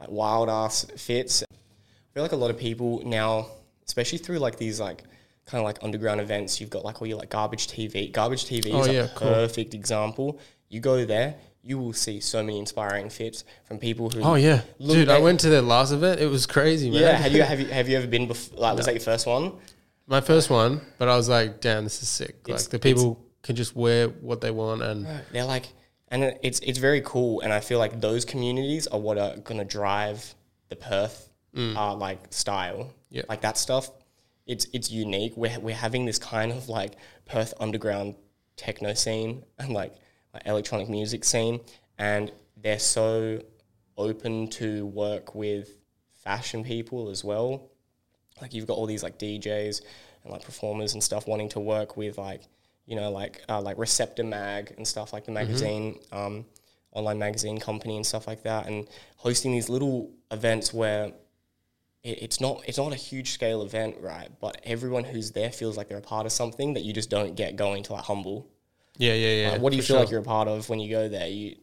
like 0.00 0.10
wild 0.10 0.48
ass 0.48 0.84
fits. 0.96 1.44
I 1.48 1.54
feel 2.12 2.24
like 2.24 2.32
a 2.32 2.36
lot 2.36 2.50
of 2.50 2.58
people 2.58 3.02
now, 3.04 3.46
especially 3.86 4.18
through 4.18 4.40
like 4.40 4.56
these 4.56 4.80
like 4.80 5.04
kind 5.46 5.60
of 5.60 5.64
like 5.64 5.78
underground 5.82 6.20
events, 6.20 6.60
you've 6.60 6.70
got 6.70 6.84
like 6.84 7.00
all 7.00 7.06
your 7.06 7.18
like 7.18 7.30
garbage 7.30 7.68
TV. 7.68 8.10
Garbage 8.12 8.46
TV 8.46 8.70
Oh, 8.72 8.80
is 8.80 8.88
yeah, 8.88 9.04
a 9.04 9.08
cool. 9.10 9.28
perfect 9.28 9.74
example. 9.74 10.40
You 10.70 10.80
go 10.80 11.04
there, 11.04 11.36
you 11.62 11.78
will 11.78 11.92
see 11.92 12.20
so 12.20 12.42
many 12.42 12.58
inspiring 12.58 13.10
fits 13.10 13.44
from 13.64 13.78
people 13.78 14.08
who 14.10 14.22
Oh 14.22 14.34
yeah, 14.34 14.62
dude! 14.80 15.08
I 15.08 15.18
went 15.18 15.40
to 15.40 15.48
their 15.50 15.62
last 15.62 15.92
event. 15.92 16.20
It 16.20 16.26
was 16.28 16.46
crazy, 16.46 16.90
man. 16.90 17.00
yeah. 17.02 17.12
Have 17.16 17.32
you 17.32 17.42
have 17.42 17.60
you 17.60 17.66
have 17.66 17.88
you 17.88 17.96
ever 17.98 18.06
been 18.06 18.26
before? 18.26 18.58
Like, 18.58 18.76
was 18.76 18.86
that 18.86 18.94
your 18.94 19.00
first 19.02 19.26
one? 19.26 19.52
my 20.06 20.20
first 20.20 20.50
one, 20.50 20.80
but 20.98 21.08
I 21.08 21.16
was 21.16 21.28
like, 21.28 21.60
damn, 21.60 21.84
this 21.84 22.02
is 22.02 22.08
sick. 22.08 22.36
It's- 22.48 22.64
like 22.64 22.70
the 22.70 22.78
people 22.80 23.24
can 23.42 23.54
just 23.54 23.76
wear 23.76 24.08
what 24.08 24.40
they 24.40 24.50
want, 24.50 24.82
and 24.82 25.06
They're 25.32 25.44
like, 25.44 25.66
and 26.08 26.36
it's 26.42 26.60
it's 26.60 26.78
very 26.78 27.00
cool, 27.02 27.40
and 27.42 27.52
I 27.52 27.60
feel 27.60 27.78
like 27.78 28.00
those 28.00 28.24
communities 28.24 28.86
are 28.88 28.98
what 28.98 29.18
are 29.18 29.36
gonna 29.36 29.64
drive 29.64 30.34
the 30.68 30.76
Perth 30.76 31.28
uh, 31.56 31.94
like 31.94 32.20
style, 32.30 32.92
Yeah. 33.10 33.22
like 33.28 33.42
that 33.42 33.56
stuff. 33.58 33.90
It's 34.46 34.66
it's 34.72 34.90
unique. 34.90 35.36
We're 35.36 35.60
we're 35.60 35.74
having 35.74 36.06
this 36.06 36.18
kind 36.18 36.50
of 36.52 36.68
like 36.68 36.92
Perth 37.26 37.54
underground 37.60 38.14
techno 38.56 38.94
scene 38.94 39.44
and 39.58 39.72
like 39.72 39.94
electronic 40.46 40.88
music 40.88 41.24
scene, 41.24 41.60
and 41.98 42.30
they're 42.56 42.78
so 42.78 43.40
open 43.96 44.48
to 44.48 44.86
work 44.86 45.34
with 45.34 45.76
fashion 46.12 46.64
people 46.64 47.10
as 47.10 47.24
well. 47.24 47.70
Like 48.40 48.54
you've 48.54 48.66
got 48.66 48.74
all 48.74 48.86
these 48.86 49.02
like 49.02 49.18
DJs 49.18 49.82
and 50.22 50.32
like 50.32 50.44
performers 50.44 50.94
and 50.94 51.02
stuff 51.02 51.26
wanting 51.26 51.48
to 51.50 51.60
work 51.60 51.96
with 51.96 52.18
like 52.18 52.42
you 52.86 52.96
know 52.96 53.10
like 53.10 53.42
uh, 53.48 53.60
like 53.60 53.78
Receptor 53.78 54.24
Mag 54.24 54.74
and 54.76 54.86
stuff 54.86 55.12
like 55.12 55.24
the 55.24 55.32
magazine, 55.32 55.98
um, 56.12 56.44
online 56.92 57.18
magazine 57.18 57.58
company 57.58 57.96
and 57.96 58.06
stuff 58.06 58.26
like 58.26 58.42
that, 58.44 58.66
and 58.66 58.86
hosting 59.16 59.52
these 59.52 59.68
little 59.68 60.10
events 60.30 60.72
where 60.72 61.12
it, 62.02 62.22
it's 62.22 62.40
not 62.40 62.62
it's 62.66 62.78
not 62.78 62.92
a 62.92 62.96
huge 62.96 63.32
scale 63.32 63.62
event, 63.62 63.96
right? 64.00 64.28
But 64.40 64.60
everyone 64.64 65.04
who's 65.04 65.32
there 65.32 65.50
feels 65.50 65.76
like 65.76 65.88
they're 65.88 65.98
a 65.98 66.02
part 66.02 66.26
of 66.26 66.32
something 66.32 66.74
that 66.74 66.82
you 66.82 66.92
just 66.92 67.10
don't 67.10 67.34
get 67.34 67.56
going 67.56 67.82
to 67.84 67.92
like 67.94 68.04
humble. 68.04 68.48
Yeah, 69.00 69.14
yeah, 69.14 69.42
yeah. 69.42 69.50
Uh, 69.56 69.58
what 69.60 69.70
do 69.70 69.76
you 69.76 69.82
feel 69.82 69.96
like 69.98 70.10
you're 70.10 70.20
a 70.20 70.24
part 70.24 70.48
of 70.48 70.68
when 70.68 70.78
you 70.80 70.90
go 70.90 71.08
there? 71.08 71.26
You 71.28 71.56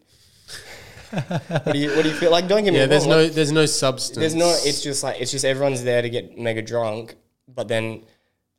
what 1.12 1.72
do 1.74 1.80
you 1.80 1.90
what 1.96 2.04
do 2.04 2.10
you 2.10 2.16
feel 2.16 2.32
like? 2.32 2.48
Don't 2.48 2.64
get 2.64 2.72
me 2.72 2.78
Yeah, 2.80 2.84
wrong. 2.84 2.90
there's 2.90 3.06
like- 3.08 3.16
no, 3.16 3.28
there's 3.30 3.52
no 3.52 3.66
substance. 3.66 4.18
there's 4.18 4.36
no. 4.36 4.50
It's 4.64 4.82
just 4.82 5.04
like 5.04 5.22
it's 5.22 5.32
just 5.32 5.46
everyone's 5.46 5.84
there 5.84 6.02
to 6.02 6.10
get 6.10 6.38
mega 6.38 6.62
drunk, 6.62 7.16
but 7.48 7.68
then 7.68 8.04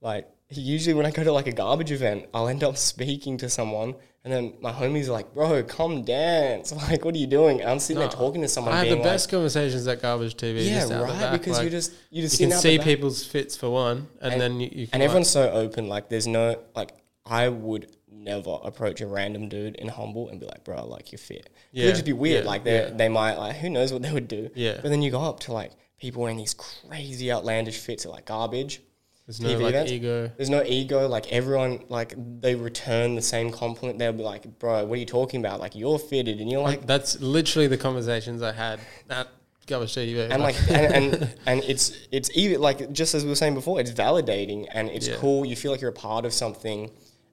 like 0.01 0.27
usually 0.51 0.95
when 0.95 1.05
I 1.05 1.11
go 1.11 1.25
to 1.25 1.33
like 1.33 1.47
a 1.47 1.53
garbage 1.53 1.93
event, 1.93 2.27
I'll 2.33 2.49
end 2.49 2.65
up 2.65 2.77
speaking 2.79 3.37
to 3.39 3.51
someone, 3.51 3.95
and 4.25 4.33
then 4.33 4.55
my 4.63 4.73
homies 4.73 5.09
are 5.09 5.13
like, 5.13 5.35
"Bro, 5.35 5.65
come 5.65 6.05
dance!" 6.05 6.73
Like, 6.89 7.05
what 7.05 7.15
are 7.15 7.19
you 7.19 7.27
doing? 7.27 7.61
And 7.61 7.69
I'm 7.69 7.79
sitting 7.81 8.01
there 8.01 8.09
talking 8.09 8.41
to 8.41 8.49
someone. 8.49 8.73
I 8.73 8.85
have 8.85 8.97
the 8.97 9.03
best 9.03 9.31
conversations 9.31 9.87
at 9.87 10.01
garbage 10.01 10.37
TV. 10.37 10.65
yeah, 10.67 10.81
just 10.87 10.93
right, 10.93 11.33
because 11.33 11.59
like, 11.59 11.63
you're 11.65 11.71
just 11.71 11.93
you 12.11 12.23
just 12.23 12.41
you 12.41 12.49
can 12.49 12.57
see 12.57 12.79
people's 12.79 13.27
fits 13.27 13.57
for 13.57 13.69
one, 13.69 14.09
and, 14.23 14.33
And- 14.35 14.41
then 14.41 14.61
you, 14.61 14.69
you 14.73 14.83
and 14.93 15.01
like- 15.01 15.03
everyone's 15.03 15.29
so 15.31 15.51
open. 15.51 15.89
Like, 15.89 16.09
there's 16.09 16.27
no 16.27 16.59
like, 16.75 16.93
I 17.27 17.51
would 17.51 17.95
never 18.13 18.59
approach 18.63 19.01
a 19.01 19.07
random 19.07 19.49
dude 19.49 19.77
in 19.77 19.89
humble 19.89 20.29
and 20.29 20.41
be 20.41 20.47
like, 20.47 20.65
"Bro, 20.65 20.87
like 20.87 21.13
you're 21.13 21.19
fit." 21.19 21.51
Yeah, 21.73 21.85
it'd 21.85 21.97
just 21.97 22.07
be 22.07 22.13
weird. 22.13 22.45
yeah, 22.45 22.51
like 22.51 22.65
they 22.65 22.79
yeah. 22.81 22.91
they 22.91 23.09
might 23.09 23.37
like 23.37 23.57
who 23.57 23.71
knows 23.71 23.93
what 23.93 24.03
they 24.03 24.13
would 24.13 24.29
do. 24.29 24.51
Yeah. 24.55 24.79
But 24.83 24.89
then 24.91 25.03
you 25.03 25.11
go 25.11 25.21
up 25.21 25.41
to 25.41 25.53
like 25.53 25.73
people 26.01 26.23
wearing 26.23 26.37
these 26.39 26.55
crazy 26.55 27.31
outlandish 27.33 27.79
fits 27.79 28.05
at 28.07 28.13
like 28.13 28.25
garbage. 28.27 28.81
there's 29.27 29.41
no 29.41 29.49
TV 29.49 29.61
like 29.63 29.75
events. 29.75 29.93
ego. 29.93 30.31
There's 30.37 30.51
no 30.51 30.63
ego. 30.65 31.09
Like 31.09 31.33
everyone, 31.33 31.85
like 31.89 32.15
they 32.41 32.55
return 32.55 33.15
the 33.15 33.23
same 33.23 33.51
compliment. 33.53 33.99
They'll 33.99 34.13
be 34.13 34.23
like, 34.23 34.59
"Bro, 34.59 34.85
what 34.87 34.95
are 34.97 35.01
you 35.01 35.07
talking 35.07 35.41
about? 35.41 35.61
Like 35.61 35.75
you're 35.75 35.99
fitted," 35.99 36.41
and 36.41 36.51
you're 36.51 36.63
like, 36.63 36.87
That's 36.87 37.21
literally 37.21 37.67
the 37.69 37.77
conversations 37.79 38.43
I 38.43 38.53
had 38.53 38.81
at 39.11 39.29
garbage 39.67 39.95
TV. 39.95 40.31
and 40.31 40.43
like, 40.43 40.57
and, 40.71 40.95
and 41.15 41.35
and 41.47 41.63
it's 41.65 41.93
it's 42.11 42.31
even 42.35 42.61
like 42.61 42.91
just 42.93 43.15
as 43.15 43.23
we 43.25 43.29
were 43.29 43.37
saying 43.37 43.55
before, 43.55 43.79
it's 43.81 43.91
validating 43.93 44.67
and 44.73 44.89
it's 44.89 45.09
Yeah. 45.09 45.17
cool. 45.17 45.45
You 45.45 45.57
feel 45.57 45.73
like 45.73 45.81
you're 45.83 45.91
a 45.91 45.93
part 46.09 46.25
of 46.25 46.33
something, 46.33 46.91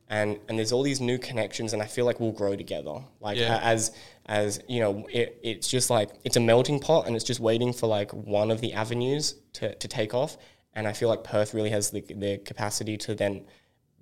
and 0.09 0.39
and 0.47 0.57
there's 0.57 0.71
all 0.71 0.83
these 0.83 1.01
new 1.01 1.17
connections, 1.17 1.73
and 1.73 1.81
I 1.81 1.85
feel 1.87 2.05
like 2.05 2.19
we'll 2.19 2.31
grow 2.31 2.55
together. 2.55 3.03
Like 3.19 3.37
Yeah. 3.37 3.59
as 3.63 3.91
as 4.27 4.59
you 4.67 4.79
know, 4.79 5.07
it, 5.11 5.39
it's 5.43 5.67
just 5.67 5.89
like 5.89 6.09
it's 6.23 6.35
a 6.37 6.39
melting 6.39 6.79
pot, 6.79 7.07
and 7.07 7.15
it's 7.15 7.25
just 7.25 7.39
waiting 7.39 7.73
for 7.73 7.87
like 7.87 8.11
one 8.11 8.51
of 8.51 8.61
the 8.61 8.73
avenues 8.73 9.35
to 9.53 9.73
to 9.75 9.87
take 9.87 10.13
off. 10.13 10.37
And 10.73 10.87
I 10.87 10.93
feel 10.93 11.09
like 11.09 11.23
Perth 11.23 11.53
really 11.53 11.69
has 11.71 11.89
the 11.91 12.01
the 12.01 12.37
capacity 12.39 12.97
to 12.97 13.15
then 13.15 13.45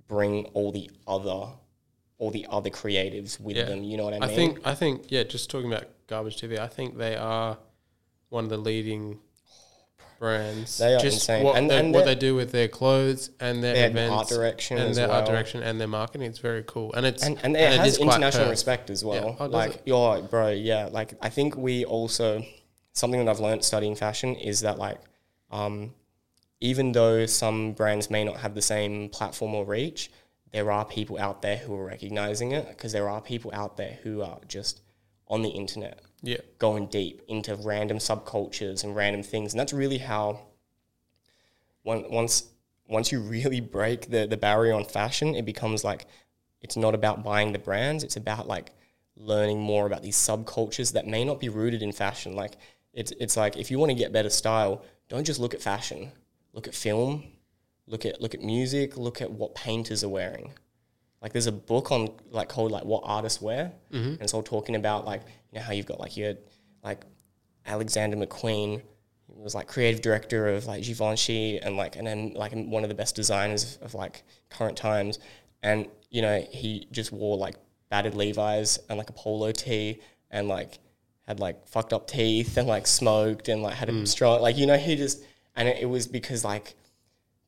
bring 0.07 0.45
all 0.53 0.71
the 0.71 0.89
other 1.07 1.53
all 2.19 2.31
the 2.31 2.45
other 2.49 2.69
creatives 2.69 3.39
with 3.39 3.57
Yeah. 3.57 3.63
them. 3.65 3.83
You 3.83 3.97
know 3.97 4.05
what 4.05 4.13
I 4.13 4.19
mean? 4.19 4.29
I 4.29 4.33
think 4.35 4.59
I 4.67 4.75
think 4.75 5.05
yeah, 5.11 5.23
just 5.23 5.49
talking 5.49 5.71
about 5.71 5.85
garbage 6.07 6.37
TV, 6.39 6.59
I 6.59 6.67
think 6.67 6.97
they 6.97 7.15
are 7.15 7.57
one 8.29 8.43
of 8.45 8.49
the 8.49 8.57
leading 8.57 9.19
brands. 10.23 10.77
They 10.77 10.95
are 10.95 10.99
just 10.99 11.17
insane. 11.17 11.43
What, 11.43 11.57
And- 11.57 11.69
they, 11.69 11.77
and 11.79 11.93
what 11.93 12.05
they're- 12.05 12.15
do 12.15 12.33
with 12.35 12.51
their 12.51 12.67
clothes 12.69 13.29
and 13.39 13.63
their 13.63 13.73
Their 13.73 13.89
events, 13.89 14.13
art 14.13 14.27
direction 14.29 14.77
and 14.77 14.95
their 14.95 15.11
art 15.11 15.25
direction 15.25 15.61
and 15.63 15.79
their 15.81 15.87
marketing. 15.87 16.27
It's 16.27 16.39
very 16.39 16.63
cool, 16.65 16.93
and 16.93 17.05
it's 17.05 17.23
and, 17.23 17.37
and 17.43 17.55
it 17.57 17.73
it 17.73 17.79
has 17.79 17.97
international 17.97 18.49
respect 18.49 18.89
as 18.89 19.03
well. 19.03 19.35
Yeah. 19.39 19.45
Oh, 19.45 19.47
like, 19.47 19.75
it? 19.75 19.81
yo, 19.85 20.21
bro, 20.21 20.49
yeah. 20.49 20.87
Like, 20.91 21.13
I 21.21 21.29
think 21.29 21.57
we 21.57 21.83
also 21.85 22.43
something 22.93 23.19
that 23.23 23.29
I've 23.29 23.39
learned 23.39 23.63
studying 23.65 23.95
fashion 23.95 24.35
is 24.35 24.61
that 24.61 24.77
like, 24.77 24.99
um, 25.51 25.93
even 26.61 26.93
though 26.93 27.25
some 27.25 27.73
brands 27.73 28.09
may 28.09 28.23
not 28.23 28.37
have 28.37 28.55
the 28.55 28.61
same 28.61 29.09
platform 29.09 29.53
or 29.55 29.65
reach, 29.65 30.09
there 30.51 30.71
are 30.71 30.85
people 30.85 31.19
out 31.19 31.41
there 31.41 31.57
who 31.57 31.75
are 31.75 31.83
recognizing 31.85 32.51
it 32.53 32.69
because 32.69 32.91
there 32.93 33.09
are 33.09 33.19
people 33.19 33.51
out 33.53 33.75
there 33.75 33.97
who 34.03 34.21
are 34.21 34.39
just 34.47 34.81
on 35.27 35.41
the 35.41 35.49
internet 35.49 35.99
Yeah, 36.25 36.37
going 36.57 36.87
deep 36.87 37.21
into 37.27 37.55
random 37.55 37.97
subcultures 37.97 38.83
and 38.83 38.95
random 38.95 39.23
things, 39.23 39.53
and 39.53 39.59
that's 39.59 39.73
really 39.73 39.99
how. 39.99 40.39
Once 41.83 42.45
once 42.87 43.11
you 43.11 43.19
really 43.19 43.59
break 43.59 44.09
the 44.09 44.25
the 44.25 44.37
barrier 44.37 44.73
on 44.73 44.85
fashion, 44.85 45.35
it 45.35 45.45
becomes 45.45 45.83
like 45.83 46.05
it's 46.61 46.77
not 46.77 46.95
about 46.95 47.25
buying 47.25 47.51
the 47.51 47.59
brands; 47.59 48.05
it's 48.05 48.15
about 48.15 48.47
like 48.47 48.71
learning 49.17 49.59
more 49.59 49.85
about 49.85 50.01
these 50.01 50.15
subcultures 50.15 50.93
that 50.93 51.05
may 51.05 51.25
not 51.25 51.41
be 51.41 51.49
rooted 51.49 51.83
in 51.83 51.91
fashion. 51.91 52.35
Like 52.35 52.53
it's 52.93 53.11
it's 53.19 53.35
like 53.35 53.57
if 53.57 53.69
you 53.69 53.77
want 53.77 53.89
to 53.91 53.95
get 53.95 54.13
better 54.13 54.29
style, 54.29 54.81
don't 55.09 55.25
just 55.25 55.41
look 55.41 55.53
at 55.53 55.61
fashion. 55.61 56.13
Look 56.53 56.67
at 56.69 56.75
film, 56.75 57.23
look 57.85 58.05
at 58.05 58.21
look 58.21 58.33
at 58.33 58.41
music, 58.41 58.95
look 58.95 59.21
at 59.21 59.31
what 59.31 59.55
painters 59.55 60.05
are 60.05 60.09
wearing. 60.09 60.53
Like 61.23 61.31
there's 61.31 61.47
a 61.47 61.53
book 61.53 61.91
on 61.91 62.09
like 62.31 62.49
called 62.49 62.71
like 62.71 62.83
what 62.83 63.01
artists 63.05 63.41
wear, 63.41 63.71
mm-hmm. 63.91 64.09
and 64.09 64.21
it's 64.21 64.33
all 64.33 64.43
talking 64.43 64.75
about 64.75 65.05
like 65.05 65.21
you 65.51 65.57
know 65.57 65.65
how 65.65 65.71
you've 65.71 65.85
got 65.85 65.99
like 65.99 66.17
your 66.17 66.35
like 66.83 67.01
Alexander 67.65 68.17
McQueen 68.17 68.81
was 69.29 69.55
like 69.55 69.67
creative 69.67 70.01
director 70.01 70.49
of 70.49 70.65
like 70.65 70.83
Givenchy 70.83 71.59
and 71.59 71.77
like 71.77 71.95
and 71.95 72.05
then 72.05 72.33
like 72.35 72.51
one 72.53 72.83
of 72.83 72.89
the 72.89 72.95
best 72.95 73.15
designers 73.15 73.77
of 73.81 73.93
like 73.93 74.23
current 74.49 74.77
times, 74.77 75.17
and 75.63 75.87
you 76.11 76.21
know 76.21 76.45
he 76.51 76.87
just 76.91 77.13
wore 77.13 77.37
like 77.37 77.55
battered 77.89 78.15
Levi's 78.15 78.77
and 78.89 78.97
like 78.97 79.09
a 79.09 79.13
polo 79.13 79.53
tee 79.53 80.01
and 80.29 80.49
like 80.49 80.79
had 81.25 81.39
like 81.39 81.67
fucked 81.67 81.93
up 81.93 82.05
teeth 82.05 82.57
and 82.57 82.67
like 82.67 82.85
smoked 82.85 83.47
and 83.47 83.63
like 83.63 83.75
had 83.75 83.87
a 83.87 83.93
mm. 83.93 84.05
strong 84.05 84.41
like 84.41 84.57
you 84.57 84.65
know 84.65 84.77
he 84.77 84.95
just 84.97 85.23
and 85.55 85.69
it, 85.69 85.77
it 85.81 85.85
was 85.85 86.05
because 86.05 86.43
like 86.43 86.75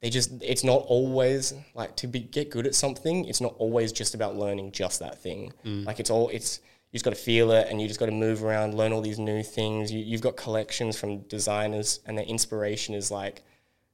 they 0.06 0.12
just 0.12 0.30
it's 0.44 0.64
not 0.64 0.84
always 0.86 1.52
like 1.74 1.96
to 1.96 2.06
be 2.06 2.20
get 2.20 2.52
good 2.52 2.68
at 2.68 2.76
something 2.76 3.26
it's 3.26 3.42
not 3.42 3.56
always 3.58 3.92
just 3.92 4.14
about 4.14 4.36
learning 4.36 4.72
just 4.72 5.00
that 5.00 5.18
thing. 5.18 5.52
Mm. 5.66 5.84
Like 5.84 6.00
it's 6.00 6.12
all 6.12 6.30
it's 6.30 6.60
you 6.92 6.98
just 6.98 7.04
got 7.04 7.10
to 7.10 7.20
feel 7.20 7.50
it 7.50 7.70
and 7.72 7.82
you 7.82 7.88
just 7.88 8.00
got 8.00 8.06
to 8.06 8.12
move 8.12 8.44
around 8.44 8.76
learn 8.76 8.94
all 8.94 9.02
these 9.02 9.18
new 9.18 9.42
things. 9.42 9.92
You, 9.92 10.02
you've 10.02 10.22
got 10.22 10.38
collections 10.38 10.96
from 10.96 11.22
designers 11.22 12.02
and 12.06 12.16
their 12.16 12.26
inspiration 12.26 12.94
is 12.94 13.10
like 13.10 13.42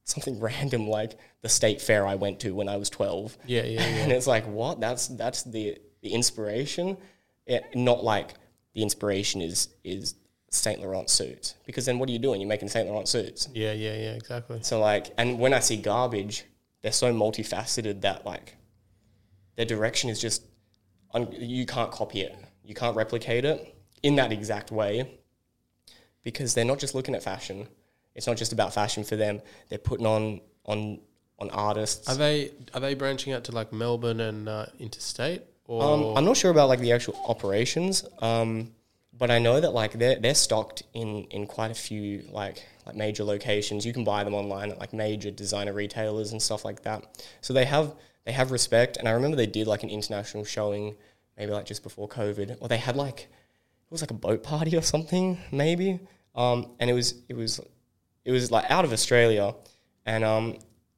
something 0.04 0.38
random 0.48 0.86
like 0.86 1.18
the 1.40 1.48
state 1.48 1.80
fair 1.80 2.06
i 2.06 2.14
went 2.14 2.40
to 2.40 2.54
when 2.54 2.68
i 2.68 2.76
was 2.76 2.90
12 2.90 3.38
yeah, 3.46 3.62
yeah, 3.62 3.80
yeah. 3.80 3.80
and 4.02 4.12
it's 4.12 4.26
like 4.26 4.44
what? 4.44 4.80
That's 4.80 5.08
that's 5.08 5.44
the 5.44 5.78
the 6.02 6.12
inspiration? 6.12 6.98
It, 7.46 7.64
not 7.74 8.04
like 8.04 8.34
the 8.74 8.82
inspiration 8.82 9.40
is 9.40 9.68
is 9.82 10.14
saint 10.54 10.80
laurent 10.80 11.08
suits 11.08 11.54
because 11.66 11.86
then 11.86 11.98
what 11.98 12.08
are 12.08 12.12
you 12.12 12.18
doing 12.18 12.40
you're 12.40 12.48
making 12.48 12.68
saint 12.68 12.86
laurent 12.88 13.08
suits 13.08 13.48
yeah, 13.54 13.72
yeah, 13.72 13.94
yeah, 13.94 14.12
exactly. 14.12 14.58
so 14.62 14.78
like, 14.78 15.12
and 15.16 15.38
when 15.38 15.52
I 15.54 15.60
see 15.60 15.76
garbage, 15.76 16.44
they're 16.82 16.92
so 16.92 17.12
multifaceted 17.12 18.02
that 18.02 18.24
like, 18.26 18.56
their 19.56 19.66
direction 19.66 20.10
is 20.10 20.20
just, 20.20 20.42
un- 21.14 21.32
you 21.32 21.66
can't 21.66 21.90
copy 21.90 22.20
it, 22.20 22.36
you 22.64 22.74
can't 22.74 22.94
replicate 22.96 23.44
it 23.44 23.74
in 24.02 24.16
that 24.16 24.30
exact 24.30 24.70
way, 24.70 25.18
because 26.22 26.54
they're 26.54 26.64
not 26.64 26.78
just 26.78 26.94
looking 26.94 27.14
at 27.14 27.22
fashion. 27.22 27.66
It's 28.14 28.26
not 28.26 28.36
just 28.36 28.52
about 28.52 28.74
fashion 28.74 29.04
for 29.04 29.16
them. 29.16 29.40
They're 29.68 29.78
putting 29.78 30.06
on 30.06 30.40
on 30.64 31.00
on 31.38 31.50
artists. 31.50 32.08
Are 32.08 32.14
they 32.14 32.52
are 32.74 32.80
they 32.80 32.94
branching 32.94 33.32
out 33.32 33.44
to 33.44 33.52
like 33.52 33.72
Melbourne 33.72 34.20
and 34.20 34.48
uh, 34.48 34.66
interstate 34.78 35.42
or 35.66 35.82
Um, 35.82 36.16
I'm 36.16 36.24
not 36.24 36.36
sure 36.36 36.50
about 36.50 36.68
like 36.68 36.80
the 36.80 36.92
actual 36.92 37.16
operations, 37.26 38.04
um, 38.20 38.72
but 39.12 39.30
I 39.30 39.38
know 39.38 39.60
that 39.60 39.72
like 39.74 39.92
they're 39.92 40.18
they're 40.18 40.34
stocked 40.34 40.82
in 40.94 41.24
in 41.24 41.46
quite 41.46 41.70
a 41.70 41.74
few 41.74 42.24
like 42.30 42.66
like 42.86 42.96
major 42.96 43.24
locations. 43.24 43.84
You 43.84 43.92
can 43.92 44.04
buy 44.04 44.24
them 44.24 44.34
online 44.34 44.70
at 44.70 44.78
like 44.78 44.92
major 44.92 45.30
designer 45.30 45.72
retailers 45.72 46.32
and 46.32 46.40
stuff 46.40 46.64
like 46.64 46.82
that. 46.82 47.26
So 47.40 47.52
they 47.52 47.64
have 47.66 47.94
they 48.24 48.32
have 48.32 48.50
respect, 48.50 48.96
and 48.96 49.08
I 49.08 49.12
remember 49.12 49.36
they 49.36 49.46
did 49.46 49.66
like 49.66 49.82
an 49.82 49.90
international 49.90 50.44
showing, 50.44 50.96
maybe 51.36 51.52
like 51.52 51.66
just 51.66 51.82
before 51.82 52.08
COVID, 52.08 52.58
or 52.60 52.68
they 52.68 52.78
had 52.78 52.96
like 52.96 53.20
it 53.20 53.90
was 53.90 54.00
like 54.00 54.10
a 54.10 54.14
boat 54.14 54.42
party 54.42 54.76
or 54.76 54.82
something 54.82 55.38
maybe, 55.50 56.00
um, 56.34 56.72
and 56.80 56.88
it 56.88 56.94
was 56.94 57.14
it 57.28 57.36
was 57.36 57.60
it 58.24 58.32
was 58.32 58.50
like 58.50 58.70
out 58.70 58.84
of 58.84 58.92
Australia, 58.92 59.54
and 60.06 60.24
um 60.24 60.56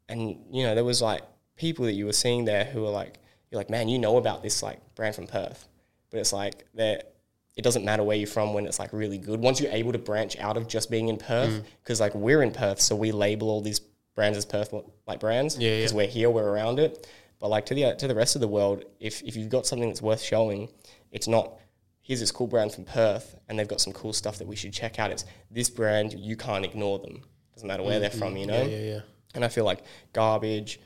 and 0.09 0.37
you 0.53 0.63
know 0.63 0.75
there 0.75 0.85
was 0.85 1.03
like 1.03 1.23
people 1.57 1.85
that 1.87 1.95
you 1.95 2.07
were 2.07 2.13
seeing 2.13 2.45
there 2.45 2.65
who 2.65 2.83
were 2.83 2.91
like 2.91 3.19
you're 3.51 3.59
like 3.59 3.71
man 3.71 3.89
you 3.89 3.99
know 3.99 4.17
about 4.17 4.43
this 4.43 4.63
like 4.63 4.79
brand 4.95 5.17
from 5.17 5.27
Perth, 5.27 5.67
but 6.11 6.21
it's 6.21 6.33
like 6.33 6.65
that 6.75 7.14
it 7.57 7.63
doesn't 7.63 7.85
matter 7.85 8.03
where 8.03 8.17
you're 8.17 8.27
from 8.27 8.53
when 8.53 8.67
it's 8.67 8.79
like 8.79 8.93
really 8.93 9.19
good 9.19 9.41
once 9.41 9.61
you're 9.61 9.73
able 9.73 9.93
to 9.93 9.99
branch 9.99 10.37
out 10.39 10.57
of 10.57 10.67
just 10.67 10.91
being 10.91 11.09
in 11.09 11.17
Perth 11.17 11.63
because 11.83 12.01
like 12.01 12.15
we're 12.15 12.43
in 12.43 12.51
Perth 12.51 12.81
so 12.81 12.97
we 12.97 13.13
label 13.13 13.49
all 13.49 13.61
these 13.61 13.81
brands 14.15 14.37
as 14.39 14.45
Perth 14.45 14.75
like 15.07 15.21
brands 15.21 15.57
Yeah, 15.59 15.71
yeah. 15.71 15.77
because 15.79 15.95
we're 15.95 16.07
here, 16.07 16.31
we're 16.31 16.49
around 16.49 16.79
it. 16.79 17.07
But 17.41 17.49
like 17.51 17.67
to 17.67 17.75
the 17.75 17.95
to 17.97 18.09
the 18.09 18.15
rest 18.15 18.37
of 18.37 18.41
the 18.41 18.49
world, 18.49 18.85
if 19.01 19.23
if 19.23 19.37
you've 19.37 19.51
got 19.51 19.67
something 19.67 19.89
that's 19.89 20.01
worth 20.03 20.23
showing, 20.23 20.69
it's 21.11 21.29
not 21.29 21.55
here's 22.01 22.21
this 22.21 22.31
cool 22.31 22.47
brand 22.47 22.73
from 22.73 22.85
Perth 22.85 23.37
and 23.49 23.59
they've 23.59 23.69
got 23.69 23.81
some 23.81 23.93
cool 23.93 24.13
stuff 24.13 24.39
that 24.39 24.47
we 24.47 24.57
should 24.57 24.73
check 24.73 24.99
out. 24.99 25.11
It's 25.11 25.25
this 25.51 25.71
brand 25.71 26.15
you 26.15 26.37
can't 26.37 26.65
ignore 26.65 26.99
them. 26.99 27.23
Doesn't 27.55 27.67
matter 27.69 27.83
where 27.83 27.99
they're 28.01 28.11
from, 28.11 28.37
you 28.37 28.47
know. 28.47 28.55
Mm-hmm. 28.55 28.71
Yeah, 28.71 28.79
yeah, 28.79 28.93
yeah. 28.95 29.01
And 29.35 29.45
I 29.45 29.49
feel 29.49 29.65
like 29.65 29.85
garbage, 30.13 30.81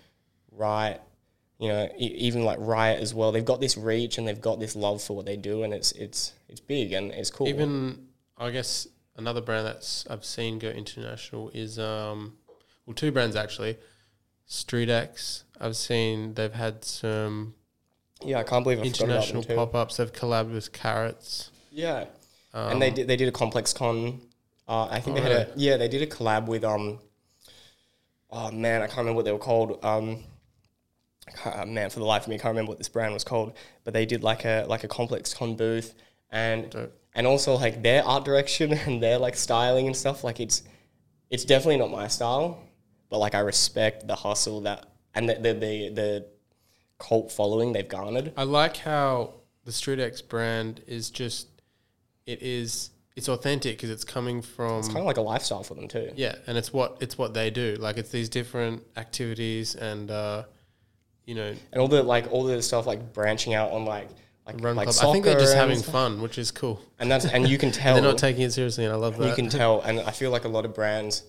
right? 0.52 0.98
You 1.58 1.68
know, 1.68 1.88
even 1.98 2.44
like 2.44 2.58
Riot 2.60 3.00
as 3.00 3.12
well. 3.14 3.32
They've 3.32 3.44
got 3.44 3.60
this 3.60 3.76
reach 3.76 4.16
and 4.18 4.28
they've 4.28 4.40
got 4.40 4.60
this 4.60 4.76
love 4.76 5.02
for 5.02 5.16
what 5.16 5.26
they 5.26 5.36
do, 5.36 5.64
and 5.64 5.74
it's 5.74 5.90
it's 5.92 6.32
it's 6.48 6.60
big 6.60 6.92
and 6.92 7.10
it's 7.10 7.30
cool. 7.30 7.48
Even 7.48 8.06
I 8.36 8.50
guess 8.50 8.86
another 9.16 9.40
brand 9.40 9.66
that's 9.66 10.06
I've 10.08 10.24
seen 10.24 10.60
go 10.60 10.68
international 10.68 11.50
is 11.52 11.78
um 11.80 12.34
well 12.86 12.94
two 12.94 13.10
brands 13.10 13.34
actually. 13.34 13.76
Street 14.46 14.88
X. 14.88 15.44
I've 15.60 15.76
seen 15.76 16.34
they've 16.34 16.52
had 16.52 16.84
some 16.84 17.54
yeah, 18.24 18.38
I 18.38 18.44
can't 18.44 18.62
believe 18.64 18.78
I 18.80 18.82
international 18.84 19.42
pop 19.44 19.74
ups. 19.74 19.96
They've 19.96 20.12
collabed 20.12 20.52
with 20.52 20.72
Carrots. 20.72 21.50
Yeah, 21.72 22.06
Um, 22.54 22.72
and 22.72 22.82
they 22.82 22.90
did 22.90 23.08
they 23.08 23.16
did 23.16 23.28
a 23.28 23.32
ComplexCon. 23.32 24.20
Uh, 24.68 24.86
I 24.90 25.00
think 25.00 25.16
Oh, 25.16 25.20
they 25.20 25.28
had 25.28 25.48
a 25.48 25.52
yeah 25.56 25.76
they 25.76 25.88
did 25.88 26.02
a 26.02 26.06
collab 26.06 26.46
with 26.46 26.62
um. 26.62 27.00
Oh 28.30 28.50
man, 28.52 28.82
I 28.82 28.86
can't 28.86 28.98
remember 28.98 29.16
what 29.16 29.24
they 29.24 29.32
were 29.32 29.38
called. 29.38 29.82
Um, 29.84 30.22
uh, 31.44 31.64
man, 31.66 31.90
for 31.90 31.98
the 31.98 32.04
life 32.04 32.22
of 32.22 32.28
me, 32.28 32.34
I 32.36 32.38
can't 32.38 32.52
remember 32.52 32.70
what 32.70 32.78
this 32.78 32.88
brand 32.88 33.12
was 33.14 33.24
called. 33.24 33.54
But 33.84 33.94
they 33.94 34.06
did 34.06 34.22
like 34.22 34.44
a 34.44 34.64
like 34.68 34.84
a 34.84 34.88
ComplexCon 34.88 35.56
booth, 35.56 35.94
and 36.30 36.70
Dope. 36.70 36.92
and 37.14 37.26
also 37.26 37.54
like 37.54 37.82
their 37.82 38.04
art 38.04 38.24
direction 38.24 38.72
and 38.86 39.02
their 39.02 39.18
like 39.18 39.36
styling 39.36 39.86
and 39.86 39.96
stuff. 39.96 40.24
Like 40.24 40.40
it's 40.40 40.62
it's 41.30 41.44
definitely 41.44 41.76
not 41.78 41.90
my 41.90 42.08
style, 42.08 42.62
but 43.10 43.18
like 43.18 43.34
I 43.34 43.40
respect 43.40 44.06
the 44.06 44.16
hustle 44.16 44.62
that 44.62 44.86
and 45.14 45.28
the 45.28 45.34
the 45.34 45.52
the, 45.54 45.88
the 45.90 46.26
cult 46.98 47.30
following 47.32 47.72
they've 47.72 47.88
garnered. 47.88 48.32
I 48.36 48.42
like 48.44 48.76
how 48.78 49.34
the 49.64 49.72
Street 49.72 50.00
X 50.00 50.20
brand 50.22 50.82
is 50.86 51.10
just 51.10 51.48
it 52.26 52.42
is 52.42 52.90
it's 53.16 53.28
authentic 53.28 53.76
because 53.76 53.90
it's 53.90 54.04
coming 54.04 54.40
from 54.42 54.78
It's 54.78 54.86
kind 54.88 55.00
of 55.00 55.04
like 55.06 55.16
a 55.16 55.22
lifestyle 55.22 55.64
for 55.64 55.74
them 55.74 55.88
too. 55.88 56.12
yeah, 56.14 56.36
and 56.46 56.56
it's 56.56 56.72
what 56.72 56.98
it's 57.00 57.18
what 57.18 57.34
they 57.34 57.50
do. 57.50 57.76
Like 57.78 57.96
it's 57.98 58.10
these 58.10 58.28
different 58.28 58.82
activities 58.96 59.74
and 59.74 60.10
uh, 60.10 60.44
you 61.28 61.34
know 61.34 61.54
and 61.72 61.80
all 61.80 61.88
the 61.88 62.02
like 62.02 62.32
all 62.32 62.44
the 62.44 62.62
stuff 62.62 62.86
like 62.86 63.12
branching 63.12 63.52
out 63.52 63.70
on 63.70 63.84
like 63.84 64.08
like 64.46 64.56
run 64.62 64.76
like 64.76 64.88
club. 64.88 65.10
I 65.10 65.12
think 65.12 65.26
they're 65.26 65.38
just 65.38 65.54
having 65.54 65.78
stuff. 65.78 65.92
fun, 65.92 66.22
which 66.22 66.38
is 66.38 66.50
cool. 66.50 66.80
and 66.98 67.10
that's 67.10 67.26
and 67.26 67.46
you 67.46 67.58
can 67.58 67.70
tell 67.82 67.94
they're 67.94 68.02
not 68.02 68.16
taking 68.16 68.42
it 68.42 68.52
seriously, 68.52 68.84
and 68.84 68.94
I 68.94 68.96
love 68.96 69.18
that. 69.18 69.28
you 69.28 69.34
can 69.34 69.50
tell, 69.50 69.82
and 69.82 70.00
I 70.00 70.10
feel 70.10 70.30
like 70.30 70.44
a 70.44 70.48
lot 70.48 70.64
of 70.64 70.74
brands. 70.74 71.22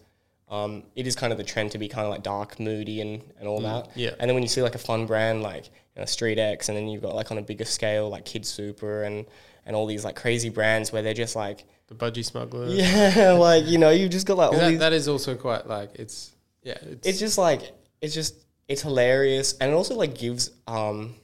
Um, 0.48 0.84
it 0.96 1.06
is 1.06 1.16
kind 1.16 1.32
of 1.32 1.38
the 1.38 1.44
trend 1.44 1.74
to 1.74 1.78
be 1.78 1.88
kind 1.88 2.06
of 2.06 2.12
like 2.12 2.24
dark, 2.24 2.60
moody, 2.60 3.02
and, 3.02 3.22
and 3.38 3.48
all 3.48 3.62
that. 3.62 3.86
Mm, 3.86 3.92
yeah. 3.94 4.10
And 4.20 4.28
then 4.28 4.34
when 4.34 4.42
you 4.42 4.50
see 4.50 4.64
like 4.64 4.74
a 4.74 4.80
fun 4.80 5.06
brand 5.06 5.44
like 5.44 5.66
you 5.66 6.00
know, 6.00 6.06
Street 6.06 6.40
X, 6.40 6.70
and 6.70 6.78
then 6.78 6.88
you've 6.88 7.04
got 7.04 7.14
like 7.14 7.30
on 7.30 7.38
a 7.38 7.42
bigger 7.42 7.66
scale 7.66 8.10
like 8.10 8.26
KidSuper 8.26 9.06
and 9.06 9.26
and 9.66 9.76
all 9.76 9.86
these 9.86 10.06
like 10.06 10.16
crazy 10.16 10.50
brands 10.50 10.92
where 10.92 11.04
they're 11.04 11.14
just 11.14 11.36
like 11.36 11.66
the 11.88 11.94
budgie 11.94 12.26
smugglers. 12.26 12.74
yeah, 12.76 13.34
like 13.34 13.66
you 13.66 13.78
know 13.78 13.90
you've 13.90 14.12
just 14.12 14.26
got 14.26 14.38
like 14.38 14.54
all 14.54 14.60
that, 14.60 14.70
these. 14.70 14.80
that 14.80 14.94
is 14.94 15.10
also 15.10 15.36
quite 15.36 15.68
like 15.68 15.92
it's 15.96 16.32
yeah. 16.64 16.78
It's, 16.82 17.08
it's 17.08 17.20
just 17.20 17.38
like 17.38 17.74
it's 18.02 18.16
just 18.16 18.46
it's 18.70 18.82
hilarious 18.84 19.58
and 19.60 19.72
it 19.72 19.74
also 19.74 19.96
like 19.96 20.18
gives 20.18 20.52
um 20.68 21.16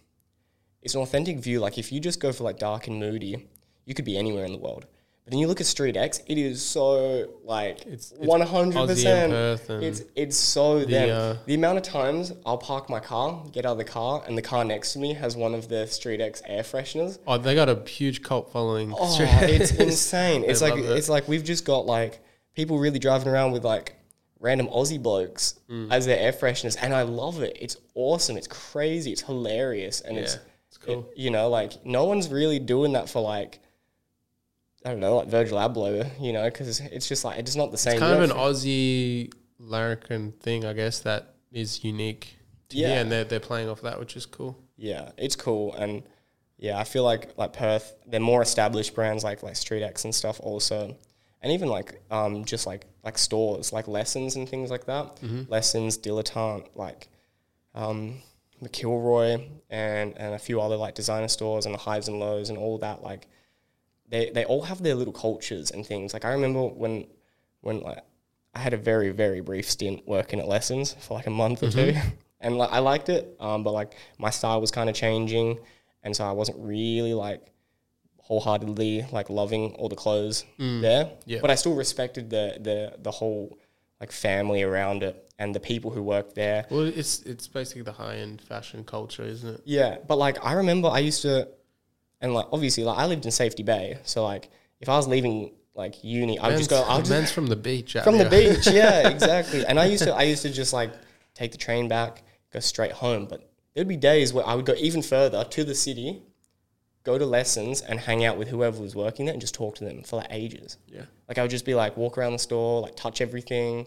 it's 0.82 0.96
an 0.96 1.02
authentic 1.02 1.38
view 1.40 1.60
like 1.60 1.78
if 1.78 1.92
you 1.92 2.00
just 2.00 2.20
go 2.20 2.32
for 2.34 2.44
like 2.44 2.60
dark 2.60 2.88
and 2.88 3.00
moody 3.00 3.48
you 3.86 3.94
could 3.94 4.06
be 4.06 4.18
anywhere 4.18 4.44
in 4.46 4.52
the 4.52 4.58
world 4.58 4.86
but 5.24 5.32
then 5.32 5.40
you 5.40 5.48
look 5.48 5.60
at 5.62 5.66
street 5.68 5.96
x 5.96 6.22
it 6.28 6.38
is 6.38 6.62
so 6.64 7.28
like 7.44 7.82
It's- 7.82 8.12
it's 8.12 8.26
100% 8.28 8.74
Aussie 8.74 9.06
and 9.06 9.32
Perth 9.32 9.70
and 9.70 9.84
it's 9.84 10.02
it's 10.16 10.38
so 10.38 10.84
them 10.86 11.10
uh, 11.10 11.38
the 11.46 11.54
amount 11.56 11.78
of 11.78 11.84
times 11.84 12.34
i'll 12.46 12.58
park 12.58 12.90
my 12.90 13.00
car 13.00 13.44
get 13.52 13.66
out 13.66 13.74
of 13.74 13.78
the 13.78 13.84
car 13.86 14.24
and 14.28 14.38
the 14.38 14.42
car 14.42 14.64
next 14.66 14.94
to 14.94 15.00
me 15.00 15.14
has 15.14 15.36
one 15.36 15.54
of 15.54 15.68
the 15.70 15.86
street 15.88 16.22
x 16.22 16.42
air 16.48 16.64
fresheners 16.64 17.20
oh, 17.28 17.38
they 17.38 17.54
got 17.56 17.70
a 17.70 17.78
huge 17.90 18.22
cult 18.24 18.52
following. 18.52 18.94
Oh, 18.96 19.18
it's 19.22 19.72
insane. 19.72 20.44
It's 20.48 20.62
like 20.62 20.76
it. 20.76 20.86
it's 20.86 21.10
like 21.10 21.28
we've 21.28 21.44
just 21.44 21.64
got 21.66 21.86
like 21.86 22.20
people 22.56 22.78
really 22.80 23.00
driving 23.00 23.28
around 23.28 23.52
with 23.52 23.64
like 23.64 23.96
random 24.40 24.68
Aussie 24.68 25.02
blokes 25.02 25.56
Mm. 25.70 25.92
as 25.92 26.06
their 26.06 26.20
air 26.20 26.34
fresheners, 26.34 26.78
and 26.82 26.94
I 26.94 27.04
love 27.04 27.42
it. 27.42 27.58
It's 27.60 27.78
awesome. 27.96 28.38
It's 28.38 28.48
crazy. 28.48 29.12
It's 29.12 29.22
hilarious, 29.22 30.02
and 30.02 30.18
it's 30.18 30.36
Yeah, 30.36 30.42
it's 30.70 30.78
cool. 30.78 31.00
it- 31.12 31.18
you 31.18 31.30
know 31.32 31.50
like 31.50 31.86
no 31.86 32.06
one's 32.06 32.30
really 32.30 32.60
doing 32.60 32.94
that 32.94 33.10
for 33.10 33.22
like 33.22 33.60
I 34.84 34.92
don't 34.92 35.00
know 35.00 35.16
like 35.18 35.28
Virgil 35.30 35.58
Abloh, 35.58 36.10
you 36.22 36.32
know, 36.34 36.44
because 36.46 36.80
it's 36.80 37.08
just 37.08 37.26
like 37.26 37.40
it's 37.40 37.56
not 37.56 37.72
the 37.72 37.78
same. 37.78 37.94
It's 37.94 38.02
kind 38.02 38.22
of 38.24 38.30
an 38.30 38.36
Aussie 38.36 39.32
larrikin 39.58 40.34
thing, 40.34 40.66
I 40.66 40.74
guess, 40.74 41.00
that 41.00 41.34
is 41.52 41.84
unique. 41.84 42.38
Yeah. 42.72 43.00
and 43.00 43.12
they're 43.12 43.24
they're 43.24 43.40
playing 43.40 43.70
off 43.70 43.82
that, 43.82 44.00
which 44.00 44.16
is 44.18 44.26
cool. 44.26 44.58
Yeah, 44.76 45.12
it's 45.18 45.36
cool, 45.36 45.74
and 45.76 46.04
yeah, 46.58 46.78
I 46.80 46.84
feel 46.84 47.04
like 47.04 47.38
like 47.38 47.54
Perth, 47.54 47.96
they're 48.08 48.20
more 48.20 48.42
established 48.42 48.94
brands 48.96 49.24
like 49.24 49.44
like 49.44 49.56
Street 49.56 49.84
X 49.84 50.04
and 50.04 50.14
stuff 50.14 50.40
also, 50.42 50.96
and 51.42 51.52
even 51.54 51.70
like 51.70 52.02
um 52.12 52.44
just 52.44 52.66
like 52.68 52.86
like 53.06 53.18
stores 53.18 53.72
like 53.72 53.88
Lessons 53.88 54.36
and 54.36 54.50
things 54.50 54.70
like 54.72 54.86
that. 54.86 55.20
Lessons, 55.48 55.98
Dilettante, 55.98 56.68
like 56.76 57.08
um 57.76 58.22
McIlroy, 58.64 59.48
and 59.70 60.18
and 60.18 60.34
a 60.34 60.40
few 60.40 60.60
other 60.60 60.76
like 60.76 60.96
designer 60.96 61.28
stores 61.28 61.66
and 61.66 61.76
the 61.76 61.80
highs 61.80 62.08
and 62.08 62.20
lows 62.20 62.50
and 62.50 62.58
all 62.58 62.78
that. 62.80 63.04
Like 63.04 63.28
they 64.10 64.32
they 64.32 64.46
all 64.46 64.64
have 64.64 64.82
their 64.82 64.96
little 64.96 65.14
cultures 65.14 65.72
and 65.72 65.86
things. 65.86 66.14
Like 66.14 66.26
I 66.26 66.32
remember 66.32 66.64
when 66.68 67.08
when 67.62 67.82
like 67.82 68.04
I 68.54 68.60
had 68.60 68.74
a 68.74 68.78
very 68.78 69.12
very 69.12 69.42
brief 69.42 69.70
stint 69.70 70.08
working 70.08 70.40
at 70.40 70.48
Lessons 70.48 70.94
for 71.00 71.14
like 71.14 71.28
a 71.28 71.32
month 71.32 71.62
or 71.64 71.70
two, 71.70 71.94
and 72.42 72.58
like 72.58 72.72
I 72.72 72.80
liked 72.80 73.10
it. 73.10 73.36
Um, 73.40 73.64
but 73.64 73.72
like 73.72 73.94
my 74.18 74.30
style 74.32 74.62
was 74.62 74.72
kind 74.72 74.90
of 74.90 74.96
changing, 74.96 75.60
and 76.04 76.16
so 76.16 76.26
I 76.26 76.32
wasn't 76.32 76.58
really 76.60 77.14
like 77.14 77.52
wholeheartedly 78.26 79.06
like 79.12 79.30
loving 79.30 79.76
all 79.76 79.88
the 79.88 79.96
clothes 79.96 80.46
mm. 80.60 80.82
there. 80.82 81.12
Yeah. 81.26 81.40
But 81.42 81.52
I 81.52 81.56
still 81.56 81.76
respected 81.76 82.32
the 82.32 82.58
the 82.60 82.96
the 83.02 83.12
whole 83.12 83.60
like 84.00 84.12
family 84.12 84.64
around 84.64 85.04
it 85.04 85.32
and 85.38 85.54
the 85.54 85.60
people 85.60 85.92
who 85.92 86.02
worked 86.02 86.34
there. 86.34 86.66
Well, 86.72 86.82
it's 86.82 87.22
it's 87.22 87.48
basically 87.48 87.84
the 87.84 87.92
high 87.92 88.18
end 88.18 88.42
fashion 88.42 88.84
culture, 88.84 89.24
isn't 89.24 89.56
it? 89.56 89.62
Yeah, 89.64 89.98
but 90.08 90.18
like 90.18 90.44
I 90.44 90.54
remember 90.54 90.88
I 90.88 91.00
used 91.00 91.22
to, 91.22 91.48
and 92.20 92.34
like 92.34 92.48
obviously 92.52 92.84
like 92.84 92.98
I 92.98 93.06
lived 93.06 93.26
in 93.26 93.32
Safety 93.32 93.62
Bay, 93.62 94.00
so 94.06 94.24
like 94.24 94.50
if 94.82 94.90
I 94.90 94.98
was 94.98 95.08
leaving 95.08 95.52
like 95.76 96.04
uni, 96.04 96.40
I 96.40 96.50
would 96.50 96.58
just 96.58 96.72
go. 96.72 96.82
I 96.82 96.96
would 96.96 97.02
just 97.02 97.12
man's 97.12 97.32
from 97.32 97.46
the 97.46 97.56
beach. 97.56 97.96
from 98.04 98.18
the 98.18 98.30
beach. 98.30 98.66
Yeah, 98.74 99.08
exactly. 99.08 99.64
And 99.68 99.80
I 99.80 99.86
used 99.86 100.04
to 100.04 100.14
I 100.16 100.24
used 100.24 100.42
to 100.42 100.50
just 100.50 100.74
like 100.74 100.92
take 101.36 101.52
the 101.52 101.60
train 101.60 101.88
back, 101.88 102.24
go 102.52 102.60
straight 102.60 102.94
home. 102.94 103.28
But 103.28 103.48
there'd 103.76 103.88
be 103.88 103.98
days 103.98 104.34
where 104.34 104.48
I 104.48 104.56
would 104.56 104.66
go 104.66 104.74
even 104.78 105.04
further 105.04 105.44
to 105.44 105.64
the 105.64 105.76
city, 105.76 106.24
go 107.06 107.18
to 107.18 107.26
lessons, 107.26 107.82
and 107.82 108.00
hang 108.00 108.26
out 108.26 108.38
with 108.38 108.48
whoever 108.50 108.82
was 108.82 108.96
working 108.96 109.26
there 109.26 109.34
and 109.34 109.40
just 109.42 109.54
talk 109.56 109.76
to 109.76 109.86
them 109.86 110.04
for 110.04 110.18
like 110.18 110.28
ages. 110.32 110.78
Yeah. 110.88 111.04
Like 111.30 111.38
I 111.38 111.42
would 111.44 111.52
just 111.52 111.66
be 111.66 111.76
like 111.76 111.96
walk 111.96 112.18
around 112.18 112.34
the 112.34 112.40
store, 112.40 112.82
like 112.82 112.96
touch 112.96 113.22
everything, 113.22 113.86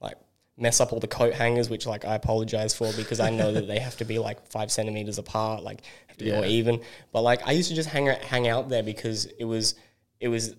like 0.00 0.16
mess 0.56 0.80
up 0.80 0.92
all 0.92 1.00
the 1.00 1.08
coat 1.08 1.32
hangers, 1.32 1.68
which 1.70 1.86
like 1.86 2.04
I 2.04 2.14
apologize 2.14 2.74
for 2.74 2.92
because 2.92 3.20
I 3.20 3.30
know 3.30 3.52
that 3.52 3.66
they 3.66 3.78
have 3.78 3.96
to 3.96 4.04
be 4.04 4.18
like 4.18 4.46
five 4.46 4.70
centimeters 4.70 5.18
apart, 5.18 5.62
like 5.64 5.80
have 6.08 6.16
to 6.18 6.24
be 6.24 6.30
Yeah. 6.30 6.44
even. 6.44 6.80
But 7.12 7.22
like 7.22 7.46
I 7.48 7.52
used 7.52 7.70
to 7.70 7.74
just 7.74 7.88
hang 7.88 8.08
out, 8.08 8.18
hang 8.18 8.46
out 8.46 8.68
there 8.68 8.82
because 8.82 9.24
it 9.38 9.44
was 9.44 9.74
it 10.20 10.28
was 10.28 10.54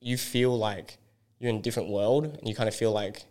you 0.00 0.16
feel 0.16 0.58
like 0.58 0.98
you're 1.38 1.50
in 1.50 1.56
a 1.56 1.62
different 1.62 1.88
world 1.88 2.24
and 2.24 2.48
you 2.48 2.54
kind 2.54 2.68
of 2.68 2.74
feel 2.74 2.92
like 2.92 3.24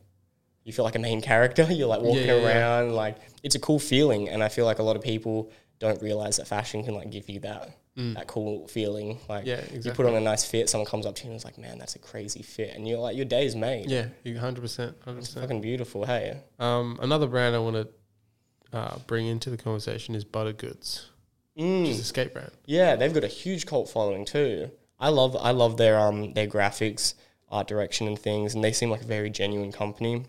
you 0.64 0.74
feel 0.74 0.86
like 0.86 0.96
a 0.96 1.00
main 1.00 1.22
character. 1.22 1.64
You're 1.72 1.88
like 1.88 2.02
walking 2.02 2.28
yeah, 2.28 2.36
yeah. 2.36 2.48
around, 2.78 2.94
like 2.94 3.18
it's 3.44 3.56
a 3.56 3.60
cool 3.60 3.80
feeling, 3.80 4.30
and 4.30 4.44
I 4.44 4.50
feel 4.50 4.66
like 4.66 4.80
a 4.80 4.84
lot 4.84 4.96
of 4.96 5.02
people 5.02 5.52
don't 5.80 6.02
realize 6.02 6.38
that 6.38 6.48
fashion 6.48 6.84
can 6.84 6.94
like 6.94 7.10
give 7.10 7.30
you 7.30 7.40
that 7.42 7.76
that 8.14 8.28
cool 8.28 8.66
feeling. 8.68 9.20
Like 9.28 9.44
Mm. 9.44 9.48
Yeah, 9.48 9.62
you 9.82 9.92
put 9.92 10.06
on 10.06 10.16
a 10.16 10.22
nice 10.22 10.46
fit, 10.46 10.70
someone 10.70 10.90
comes 10.90 11.06
up 11.06 11.16
to 11.16 11.24
you 11.24 11.32
and 11.32 11.38
is 11.38 11.44
like, 11.44 11.58
"Man, 11.58 11.78
that's 11.78 11.96
a 11.96 12.00
crazy 12.00 12.42
fit," 12.42 12.74
and 12.74 12.88
you're 12.88 12.98
like, 12.98 13.18
"Your 13.18 13.26
day's 13.26 13.56
made." 13.56 13.90
Yeah, 13.90 14.08
you 14.24 14.40
hundred 14.40 14.62
percent, 14.62 14.96
hundred 15.04 15.22
percent. 15.22 15.44
fucking 15.44 15.62
beautiful. 15.62 16.06
Hey, 16.06 16.40
Um, 16.60 16.98
another 17.02 17.28
brand 17.28 17.56
I 17.56 17.60
want 17.60 17.76
to 17.76 18.78
uh, 18.78 18.98
bring 19.06 19.28
into 19.28 19.50
the 19.50 19.58
conversation 19.58 20.16
is 20.16 20.24
Butter 20.24 20.54
Goods, 20.54 21.10
which 21.56 21.66
mm. 21.66 21.90
is 21.90 22.00
a 22.00 22.04
skate 22.04 22.34
brand. 22.34 22.52
yeah, 22.66 22.96
they've 22.96 23.14
got 23.14 23.26
a 23.26 23.28
huge 23.28 23.66
cult 23.66 23.90
following 23.90 24.24
too. 24.24 24.72
I 24.98 25.10
love 25.10 25.36
I 25.36 25.52
love 25.52 25.76
their 25.76 26.00
um 26.00 26.34
their 26.34 26.48
graphics, 26.48 27.16
art 27.50 27.68
direction, 27.68 28.08
and 28.08 28.18
things, 28.18 28.56
and 28.56 28.64
they 28.64 28.72
seem 28.72 28.90
like 28.90 29.02
a 29.02 29.08
very 29.08 29.30
genuine 29.30 29.74
company. 29.74 30.26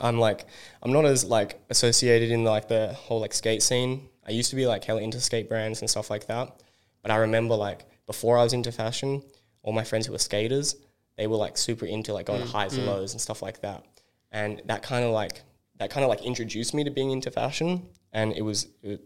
I'm 0.00 0.18
like 0.18 0.46
I'm 0.82 0.92
not 0.92 1.06
as 1.06 1.24
like 1.24 1.60
associated 1.70 2.30
in 2.30 2.44
like 2.44 2.68
the 2.68 2.92
whole 2.92 3.20
like 3.20 3.32
skate 3.32 3.62
scene. 3.64 4.08
I 4.26 4.32
used 4.32 4.50
to 4.50 4.56
be 4.56 4.66
like 4.66 4.84
hella 4.84 5.00
into 5.00 5.20
skate 5.20 5.48
brands 5.48 5.80
and 5.80 5.90
stuff 5.90 6.10
like 6.10 6.26
that. 6.26 6.60
But 7.02 7.10
I 7.10 7.16
remember 7.16 7.54
like 7.54 7.84
before 8.06 8.38
I 8.38 8.42
was 8.42 8.52
into 8.52 8.72
fashion, 8.72 9.22
all 9.62 9.72
my 9.72 9.84
friends 9.84 10.06
who 10.06 10.12
were 10.12 10.18
skaters, 10.18 10.76
they 11.16 11.26
were 11.26 11.36
like 11.36 11.56
super 11.56 11.86
into 11.86 12.12
like 12.12 12.26
going 12.26 12.40
to 12.40 12.48
highs 12.48 12.74
and 12.76 12.84
mm. 12.84 12.88
lows 12.88 13.12
and 13.12 13.20
stuff 13.20 13.42
like 13.42 13.60
that. 13.60 13.84
And 14.32 14.62
that 14.66 14.82
kind 14.82 15.04
of 15.04 15.10
like 15.12 15.42
that 15.78 15.90
kind 15.90 16.04
of 16.04 16.10
like 16.10 16.22
introduced 16.22 16.74
me 16.74 16.84
to 16.84 16.90
being 16.90 17.10
into 17.10 17.30
fashion. 17.30 17.86
And 18.12 18.32
it 18.32 18.42
was, 18.42 18.68
it, 18.82 19.02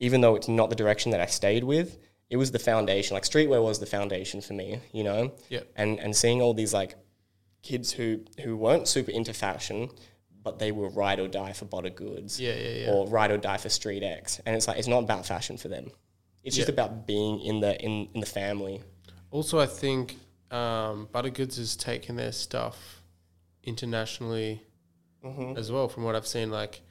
even 0.00 0.20
though 0.20 0.34
it's 0.34 0.48
not 0.48 0.70
the 0.70 0.76
direction 0.76 1.12
that 1.12 1.20
I 1.20 1.26
stayed 1.26 1.64
with, 1.64 1.98
it 2.30 2.36
was 2.36 2.50
the 2.50 2.58
foundation. 2.58 3.14
Like 3.14 3.24
streetwear 3.24 3.62
was 3.62 3.78
the 3.78 3.86
foundation 3.86 4.40
for 4.40 4.54
me, 4.54 4.80
you 4.92 5.04
know. 5.04 5.32
Yep. 5.50 5.72
And 5.76 6.00
and 6.00 6.16
seeing 6.16 6.42
all 6.42 6.54
these 6.54 6.74
like 6.74 6.96
kids 7.62 7.92
who 7.92 8.20
who 8.42 8.56
weren't 8.56 8.88
super 8.88 9.10
into 9.10 9.32
fashion, 9.32 9.90
but 10.44 10.58
they 10.60 10.70
will 10.70 10.90
ride 10.90 11.18
or 11.18 11.26
die 11.26 11.52
for 11.54 11.64
Butter 11.64 11.90
Goods 11.90 12.38
Yeah, 12.38 12.54
yeah, 12.54 12.68
yeah. 12.84 12.90
or 12.92 13.08
ride 13.08 13.30
or 13.32 13.38
die 13.38 13.56
for 13.56 13.68
Street 13.70 14.02
X. 14.04 14.40
And 14.46 14.54
it's 14.54 14.68
like 14.68 14.78
it's 14.78 14.86
not 14.88 15.02
about 15.02 15.26
fashion 15.26 15.56
for 15.56 15.68
them. 15.68 15.90
It's 16.44 16.54
just 16.54 16.68
about 16.68 17.06
being 17.06 17.40
in 17.40 17.60
the 17.60 17.80
in, 17.82 18.08
in 18.14 18.20
the 18.20 18.26
family. 18.26 18.82
Also, 19.30 19.58
I 19.58 19.66
think 19.66 20.16
um, 20.50 21.08
Buttergoods 21.12 21.56
has 21.56 21.74
taken 21.74 22.14
their 22.16 22.32
stuff 22.32 23.02
internationally 23.64 24.62
Mm-hmm. 25.24 25.56
as 25.56 25.72
well. 25.72 25.88
From 25.88 26.04
what 26.04 26.14
I've 26.14 26.26
seen, 26.26 26.50
like 26.50 26.82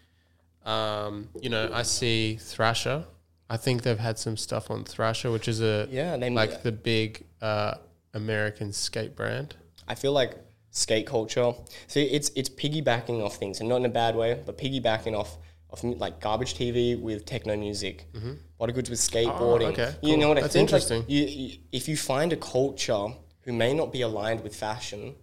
um, 0.66 1.30
you 1.40 1.52
know, 1.52 1.70
I 1.72 1.84
see 1.84 2.38
Thrasher. 2.38 3.06
I 3.48 3.58
think 3.58 3.84
they've 3.84 4.00
had 4.00 4.18
some 4.18 4.38
stuff 4.38 4.72
on 4.72 4.86
Thrasher, 4.86 5.30
which 5.30 5.48
is 5.48 5.62
a 5.62 5.88
Yeah, 5.92 6.16
like 6.16 6.64
the 6.64 6.72
big 6.72 7.26
uh, 7.44 7.76
American 8.16 8.74
skate 8.74 9.16
brand. 9.16 9.56
I 9.88 9.94
feel 9.94 10.14
like 10.14 10.36
skate 10.74 11.08
culture. 11.08 11.54
See, 11.88 12.04
it's 12.04 12.30
it's 12.36 12.50
piggybacking 12.50 13.24
off 13.24 13.38
things, 13.38 13.62
and 13.62 13.70
not 13.70 13.78
in 13.78 13.86
a 13.86 13.90
bad 13.90 14.16
way, 14.16 14.41
but 14.45 14.58
piggybacking 14.58 15.18
off 15.18 15.38
of 15.70 15.84
like 15.84 16.20
garbage 16.20 16.56
TV 16.56 17.00
with 17.00 17.26
techno 17.26 17.56
music, 17.56 18.06
mm-hmm. 18.14 18.32
A 18.32 18.64
lot 18.64 18.70
of 18.70 18.76
goods 18.76 18.90
with 18.90 19.00
skateboarding. 19.00 19.72
okay, 19.72 19.95
You 20.02 20.18
know 20.18 20.30
what 20.30 20.38
I 20.38 20.41
That's 20.41 20.54
think? 20.54 20.72
Like, 20.72 20.84
interesting. 20.84 21.06
you, 21.08 21.26
you, 21.26 21.58
if 21.72 21.88
you 21.88 21.98
find 21.98 22.32
a 22.32 22.38
culture 22.38 23.08
who 23.41 23.54
may 23.54 23.74
not 23.74 23.91
be 23.91 24.02
aligned 24.02 24.41
with 24.41 24.56
fashion, 24.56 25.16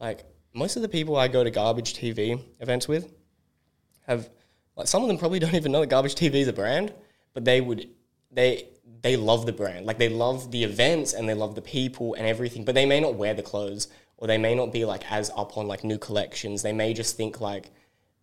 like 0.00 0.24
most 0.54 0.76
of 0.76 0.82
the 0.82 0.88
people 0.88 1.16
I 1.16 1.28
go 1.28 1.42
to 1.42 1.50
garbage 1.50 1.94
TV 1.94 2.42
events 2.60 2.86
with, 2.86 3.12
have 4.06 4.30
like 4.76 4.86
some 4.86 5.02
of 5.02 5.08
them 5.08 5.18
probably 5.18 5.38
don't 5.44 5.54
even 5.54 5.72
know 5.72 5.80
that 5.80 5.90
garbage 5.90 6.14
TV 6.14 6.34
is 6.34 6.48
a 6.48 6.52
brand, 6.52 6.92
but 7.34 7.44
they 7.44 7.60
would 7.60 7.88
they 8.30 8.68
they 9.02 9.16
love 9.16 9.46
the 9.46 9.52
brand. 9.52 9.86
Like 9.86 9.98
they 9.98 10.08
love 10.08 10.50
the 10.50 10.64
events 10.64 11.12
and 11.12 11.28
they 11.28 11.34
love 11.34 11.54
the 11.54 11.62
people 11.62 12.14
and 12.14 12.26
everything, 12.26 12.64
but 12.64 12.74
they 12.74 12.86
may 12.86 13.00
not 13.00 13.14
wear 13.14 13.34
the 13.34 13.42
clothes 13.42 13.88
or 14.18 14.26
they 14.26 14.38
may 14.38 14.54
not 14.54 14.72
be 14.72 14.84
like 14.84 15.10
as 15.10 15.30
up 15.36 15.56
on 15.56 15.66
like 15.66 15.84
new 15.84 15.98
collections. 15.98 16.62
They 16.62 16.72
may 16.72 16.92
just 16.92 17.16
think 17.16 17.40
like 17.40 17.70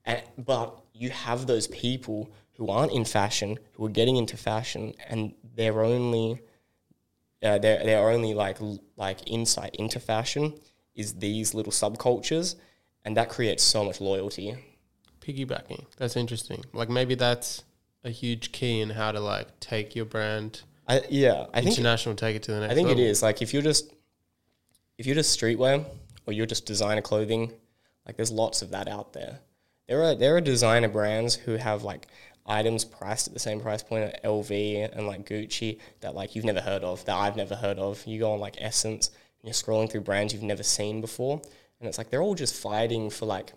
and, 0.05 0.21
but 0.37 0.77
you 0.93 1.09
have 1.09 1.47
those 1.47 1.67
people 1.67 2.29
who 2.57 2.69
aren't 2.69 2.91
in 2.91 3.03
fashion, 3.03 3.57
who 3.73 3.85
are 3.85 3.89
getting 3.89 4.17
into 4.17 4.37
fashion 4.37 4.93
and 5.09 5.33
they're 5.55 5.83
only 5.83 6.41
uh, 7.43 7.57
their 7.57 7.83
their 7.83 8.09
only 8.09 8.33
like 8.33 8.57
like 8.95 9.29
insight 9.29 9.75
into 9.75 9.99
fashion 9.99 10.53
is 10.93 11.15
these 11.15 11.53
little 11.53 11.73
subcultures 11.73 12.55
and 13.03 13.17
that 13.17 13.29
creates 13.29 13.63
so 13.63 13.83
much 13.83 13.99
loyalty. 13.99 14.55
Piggybacking. 15.21 15.85
That's 15.97 16.15
interesting. 16.15 16.63
Like 16.73 16.89
maybe 16.89 17.15
that's 17.15 17.63
a 18.03 18.09
huge 18.09 18.51
key 18.51 18.81
in 18.81 18.91
how 18.91 19.11
to 19.11 19.19
like 19.19 19.59
take 19.59 19.95
your 19.95 20.05
brand 20.05 20.61
I, 20.87 21.01
yeah, 21.09 21.47
I 21.53 21.61
think 21.61 21.77
international, 21.77 22.15
take 22.15 22.35
it 22.35 22.43
to 22.43 22.51
the 22.51 22.59
next. 22.59 22.71
I 22.71 22.75
think 22.75 22.89
level. 22.89 23.03
it 23.03 23.07
is 23.07 23.23
like 23.23 23.41
if 23.41 23.53
you're 23.53 23.63
just 23.63 23.91
if 24.97 25.05
you're 25.05 25.15
just 25.15 25.39
streetwear 25.39 25.85
or 26.25 26.33
you're 26.33 26.45
just 26.45 26.65
designer 26.65 27.01
clothing, 27.01 27.51
like 28.05 28.15
there's 28.15 28.31
lots 28.31 28.61
of 28.61 28.71
that 28.71 28.87
out 28.87 29.13
there. 29.13 29.39
There 29.87 30.03
are 30.03 30.15
there 30.15 30.35
are 30.35 30.41
designer 30.41 30.87
brands 30.89 31.35
who 31.35 31.53
have 31.57 31.83
like 31.83 32.07
items 32.45 32.85
priced 32.85 33.27
at 33.27 33.33
the 33.33 33.39
same 33.39 33.59
price 33.59 33.83
point 33.83 34.03
at 34.03 34.23
LV 34.23 34.95
and 34.95 35.07
like 35.07 35.27
Gucci 35.27 35.79
that 36.01 36.15
like 36.15 36.35
you've 36.35 36.45
never 36.45 36.61
heard 36.61 36.83
of, 36.83 37.03
that 37.05 37.15
I've 37.15 37.35
never 37.35 37.55
heard 37.55 37.79
of. 37.79 38.05
You 38.05 38.19
go 38.19 38.33
on 38.33 38.39
like 38.39 38.55
SSENSE 38.57 39.09
and 39.09 39.43
you're 39.43 39.53
scrolling 39.53 39.91
through 39.91 40.01
brands 40.01 40.33
you've 40.33 40.43
never 40.43 40.63
seen 40.63 41.01
before, 41.01 41.41
and 41.79 41.87
it's 41.87 41.97
like 41.97 42.09
they're 42.09 42.21
all 42.21 42.35
just 42.35 42.55
fighting 42.55 43.09
for 43.09 43.25
like 43.25 43.53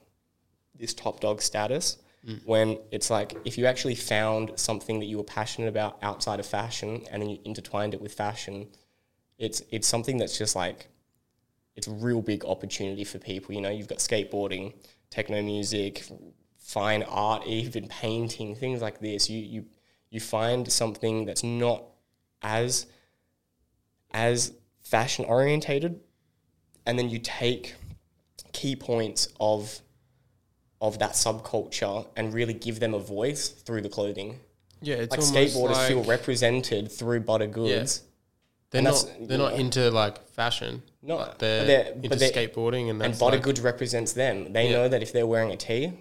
this 0.78 0.94
top 0.94 1.20
dog 1.20 1.42
status 1.42 1.98
mm. 2.26 2.40
when 2.46 2.78
it's 2.90 3.10
like 3.10 3.36
if 3.44 3.58
you 3.58 3.66
actually 3.66 3.94
found 3.94 4.52
something 4.56 5.00
that 5.00 5.06
you 5.06 5.16
were 5.18 5.24
passionate 5.24 5.68
about 5.68 5.98
outside 6.02 6.40
of 6.40 6.46
fashion 6.46 7.02
and 7.10 7.22
then 7.22 7.30
you 7.30 7.38
intertwined 7.44 7.94
it 7.94 8.00
with 8.00 8.14
fashion 8.14 8.68
it's 9.38 9.62
it's 9.70 9.88
something 9.88 10.18
that's 10.18 10.38
just 10.38 10.54
like 10.54 10.88
it's 11.78 11.86
a 11.86 11.92
real 11.92 12.20
big 12.20 12.44
opportunity 12.44 13.04
for 13.04 13.18
people 13.18 13.54
you 13.54 13.60
know 13.60 13.70
you've 13.70 13.88
got 13.88 13.98
skateboarding 13.98 14.74
techno 15.10 15.40
music 15.40 16.04
fine 16.58 17.02
art 17.04 17.46
even 17.46 17.88
painting 17.88 18.54
things 18.54 18.82
like 18.82 19.00
this 19.00 19.30
you 19.30 19.38
you 19.38 19.64
you 20.10 20.20
find 20.20 20.70
something 20.70 21.24
that's 21.24 21.42
not 21.42 21.84
as 22.42 22.86
as 24.12 24.52
fashion 24.82 25.24
orientated 25.24 26.00
and 26.84 26.98
then 26.98 27.08
you 27.08 27.18
take 27.18 27.74
key 28.52 28.74
points 28.74 29.28
of 29.38 29.80
of 30.80 30.98
that 30.98 31.12
subculture 31.12 32.06
and 32.16 32.32
really 32.32 32.54
give 32.54 32.80
them 32.80 32.94
a 32.94 32.98
voice 32.98 33.48
through 33.48 33.82
the 33.82 33.88
clothing. 33.88 34.38
Yeah, 34.80 34.96
it's 34.96 35.10
Like 35.10 35.20
skateboarders 35.20 35.72
like 35.72 35.88
feel 35.88 36.04
represented 36.04 36.90
through 36.90 37.20
butter 37.20 37.46
goods. 37.46 38.02
They're 38.70 38.82
not 38.82 39.10
they're 39.20 39.38
not 39.38 39.54
yeah. 39.54 39.60
into 39.60 39.90
like 39.90 40.28
fashion. 40.30 40.82
No, 41.02 41.16
Like, 41.16 41.38
they're, 41.38 41.64
they're- 41.64 41.92
into 42.02 42.16
they're- 42.16 42.30
skateboarding 42.30 42.90
and 42.90 43.02
And 43.02 43.18
butter 43.18 43.36
like, 43.36 43.42
goods 43.44 43.60
represents 43.60 44.12
them. 44.12 44.52
They 44.52 44.66
Yeah. 44.66 44.72
know 44.76 44.88
that 44.88 45.02
if 45.02 45.12
they're 45.12 45.26
wearing 45.26 45.50
a 45.52 45.56
tee, 45.56 45.92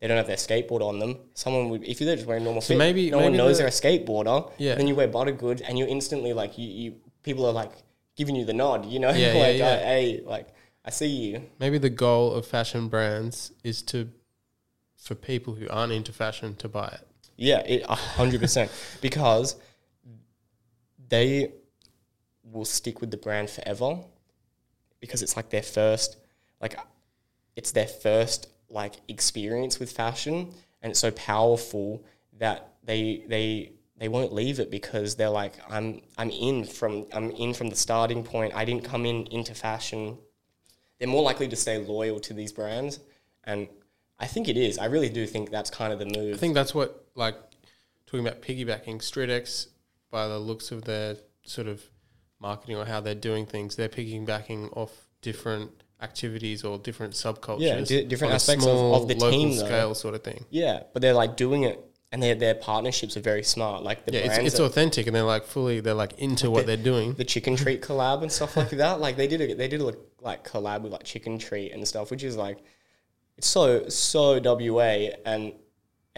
they 0.00 0.06
don't 0.08 0.16
have 0.16 0.26
their 0.28 0.36
skateboard 0.36 0.80
on 0.80 0.98
them. 1.00 1.18
Someone 1.34 1.68
would, 1.70 1.84
if 1.84 1.98
they're 1.98 2.14
just 2.16 2.26
wearing 2.26 2.44
normal 2.44 2.62
So 2.62 2.68
fit, 2.68 2.78
maybe- 2.78 3.10
no 3.10 3.18
one 3.18 3.26
maybe 3.26 3.36
knows 3.38 3.58
the- 3.58 3.64
they're 3.64 3.68
a 3.68 3.70
skateboarder. 3.98 4.50
Yeah. 4.58 4.74
Then 4.76 4.86
you 4.86 4.94
wear 4.94 5.08
goods, 5.32 5.60
and 5.60 5.78
you're 5.78 5.88
instantly 5.88 6.32
like 6.32 6.56
you, 6.56 6.68
you 6.68 6.94
people 7.22 7.44
are 7.46 7.52
like 7.52 7.72
giving 8.16 8.36
you 8.36 8.44
the 8.44 8.54
nod. 8.54 8.86
You 8.86 9.00
know, 9.00 9.10
Yeah, 9.12 9.32
yeah, 9.34 9.40
like 9.42 9.58
yeah. 9.58 9.66
uh, 9.66 9.78
hey, 9.80 10.22
like 10.24 10.48
I 10.84 10.90
see 10.90 11.08
you. 11.08 11.42
maybe 11.58 11.76
the 11.78 11.90
goal 11.90 12.32
of 12.32 12.46
fashion 12.46 12.88
brands 12.88 13.52
is 13.64 13.82
to 13.82 14.08
for 14.96 15.14
people 15.14 15.54
who 15.54 15.68
aren't 15.68 15.92
into 15.92 16.12
fashion 16.12 16.54
to 16.56 16.68
buy 16.68 16.88
it. 16.88 17.06
Yeah, 17.36 17.62
a 17.66 17.94
hundred 17.94 18.40
percent 18.40 18.70
because 19.00 19.56
they 21.08 21.52
will 22.52 22.64
stick 22.64 23.00
with 23.00 23.10
the 23.10 23.16
brand 23.16 23.50
forever 23.50 23.98
because 25.00 25.22
it's 25.22 25.36
like 25.36 25.50
their 25.50 25.62
first, 25.62 26.16
like 26.60 26.76
it's 27.56 27.72
their 27.72 27.86
first 27.86 28.48
like 28.70 28.94
experience 29.08 29.78
with 29.78 29.90
fashion, 29.92 30.52
and 30.82 30.90
it's 30.90 31.00
so 31.00 31.10
powerful 31.12 32.04
that 32.38 32.74
they 32.84 33.24
they 33.28 33.72
they 33.96 34.08
won't 34.08 34.32
leave 34.32 34.60
it 34.60 34.70
because 34.70 35.16
they're 35.16 35.28
like 35.28 35.54
I'm 35.68 36.00
I'm 36.16 36.30
in 36.30 36.64
from 36.64 37.06
I'm 37.12 37.30
in 37.32 37.54
from 37.54 37.68
the 37.68 37.76
starting 37.76 38.22
point. 38.22 38.54
I 38.54 38.64
didn't 38.64 38.84
come 38.84 39.06
in 39.06 39.26
into 39.26 39.54
fashion. 39.54 40.18
They're 40.98 41.08
more 41.08 41.22
likely 41.22 41.48
to 41.48 41.56
stay 41.56 41.78
loyal 41.78 42.18
to 42.20 42.34
these 42.34 42.52
brands, 42.52 43.00
and 43.44 43.68
I 44.18 44.26
think 44.26 44.48
it 44.48 44.56
is. 44.56 44.78
I 44.78 44.86
really 44.86 45.08
do 45.08 45.26
think 45.26 45.50
that's 45.50 45.70
kind 45.70 45.92
of 45.92 45.98
the 45.98 46.06
move. 46.06 46.34
I 46.34 46.38
think 46.38 46.54
that's 46.54 46.74
what 46.74 47.06
like 47.14 47.36
talking 48.06 48.26
about 48.26 48.42
piggybacking 48.42 48.98
StreetX 48.98 49.68
by 50.10 50.26
the 50.26 50.38
looks 50.38 50.72
of 50.72 50.84
their 50.84 51.16
sort 51.44 51.68
of 51.68 51.82
marketing 52.40 52.76
or 52.76 52.84
how 52.84 53.00
they're 53.00 53.14
doing 53.14 53.46
things, 53.46 53.76
they're 53.76 53.88
picking 53.88 54.24
backing 54.24 54.68
off 54.70 54.92
different 55.22 55.70
activities 56.00 56.62
or 56.64 56.78
different 56.78 57.14
subcultures. 57.14 57.60
Yeah, 57.60 57.80
di- 57.80 58.04
different 58.04 58.34
aspects 58.34 58.64
of- 58.64 58.70
small, 58.70 58.94
of 58.94 59.08
the 59.08 59.14
local 59.14 59.30
team, 59.30 59.56
though. 59.56 59.64
scale 59.66 59.94
sort 59.94 60.14
of 60.14 60.22
thing. 60.22 60.44
Yeah, 60.50 60.84
but 60.92 61.02
they're 61.02 61.14
like 61.14 61.36
doing 61.36 61.64
it, 61.64 61.84
and 62.12 62.22
their 62.22 62.34
their 62.36 62.54
partnerships 62.54 63.16
are 63.16 63.20
very 63.20 63.42
smart. 63.42 63.82
Like 63.82 64.04
the 64.06 64.12
Yeah, 64.12 64.20
it's, 64.20 64.28
brands, 64.36 64.52
it's 64.52 64.60
are- 64.60 64.64
authentic 64.66 65.06
and 65.08 65.16
they're 65.16 65.22
like 65.24 65.44
fully 65.44 65.80
they're 65.80 65.94
like 65.94 66.18
into 66.18 66.50
what 66.50 66.66
they're 66.66 66.76
doing. 66.76 67.14
the 67.14 67.24
chicken 67.24 67.56
treat 67.56 67.82
collab 67.82 68.22
and 68.22 68.30
stuff 68.30 68.56
like 68.56 68.70
that. 68.70 69.00
Like 69.00 69.16
they 69.16 69.26
did 69.26 69.40
a, 69.40 69.54
they 69.54 69.68
did 69.68 69.80
a 69.80 69.92
like 70.20 70.46
collab 70.48 70.82
with 70.82 70.92
like 70.92 71.02
chicken 71.04 71.38
treat 71.38 71.72
and 71.72 71.86
stuff, 71.86 72.10
which 72.12 72.22
is 72.22 72.36
like 72.36 72.58
it's 73.36 73.48
so 73.48 73.88
so 73.88 74.38
WA 74.40 75.10
and 75.26 75.52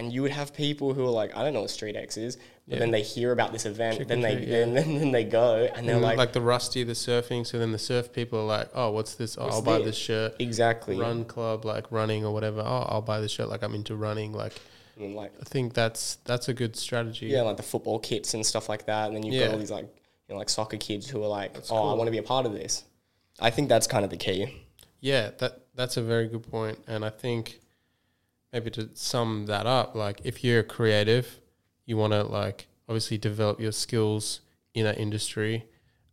and 0.00 0.12
you 0.12 0.22
would 0.22 0.30
have 0.32 0.54
people 0.54 0.94
who 0.94 1.04
are 1.04 1.10
like 1.10 1.36
I 1.36 1.42
don't 1.44 1.52
know 1.52 1.60
what 1.60 1.70
Street 1.70 1.94
X 1.94 2.16
is, 2.16 2.38
but 2.66 2.78
then 2.78 2.90
they 2.90 3.02
hear 3.02 3.32
about 3.32 3.52
this 3.52 3.66
event, 3.66 3.98
Chicken 3.98 4.08
then 4.08 4.20
they 4.22 4.34
treat, 4.36 4.48
yeah. 4.48 4.64
then, 4.64 4.74
then 4.98 5.12
they 5.12 5.24
go 5.24 5.68
and 5.74 5.86
they're 5.86 5.96
And 5.96 6.04
like, 6.04 6.16
like, 6.18 6.32
the 6.32 6.40
rusty, 6.40 6.82
the 6.84 6.94
surfing. 6.94 7.46
So 7.46 7.58
then 7.58 7.72
the 7.72 7.78
surf 7.78 8.12
people 8.12 8.40
are 8.40 8.44
like, 8.46 8.70
"Oh, 8.74 8.90
what's 8.92 9.14
this? 9.14 9.36
Oh, 9.38 9.44
What's 9.44 9.56
I'll 9.56 9.62
buy 9.62 9.78
this?" 9.78 9.86
this 9.86 9.96
shirt." 9.96 10.34
exactly 10.38 10.98
Run 10.98 11.24
club, 11.24 11.64
like 11.64 11.92
running 11.92 12.24
or 12.24 12.32
whatever. 12.32 12.60
Oh, 12.60 12.86
I'll 12.88 13.02
buy 13.02 13.20
this 13.20 13.30
shirt. 13.32 13.48
Like 13.48 13.62
I'm 13.62 13.74
into 13.74 13.94
running. 13.94 14.32
Like 14.32 14.54
like 14.96 15.32
I 15.40 15.44
think 15.44 15.74
that's 15.74 16.16
that's 16.24 16.48
a 16.48 16.54
good 16.54 16.76
strategy. 16.76 17.26
yeah, 17.26 17.42
like 17.42 17.56
the 17.56 17.62
football 17.62 17.98
kits 17.98 18.34
and 18.34 18.44
stuff 18.44 18.68
like 18.68 18.86
that. 18.86 19.06
And 19.08 19.16
then 19.16 19.22
you've 19.24 19.34
Yeah. 19.34 19.46
got 19.46 19.52
all 19.54 19.58
these 19.58 19.70
like 19.70 19.84
you 20.28 20.34
know 20.34 20.38
like 20.38 20.48
soccer 20.48 20.76
kids 20.76 21.08
who 21.08 21.22
are 21.22 21.28
like, 21.28 21.54
That's 21.54 21.70
oh, 21.70 21.88
I 21.90 21.94
want 21.94 22.06
to 22.08 22.12
be 22.12 22.18
a 22.18 22.22
part 22.22 22.46
of 22.46 22.52
this. 22.52 22.84
I 23.38 23.50
think 23.50 23.68
that's 23.68 23.86
kind 23.86 24.04
of 24.04 24.10
the 24.10 24.16
key. 24.18 24.62
Yeah, 25.00 25.30
that 25.38 25.60
that's 25.74 25.96
a 25.96 26.02
very 26.02 26.28
good 26.28 26.42
point, 26.42 26.78
and 26.86 27.04
I 27.04 27.10
think 27.10 27.59
maybe 28.52 28.70
to 28.72 28.90
sum 28.94 29.46
that 29.46 29.66
up, 29.66 29.94
like 29.94 30.20
if 30.24 30.42
you're 30.42 30.62
creative, 30.62 31.40
you 31.86 31.96
want 31.96 32.12
to 32.12 32.22
like 32.22 32.66
obviously 32.88 33.18
develop 33.18 33.60
your 33.60 33.72
skills 33.72 34.40
in 34.74 34.84
that 34.84 34.98
industry, 34.98 35.64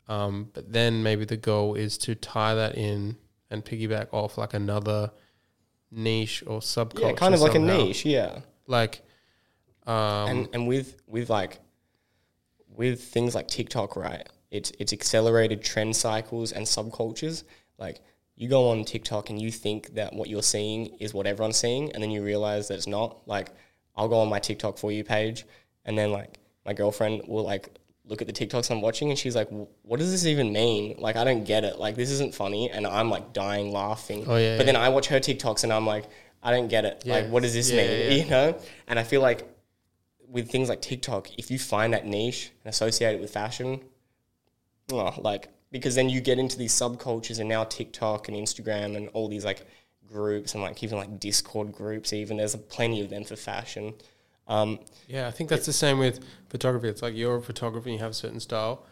um, 0.07 0.49
but 0.53 0.71
then 0.71 1.03
maybe 1.03 1.25
the 1.25 1.37
goal 1.37 1.75
is 1.75 1.97
to 1.99 2.15
tie 2.15 2.55
that 2.55 2.75
in 2.75 3.17
and 3.49 3.63
piggyback 3.63 4.07
off 4.11 4.37
like 4.37 4.53
another 4.53 5.11
niche 5.91 6.43
or 6.47 6.59
subculture. 6.59 7.01
Yeah, 7.01 7.13
kind 7.13 7.33
of 7.33 7.41
like 7.41 7.55
a 7.55 7.59
niche. 7.59 8.05
Yeah. 8.05 8.39
like. 8.67 9.01
Um, 9.85 10.29
and 10.29 10.49
and 10.53 10.67
with 10.67 11.01
with 11.07 11.29
like 11.29 11.59
with 12.75 13.01
things 13.01 13.33
like 13.35 13.47
TikTok, 13.47 13.95
right? 13.95 14.27
It's 14.51 14.71
it's 14.79 14.91
accelerated 14.91 15.63
trend 15.63 15.95
cycles 15.95 16.51
and 16.51 16.65
subcultures. 16.65 17.43
Like 17.77 18.01
you 18.37 18.47
go 18.47 18.69
on 18.69 18.85
TikTok 18.85 19.29
and 19.29 19.41
you 19.41 19.51
think 19.51 19.95
that 19.95 20.13
what 20.13 20.29
you're 20.29 20.43
seeing 20.43 20.95
is 20.99 21.13
what 21.13 21.25
everyone's 21.27 21.57
seeing, 21.57 21.91
and 21.91 22.01
then 22.01 22.11
you 22.11 22.23
realize 22.23 22.67
that 22.69 22.75
it's 22.75 22.87
not. 22.87 23.27
Like 23.27 23.49
I'll 23.95 24.07
go 24.07 24.19
on 24.19 24.29
my 24.29 24.39
TikTok 24.39 24.77
for 24.77 24.91
you 24.91 25.03
page, 25.03 25.45
and 25.85 25.97
then 25.97 26.11
like 26.11 26.39
my 26.65 26.73
girlfriend 26.73 27.23
will 27.27 27.43
like 27.43 27.69
look 28.05 28.21
at 28.21 28.27
the 28.27 28.33
TikToks 28.33 28.69
I'm 28.71 28.79
watching, 28.81 29.09
and 29.09 29.17
she's 29.19 29.35
like, 29.35 29.49
"Wh- 29.49 29.67
"What 29.85 29.99
does 29.99 30.11
this 30.11 30.25
even 30.25 30.53
mean? 30.53 30.95
Like 30.99 31.15
I 31.17 31.23
don't 31.23 31.43
get 31.43 31.63
it. 31.65 31.77
Like 31.79 31.95
this 31.95 32.11
isn't 32.11 32.33
funny," 32.35 32.69
and 32.69 32.85
I'm 32.87 33.09
like 33.09 33.33
dying 33.33 33.71
laughing. 33.71 34.23
Oh, 34.27 34.37
yeah, 34.37 34.55
But 34.55 34.65
yeah. 34.67 34.71
then 34.71 34.75
I 34.75 34.89
watch 34.89 35.07
her 35.07 35.19
TikToks, 35.19 35.63
and 35.63 35.73
I'm 35.73 35.85
like, 35.87 36.05
I 36.43 36.51
don't 36.51 36.67
get 36.67 36.85
it. 36.85 37.01
Yeah. 37.05 37.15
Like, 37.15 37.29
what 37.29 37.41
does 37.43 37.53
this 37.55 37.71
Yeah, 37.71 37.85
mean? 37.87 38.19
You 38.23 38.29
know? 38.29 38.57
And 38.87 38.99
I 38.99 39.03
feel 39.03 39.21
like 39.21 39.47
with 40.29 40.49
things 40.51 40.69
like 40.69 40.81
TikTok, 40.81 41.29
if 41.39 41.49
you 41.49 41.57
find 41.57 41.93
that 41.93 42.05
niche 42.05 42.51
and 42.63 42.69
associate 42.69 43.15
it 43.15 43.21
with 43.21 43.31
fashion, 43.31 43.81
oh, 44.91 45.13
like 45.21 45.49
because 45.71 45.95
then 45.95 46.09
you 46.09 46.21
get 46.21 46.39
into 46.39 46.57
these 46.57 46.73
subcultures 46.73 47.39
and 47.39 47.49
now 47.49 47.63
TikTok 47.63 48.27
and 48.27 48.37
Instagram 48.37 48.95
and 48.95 49.09
all 49.09 49.27
these 49.27 49.45
like 49.45 49.65
groups 50.07 50.53
and 50.53 50.63
like 50.63 50.81
even 50.83 50.97
like 50.97 51.19
Discord 51.19 51.71
groups. 51.71 52.13
Even 52.13 52.37
there's 52.37 52.55
plenty 52.55 53.01
of 53.01 53.09
them 53.09 53.23
for 53.23 53.35
fashion. 53.35 53.93
Um, 54.47 54.79
Yeah, 55.07 55.27
I 55.27 55.31
think 55.31 55.49
that's 55.49 55.65
the 55.65 55.73
same 55.73 55.99
with 55.99 56.19
photography. 56.49 56.87
It's 56.87 57.01
like 57.01 57.15
you're 57.15 57.35
a 57.35 57.41
photographer 57.41 57.89
and 57.89 57.97
you 57.97 58.03
have 58.03 58.11
a 58.11 58.15
certain 58.15 58.39
style. 58.39 58.85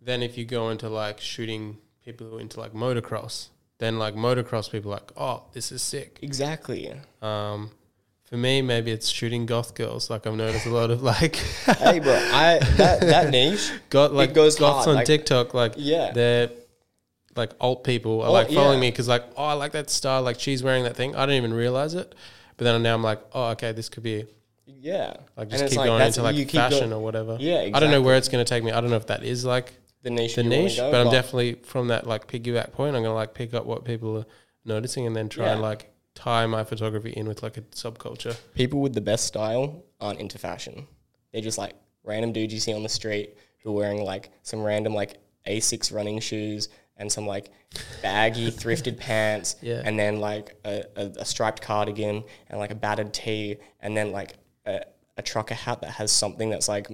Then 0.00 0.22
if 0.22 0.36
you 0.36 0.44
go 0.44 0.70
into 0.70 0.88
like 0.88 1.20
shooting 1.20 1.78
people 2.04 2.28
who 2.28 2.38
are 2.38 2.40
into 2.40 2.58
like 2.58 2.72
motocross, 2.72 3.48
then 3.78 3.98
like 3.98 4.14
motocross 4.14 4.70
people 4.70 4.90
are 4.90 4.96
like, 4.96 5.12
oh, 5.16 5.44
this 5.52 5.70
is 5.70 5.82
sick. 5.82 6.18
exactly. 6.22 6.92
Um, 7.20 7.70
for 8.32 8.38
me, 8.38 8.62
maybe 8.62 8.90
it's 8.90 9.10
shooting 9.10 9.44
goth 9.44 9.74
girls. 9.74 10.08
Like 10.08 10.26
I've 10.26 10.34
noticed 10.34 10.64
a 10.64 10.70
lot 10.70 10.90
of 10.90 11.02
like 11.02 11.36
hey, 11.66 11.98
bro, 11.98 12.14
I 12.14 12.60
that 12.78 13.00
that 13.02 13.30
niche. 13.30 13.70
got 13.90 14.14
like 14.14 14.32
goes 14.32 14.56
goths 14.58 14.86
hard, 14.86 14.88
on 14.88 14.94
like- 14.94 15.06
TikTok. 15.06 15.52
Like 15.52 15.74
Yeah. 15.76 16.12
they're 16.12 16.48
like 17.36 17.50
alt 17.60 17.84
people 17.84 18.22
are 18.22 18.28
Oh, 18.28 18.32
like 18.32 18.48
following 18.50 18.76
yeah. 18.78 18.80
me 18.80 18.90
because 18.90 19.06
like 19.06 19.24
oh 19.36 19.44
I 19.44 19.52
like 19.52 19.72
that 19.72 19.90
style. 19.90 20.22
Like 20.22 20.40
she's 20.40 20.62
wearing 20.62 20.84
that 20.84 20.96
thing. 20.96 21.14
I 21.14 21.26
didn't 21.26 21.36
even 21.44 21.52
realize 21.52 21.92
it, 21.92 22.14
but 22.56 22.64
then 22.64 22.82
now 22.82 22.94
I'm 22.94 23.02
like 23.02 23.20
oh 23.34 23.48
okay 23.50 23.72
this 23.72 23.90
could 23.90 24.02
be 24.02 24.24
Yeah, 24.66 25.12
like 25.36 25.50
just 25.50 25.66
keep 25.66 25.76
going 25.76 26.00
into 26.00 26.22
like 26.22 26.50
fashion 26.50 26.88
go- 26.88 26.96
or 26.96 27.02
whatever. 27.02 27.36
Yeah, 27.38 27.68
I 27.74 27.80
don't 27.80 27.90
know 27.90 28.00
where 28.00 28.16
it's 28.16 28.30
going 28.30 28.42
to 28.42 28.48
take 28.48 28.64
me. 28.64 28.72
I 28.72 28.80
don't 28.80 28.88
know 28.88 28.96
if 28.96 29.08
that 29.08 29.24
is 29.24 29.44
like 29.44 29.74
the 30.02 30.08
niche. 30.08 30.36
the 30.36 30.42
niche, 30.42 30.78
but 30.78 30.94
I'm 30.94 31.10
definitely 31.12 31.56
from 31.64 31.88
that 31.88 32.06
like 32.06 32.28
piggyback 32.28 32.72
point. 32.72 32.96
I'm 32.96 33.02
gonna 33.02 33.14
like 33.14 33.34
pick 33.34 33.52
up 33.52 33.66
what 33.66 33.84
people 33.84 34.16
are 34.20 34.26
noticing 34.64 35.06
and 35.06 35.14
then 35.14 35.28
try 35.28 35.48
and 35.48 35.60
like 35.60 35.91
tie 36.14 36.46
my 36.46 36.64
photography 36.64 37.10
in 37.10 37.26
with 37.26 37.42
like 37.42 37.56
a 37.56 37.62
subculture. 37.62 38.36
people 38.54 38.80
with 38.80 38.94
the 38.94 39.00
best 39.00 39.24
style 39.26 39.84
aren't 40.00 40.20
into 40.20 40.38
fashion. 40.38 40.86
They're 41.32 41.42
just 41.42 41.58
like 41.58 41.74
random 42.04 42.32
dudes 42.32 42.52
you 42.52 42.60
see 42.60 42.72
on 42.74 42.82
the 42.82 42.88
street 42.88 43.36
who 43.62 43.70
are 43.70 43.74
wearing 43.76 44.02
like 44.04 44.30
some 44.42 44.60
random 44.62 44.94
like 44.94 45.18
ASICS 45.46 45.92
running 45.92 46.20
shoes 46.20 46.68
and 46.96 47.10
some 47.10 47.26
like 47.26 47.50
baggy 48.02 48.50
thrifted 48.50 48.98
pants 48.98 49.56
Yeah. 49.62 49.82
and 49.84 49.98
then 49.98 50.20
like 50.20 50.56
a, 50.64 50.84
a, 50.96 51.06
a 51.20 51.24
striped 51.24 51.62
cardigan 51.62 52.24
and 52.48 52.58
like 52.58 52.70
a 52.70 52.74
battered 52.74 53.14
tee 53.14 53.56
and 53.80 53.96
then 53.96 54.12
like 54.12 54.34
a, 54.66 54.82
a 55.16 55.22
trucker 55.22 55.54
hat 55.54 55.80
that 55.80 55.90
has 55.92 56.12
something 56.12 56.50
that's 56.50 56.68
like 56.68 56.88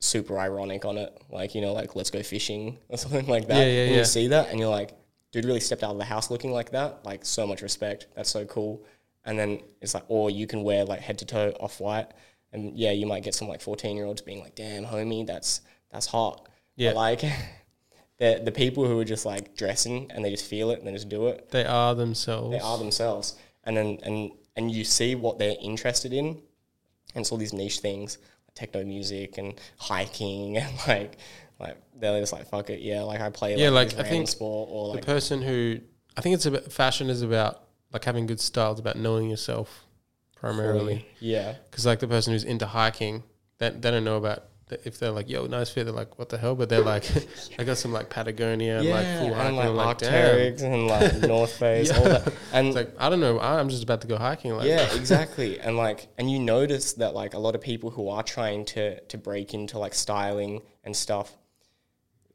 super 0.00 0.38
ironic 0.38 0.84
on 0.84 0.96
it. 0.98 1.16
Like, 1.30 1.54
you 1.54 1.60
know, 1.60 1.72
like 1.72 1.94
let's 1.96 2.10
go 2.10 2.22
fishing 2.22 2.78
or 2.88 2.96
something 3.04 3.26
like 3.26 3.48
that. 3.48 3.56
Yeah, 3.58 3.64
yeah, 3.66 3.82
and 3.84 3.92
yeah. 3.92 3.98
you 3.98 4.04
see 4.04 4.28
that 4.28 4.50
and 4.50 4.58
you're 4.60 4.68
like, 4.70 4.92
dude 5.32 5.44
really 5.44 5.60
stepped 5.60 5.82
out 5.82 5.92
of 5.92 5.98
the 5.98 6.04
house 6.04 6.30
looking 6.30 6.52
like 6.52 6.70
that. 6.70 7.04
Like 7.04 7.24
so 7.24 7.46
much 7.46 7.62
respect. 7.62 8.06
That's 8.14 8.30
so 8.30 8.44
cool. 8.44 8.84
And 9.24 9.38
then 9.38 9.60
it's 9.80 9.94
like, 9.94 10.04
or 10.08 10.30
you 10.30 10.46
can 10.46 10.62
wear 10.62 10.84
like 10.84 11.00
head 11.00 11.18
to 11.18 11.24
toe 11.26 11.52
off 11.60 11.80
white. 11.80 12.08
And 12.52 12.76
yeah, 12.76 12.90
you 12.90 13.06
might 13.06 13.22
get 13.22 13.34
some 13.34 13.48
like 13.48 13.60
14 13.60 13.96
year 13.96 14.06
olds 14.06 14.22
being 14.22 14.40
like, 14.40 14.54
damn, 14.54 14.84
homie, 14.84 15.26
that's 15.26 15.60
that's 15.90 16.06
hot. 16.06 16.48
Yeah. 16.76 16.90
But 16.90 16.96
like 16.96 17.20
the 18.18 18.40
the 18.44 18.52
people 18.52 18.86
who 18.86 18.98
are 18.98 19.04
just 19.04 19.24
like 19.26 19.56
dressing 19.56 20.10
and 20.10 20.24
they 20.24 20.30
just 20.30 20.46
feel 20.46 20.70
it 20.70 20.78
and 20.78 20.88
they 20.88 20.92
just 20.92 21.08
do 21.08 21.28
it, 21.28 21.50
They 21.50 21.64
are 21.64 21.94
themselves. 21.94 22.50
they 22.50 22.60
are 22.60 22.78
themselves. 22.78 23.36
And 23.64 23.76
then 23.76 23.98
and 24.02 24.32
and 24.56 24.70
you 24.70 24.84
see 24.84 25.14
what 25.14 25.38
they're 25.38 25.56
interested 25.62 26.12
in. 26.12 26.26
And 27.14 27.22
it's 27.22 27.32
all 27.32 27.38
these 27.38 27.52
niche 27.52 27.80
things, 27.80 28.18
like 28.48 28.54
techno 28.54 28.84
music 28.84 29.38
and 29.38 29.54
hiking 29.78 30.56
and 30.62 30.72
like 30.88 31.18
like 31.60 31.76
they're 31.98 32.18
just 32.20 32.32
like 32.32 32.48
fuck 32.48 32.70
it, 32.70 32.80
yeah. 32.80 33.02
Like 33.02 33.20
I 33.20 33.30
play 33.30 33.56
Yeah, 33.56 33.70
like, 33.70 33.96
like, 33.96 34.06
I 34.06 34.08
think 34.08 34.28
sport 34.28 34.68
or 34.72 34.94
the 34.94 35.02
person 35.02 35.42
who 35.42 35.80
I 36.16 36.20
think 36.20 36.34
it's 36.34 36.46
about 36.46 36.72
fashion 36.72 37.10
is 37.10 37.22
about 37.22 37.62
like 37.92 38.04
having 38.04 38.26
good 38.26 38.40
style. 38.40 38.72
It's 38.72 38.80
about 38.80 38.96
knowing 38.96 39.30
yourself 39.30 39.86
primarily. 40.36 41.06
yeah. 41.20 41.54
Because 41.70 41.86
like 41.86 42.00
the 42.00 42.08
person 42.08 42.32
who's 42.32 42.44
into 42.44 42.66
hiking, 42.66 43.22
they, 43.58 43.70
they 43.70 43.90
don't 43.90 44.04
know 44.04 44.16
about 44.16 44.44
if 44.84 44.98
they're 44.98 45.10
like, 45.10 45.28
yo, 45.28 45.46
nice 45.46 45.70
fit. 45.70 45.84
They're 45.84 45.92
like, 45.92 46.18
what 46.18 46.28
the 46.28 46.38
hell? 46.38 46.54
But 46.54 46.68
they're 46.68 46.80
like, 46.80 47.04
I 47.58 47.64
got 47.64 47.76
some 47.76 47.92
like 47.92 48.08
Patagonia 48.08 48.78
and 48.78 48.88
like 48.88 49.06
full 49.18 49.34
hiking. 49.34 49.48
and 49.48 49.56
like 49.56 49.66
I'm 49.66 49.76
like. 49.76 49.98
Arc'teryx 49.98 50.62
and 50.62 50.86
like 50.86 51.16
North 51.28 51.52
Face, 51.52 51.90
all 51.90 52.04
that. 52.04 52.32
And 52.52 52.68
It's 52.68 52.76
like 52.76 52.94
I 52.98 53.08
don't 53.08 53.20
know. 53.20 53.40
I'm 53.40 53.68
just 53.68 53.82
about 53.82 54.00
to 54.02 54.06
go 54.06 54.16
hiking. 54.16 54.52
Like, 54.52 54.66
yeah, 54.66 54.94
exactly. 54.94 55.60
And 55.60 55.76
like, 55.76 56.08
and 56.18 56.30
you 56.30 56.38
notice 56.38 56.94
that 56.94 57.14
like 57.14 57.34
a 57.34 57.38
lot 57.38 57.54
of 57.54 57.60
people 57.60 57.90
who 57.90 58.08
are 58.08 58.22
trying 58.22 58.64
to 58.66 59.00
to 59.00 59.18
break 59.18 59.54
into 59.54 59.78
like 59.78 59.94
styling 59.94 60.62
and 60.84 60.94
stuff, 60.94 61.36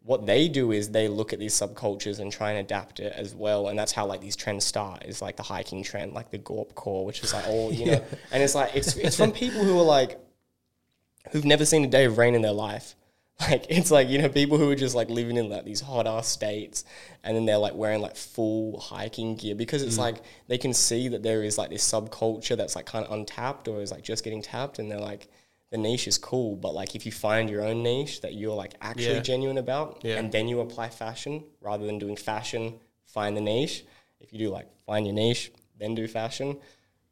what 0.06 0.28
they 0.28 0.48
do 0.48 0.72
is 0.72 0.90
they 0.90 1.08
look 1.08 1.34
at 1.34 1.40
these 1.40 1.56
subcultures 1.56 2.20
and 2.20 2.32
try 2.32 2.52
and 2.52 2.60
adapt 2.60 3.00
it 3.00 3.12
as 3.14 3.34
well. 3.34 3.70
And 3.70 3.78
that's 3.78 3.92
how 3.92 4.06
like 4.06 4.22
these 4.22 4.36
trends 4.36 4.64
start. 4.64 5.04
Is 5.04 5.20
like 5.22 5.36
the 5.36 5.44
hiking 5.44 5.82
trend, 5.82 6.14
like 6.14 6.30
the 6.30 6.38
Gorp 6.38 6.76
core, 6.76 7.06
which 7.06 7.24
is 7.24 7.34
like 7.34 7.48
all 7.48 7.74
you 7.74 7.86
know. 7.92 8.06
And 8.32 8.44
it's 8.44 8.54
like 8.54 8.76
it's 8.76 8.96
it's 8.96 9.18
from 9.18 9.32
people 9.32 9.64
who 9.64 9.78
are 9.80 9.84
like 9.84 10.20
who've 11.32 11.44
never 11.44 11.66
seen 11.66 11.84
a 11.84 11.88
day 11.88 12.06
of 12.06 12.20
rain 12.20 12.36
in 12.36 12.42
their 12.42 12.54
life. 12.54 12.96
Like 13.38 13.66
it's 13.68 13.92
like 13.92 14.08
you 14.08 14.18
know 14.18 14.30
people 14.30 14.58
who 14.58 14.72
are 14.72 14.78
just 14.78 14.96
like 14.96 15.10
living 15.10 15.36
in 15.36 15.50
like 15.50 15.66
these 15.66 15.82
hot 15.82 16.08
ass 16.08 16.26
states, 16.26 16.86
and 17.22 17.36
then 17.36 17.46
they're 17.46 17.58
like 17.58 17.76
wearing 17.76 18.00
like 18.00 18.16
full 18.16 18.80
hiking 18.80 19.36
gear 19.36 19.56
because 19.56 19.84
it's 19.84 19.98
mm. 19.98 20.08
like 20.08 20.22
they 20.48 20.58
can 20.58 20.74
see 20.74 21.10
that 21.10 21.22
there 21.22 21.44
is 21.44 21.58
like 21.58 21.70
this 21.70 21.84
subculture 21.86 22.56
that's 22.56 22.78
like 22.78 22.86
kind 22.86 23.06
of 23.06 23.12
untapped 23.12 23.68
or 23.68 23.82
is 23.82 23.92
like 23.92 24.04
just 24.04 24.24
getting 24.24 24.42
tapped, 24.42 24.80
and 24.80 24.90
they're 24.90 25.02
like 25.02 25.28
the 25.72 25.78
niche 25.78 26.08
is 26.08 26.18
cool, 26.18 26.56
but 26.56 26.74
like 26.74 26.96
if 26.96 27.06
you 27.06 27.12
find 27.12 27.50
your 27.50 27.64
own 27.64 27.84
niche 27.84 28.22
that 28.22 28.34
you're 28.34 28.56
like 28.56 28.76
actually 28.82 29.16
Yeah. 29.16 29.22
genuine 29.22 29.58
about, 29.58 30.02
Yeah. 30.04 30.18
and 30.20 30.32
then 30.32 30.48
you 30.48 30.60
apply 30.62 30.90
fashion 30.90 31.44
rather 31.62 31.86
than 31.86 32.00
doing 32.00 32.16
fashion, 32.16 32.80
find 33.06 33.36
the 33.36 33.42
niche. 33.42 33.84
If 34.20 34.32
you 34.32 34.40
do 34.40 34.50
like 34.50 34.68
find 34.86 35.06
your 35.06 35.16
niche, 35.16 35.52
then 35.78 35.96
do 35.96 36.08
fashion, 36.08 36.58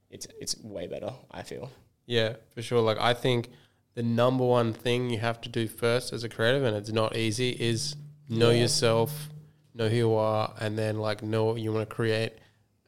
it's 0.10 0.28
it's 0.40 0.56
way 0.64 0.88
better. 0.88 1.14
I 1.32 1.42
feel. 1.44 1.72
Yeah, 2.06 2.34
for 2.54 2.62
sure. 2.62 2.82
Like 2.82 3.00
I 3.00 3.14
think 3.14 3.50
the 3.96 4.04
number 4.04 4.44
one 4.46 4.74
thing 4.74 5.10
you 5.10 5.20
have 5.20 5.40
to 5.42 5.50
do 5.50 5.68
first 5.68 6.14
as 6.14 6.24
a 6.24 6.30
creative, 6.30 6.64
and 6.64 6.76
it's 6.78 6.92
not 6.92 7.16
easy, 7.16 7.50
is 7.52 7.96
know 8.30 8.52
Yeah. 8.52 8.62
yourself, 8.62 9.30
know 9.74 9.90
who 9.90 9.96
you 9.96 10.14
are, 10.14 10.54
and 10.60 10.78
then 10.78 11.00
like 11.00 11.24
know 11.24 11.46
what 11.46 11.60
you 11.60 11.74
want 11.74 11.88
to 11.90 11.96
create, 11.96 12.34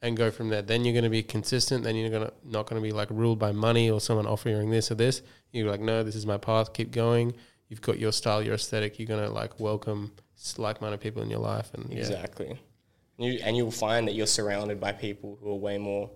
and 0.02 0.16
go 0.16 0.30
from 0.30 0.48
there. 0.48 0.62
Then 0.62 0.84
you're 0.84 0.92
going 0.92 1.04
to 1.04 1.10
be 1.10 1.22
consistent. 1.22 1.84
Then 1.84 1.96
you're 1.96 2.10
gonna 2.10 2.32
not 2.44 2.66
going 2.66 2.80
to 2.80 2.86
be 2.86 2.92
like 2.92 3.08
ruled 3.10 3.38
by 3.38 3.52
money 3.52 3.90
or 3.90 4.00
someone 4.00 4.26
offering 4.26 4.70
this 4.70 4.90
or 4.90 4.94
this. 4.94 5.22
You're 5.52 5.70
like, 5.70 5.80
no, 5.80 6.02
this 6.02 6.14
is 6.14 6.26
my 6.26 6.36
path. 6.36 6.72
Keep 6.72 6.92
going. 6.92 7.34
You've 7.68 7.80
got 7.80 7.98
your 7.98 8.12
style, 8.12 8.42
your 8.42 8.54
aesthetic. 8.54 8.98
You're 8.98 9.08
gonna 9.08 9.30
like 9.30 9.58
welcome 9.58 10.12
like-minded 10.56 11.00
people 11.00 11.22
in 11.22 11.30
your 11.30 11.40
life, 11.40 11.72
and 11.74 11.90
yeah, 11.90 11.98
Exactly. 11.98 12.58
You, 13.18 13.40
and 13.42 13.56
you'll 13.56 13.70
find 13.70 14.06
that 14.06 14.12
you're 14.12 14.26
surrounded 14.26 14.78
by 14.78 14.92
people 14.92 15.38
who 15.40 15.50
are 15.50 15.56
way 15.56 15.78
more 15.78 16.10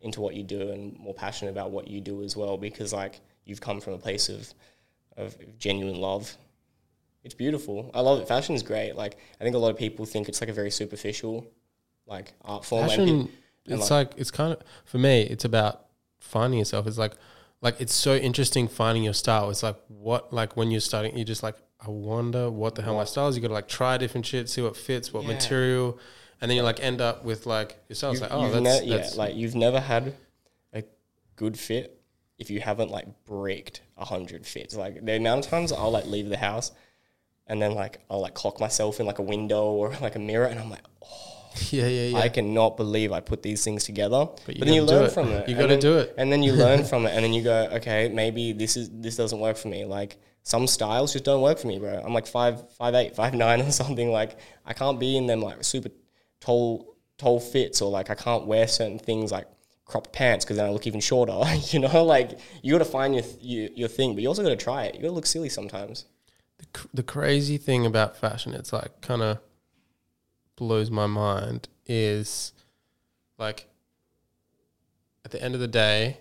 into 0.00 0.20
what 0.20 0.34
you 0.34 0.44
do 0.44 0.70
and 0.70 0.96
more 0.96 1.12
passionate 1.12 1.50
about 1.50 1.72
what 1.72 1.88
you 1.88 2.00
do 2.00 2.22
as 2.22 2.36
well 2.36 2.56
because 2.56 2.92
like 2.92 3.20
you've 3.44 3.60
come 3.60 3.80
from 3.80 3.94
a 3.94 3.98
place 3.98 4.28
of 4.28 4.52
of 5.16 5.36
genuine 5.58 6.00
love. 6.00 6.36
It's 7.24 7.34
beautiful. 7.34 7.90
I 7.92 8.00
love 8.00 8.20
it. 8.20 8.28
Fashion 8.28 8.54
is 8.54 8.62
great. 8.62 8.94
Like 8.94 9.18
I 9.40 9.44
think 9.44 9.56
a 9.56 9.58
lot 9.58 9.70
of 9.70 9.76
people 9.76 10.06
think 10.06 10.28
it's 10.28 10.40
like 10.40 10.48
a 10.48 10.52
very 10.52 10.70
superficial 10.70 11.44
like 12.08 12.32
art 12.42 12.64
form. 12.64 12.82
and 12.84 12.90
Passion, 12.90 13.06
peop- 13.06 13.34
and 13.66 13.80
it's 13.80 13.90
like, 13.90 14.12
it's 14.16 14.30
kind 14.30 14.52
of 14.52 14.60
for 14.84 14.98
me. 14.98 15.22
It's 15.22 15.44
about 15.44 15.86
finding 16.20 16.58
yourself. 16.58 16.86
It's 16.86 16.98
like 16.98 17.12
like 17.60 17.80
it's 17.80 17.94
so 17.94 18.14
interesting 18.16 18.68
finding 18.68 19.04
your 19.04 19.14
style. 19.14 19.50
It's 19.50 19.62
like 19.62 19.76
what 19.88 20.32
like 20.32 20.56
when 20.56 20.70
you're 20.70 20.80
starting, 20.80 21.16
you're 21.16 21.24
just 21.24 21.42
like 21.42 21.56
I 21.80 21.90
wonder 21.90 22.50
what 22.50 22.74
the 22.74 22.82
hell 22.82 22.96
my 22.96 23.04
style 23.04 23.28
is. 23.28 23.36
You 23.36 23.42
got 23.42 23.48
to 23.48 23.54
like 23.54 23.68
try 23.68 23.98
different 23.98 24.26
shit, 24.26 24.48
see 24.48 24.62
what 24.62 24.76
fits, 24.76 25.12
what 25.12 25.22
Yeah. 25.24 25.34
material, 25.34 25.98
and 26.40 26.50
then 26.50 26.56
you 26.56 26.62
like 26.62 26.82
end 26.82 27.00
up 27.00 27.24
with 27.24 27.46
like 27.46 27.78
your 27.88 27.96
style. 27.96 28.12
It's 28.12 28.20
like 28.20 28.32
oh, 28.32 28.50
that's, 28.50 28.82
ne- 28.84 28.88
that's 28.90 29.14
yeah, 29.14 29.18
like 29.22 29.34
you've 29.36 29.54
never 29.54 29.80
had 29.80 30.14
a 30.72 30.82
good 31.36 31.58
fit 31.58 32.00
if 32.38 32.50
you 32.50 32.60
haven't 32.60 32.90
like 32.90 33.06
bricked 33.24 33.82
a 33.96 34.04
hundred 34.04 34.46
fits. 34.46 34.74
Like 34.76 35.04
the 35.04 35.16
amount 35.16 35.44
of 35.44 35.50
times 35.50 35.72
I'll 35.72 35.90
like 35.90 36.06
leave 36.06 36.28
the 36.28 36.36
house 36.36 36.72
and 37.48 37.60
then 37.60 37.74
like 37.74 38.00
I'll 38.10 38.20
like 38.20 38.34
clock 38.34 38.60
myself 38.60 39.00
in 39.00 39.06
like 39.06 39.18
a 39.18 39.22
window 39.22 39.64
or 39.64 39.90
like 40.00 40.14
a 40.16 40.20
mirror, 40.20 40.46
and 40.46 40.58
I'm 40.60 40.70
like, 40.70 40.84
oh, 41.04 41.37
yeah, 41.70 41.86
yeah, 41.86 42.02
yeah. 42.08 42.18
I 42.18 42.28
cannot 42.28 42.76
believe 42.76 43.12
I 43.12 43.20
put 43.20 43.42
these 43.42 43.64
things 43.64 43.84
together. 43.84 44.26
But, 44.46 44.56
you 44.56 44.64
then 44.64 44.74
you 44.74 44.82
learn 44.82 45.04
it. 45.04 45.12
from 45.12 45.28
it. 45.30 45.48
You 45.48 45.54
gotta 45.54 45.68
then- 45.68 45.80
do 45.80 45.98
it. 45.98 46.14
and 46.18 46.30
then 46.32 46.42
you 46.42 46.52
learn 46.52 46.84
from 46.90 47.06
it, 47.06 47.10
and 47.10 47.24
then 47.24 47.32
you 47.32 47.42
go, 47.42 47.68
okay, 47.74 48.08
maybe 48.08 48.52
this 48.52 48.76
is 48.76 48.90
this 48.92 49.16
doesn't 49.16 49.38
work 49.40 49.56
for 49.56 49.68
me. 49.68 49.84
Like 49.84 50.18
some 50.42 50.66
styles 50.66 51.12
just 51.12 51.24
don't 51.24 51.42
work 51.42 51.58
for 51.58 51.66
me, 51.66 51.78
bro. 51.78 52.00
I'm 52.04 52.14
like 52.14 52.26
five, 52.26 52.70
five 52.72 52.94
eight, 52.94 53.14
five 53.16 53.34
nine 53.34 53.60
or 53.66 53.70
something. 53.70 54.10
Like 54.10 54.38
I 54.64 54.72
can't 54.72 54.98
be 54.98 55.16
in 55.16 55.26
them 55.26 55.40
like 55.42 55.62
super 55.64 55.90
tall, 56.40 56.96
tall 57.18 57.40
fits, 57.40 57.82
or 57.82 57.90
like 57.90 58.10
I 58.10 58.14
can't 58.14 58.46
wear 58.46 58.66
certain 58.66 58.98
things 58.98 59.30
like 59.32 59.46
cropped 59.84 60.12
pants 60.12 60.44
because 60.44 60.58
then 60.58 60.66
I 60.66 60.70
look 60.70 60.86
even 60.86 61.00
shorter. 61.00 61.40
you 61.70 61.78
know, 61.80 62.04
like 62.04 62.38
you 62.62 62.72
got 62.72 62.78
to 62.78 62.84
find 62.84 63.14
your, 63.14 63.24
your 63.40 63.70
your 63.74 63.88
thing, 63.88 64.14
but 64.14 64.22
you 64.22 64.28
also 64.28 64.42
got 64.42 64.50
to 64.50 64.56
try 64.56 64.84
it. 64.84 64.94
You 64.94 65.02
got 65.02 65.08
to 65.08 65.14
look 65.14 65.26
silly 65.26 65.48
sometimes. 65.48 66.04
the, 66.58 66.66
cr- 66.72 66.88
the 66.94 67.02
crazy 67.02 67.56
thing 67.58 67.86
about 67.86 68.16
fashion, 68.16 68.52
it's 68.54 68.72
like 68.72 69.00
kind 69.00 69.22
of 69.22 69.38
blows 70.58 70.90
my 70.90 71.06
mind 71.06 71.68
is 71.86 72.52
like 73.38 73.66
at 75.24 75.30
the 75.30 75.42
end 75.42 75.54
of 75.54 75.60
the 75.60 75.68
day, 75.68 76.18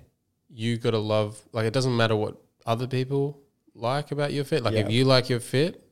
you 0.50 0.78
got 0.78 0.92
to 0.92 0.98
love, 0.98 1.42
like, 1.52 1.66
it 1.66 1.74
doesn't 1.74 1.96
matter 1.96 2.16
what 2.16 2.36
other 2.66 2.88
people 2.88 3.40
like 3.76 4.12
about 4.12 4.34
your 4.34 4.44
fit. 4.44 4.64
Like, 4.64 4.76
if 4.76 4.90
you 4.92 5.06
like 5.06 5.30
your 5.30 5.40
fit, 5.40 5.84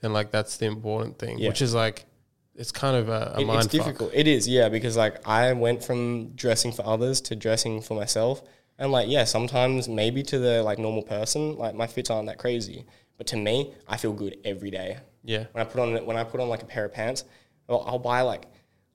then 0.00 0.12
like 0.12 0.30
that's 0.30 0.56
the 0.58 0.66
important 0.66 1.18
thing, 1.18 1.38
Yeah. 1.38 1.48
which 1.48 1.62
is 1.62 1.74
like 1.74 2.06
it's 2.54 2.70
kind 2.70 2.96
of 2.96 3.08
a, 3.08 3.32
a 3.36 3.40
It- 3.40 3.44
mind 3.46 3.74
it's 3.74 3.84
fuck. 3.84 4.00
It 4.12 4.28
is, 4.28 4.46
yeah, 4.46 4.68
because 4.68 4.96
like 4.96 5.26
I 5.26 5.52
went 5.52 5.82
from 5.82 6.28
dressing 6.36 6.70
for 6.72 6.86
others 6.86 7.20
to 7.22 7.34
dressing 7.36 7.80
for 7.80 7.94
myself, 7.94 8.42
and 8.78 8.92
like 8.92 9.08
yeah, 9.08 9.24
sometimes 9.24 9.88
maybe 9.88 10.22
to 10.24 10.38
the 10.38 10.62
like 10.62 10.78
normal 10.78 11.02
person, 11.02 11.56
like 11.56 11.74
my 11.74 11.86
fits 11.86 12.10
aren't 12.10 12.28
that 12.28 12.38
crazy, 12.38 12.84
but 13.18 13.26
to 13.28 13.36
me, 13.36 13.72
I 13.88 13.96
feel 13.96 14.12
good 14.12 14.36
every 14.44 14.70
day. 14.70 14.98
Yeah, 15.24 15.46
When 15.52 15.64
I 15.66 15.68
put 15.68 15.80
on 15.80 16.04
when 16.06 16.16
I 16.16 16.24
put 16.24 16.40
on 16.40 16.48
like 16.48 16.62
a 16.62 16.66
pair 16.66 16.84
of 16.84 16.92
pants, 16.92 17.24
well, 17.68 17.84
I'll 17.86 17.98
buy 17.98 18.22
like 18.22 18.44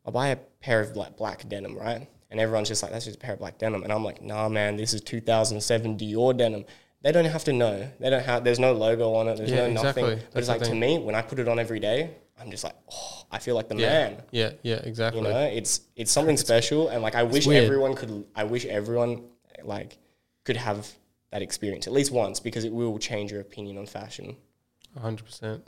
I'll 0.06 0.12
buy 0.14 0.30
a 0.30 0.36
pair 0.62 0.80
of 0.82 0.96
like 0.96 1.18
black 1.18 1.48
denim, 1.48 1.76
right? 1.78 2.08
And 2.32 2.40
everyone's 2.40 2.68
just 2.68 2.84
like, 2.84 2.92
that's 2.92 3.06
just 3.06 3.18
a 3.18 3.20
pair 3.20 3.34
of 3.34 3.40
black 3.40 3.58
denim, 3.58 3.84
and 3.84 3.92
I'm 3.92 4.04
like, 4.04 4.22
nah, 4.22 4.48
man, 4.50 4.78
this 4.78 4.94
is 4.94 5.02
2007 5.02 5.98
Dior 5.98 6.38
denim. 6.38 6.64
They 7.02 7.12
don't 7.12 7.26
have 7.26 7.44
to 7.46 7.54
know. 7.54 7.90
They 8.00 8.10
don't 8.10 8.24
have. 8.24 8.44
There's 8.44 8.60
no 8.60 8.74
logo 8.74 9.14
on 9.16 9.28
it. 9.30 9.38
There's 9.38 9.50
Yeah, 9.50 9.68
no 9.68 9.82
nothing. 9.84 10.06
But 10.06 10.20
That's 10.34 10.36
it's 10.36 10.48
like 10.50 10.62
to 10.64 10.76
me, 10.76 11.00
when 11.00 11.16
I 11.16 11.22
put 11.22 11.40
it 11.40 11.48
on 11.48 11.58
every 11.58 11.80
day, 11.80 12.12
I'm 12.40 12.52
just 12.52 12.64
like, 12.64 12.76
oh, 12.92 13.24
I 13.32 13.40
feel 13.40 13.56
like 13.56 13.70
the 13.70 13.76
yeah, 13.78 13.88
man. 13.90 14.24
yeah, 14.32 14.52
yeah, 14.64 14.76
exactly. 14.76 15.22
You 15.22 15.28
know, 15.30 15.40
it's 15.40 15.82
it's 15.96 16.12
something 16.12 16.36
special, 16.38 16.90
and 16.90 17.02
like 17.02 17.16
I 17.16 17.24
wish 17.24 17.48
weird. 17.48 17.64
everyone 17.64 17.96
could. 17.96 18.26
I 18.36 18.44
wish 18.44 18.66
everyone 18.66 19.24
like 19.64 19.98
could 20.44 20.58
have 20.58 20.88
that 21.32 21.42
experience 21.42 21.88
at 21.88 21.94
least 21.94 22.12
once 22.12 22.40
because 22.40 22.64
it 22.66 22.72
will 22.74 22.98
change 23.00 23.32
your 23.32 23.42
opinion 23.42 23.78
on 23.78 23.86
fashion. 23.86 24.36
hundred 25.00 25.26
percent. 25.26 25.68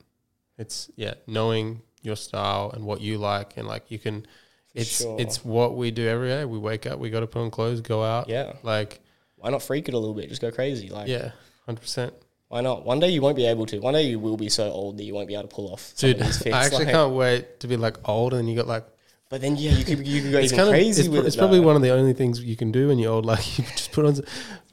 It's 0.58 0.92
yeah, 0.96 1.14
knowing 1.28 1.82
your 2.02 2.16
style 2.16 2.72
and 2.74 2.84
what 2.86 3.02
you 3.02 3.18
like, 3.18 3.58
and 3.58 3.68
like 3.68 3.90
you 3.92 4.00
can. 4.00 4.26
It's 4.74 5.02
sure. 5.02 5.18
it's 5.20 5.44
what 5.44 5.76
we 5.76 5.92
do 5.92 6.08
every 6.08 6.30
day. 6.30 6.46
We 6.46 6.58
wake 6.58 6.86
up, 6.86 6.98
we 6.98 7.10
got 7.10 7.20
to 7.20 7.28
put 7.28 7.42
on 7.42 7.52
clothes, 7.52 7.82
go 7.82 8.04
out. 8.04 8.30
Yeah, 8.30 8.54
Like 8.64 9.02
why 9.36 9.50
not 9.50 9.62
freak 9.64 9.88
it 9.90 9.94
a 9.94 9.98
little 9.98 10.14
bit? 10.16 10.30
Just 10.30 10.40
go 10.42 10.50
crazy. 10.52 10.88
Like, 10.90 11.08
yeah, 11.10 11.32
hundred 11.66 11.82
percent. 11.82 12.14
why 12.48 12.62
not? 12.62 12.86
One 12.86 13.00
day 13.00 13.10
you 13.10 13.22
won't 13.22 13.36
be 13.36 13.46
able 13.48 13.66
to. 13.66 13.80
One 13.80 13.94
day 13.96 14.04
you 14.04 14.18
will 14.20 14.38
be 14.38 14.48
so 14.50 14.70
old 14.72 14.98
that 14.98 15.04
you 15.04 15.14
won't 15.14 15.28
be 15.28 15.34
able 15.34 15.50
to 15.50 15.54
pull 15.54 15.74
off. 15.74 15.94
Dude, 15.98 16.22
of 16.22 16.26
these 16.28 16.38
fits. 16.42 16.56
I 16.56 16.66
actually 16.66 16.86
like- 16.86 16.94
can't 16.94 17.14
wait 17.14 17.60
to 17.60 17.68
be 17.68 17.76
like 17.76 17.98
old, 18.08 18.34
and 18.34 18.50
you 18.50 18.56
got 18.56 18.68
like 18.68 18.86
But 19.30 19.42
then 19.42 19.58
yeah, 19.58 19.72
you 19.72 19.84
could 19.84 20.08
you 20.08 20.22
could 20.22 20.32
go 20.32 20.38
it's 20.40 20.52
kind 20.54 20.70
of 20.70 20.74
crazy 20.74 21.02
it's, 21.02 21.10
with 21.10 21.18
pro- 21.20 21.24
it. 21.26 21.28
it's 21.28 21.36
probably 21.36 21.60
one 21.60 21.76
of 21.76 21.82
the 21.82 21.90
only 21.90 22.14
things 22.14 22.42
you 22.42 22.56
can 22.56 22.72
do 22.72 22.88
when 22.88 22.98
you're 23.00 23.12
old. 23.12 23.26
Like 23.26 23.58
you 23.58 23.66
just 23.76 23.92
put 23.92 24.06
on, 24.06 24.16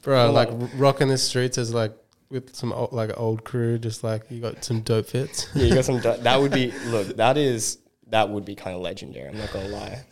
bro, 0.01 0.31
like 0.31 0.49
like- 0.51 0.69
rocking 0.77 1.09
the 1.09 1.17
streets 1.17 1.57
as 1.57 1.73
like 1.73 1.93
with 2.29 2.55
some 2.55 2.71
old, 2.73 2.91
like 2.93 3.11
old 3.17 3.43
crew, 3.43 3.77
just 3.79 4.03
like 4.03 4.23
you 4.29 4.39
got 4.41 4.63
some 4.63 4.81
dope 4.81 5.07
fits. 5.07 5.47
yeah, 5.55 5.65
you 5.65 5.73
got 5.75 5.85
some. 5.85 5.99
do- 6.01 6.17
That 6.17 6.39
would 6.39 6.51
be 6.51 6.71
look. 6.87 7.15
That 7.17 7.37
is 7.37 7.79
that 8.07 8.29
would 8.29 8.45
be 8.45 8.55
kind 8.55 8.75
of 8.75 8.81
legendary. 8.81 9.27
I'm 9.29 9.37
not 9.37 9.51
gonna 9.51 9.69
lie. 9.69 10.03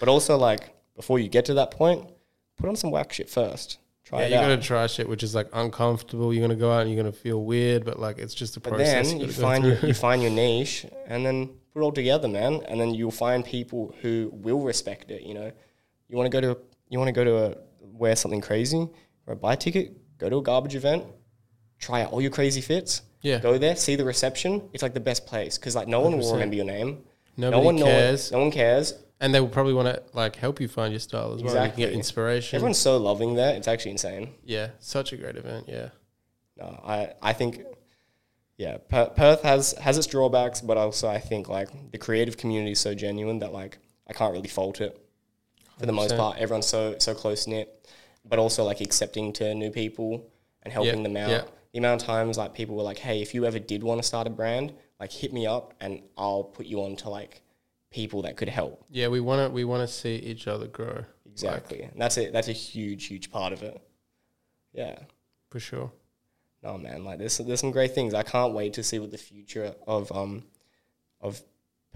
But 0.00 0.08
also 0.08 0.36
like 0.36 0.74
before 0.96 1.18
you 1.18 1.28
get 1.28 1.44
to 1.46 1.54
that 1.54 1.70
point, 1.70 2.08
put 2.56 2.68
on 2.68 2.76
some 2.76 2.90
whack 2.90 3.12
shit 3.12 3.28
first. 3.28 3.78
Try 4.04 4.20
Yeah, 4.20 4.24
it 4.26 4.30
you 4.30 4.36
out. 4.36 4.40
gonna 4.42 4.62
try 4.62 4.86
shit 4.86 5.08
which 5.08 5.22
is 5.22 5.34
like 5.34 5.48
uncomfortable. 5.52 6.32
You're 6.34 6.46
gonna 6.46 6.58
go 6.60 6.70
out 6.70 6.82
and 6.82 6.90
you're 6.90 7.02
gonna 7.02 7.12
feel 7.12 7.42
weird, 7.42 7.84
but 7.84 7.98
like 7.98 8.18
it's 8.18 8.34
just 8.34 8.56
a 8.56 8.60
But 8.60 8.74
process. 8.74 9.08
then 9.10 9.20
you 9.20 9.26
gotta 9.26 9.40
find 9.40 9.64
your, 9.64 9.76
you 9.78 9.94
find 9.94 10.22
your 10.22 10.30
niche, 10.42 10.86
and 11.06 11.24
then 11.24 11.46
put 11.72 11.80
it 11.80 11.82
all 11.82 11.92
together, 11.92 12.28
man. 12.28 12.60
And 12.68 12.80
then 12.80 12.94
you'll 12.94 13.10
find 13.10 13.44
people 13.44 13.94
who 14.02 14.30
will 14.32 14.60
respect 14.60 15.10
it. 15.10 15.22
You 15.22 15.34
know, 15.34 15.50
you 16.08 16.16
want 16.16 16.30
to 16.30 16.40
go 16.40 16.40
to 16.40 16.60
you 16.90 16.98
want 16.98 17.08
to 17.08 17.12
go 17.12 17.24
to 17.24 17.36
a 17.46 17.56
wear 17.80 18.14
something 18.14 18.40
crazy 18.40 18.86
or 19.26 19.34
buy 19.36 19.54
a 19.54 19.56
ticket, 19.56 19.96
go 20.18 20.28
to 20.28 20.36
a 20.36 20.42
garbage 20.42 20.74
event, 20.74 21.04
try 21.86 22.02
out 22.02 22.12
all 22.12 22.20
your 22.26 22.30
crazy 22.38 22.60
fits. 22.60 23.02
yeah, 23.22 23.38
Go 23.38 23.58
there, 23.58 23.76
see 23.76 23.96
the 23.96 24.04
reception. 24.14 24.52
It's 24.72 24.82
like 24.82 24.94
the 25.00 25.06
best 25.10 25.26
place 25.26 25.58
because 25.58 25.74
like 25.80 25.88
no 25.88 26.00
one 26.00 26.12
will 26.18 26.24
100%. 26.30 26.32
remember 26.32 26.56
your 26.56 26.64
name. 26.76 26.90
nobody 27.36 27.60
no 27.60 27.64
one 27.70 27.78
cares, 27.78 28.32
no 28.32 28.38
one 28.44 28.50
cares. 28.50 28.94
and 29.20 29.28
they 29.34 29.40
will 29.40 29.54
probably 29.58 29.74
want 29.80 29.88
to 29.94 30.02
like 30.12 30.34
help 30.36 30.60
you 30.60 30.68
find 30.68 30.92
your 30.92 31.00
style 31.08 31.30
as 31.34 31.42
well. 31.42 31.52
You 31.52 31.58
can 31.58 31.64
Exactly. 31.64 31.84
get 31.84 31.92
inspiration. 31.92 32.56
Everyone's 32.56 32.78
so 32.78 32.96
loving 33.10 33.34
there. 33.40 33.54
It's 33.56 33.68
actually 33.68 33.92
insane. 33.92 34.24
yeah, 34.44 34.66
such 34.78 35.12
a 35.12 35.16
great 35.16 35.36
event. 35.36 35.64
Yeah, 35.68 35.88
No, 36.60 36.66
I 36.96 36.98
I 37.30 37.32
think 37.32 37.52
yeah, 38.56 38.76
Per- 38.88 39.10
Perth 39.16 39.42
has 39.42 39.72
has 39.86 39.98
its 39.98 40.06
drawbacks, 40.06 40.60
but 40.60 40.76
also 40.76 41.08
I 41.08 41.18
think 41.18 41.48
like 41.48 41.68
the 41.92 41.98
creative 41.98 42.36
community 42.36 42.72
is 42.72 42.80
so 42.80 42.94
genuine 42.94 43.38
that 43.40 43.52
like 43.52 43.78
I 44.06 44.12
can't 44.12 44.32
really 44.32 44.48
fault 44.58 44.80
it. 44.80 44.92
For 45.78 45.86
the 45.86 45.92
most 45.92 46.12
100%. 46.12 46.16
part, 46.18 46.38
everyone's 46.38 46.66
so 46.66 46.94
so 46.98 47.14
close 47.14 47.48
knit, 47.48 47.66
but 48.24 48.38
also 48.38 48.62
like 48.70 48.80
accepting 48.80 49.32
to 49.34 49.54
new 49.54 49.70
people 49.70 50.10
and 50.62 50.72
helping 50.72 51.02
them 51.02 51.16
out. 51.16 51.30
yeah. 51.30 51.42
The 51.74 51.78
amount 51.78 52.02
of 52.02 52.06
times 52.06 52.38
like 52.38 52.54
people 52.54 52.76
were 52.76 52.84
like, 52.84 52.98
"Hey, 52.98 53.20
if 53.20 53.34
you 53.34 53.44
ever 53.44 53.58
did 53.58 53.82
want 53.82 54.00
to 54.00 54.06
start 54.06 54.28
a 54.28 54.30
brand, 54.30 54.72
like 55.00 55.10
hit 55.10 55.32
me 55.32 55.44
up 55.46 55.74
and 55.80 56.02
I'll 56.16 56.44
put 56.44 56.66
you 56.66 56.82
on 56.82 56.94
to 56.98 57.10
like 57.10 57.42
people 57.90 58.22
that 58.22 58.36
could 58.36 58.48
help." 58.48 58.86
yeah. 58.90 59.08
We 59.08 59.20
want 59.20 59.46
to 59.46 59.52
we 59.52 59.64
want 59.64 59.86
to 59.86 59.92
see 59.92 60.14
each 60.14 60.46
other 60.46 60.68
grow. 60.68 61.04
Exactly, 61.26 61.82
and 61.82 62.00
that's 62.00 62.16
it. 62.16 62.32
That's 62.32 62.46
a 62.46 62.52
huge 62.52 63.06
huge 63.06 63.30
part 63.30 63.52
of 63.52 63.62
it. 63.64 63.82
Yeah. 64.72 64.98
for 65.50 65.58
sure. 65.60 65.92
No 66.62 66.78
man, 66.78 67.04
like 67.04 67.18
there's 67.18 67.38
there's 67.38 67.60
some 67.60 67.72
great 67.72 67.92
things. 67.94 68.14
I 68.14 68.22
can't 68.22 68.54
wait 68.54 68.72
to 68.74 68.82
see 68.84 68.98
what 69.00 69.10
the 69.10 69.18
future 69.18 69.74
of 69.86 70.10
um 70.12 70.44
of 71.20 71.42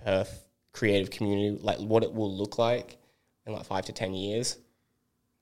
Perth 0.04 0.44
creative 0.72 1.10
community 1.10 1.56
like 1.62 1.78
what 1.78 2.02
it 2.02 2.12
will 2.12 2.36
look 2.36 2.58
like 2.58 2.98
in 3.46 3.52
like 3.52 3.64
five 3.64 3.84
to 3.86 3.92
ten 3.92 4.12
years. 4.12 4.58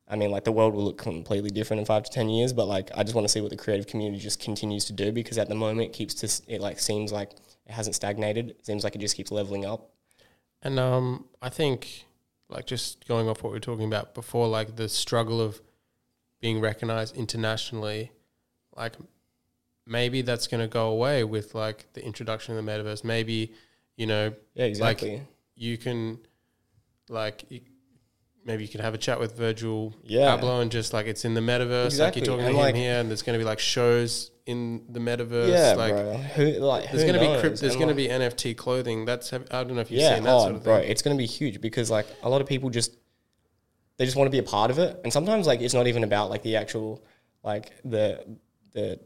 I 0.08 0.16
mean, 0.16 0.30
like 0.30 0.44
the 0.44 0.52
world 0.52 0.74
will 0.74 0.84
look 0.84 0.98
completely 0.98 1.50
different 1.50 1.80
in 1.80 1.86
five 1.86 2.04
to 2.04 2.10
ten 2.10 2.28
years, 2.28 2.52
but 2.52 2.66
like 2.66 2.90
I 2.94 3.02
just 3.02 3.14
want 3.14 3.26
to 3.26 3.28
see 3.32 3.40
what 3.40 3.50
the 3.50 3.56
creative 3.56 3.86
community 3.86 4.22
just 4.22 4.40
continues 4.40 4.84
to 4.86 4.92
do 4.92 5.10
because 5.10 5.36
at 5.36 5.48
the 5.48 5.54
moment 5.54 5.88
it 5.90 5.92
keeps 5.92 6.14
to 6.14 6.52
it 6.52 6.60
like 6.60 6.78
seems 6.78 7.12
like 7.12 7.32
it 7.66 7.72
hasn't 7.72 7.96
stagnated. 7.96 8.50
It 8.50 8.64
seems 8.64 8.84
like 8.84 8.94
it 8.94 9.00
just 9.00 9.16
keeps 9.16 9.30
leveling 9.32 9.66
up. 9.66 9.90
And 10.62 10.78
um, 10.78 11.26
I 11.42 11.48
think, 11.48 12.06
like, 12.48 12.66
just 12.66 13.06
going 13.06 13.28
off 13.28 13.42
what 13.42 13.50
we 13.50 13.56
were 13.56 13.60
talking 13.60 13.86
about 13.86 14.14
before, 14.14 14.48
like 14.48 14.76
the 14.76 14.88
struggle 14.88 15.40
of 15.40 15.60
being 16.40 16.60
recognized 16.60 17.16
internationally, 17.16 18.12
like 18.76 18.94
maybe 19.86 20.22
that's 20.22 20.46
going 20.46 20.60
to 20.60 20.68
go 20.68 20.88
away 20.88 21.24
with 21.24 21.54
like 21.54 21.92
the 21.92 22.04
introduction 22.04 22.56
of 22.56 22.64
the 22.64 22.70
metaverse. 22.70 23.04
Maybe, 23.04 23.52
you 23.96 24.06
know, 24.06 24.32
Yeah, 24.54 24.64
exactly. 24.64 25.22
you 25.54 25.76
can, 25.76 26.18
like, 27.08 27.44
you, 27.48 27.60
maybe 28.46 28.62
you 28.62 28.68
can 28.68 28.80
have 28.80 28.94
a 28.94 28.98
chat 28.98 29.18
with 29.20 29.36
Virgil 29.36 29.92
Yeah. 30.04 30.38
Abloh 30.38 30.62
and 30.62 30.70
just 30.70 30.92
like 30.92 31.06
it's 31.06 31.24
in 31.24 31.34
the 31.34 31.40
metaverse. 31.40 31.86
Exactly. 31.86 32.20
Like 32.22 32.28
you're 32.28 32.36
talking 32.38 32.46
And, 32.46 32.56
to 32.56 32.68
him 32.68 32.74
here, 32.76 33.00
and 33.00 33.10
there's 33.10 33.22
going 33.22 33.38
to 33.38 33.42
be 33.42 33.44
like 33.44 33.58
shows 33.58 34.30
in 34.46 34.84
the 34.88 35.00
metaverse. 35.00 35.48
yeah, 35.48 35.74
like, 35.76 35.92
bro. 35.92 36.16
Who 36.16 36.44
like 36.60 36.90
There's 36.90 37.02
going 37.02 37.14
to 37.14 37.20
be 37.20 37.40
crypt, 37.40 37.60
there's 37.60 37.74
going 37.76 37.88
to 37.88 37.94
be 37.94 38.06
NFT 38.08 38.56
clothing. 38.56 39.04
That's 39.04 39.32
I 39.32 39.38
don't 39.38 39.74
know 39.74 39.80
if 39.80 39.90
you've 39.90 40.00
yeah, 40.00 40.14
seen 40.14 40.24
that 40.24 40.32
oh, 40.32 40.40
sort 40.40 40.52
of 40.52 40.58
thing. 40.58 40.64
bro, 40.64 40.80
thing. 40.80 40.90
it's 40.90 41.02
going 41.02 41.16
to 41.16 41.20
be 41.20 41.26
huge 41.26 41.60
because 41.60 41.90
like 41.90 42.06
a 42.22 42.28
lot 42.30 42.40
of 42.40 42.46
people 42.46 42.70
just 42.70 42.96
they 43.98 44.04
just 44.04 44.16
want 44.16 44.26
to 44.28 44.30
be 44.30 44.38
a 44.38 44.42
part 44.42 44.70
of 44.70 44.78
it, 44.78 45.00
and 45.02 45.12
sometimes 45.12 45.46
like 45.46 45.60
it's 45.60 45.74
not 45.74 45.86
even 45.88 46.04
about 46.04 46.30
like 46.30 46.42
the 46.42 46.56
actual 46.56 47.04
like 47.42 47.72
the 47.84 48.24
the 48.72 49.00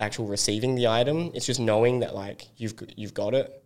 actual 0.00 0.26
receiving 0.26 0.74
the 0.74 0.88
item. 0.88 1.30
It's 1.34 1.46
just 1.46 1.60
knowing 1.60 2.00
that 2.00 2.14
like 2.14 2.48
you've 2.56 2.74
you've 2.96 3.14
got 3.14 3.34
it 3.34 3.62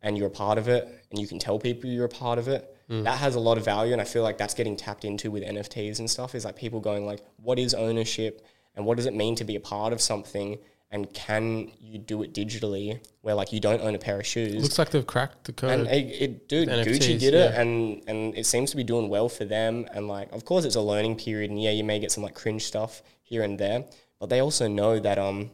and 0.00 0.16
you're 0.16 0.28
a 0.28 0.30
part 0.30 0.56
of 0.56 0.68
it, 0.68 0.88
and 1.10 1.20
you 1.20 1.26
can 1.26 1.38
tell 1.38 1.58
people 1.58 1.90
you're 1.90 2.04
a 2.06 2.08
part 2.08 2.38
of 2.38 2.48
it. 2.48 2.73
That 2.88 3.18
has 3.18 3.34
a 3.34 3.40
lot 3.40 3.56
of 3.56 3.64
value, 3.64 3.92
and 3.92 4.00
I 4.00 4.04
feel 4.04 4.22
like 4.22 4.36
that's 4.36 4.54
getting 4.54 4.76
tapped 4.76 5.04
into 5.04 5.30
with 5.30 5.42
NFTs 5.42 5.98
and 5.98 6.10
stuff. 6.10 6.34
Is 6.34 6.44
like 6.44 6.56
people 6.56 6.80
going 6.80 7.06
like, 7.06 7.24
what 7.36 7.58
is 7.58 7.72
ownership, 7.74 8.46
and 8.76 8.84
what 8.84 8.96
does 8.96 9.06
it 9.06 9.14
mean 9.14 9.34
to 9.36 9.44
be 9.44 9.56
a 9.56 9.60
part 9.60 9.92
of 9.92 10.00
something? 10.00 10.58
And 10.90 11.12
can 11.12 11.72
you 11.80 11.98
do 11.98 12.22
it 12.22 12.32
digitally, 12.32 13.00
where 13.22 13.34
like 13.34 13.52
you 13.52 13.58
don't 13.58 13.80
own 13.80 13.94
a 13.94 13.98
pair 13.98 14.20
of 14.20 14.26
shoes? 14.26 14.62
Looks 14.62 14.78
like 14.78 14.90
they've 14.90 15.06
cracked 15.06 15.44
the 15.44 15.52
code. 15.52 15.70
And 15.70 15.88
it, 15.88 16.22
it 16.22 16.48
dude, 16.48 16.68
NFTs, 16.68 16.86
Gucci 16.86 17.18
did 17.18 17.34
it, 17.34 17.54
and 17.54 18.02
and 18.06 18.36
it 18.36 18.46
seems 18.46 18.70
to 18.70 18.76
be 18.76 18.84
doing 18.84 19.08
well 19.08 19.28
for 19.28 19.44
them. 19.44 19.86
And 19.92 20.06
like, 20.06 20.30
of 20.32 20.44
course, 20.44 20.64
it's 20.64 20.76
a 20.76 20.80
learning 20.80 21.16
period, 21.16 21.50
and 21.50 21.60
yeah, 21.60 21.70
you 21.70 21.84
may 21.84 21.98
get 21.98 22.12
some 22.12 22.22
like 22.22 22.34
cringe 22.34 22.64
stuff 22.64 23.02
here 23.22 23.42
and 23.42 23.58
there, 23.58 23.86
but 24.20 24.28
they 24.28 24.40
also 24.40 24.68
know 24.68 25.00
that 25.00 25.18
um, 25.18 25.50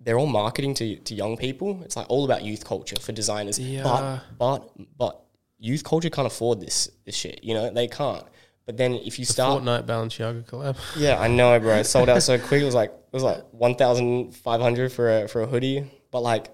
they're 0.00 0.18
all 0.18 0.26
marketing 0.26 0.74
to 0.74 0.96
to 0.96 1.14
young 1.14 1.36
people. 1.36 1.82
It's 1.84 1.96
like 1.96 2.06
all 2.08 2.24
about 2.24 2.42
youth 2.42 2.64
culture 2.64 2.96
for 2.96 3.12
designers. 3.12 3.58
Yeah. 3.58 3.82
But 3.84 4.20
but 4.38 4.98
but 4.98 5.24
youth 5.58 5.84
culture 5.84 6.10
can't 6.10 6.26
afford 6.26 6.60
this 6.60 6.90
this 7.04 7.14
shit. 7.14 7.42
You 7.42 7.54
know, 7.54 7.70
they 7.70 7.88
can't. 7.88 8.24
But 8.66 8.76
then 8.78 8.94
if 8.94 9.18
you 9.18 9.26
the 9.26 9.32
start 9.32 9.62
Fortnite 9.62 9.84
Balenciaga 9.84 10.44
collab. 10.46 10.78
yeah, 10.96 11.20
I 11.20 11.28
know, 11.28 11.58
bro. 11.60 11.76
It 11.76 11.84
sold 11.84 12.08
out 12.08 12.22
so 12.22 12.38
quick. 12.38 12.62
It 12.62 12.64
was 12.64 12.74
like 12.74 12.90
it 12.90 13.12
was 13.12 13.22
like 13.22 13.44
one 13.52 13.74
thousand 13.74 14.34
five 14.34 14.60
hundred 14.60 14.92
for 14.92 15.22
a 15.22 15.28
for 15.28 15.42
a 15.42 15.46
hoodie. 15.46 15.90
But 16.10 16.20
like 16.20 16.48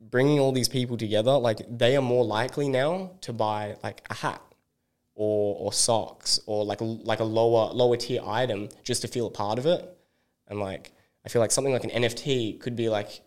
bringing 0.00 0.40
all 0.40 0.52
these 0.52 0.68
people 0.68 0.96
together, 0.96 1.32
like 1.32 1.60
they 1.68 1.96
are 1.96 2.02
more 2.02 2.24
likely 2.24 2.68
now 2.68 3.12
to 3.22 3.32
buy 3.32 3.76
like 3.82 4.04
a 4.10 4.14
hat 4.14 4.42
or 5.14 5.56
or 5.58 5.72
socks 5.72 6.40
or 6.46 6.64
like 6.64 6.80
a, 6.80 6.84
like 6.84 7.20
a 7.20 7.24
lower 7.24 7.72
lower 7.72 7.96
tier 7.96 8.20
item 8.24 8.68
just 8.82 9.02
to 9.02 9.08
feel 9.08 9.26
a 9.26 9.30
part 9.30 9.58
of 9.58 9.66
it. 9.66 9.96
And 10.48 10.58
like 10.58 10.92
I 11.24 11.28
feel 11.28 11.40
like 11.40 11.52
something 11.52 11.72
like 11.72 11.84
an 11.84 11.90
NFT 11.90 12.60
could 12.60 12.74
be 12.74 12.88
like 12.88 13.20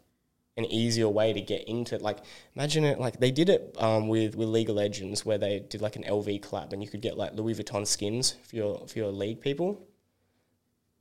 an 0.57 0.65
easier 0.65 1.07
way 1.07 1.33
to 1.33 1.39
get 1.41 1.63
into 1.67 1.97
like 1.99 2.17
imagine 2.55 2.83
it 2.83 2.99
like 2.99 3.19
they 3.19 3.31
did 3.31 3.47
it 3.49 3.75
um, 3.79 4.07
with 4.07 4.35
with 4.35 4.49
League 4.49 4.69
of 4.69 4.75
Legends 4.75 5.25
where 5.25 5.37
they 5.37 5.59
did 5.59 5.81
like 5.81 5.95
an 5.95 6.03
LV 6.03 6.41
collab 6.41 6.73
and 6.73 6.81
you 6.83 6.89
could 6.89 7.01
get 7.01 7.17
like 7.17 7.33
Louis 7.35 7.53
Vuitton 7.55 7.85
skins 7.85 8.35
for 8.43 8.55
your 8.55 8.87
for 8.87 8.97
your 8.99 9.11
league 9.11 9.39
people. 9.41 9.87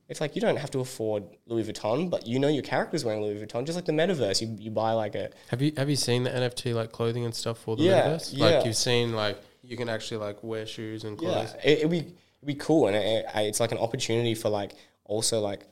It's 0.09 0.21
like 0.21 0.35
you 0.35 0.41
don't 0.41 0.55
have 0.55 0.71
to 0.71 0.79
afford 0.79 1.23
Louis 1.47 1.65
Vuitton, 1.65 2.09
but 2.09 2.25
you 2.25 2.39
know 2.39 2.47
your 2.47 2.63
character's 2.63 3.03
wearing 3.03 3.21
Louis 3.21 3.41
Vuitton, 3.45 3.65
just 3.65 3.75
like 3.75 3.83
the 3.83 3.91
metaverse. 3.91 4.39
You, 4.41 4.55
you 4.57 4.71
buy 4.71 4.93
like 4.93 5.15
a 5.15 5.31
Have 5.49 5.61
you 5.61 5.73
have 5.75 5.89
you 5.89 5.97
seen 5.97 6.23
the 6.23 6.29
NFT 6.29 6.73
like 6.73 6.91
clothing 6.93 7.25
and 7.25 7.35
stuff 7.35 7.57
for 7.59 7.75
the 7.75 7.83
Yeah, 7.83 8.03
metaverse? 8.03 8.31
yeah. 8.33 8.45
Like 8.45 8.65
you've 8.65 8.77
seen 8.77 9.13
like 9.13 9.37
you 9.63 9.75
can 9.75 9.89
actually 9.89 10.17
like 10.17 10.41
wear 10.43 10.65
shoes 10.65 11.03
and 11.03 11.17
clothes. 11.17 11.53
Yeah, 11.61 11.69
it, 11.71 11.77
it'd 11.79 11.91
be 11.91 11.97
it'd 11.97 12.15
be 12.45 12.55
cool, 12.55 12.87
and 12.87 12.95
it, 12.95 13.05
it, 13.05 13.25
it's 13.35 13.59
like 13.59 13.73
an 13.73 13.79
opportunity 13.79 14.33
for 14.33 14.47
like 14.47 14.75
also 15.03 15.41
like 15.41 15.65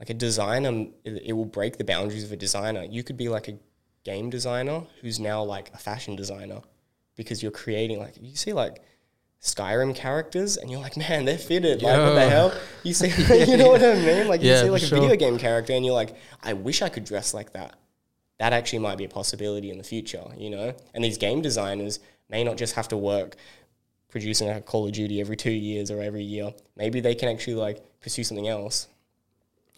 like 0.00 0.10
a 0.10 0.14
designer. 0.14 0.86
It, 1.04 1.22
it 1.26 1.32
will 1.34 1.44
break 1.44 1.76
the 1.76 1.84
boundaries 1.84 2.24
of 2.24 2.32
a 2.32 2.36
designer. 2.36 2.82
You 2.82 3.04
could 3.04 3.16
be 3.16 3.28
like 3.28 3.46
a 3.46 3.58
game 4.02 4.30
designer 4.30 4.82
who's 5.02 5.20
now 5.20 5.44
like 5.44 5.70
a 5.74 5.78
fashion 5.78 6.16
designer 6.16 6.62
because 7.16 7.42
you're 7.42 7.52
creating 7.52 7.98
like 8.00 8.14
you 8.20 8.34
see 8.34 8.52
like 8.52 8.80
Skyrim 9.42 9.94
characters 9.94 10.56
and 10.56 10.70
you're 10.70 10.80
like, 10.80 10.96
man, 10.96 11.24
they're 11.24 11.38
fitted. 11.38 11.82
Like 11.82 11.98
what 11.98 12.14
the 12.14 12.28
hell? 12.28 12.52
You 12.82 12.92
see 12.92 13.08
you 13.50 13.56
know 13.56 13.70
what 13.70 13.82
I 13.82 13.94
mean? 14.06 14.28
Like 14.28 14.42
you 14.42 14.56
see 14.56 14.70
like 14.70 14.82
a 14.82 14.86
sure. 14.86 15.00
video 15.00 15.16
game 15.16 15.38
character 15.38 15.72
and 15.72 15.84
you're 15.84 15.94
like, 15.94 16.16
I 16.42 16.54
wish 16.54 16.82
I 16.82 16.88
could 16.88 17.04
dress 17.04 17.32
like 17.32 17.52
that. 17.52 17.76
That 18.38 18.52
actually 18.54 18.78
might 18.80 18.96
be 18.96 19.04
a 19.04 19.08
possibility 19.08 19.70
in 19.70 19.76
the 19.76 19.84
future, 19.84 20.24
you 20.36 20.48
know? 20.48 20.74
And 20.94 21.04
these 21.04 21.18
game 21.18 21.42
designers 21.42 22.00
may 22.30 22.42
not 22.42 22.56
just 22.56 22.74
have 22.74 22.88
to 22.88 22.96
work 22.96 23.36
producing 24.08 24.48
a 24.48 24.60
Call 24.60 24.86
of 24.86 24.92
Duty 24.92 25.20
every 25.20 25.36
two 25.36 25.50
years 25.50 25.90
or 25.90 26.00
every 26.00 26.22
year. 26.22 26.52
Maybe 26.76 27.00
they 27.00 27.14
can 27.14 27.28
actually 27.28 27.54
like 27.54 27.82
pursue 28.00 28.24
something 28.24 28.48
else. 28.48 28.88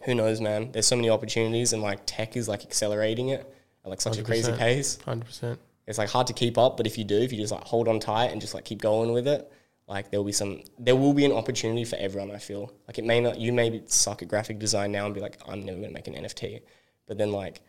Who 0.05 0.15
knows, 0.15 0.41
man? 0.41 0.71
There's 0.71 0.87
so 0.87 0.95
many 0.95 1.09
opportunities, 1.09 1.73
and 1.73 1.81
like 1.81 2.01
tech 2.05 2.35
is 2.35 2.47
like 2.47 2.63
accelerating 2.63 3.29
it 3.29 3.53
at 3.83 3.89
like 3.89 4.01
such 4.01 4.17
a 4.17 4.23
crazy 4.23 4.51
pace. 4.51 4.99
Hundred 5.01 5.25
percent. 5.25 5.59
It's 5.87 5.97
like 5.97 6.09
hard 6.09 6.27
to 6.27 6.33
keep 6.33 6.57
up, 6.57 6.77
but 6.77 6.87
if 6.87 6.97
you 6.97 7.03
do, 7.03 7.17
if 7.17 7.31
you 7.31 7.39
just 7.39 7.51
like 7.51 7.63
hold 7.63 7.87
on 7.87 7.99
tight 7.99 8.31
and 8.31 8.39
just 8.39 8.53
like 8.53 8.65
keep 8.65 8.81
going 8.81 9.11
with 9.11 9.27
it, 9.27 9.51
like 9.87 10.11
there 10.11 10.19
will 10.19 10.25
be 10.25 10.31
some, 10.31 10.61
there 10.79 10.95
will 10.95 11.13
be 11.13 11.25
an 11.25 11.33
opportunity 11.33 11.83
for 11.83 11.97
everyone. 11.97 12.31
I 12.31 12.37
feel 12.37 12.71
like 12.87 12.97
it 12.97 13.03
may 13.05 13.19
not, 13.19 13.37
you 13.37 13.51
may 13.51 13.69
be 13.69 13.83
suck 13.87 14.21
at 14.21 14.29
graphic 14.29 14.59
design 14.59 14.91
now 14.91 15.05
and 15.05 15.13
be 15.13 15.19
like, 15.19 15.37
I'm 15.45 15.65
never 15.65 15.79
gonna 15.79 15.91
make 15.91 16.07
an 16.07 16.15
NFT, 16.15 16.61
but 17.05 17.17
then 17.17 17.31
like 17.31 17.61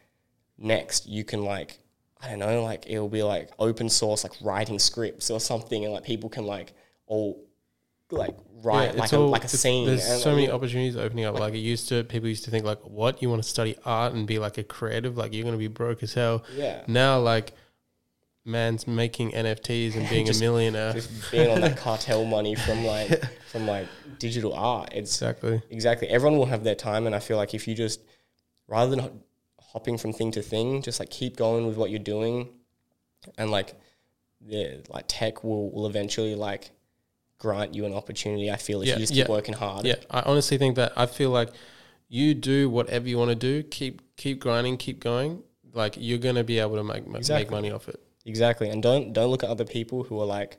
next 0.59 1.09
you 1.09 1.25
can 1.25 1.45
like, 1.45 1.79
I 2.23 2.31
don't 2.31 2.39
know, 2.39 2.63
like 2.63 2.85
it'll 2.89 3.09
be 3.09 3.25
like 3.25 3.51
open 3.59 3.89
source, 3.89 4.23
like 4.23 4.35
writing 4.41 4.79
scripts 4.79 5.31
or 5.31 5.41
something, 5.41 5.85
and 5.85 5.93
like 5.93 6.05
people 6.05 6.31
can 6.31 6.47
like 6.47 6.73
all 7.07 7.45
like 8.11 8.37
write 8.63 8.97
like 8.97 9.13
a, 9.13 9.19
like 9.19 9.45
a 9.45 9.49
scene. 9.49 9.87
There's 9.87 10.09
and, 10.09 10.21
so 10.21 10.31
like, 10.31 10.37
many 10.37 10.51
opportunities 10.51 10.97
opening 10.97 11.25
up. 11.25 11.39
Like 11.39 11.55
it 11.55 11.59
used 11.59 11.89
to, 11.89 12.05
people 12.05 12.29
used 12.29 12.45
to 12.45 12.51
think 12.51 12.65
like, 12.65 12.81
"What 12.83 13.23
you 13.23 13.31
want 13.31 13.43
to 13.43 13.49
study 13.49 13.77
art 13.85 14.15
and 14.15 14.27
be 14.27 14.39
like 14.39 14.59
a 14.59 14.65
creative? 14.65 15.17
Like 15.17 15.33
you're 15.33 15.45
gonna 15.45 15.57
be 15.57 15.69
broke 15.69 16.03
as 16.03 16.15
hell." 16.15 16.45
Yeah. 16.55 16.83
Now, 16.87 17.19
like, 17.19 17.53
man's 18.45 18.87
making 18.87 19.33
NFTs 19.33 19.97
and 19.97 20.09
being 20.11 20.29
a 20.29 20.35
millionaire. 20.35 20.93
just 20.93 21.31
being 21.31 21.51
on 21.51 21.61
that 21.61 21.77
cartel 21.79 22.25
money 22.25 22.55
from 22.55 22.85
like 22.85 23.25
from 23.47 23.67
like 23.67 23.89
digital 24.19 24.55
art. 24.55 24.91
It's 24.93 25.15
exactly. 25.15 25.63
exactly 25.71 26.09
everyone 26.09 26.39
will 26.39 26.47
have 26.47 26.65
their 26.65 26.75
time, 26.75 27.07
and 27.07 27.15
I 27.15 27.21
feel 27.21 27.37
like 27.37 27.55
if 27.55 27.69
you 27.69 27.75
just 27.75 28.01
rather 28.69 28.95
than 28.95 29.23
hopping 29.73 29.99
from 29.99 30.13
thing 30.13 30.31
to 30.33 30.43
thing, 30.43 30.83
just 30.83 31.01
like 31.01 31.11
keep 31.11 31.37
going 31.37 31.67
with 31.67 31.77
what 31.77 31.91
you're 31.91 31.99
doing, 31.99 32.51
and 33.39 33.51
like 33.51 33.75
the 34.41 34.83
like 34.89 35.05
tech 35.09 35.43
will 35.43 35.71
will 35.71 35.87
eventually 35.87 36.35
like 36.35 36.71
grant 37.45 37.75
you 37.75 37.85
an 37.85 37.93
opportunity. 37.93 38.51
I 38.51 38.57
feel 38.57 38.81
if 38.83 38.89
Yeah, 38.89 38.95
you 38.95 39.01
just 39.01 39.13
keep 39.13 39.29
yeah. 39.29 39.37
working 39.39 39.55
hard. 39.55 39.85
Yeah, 39.85 39.97
I 40.11 40.21
honestly 40.31 40.57
think 40.59 40.77
that 40.77 40.93
I 40.97 41.07
feel 41.07 41.31
like 41.31 41.51
you 42.09 42.35
do 42.35 42.71
whatever 42.71 43.07
you 43.09 43.19
want 43.19 43.31
to 43.37 43.41
do. 43.51 43.63
Keep 43.63 44.17
keep 44.17 44.41
grinding, 44.41 44.77
keep 44.79 44.99
going. 45.01 45.43
Like 45.73 45.95
you're 45.99 46.25
gonna 46.27 46.45
be 46.45 46.59
able 46.59 46.77
to 46.77 46.85
make 46.85 47.07
make 47.07 47.51
money 47.51 47.71
off 47.71 47.89
it. 47.89 48.01
Exactly. 48.25 48.69
And 48.71 48.83
don't 48.83 49.13
don't 49.13 49.31
look 49.31 49.45
at 49.45 49.51
other 49.51 49.67
people 49.77 50.05
who 50.05 50.21
are 50.23 50.27
like 50.39 50.57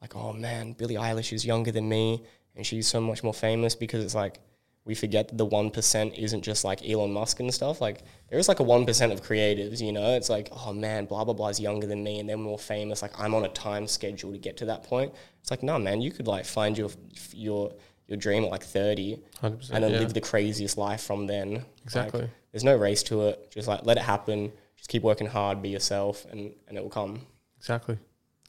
like, 0.00 0.14
oh 0.14 0.32
man, 0.32 0.74
Billie 0.74 0.94
Eilish 1.06 1.32
is 1.32 1.44
younger 1.44 1.72
than 1.72 1.88
me 1.88 2.22
and 2.54 2.64
she's 2.64 2.86
so 2.86 3.00
much 3.00 3.22
more 3.22 3.34
famous 3.34 3.74
because 3.74 4.04
it's 4.04 4.14
like 4.14 4.38
we 4.86 4.94
forget 4.94 5.28
that 5.28 5.36
the 5.36 5.44
one 5.44 5.70
percent 5.70 6.14
isn't 6.16 6.42
just 6.42 6.64
like 6.64 6.88
Elon 6.88 7.12
Musk 7.12 7.40
and 7.40 7.52
stuff. 7.52 7.80
Like 7.80 8.02
there 8.30 8.38
is 8.38 8.48
like 8.48 8.60
a 8.60 8.62
one 8.62 8.86
percent 8.86 9.12
of 9.12 9.20
creatives, 9.22 9.80
you 9.80 9.92
know? 9.92 10.14
It's 10.14 10.30
like, 10.30 10.48
oh 10.52 10.72
man, 10.72 11.04
blah 11.06 11.24
blah 11.24 11.34
blah 11.34 11.48
is 11.48 11.60
younger 11.60 11.86
than 11.88 12.02
me 12.04 12.20
and 12.20 12.28
they're 12.28 12.36
more 12.38 12.58
famous. 12.58 13.02
Like 13.02 13.12
I'm 13.18 13.34
on 13.34 13.44
a 13.44 13.48
time 13.48 13.86
schedule 13.88 14.32
to 14.32 14.38
get 14.38 14.56
to 14.58 14.64
that 14.66 14.84
point. 14.84 15.12
It's 15.42 15.50
like, 15.50 15.62
no 15.64 15.78
man, 15.78 16.00
you 16.00 16.10
could 16.12 16.26
like 16.28 16.44
find 16.46 16.78
your 16.78 16.90
your 17.34 17.72
your 18.06 18.16
dream 18.16 18.44
at 18.44 18.50
like 18.50 18.62
thirty 18.62 19.18
Hundred 19.40 19.58
percent. 19.58 19.74
and 19.74 19.84
then 19.84 19.92
yeah. 19.92 19.98
live 19.98 20.14
the 20.14 20.20
craziest 20.20 20.78
life 20.78 21.02
from 21.02 21.26
then. 21.26 21.54
Like, 21.54 21.64
Exactly. 21.84 22.30
there's 22.52 22.64
no 22.64 22.76
race 22.76 23.02
to 23.04 23.26
it. 23.28 23.50
Just 23.50 23.66
like 23.68 23.84
let 23.84 23.96
it 23.96 24.04
happen. 24.04 24.52
Just 24.76 24.88
keep 24.88 25.02
working 25.02 25.26
hard, 25.26 25.60
be 25.62 25.70
yourself 25.70 26.24
and, 26.30 26.52
and 26.68 26.78
it 26.78 26.82
will 26.82 26.90
come. 26.90 27.26
exactly. 27.58 27.98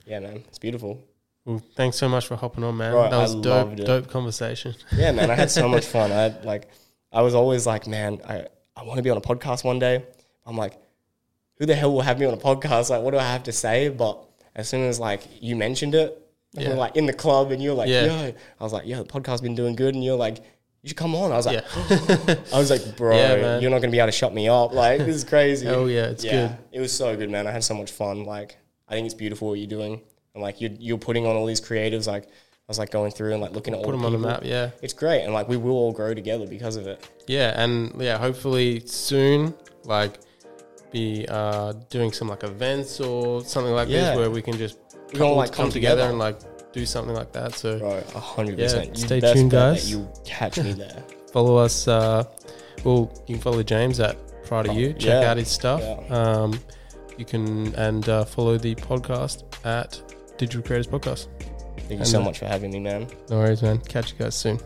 Yeah, 0.06 0.20
man, 0.20 0.44
it's 0.48 0.60
beautiful. 0.60 1.04
Well, 1.48 1.62
thanks 1.76 1.96
so 1.96 2.10
much 2.10 2.28
for 2.28 2.36
hopping 2.36 2.64
on, 2.66 2.76
man. 2.76 2.92
Bro, 2.92 3.10
that 3.10 3.18
was 3.18 3.36
I 3.36 3.40
dope. 3.40 3.76
Dope 3.78 4.08
conversation. 4.10 4.76
Yeah, 4.92 5.14
man, 5.14 5.32
I 5.32 5.36
had 5.36 5.50
so 5.50 5.68
much 5.70 5.86
fun. 5.96 6.12
I 6.12 6.16
had, 6.24 6.44
like, 6.44 6.68
I 7.12 7.22
was 7.22 7.34
always 7.34 7.66
like, 7.66 7.88
man, 7.88 8.20
I, 8.28 8.48
I 8.76 8.84
want 8.84 8.98
to 8.98 9.02
be 9.02 9.10
on 9.10 9.16
a 9.18 9.22
podcast 9.22 9.64
one 9.64 9.80
day. 9.80 10.04
I'm 10.46 10.58
like, 10.58 10.74
who 11.58 11.66
the 11.66 11.74
hell 11.74 11.94
will 11.94 12.02
have 12.02 12.20
me 12.20 12.26
on 12.26 12.34
a 12.34 12.38
podcast? 12.38 12.90
Like, 12.90 13.02
what 13.02 13.12
do 13.12 13.18
I 13.18 13.24
have 13.32 13.44
to 13.44 13.54
say? 13.54 13.88
But 13.88 14.20
as 14.56 14.68
soon 14.68 14.82
as 14.82 15.00
like 15.00 15.22
you 15.42 15.56
mentioned 15.56 15.96
it, 15.96 16.22
Yeah. 16.52 16.70
we're 16.70 16.76
like 16.76 16.98
in 16.98 17.06
the 17.06 17.14
club, 17.14 17.52
and 17.52 17.64
you're 17.64 17.74
like, 17.76 17.88
Yeah. 17.90 18.06
yo, 18.06 18.34
I 18.60 18.64
was 18.64 18.74
like, 18.74 18.86
yo, 18.86 19.02
the 19.04 19.10
podcast's 19.10 19.40
been 19.42 19.56
doing 19.56 19.76
good, 19.78 19.96
and 19.96 20.04
you're 20.04 20.18
like, 20.18 20.40
you 20.82 20.90
should 20.90 20.98
come 20.98 21.16
on. 21.16 21.32
I 21.32 21.38
was 21.38 21.46
like, 21.46 21.64
Yeah. 21.90 22.36
I 22.54 22.58
was 22.60 22.70
like, 22.70 22.98
bro, 22.98 23.16
Yeah, 23.16 23.60
you're 23.60 23.72
not 23.72 23.80
gonna 23.80 23.92
be 23.92 24.00
able 24.00 24.08
to 24.10 24.12
shut 24.12 24.34
me 24.34 24.50
up. 24.50 24.74
Like, 24.74 25.00
this 25.00 25.16
is 25.16 25.24
crazy. 25.24 25.66
oh 25.70 25.86
yeah, 25.86 26.08
it's 26.08 26.24
good. 26.26 26.58
It 26.74 26.82
was 26.82 26.92
so 26.92 27.16
good, 27.16 27.30
man. 27.30 27.48
I 27.48 27.52
had 27.52 27.64
so 27.64 27.74
much 27.74 27.92
fun. 27.92 28.26
Like, 28.26 28.58
I 28.88 28.94
think 28.96 29.06
it's 29.06 29.16
beautiful 29.16 29.48
what 29.50 29.60
you're 29.60 29.68
doing, 29.68 30.02
and 30.38 30.44
like 30.44 30.62
you're 30.62 30.72
you're 30.78 30.98
putting 31.00 31.26
on 31.26 31.36
all 31.36 31.48
these 31.48 31.60
creatives. 31.60 32.06
Like, 32.08 32.26
I 32.26 32.30
was 32.68 32.78
like 32.78 32.92
going 32.92 33.12
through 33.12 33.32
and 33.34 33.42
like 33.42 33.54
looking 33.54 33.74
at 33.74 33.78
all 33.80 33.86
Put 33.86 33.92
the 33.94 33.98
them 33.98 34.06
on 34.06 34.12
the 34.22 34.28
map. 34.28 34.42
Yeah. 34.44 34.70
It's 34.84 34.94
great, 34.94 35.24
and 35.24 35.34
like 35.34 35.48
we 35.50 35.58
will 35.58 35.72
all 35.72 35.92
grow 35.92 36.14
together 36.14 36.46
because 36.46 36.76
of 36.76 36.86
it. 36.86 37.10
Yeah, 37.28 37.60
and 37.62 38.00
yeah, 38.00 38.18
hopefully 38.20 38.82
soon, 38.86 39.54
like, 39.86 40.20
be 40.92 41.26
uh, 41.28 41.74
doing 41.90 42.12
some 42.12 42.28
like 42.30 42.44
events 42.44 43.00
or 43.00 43.44
something 43.44 43.74
like 43.74 43.90
Yeah. 43.90 44.10
this 44.12 44.18
where 44.18 44.30
we 44.30 44.42
can 44.42 44.58
just 44.58 44.78
We 45.14 45.22
all, 45.22 45.30
come, 45.30 45.38
like, 45.38 45.52
come 45.52 45.64
come 45.66 45.72
together, 45.72 45.96
together. 46.04 46.10
and 46.12 46.20
like 46.20 46.72
do 46.74 46.86
something 46.86 47.16
like 47.16 47.32
that. 47.32 47.56
So 47.56 47.80
Bro, 47.80 48.04
a 48.16 48.20
hundred 48.20 48.60
Yeah, 48.60 48.66
percent. 48.66 48.98
Stay 48.98 49.20
tuned, 49.22 49.50
guys. 49.52 49.90
You 49.90 50.08
catch 50.26 50.58
me 50.60 50.74
there. 50.84 51.04
follow 51.34 51.58
us. 51.58 51.88
Uh, 51.88 52.24
well, 52.84 53.12
you 53.28 53.36
can 53.36 53.42
follow 53.42 53.64
James 53.64 54.00
at 54.00 54.16
prada.you. 54.46 54.94
Check 54.94 55.24
yeah. 55.24 55.32
out 55.32 55.38
his 55.38 55.48
stuff. 55.50 55.82
Um, 56.12 56.60
you 57.18 57.26
can 57.26 57.74
and 57.76 58.08
uh, 58.08 58.26
follow 58.26 58.58
the 58.58 58.76
podcast 58.76 59.44
at 59.66 60.00
Digital 60.38 60.62
Creators 60.62 60.88
Podcast. 60.88 61.28
Thank 61.78 61.92
you 61.92 61.98
And, 61.98 62.08
so 62.08 62.22
much 62.22 62.40
for 62.40 62.46
having 62.46 62.72
me, 62.72 62.80
man. 62.80 63.08
No 63.30 63.38
worries, 63.38 63.62
man. 63.62 63.78
Catch 63.80 64.12
you 64.14 64.18
guys 64.20 64.36
soon. 64.36 64.60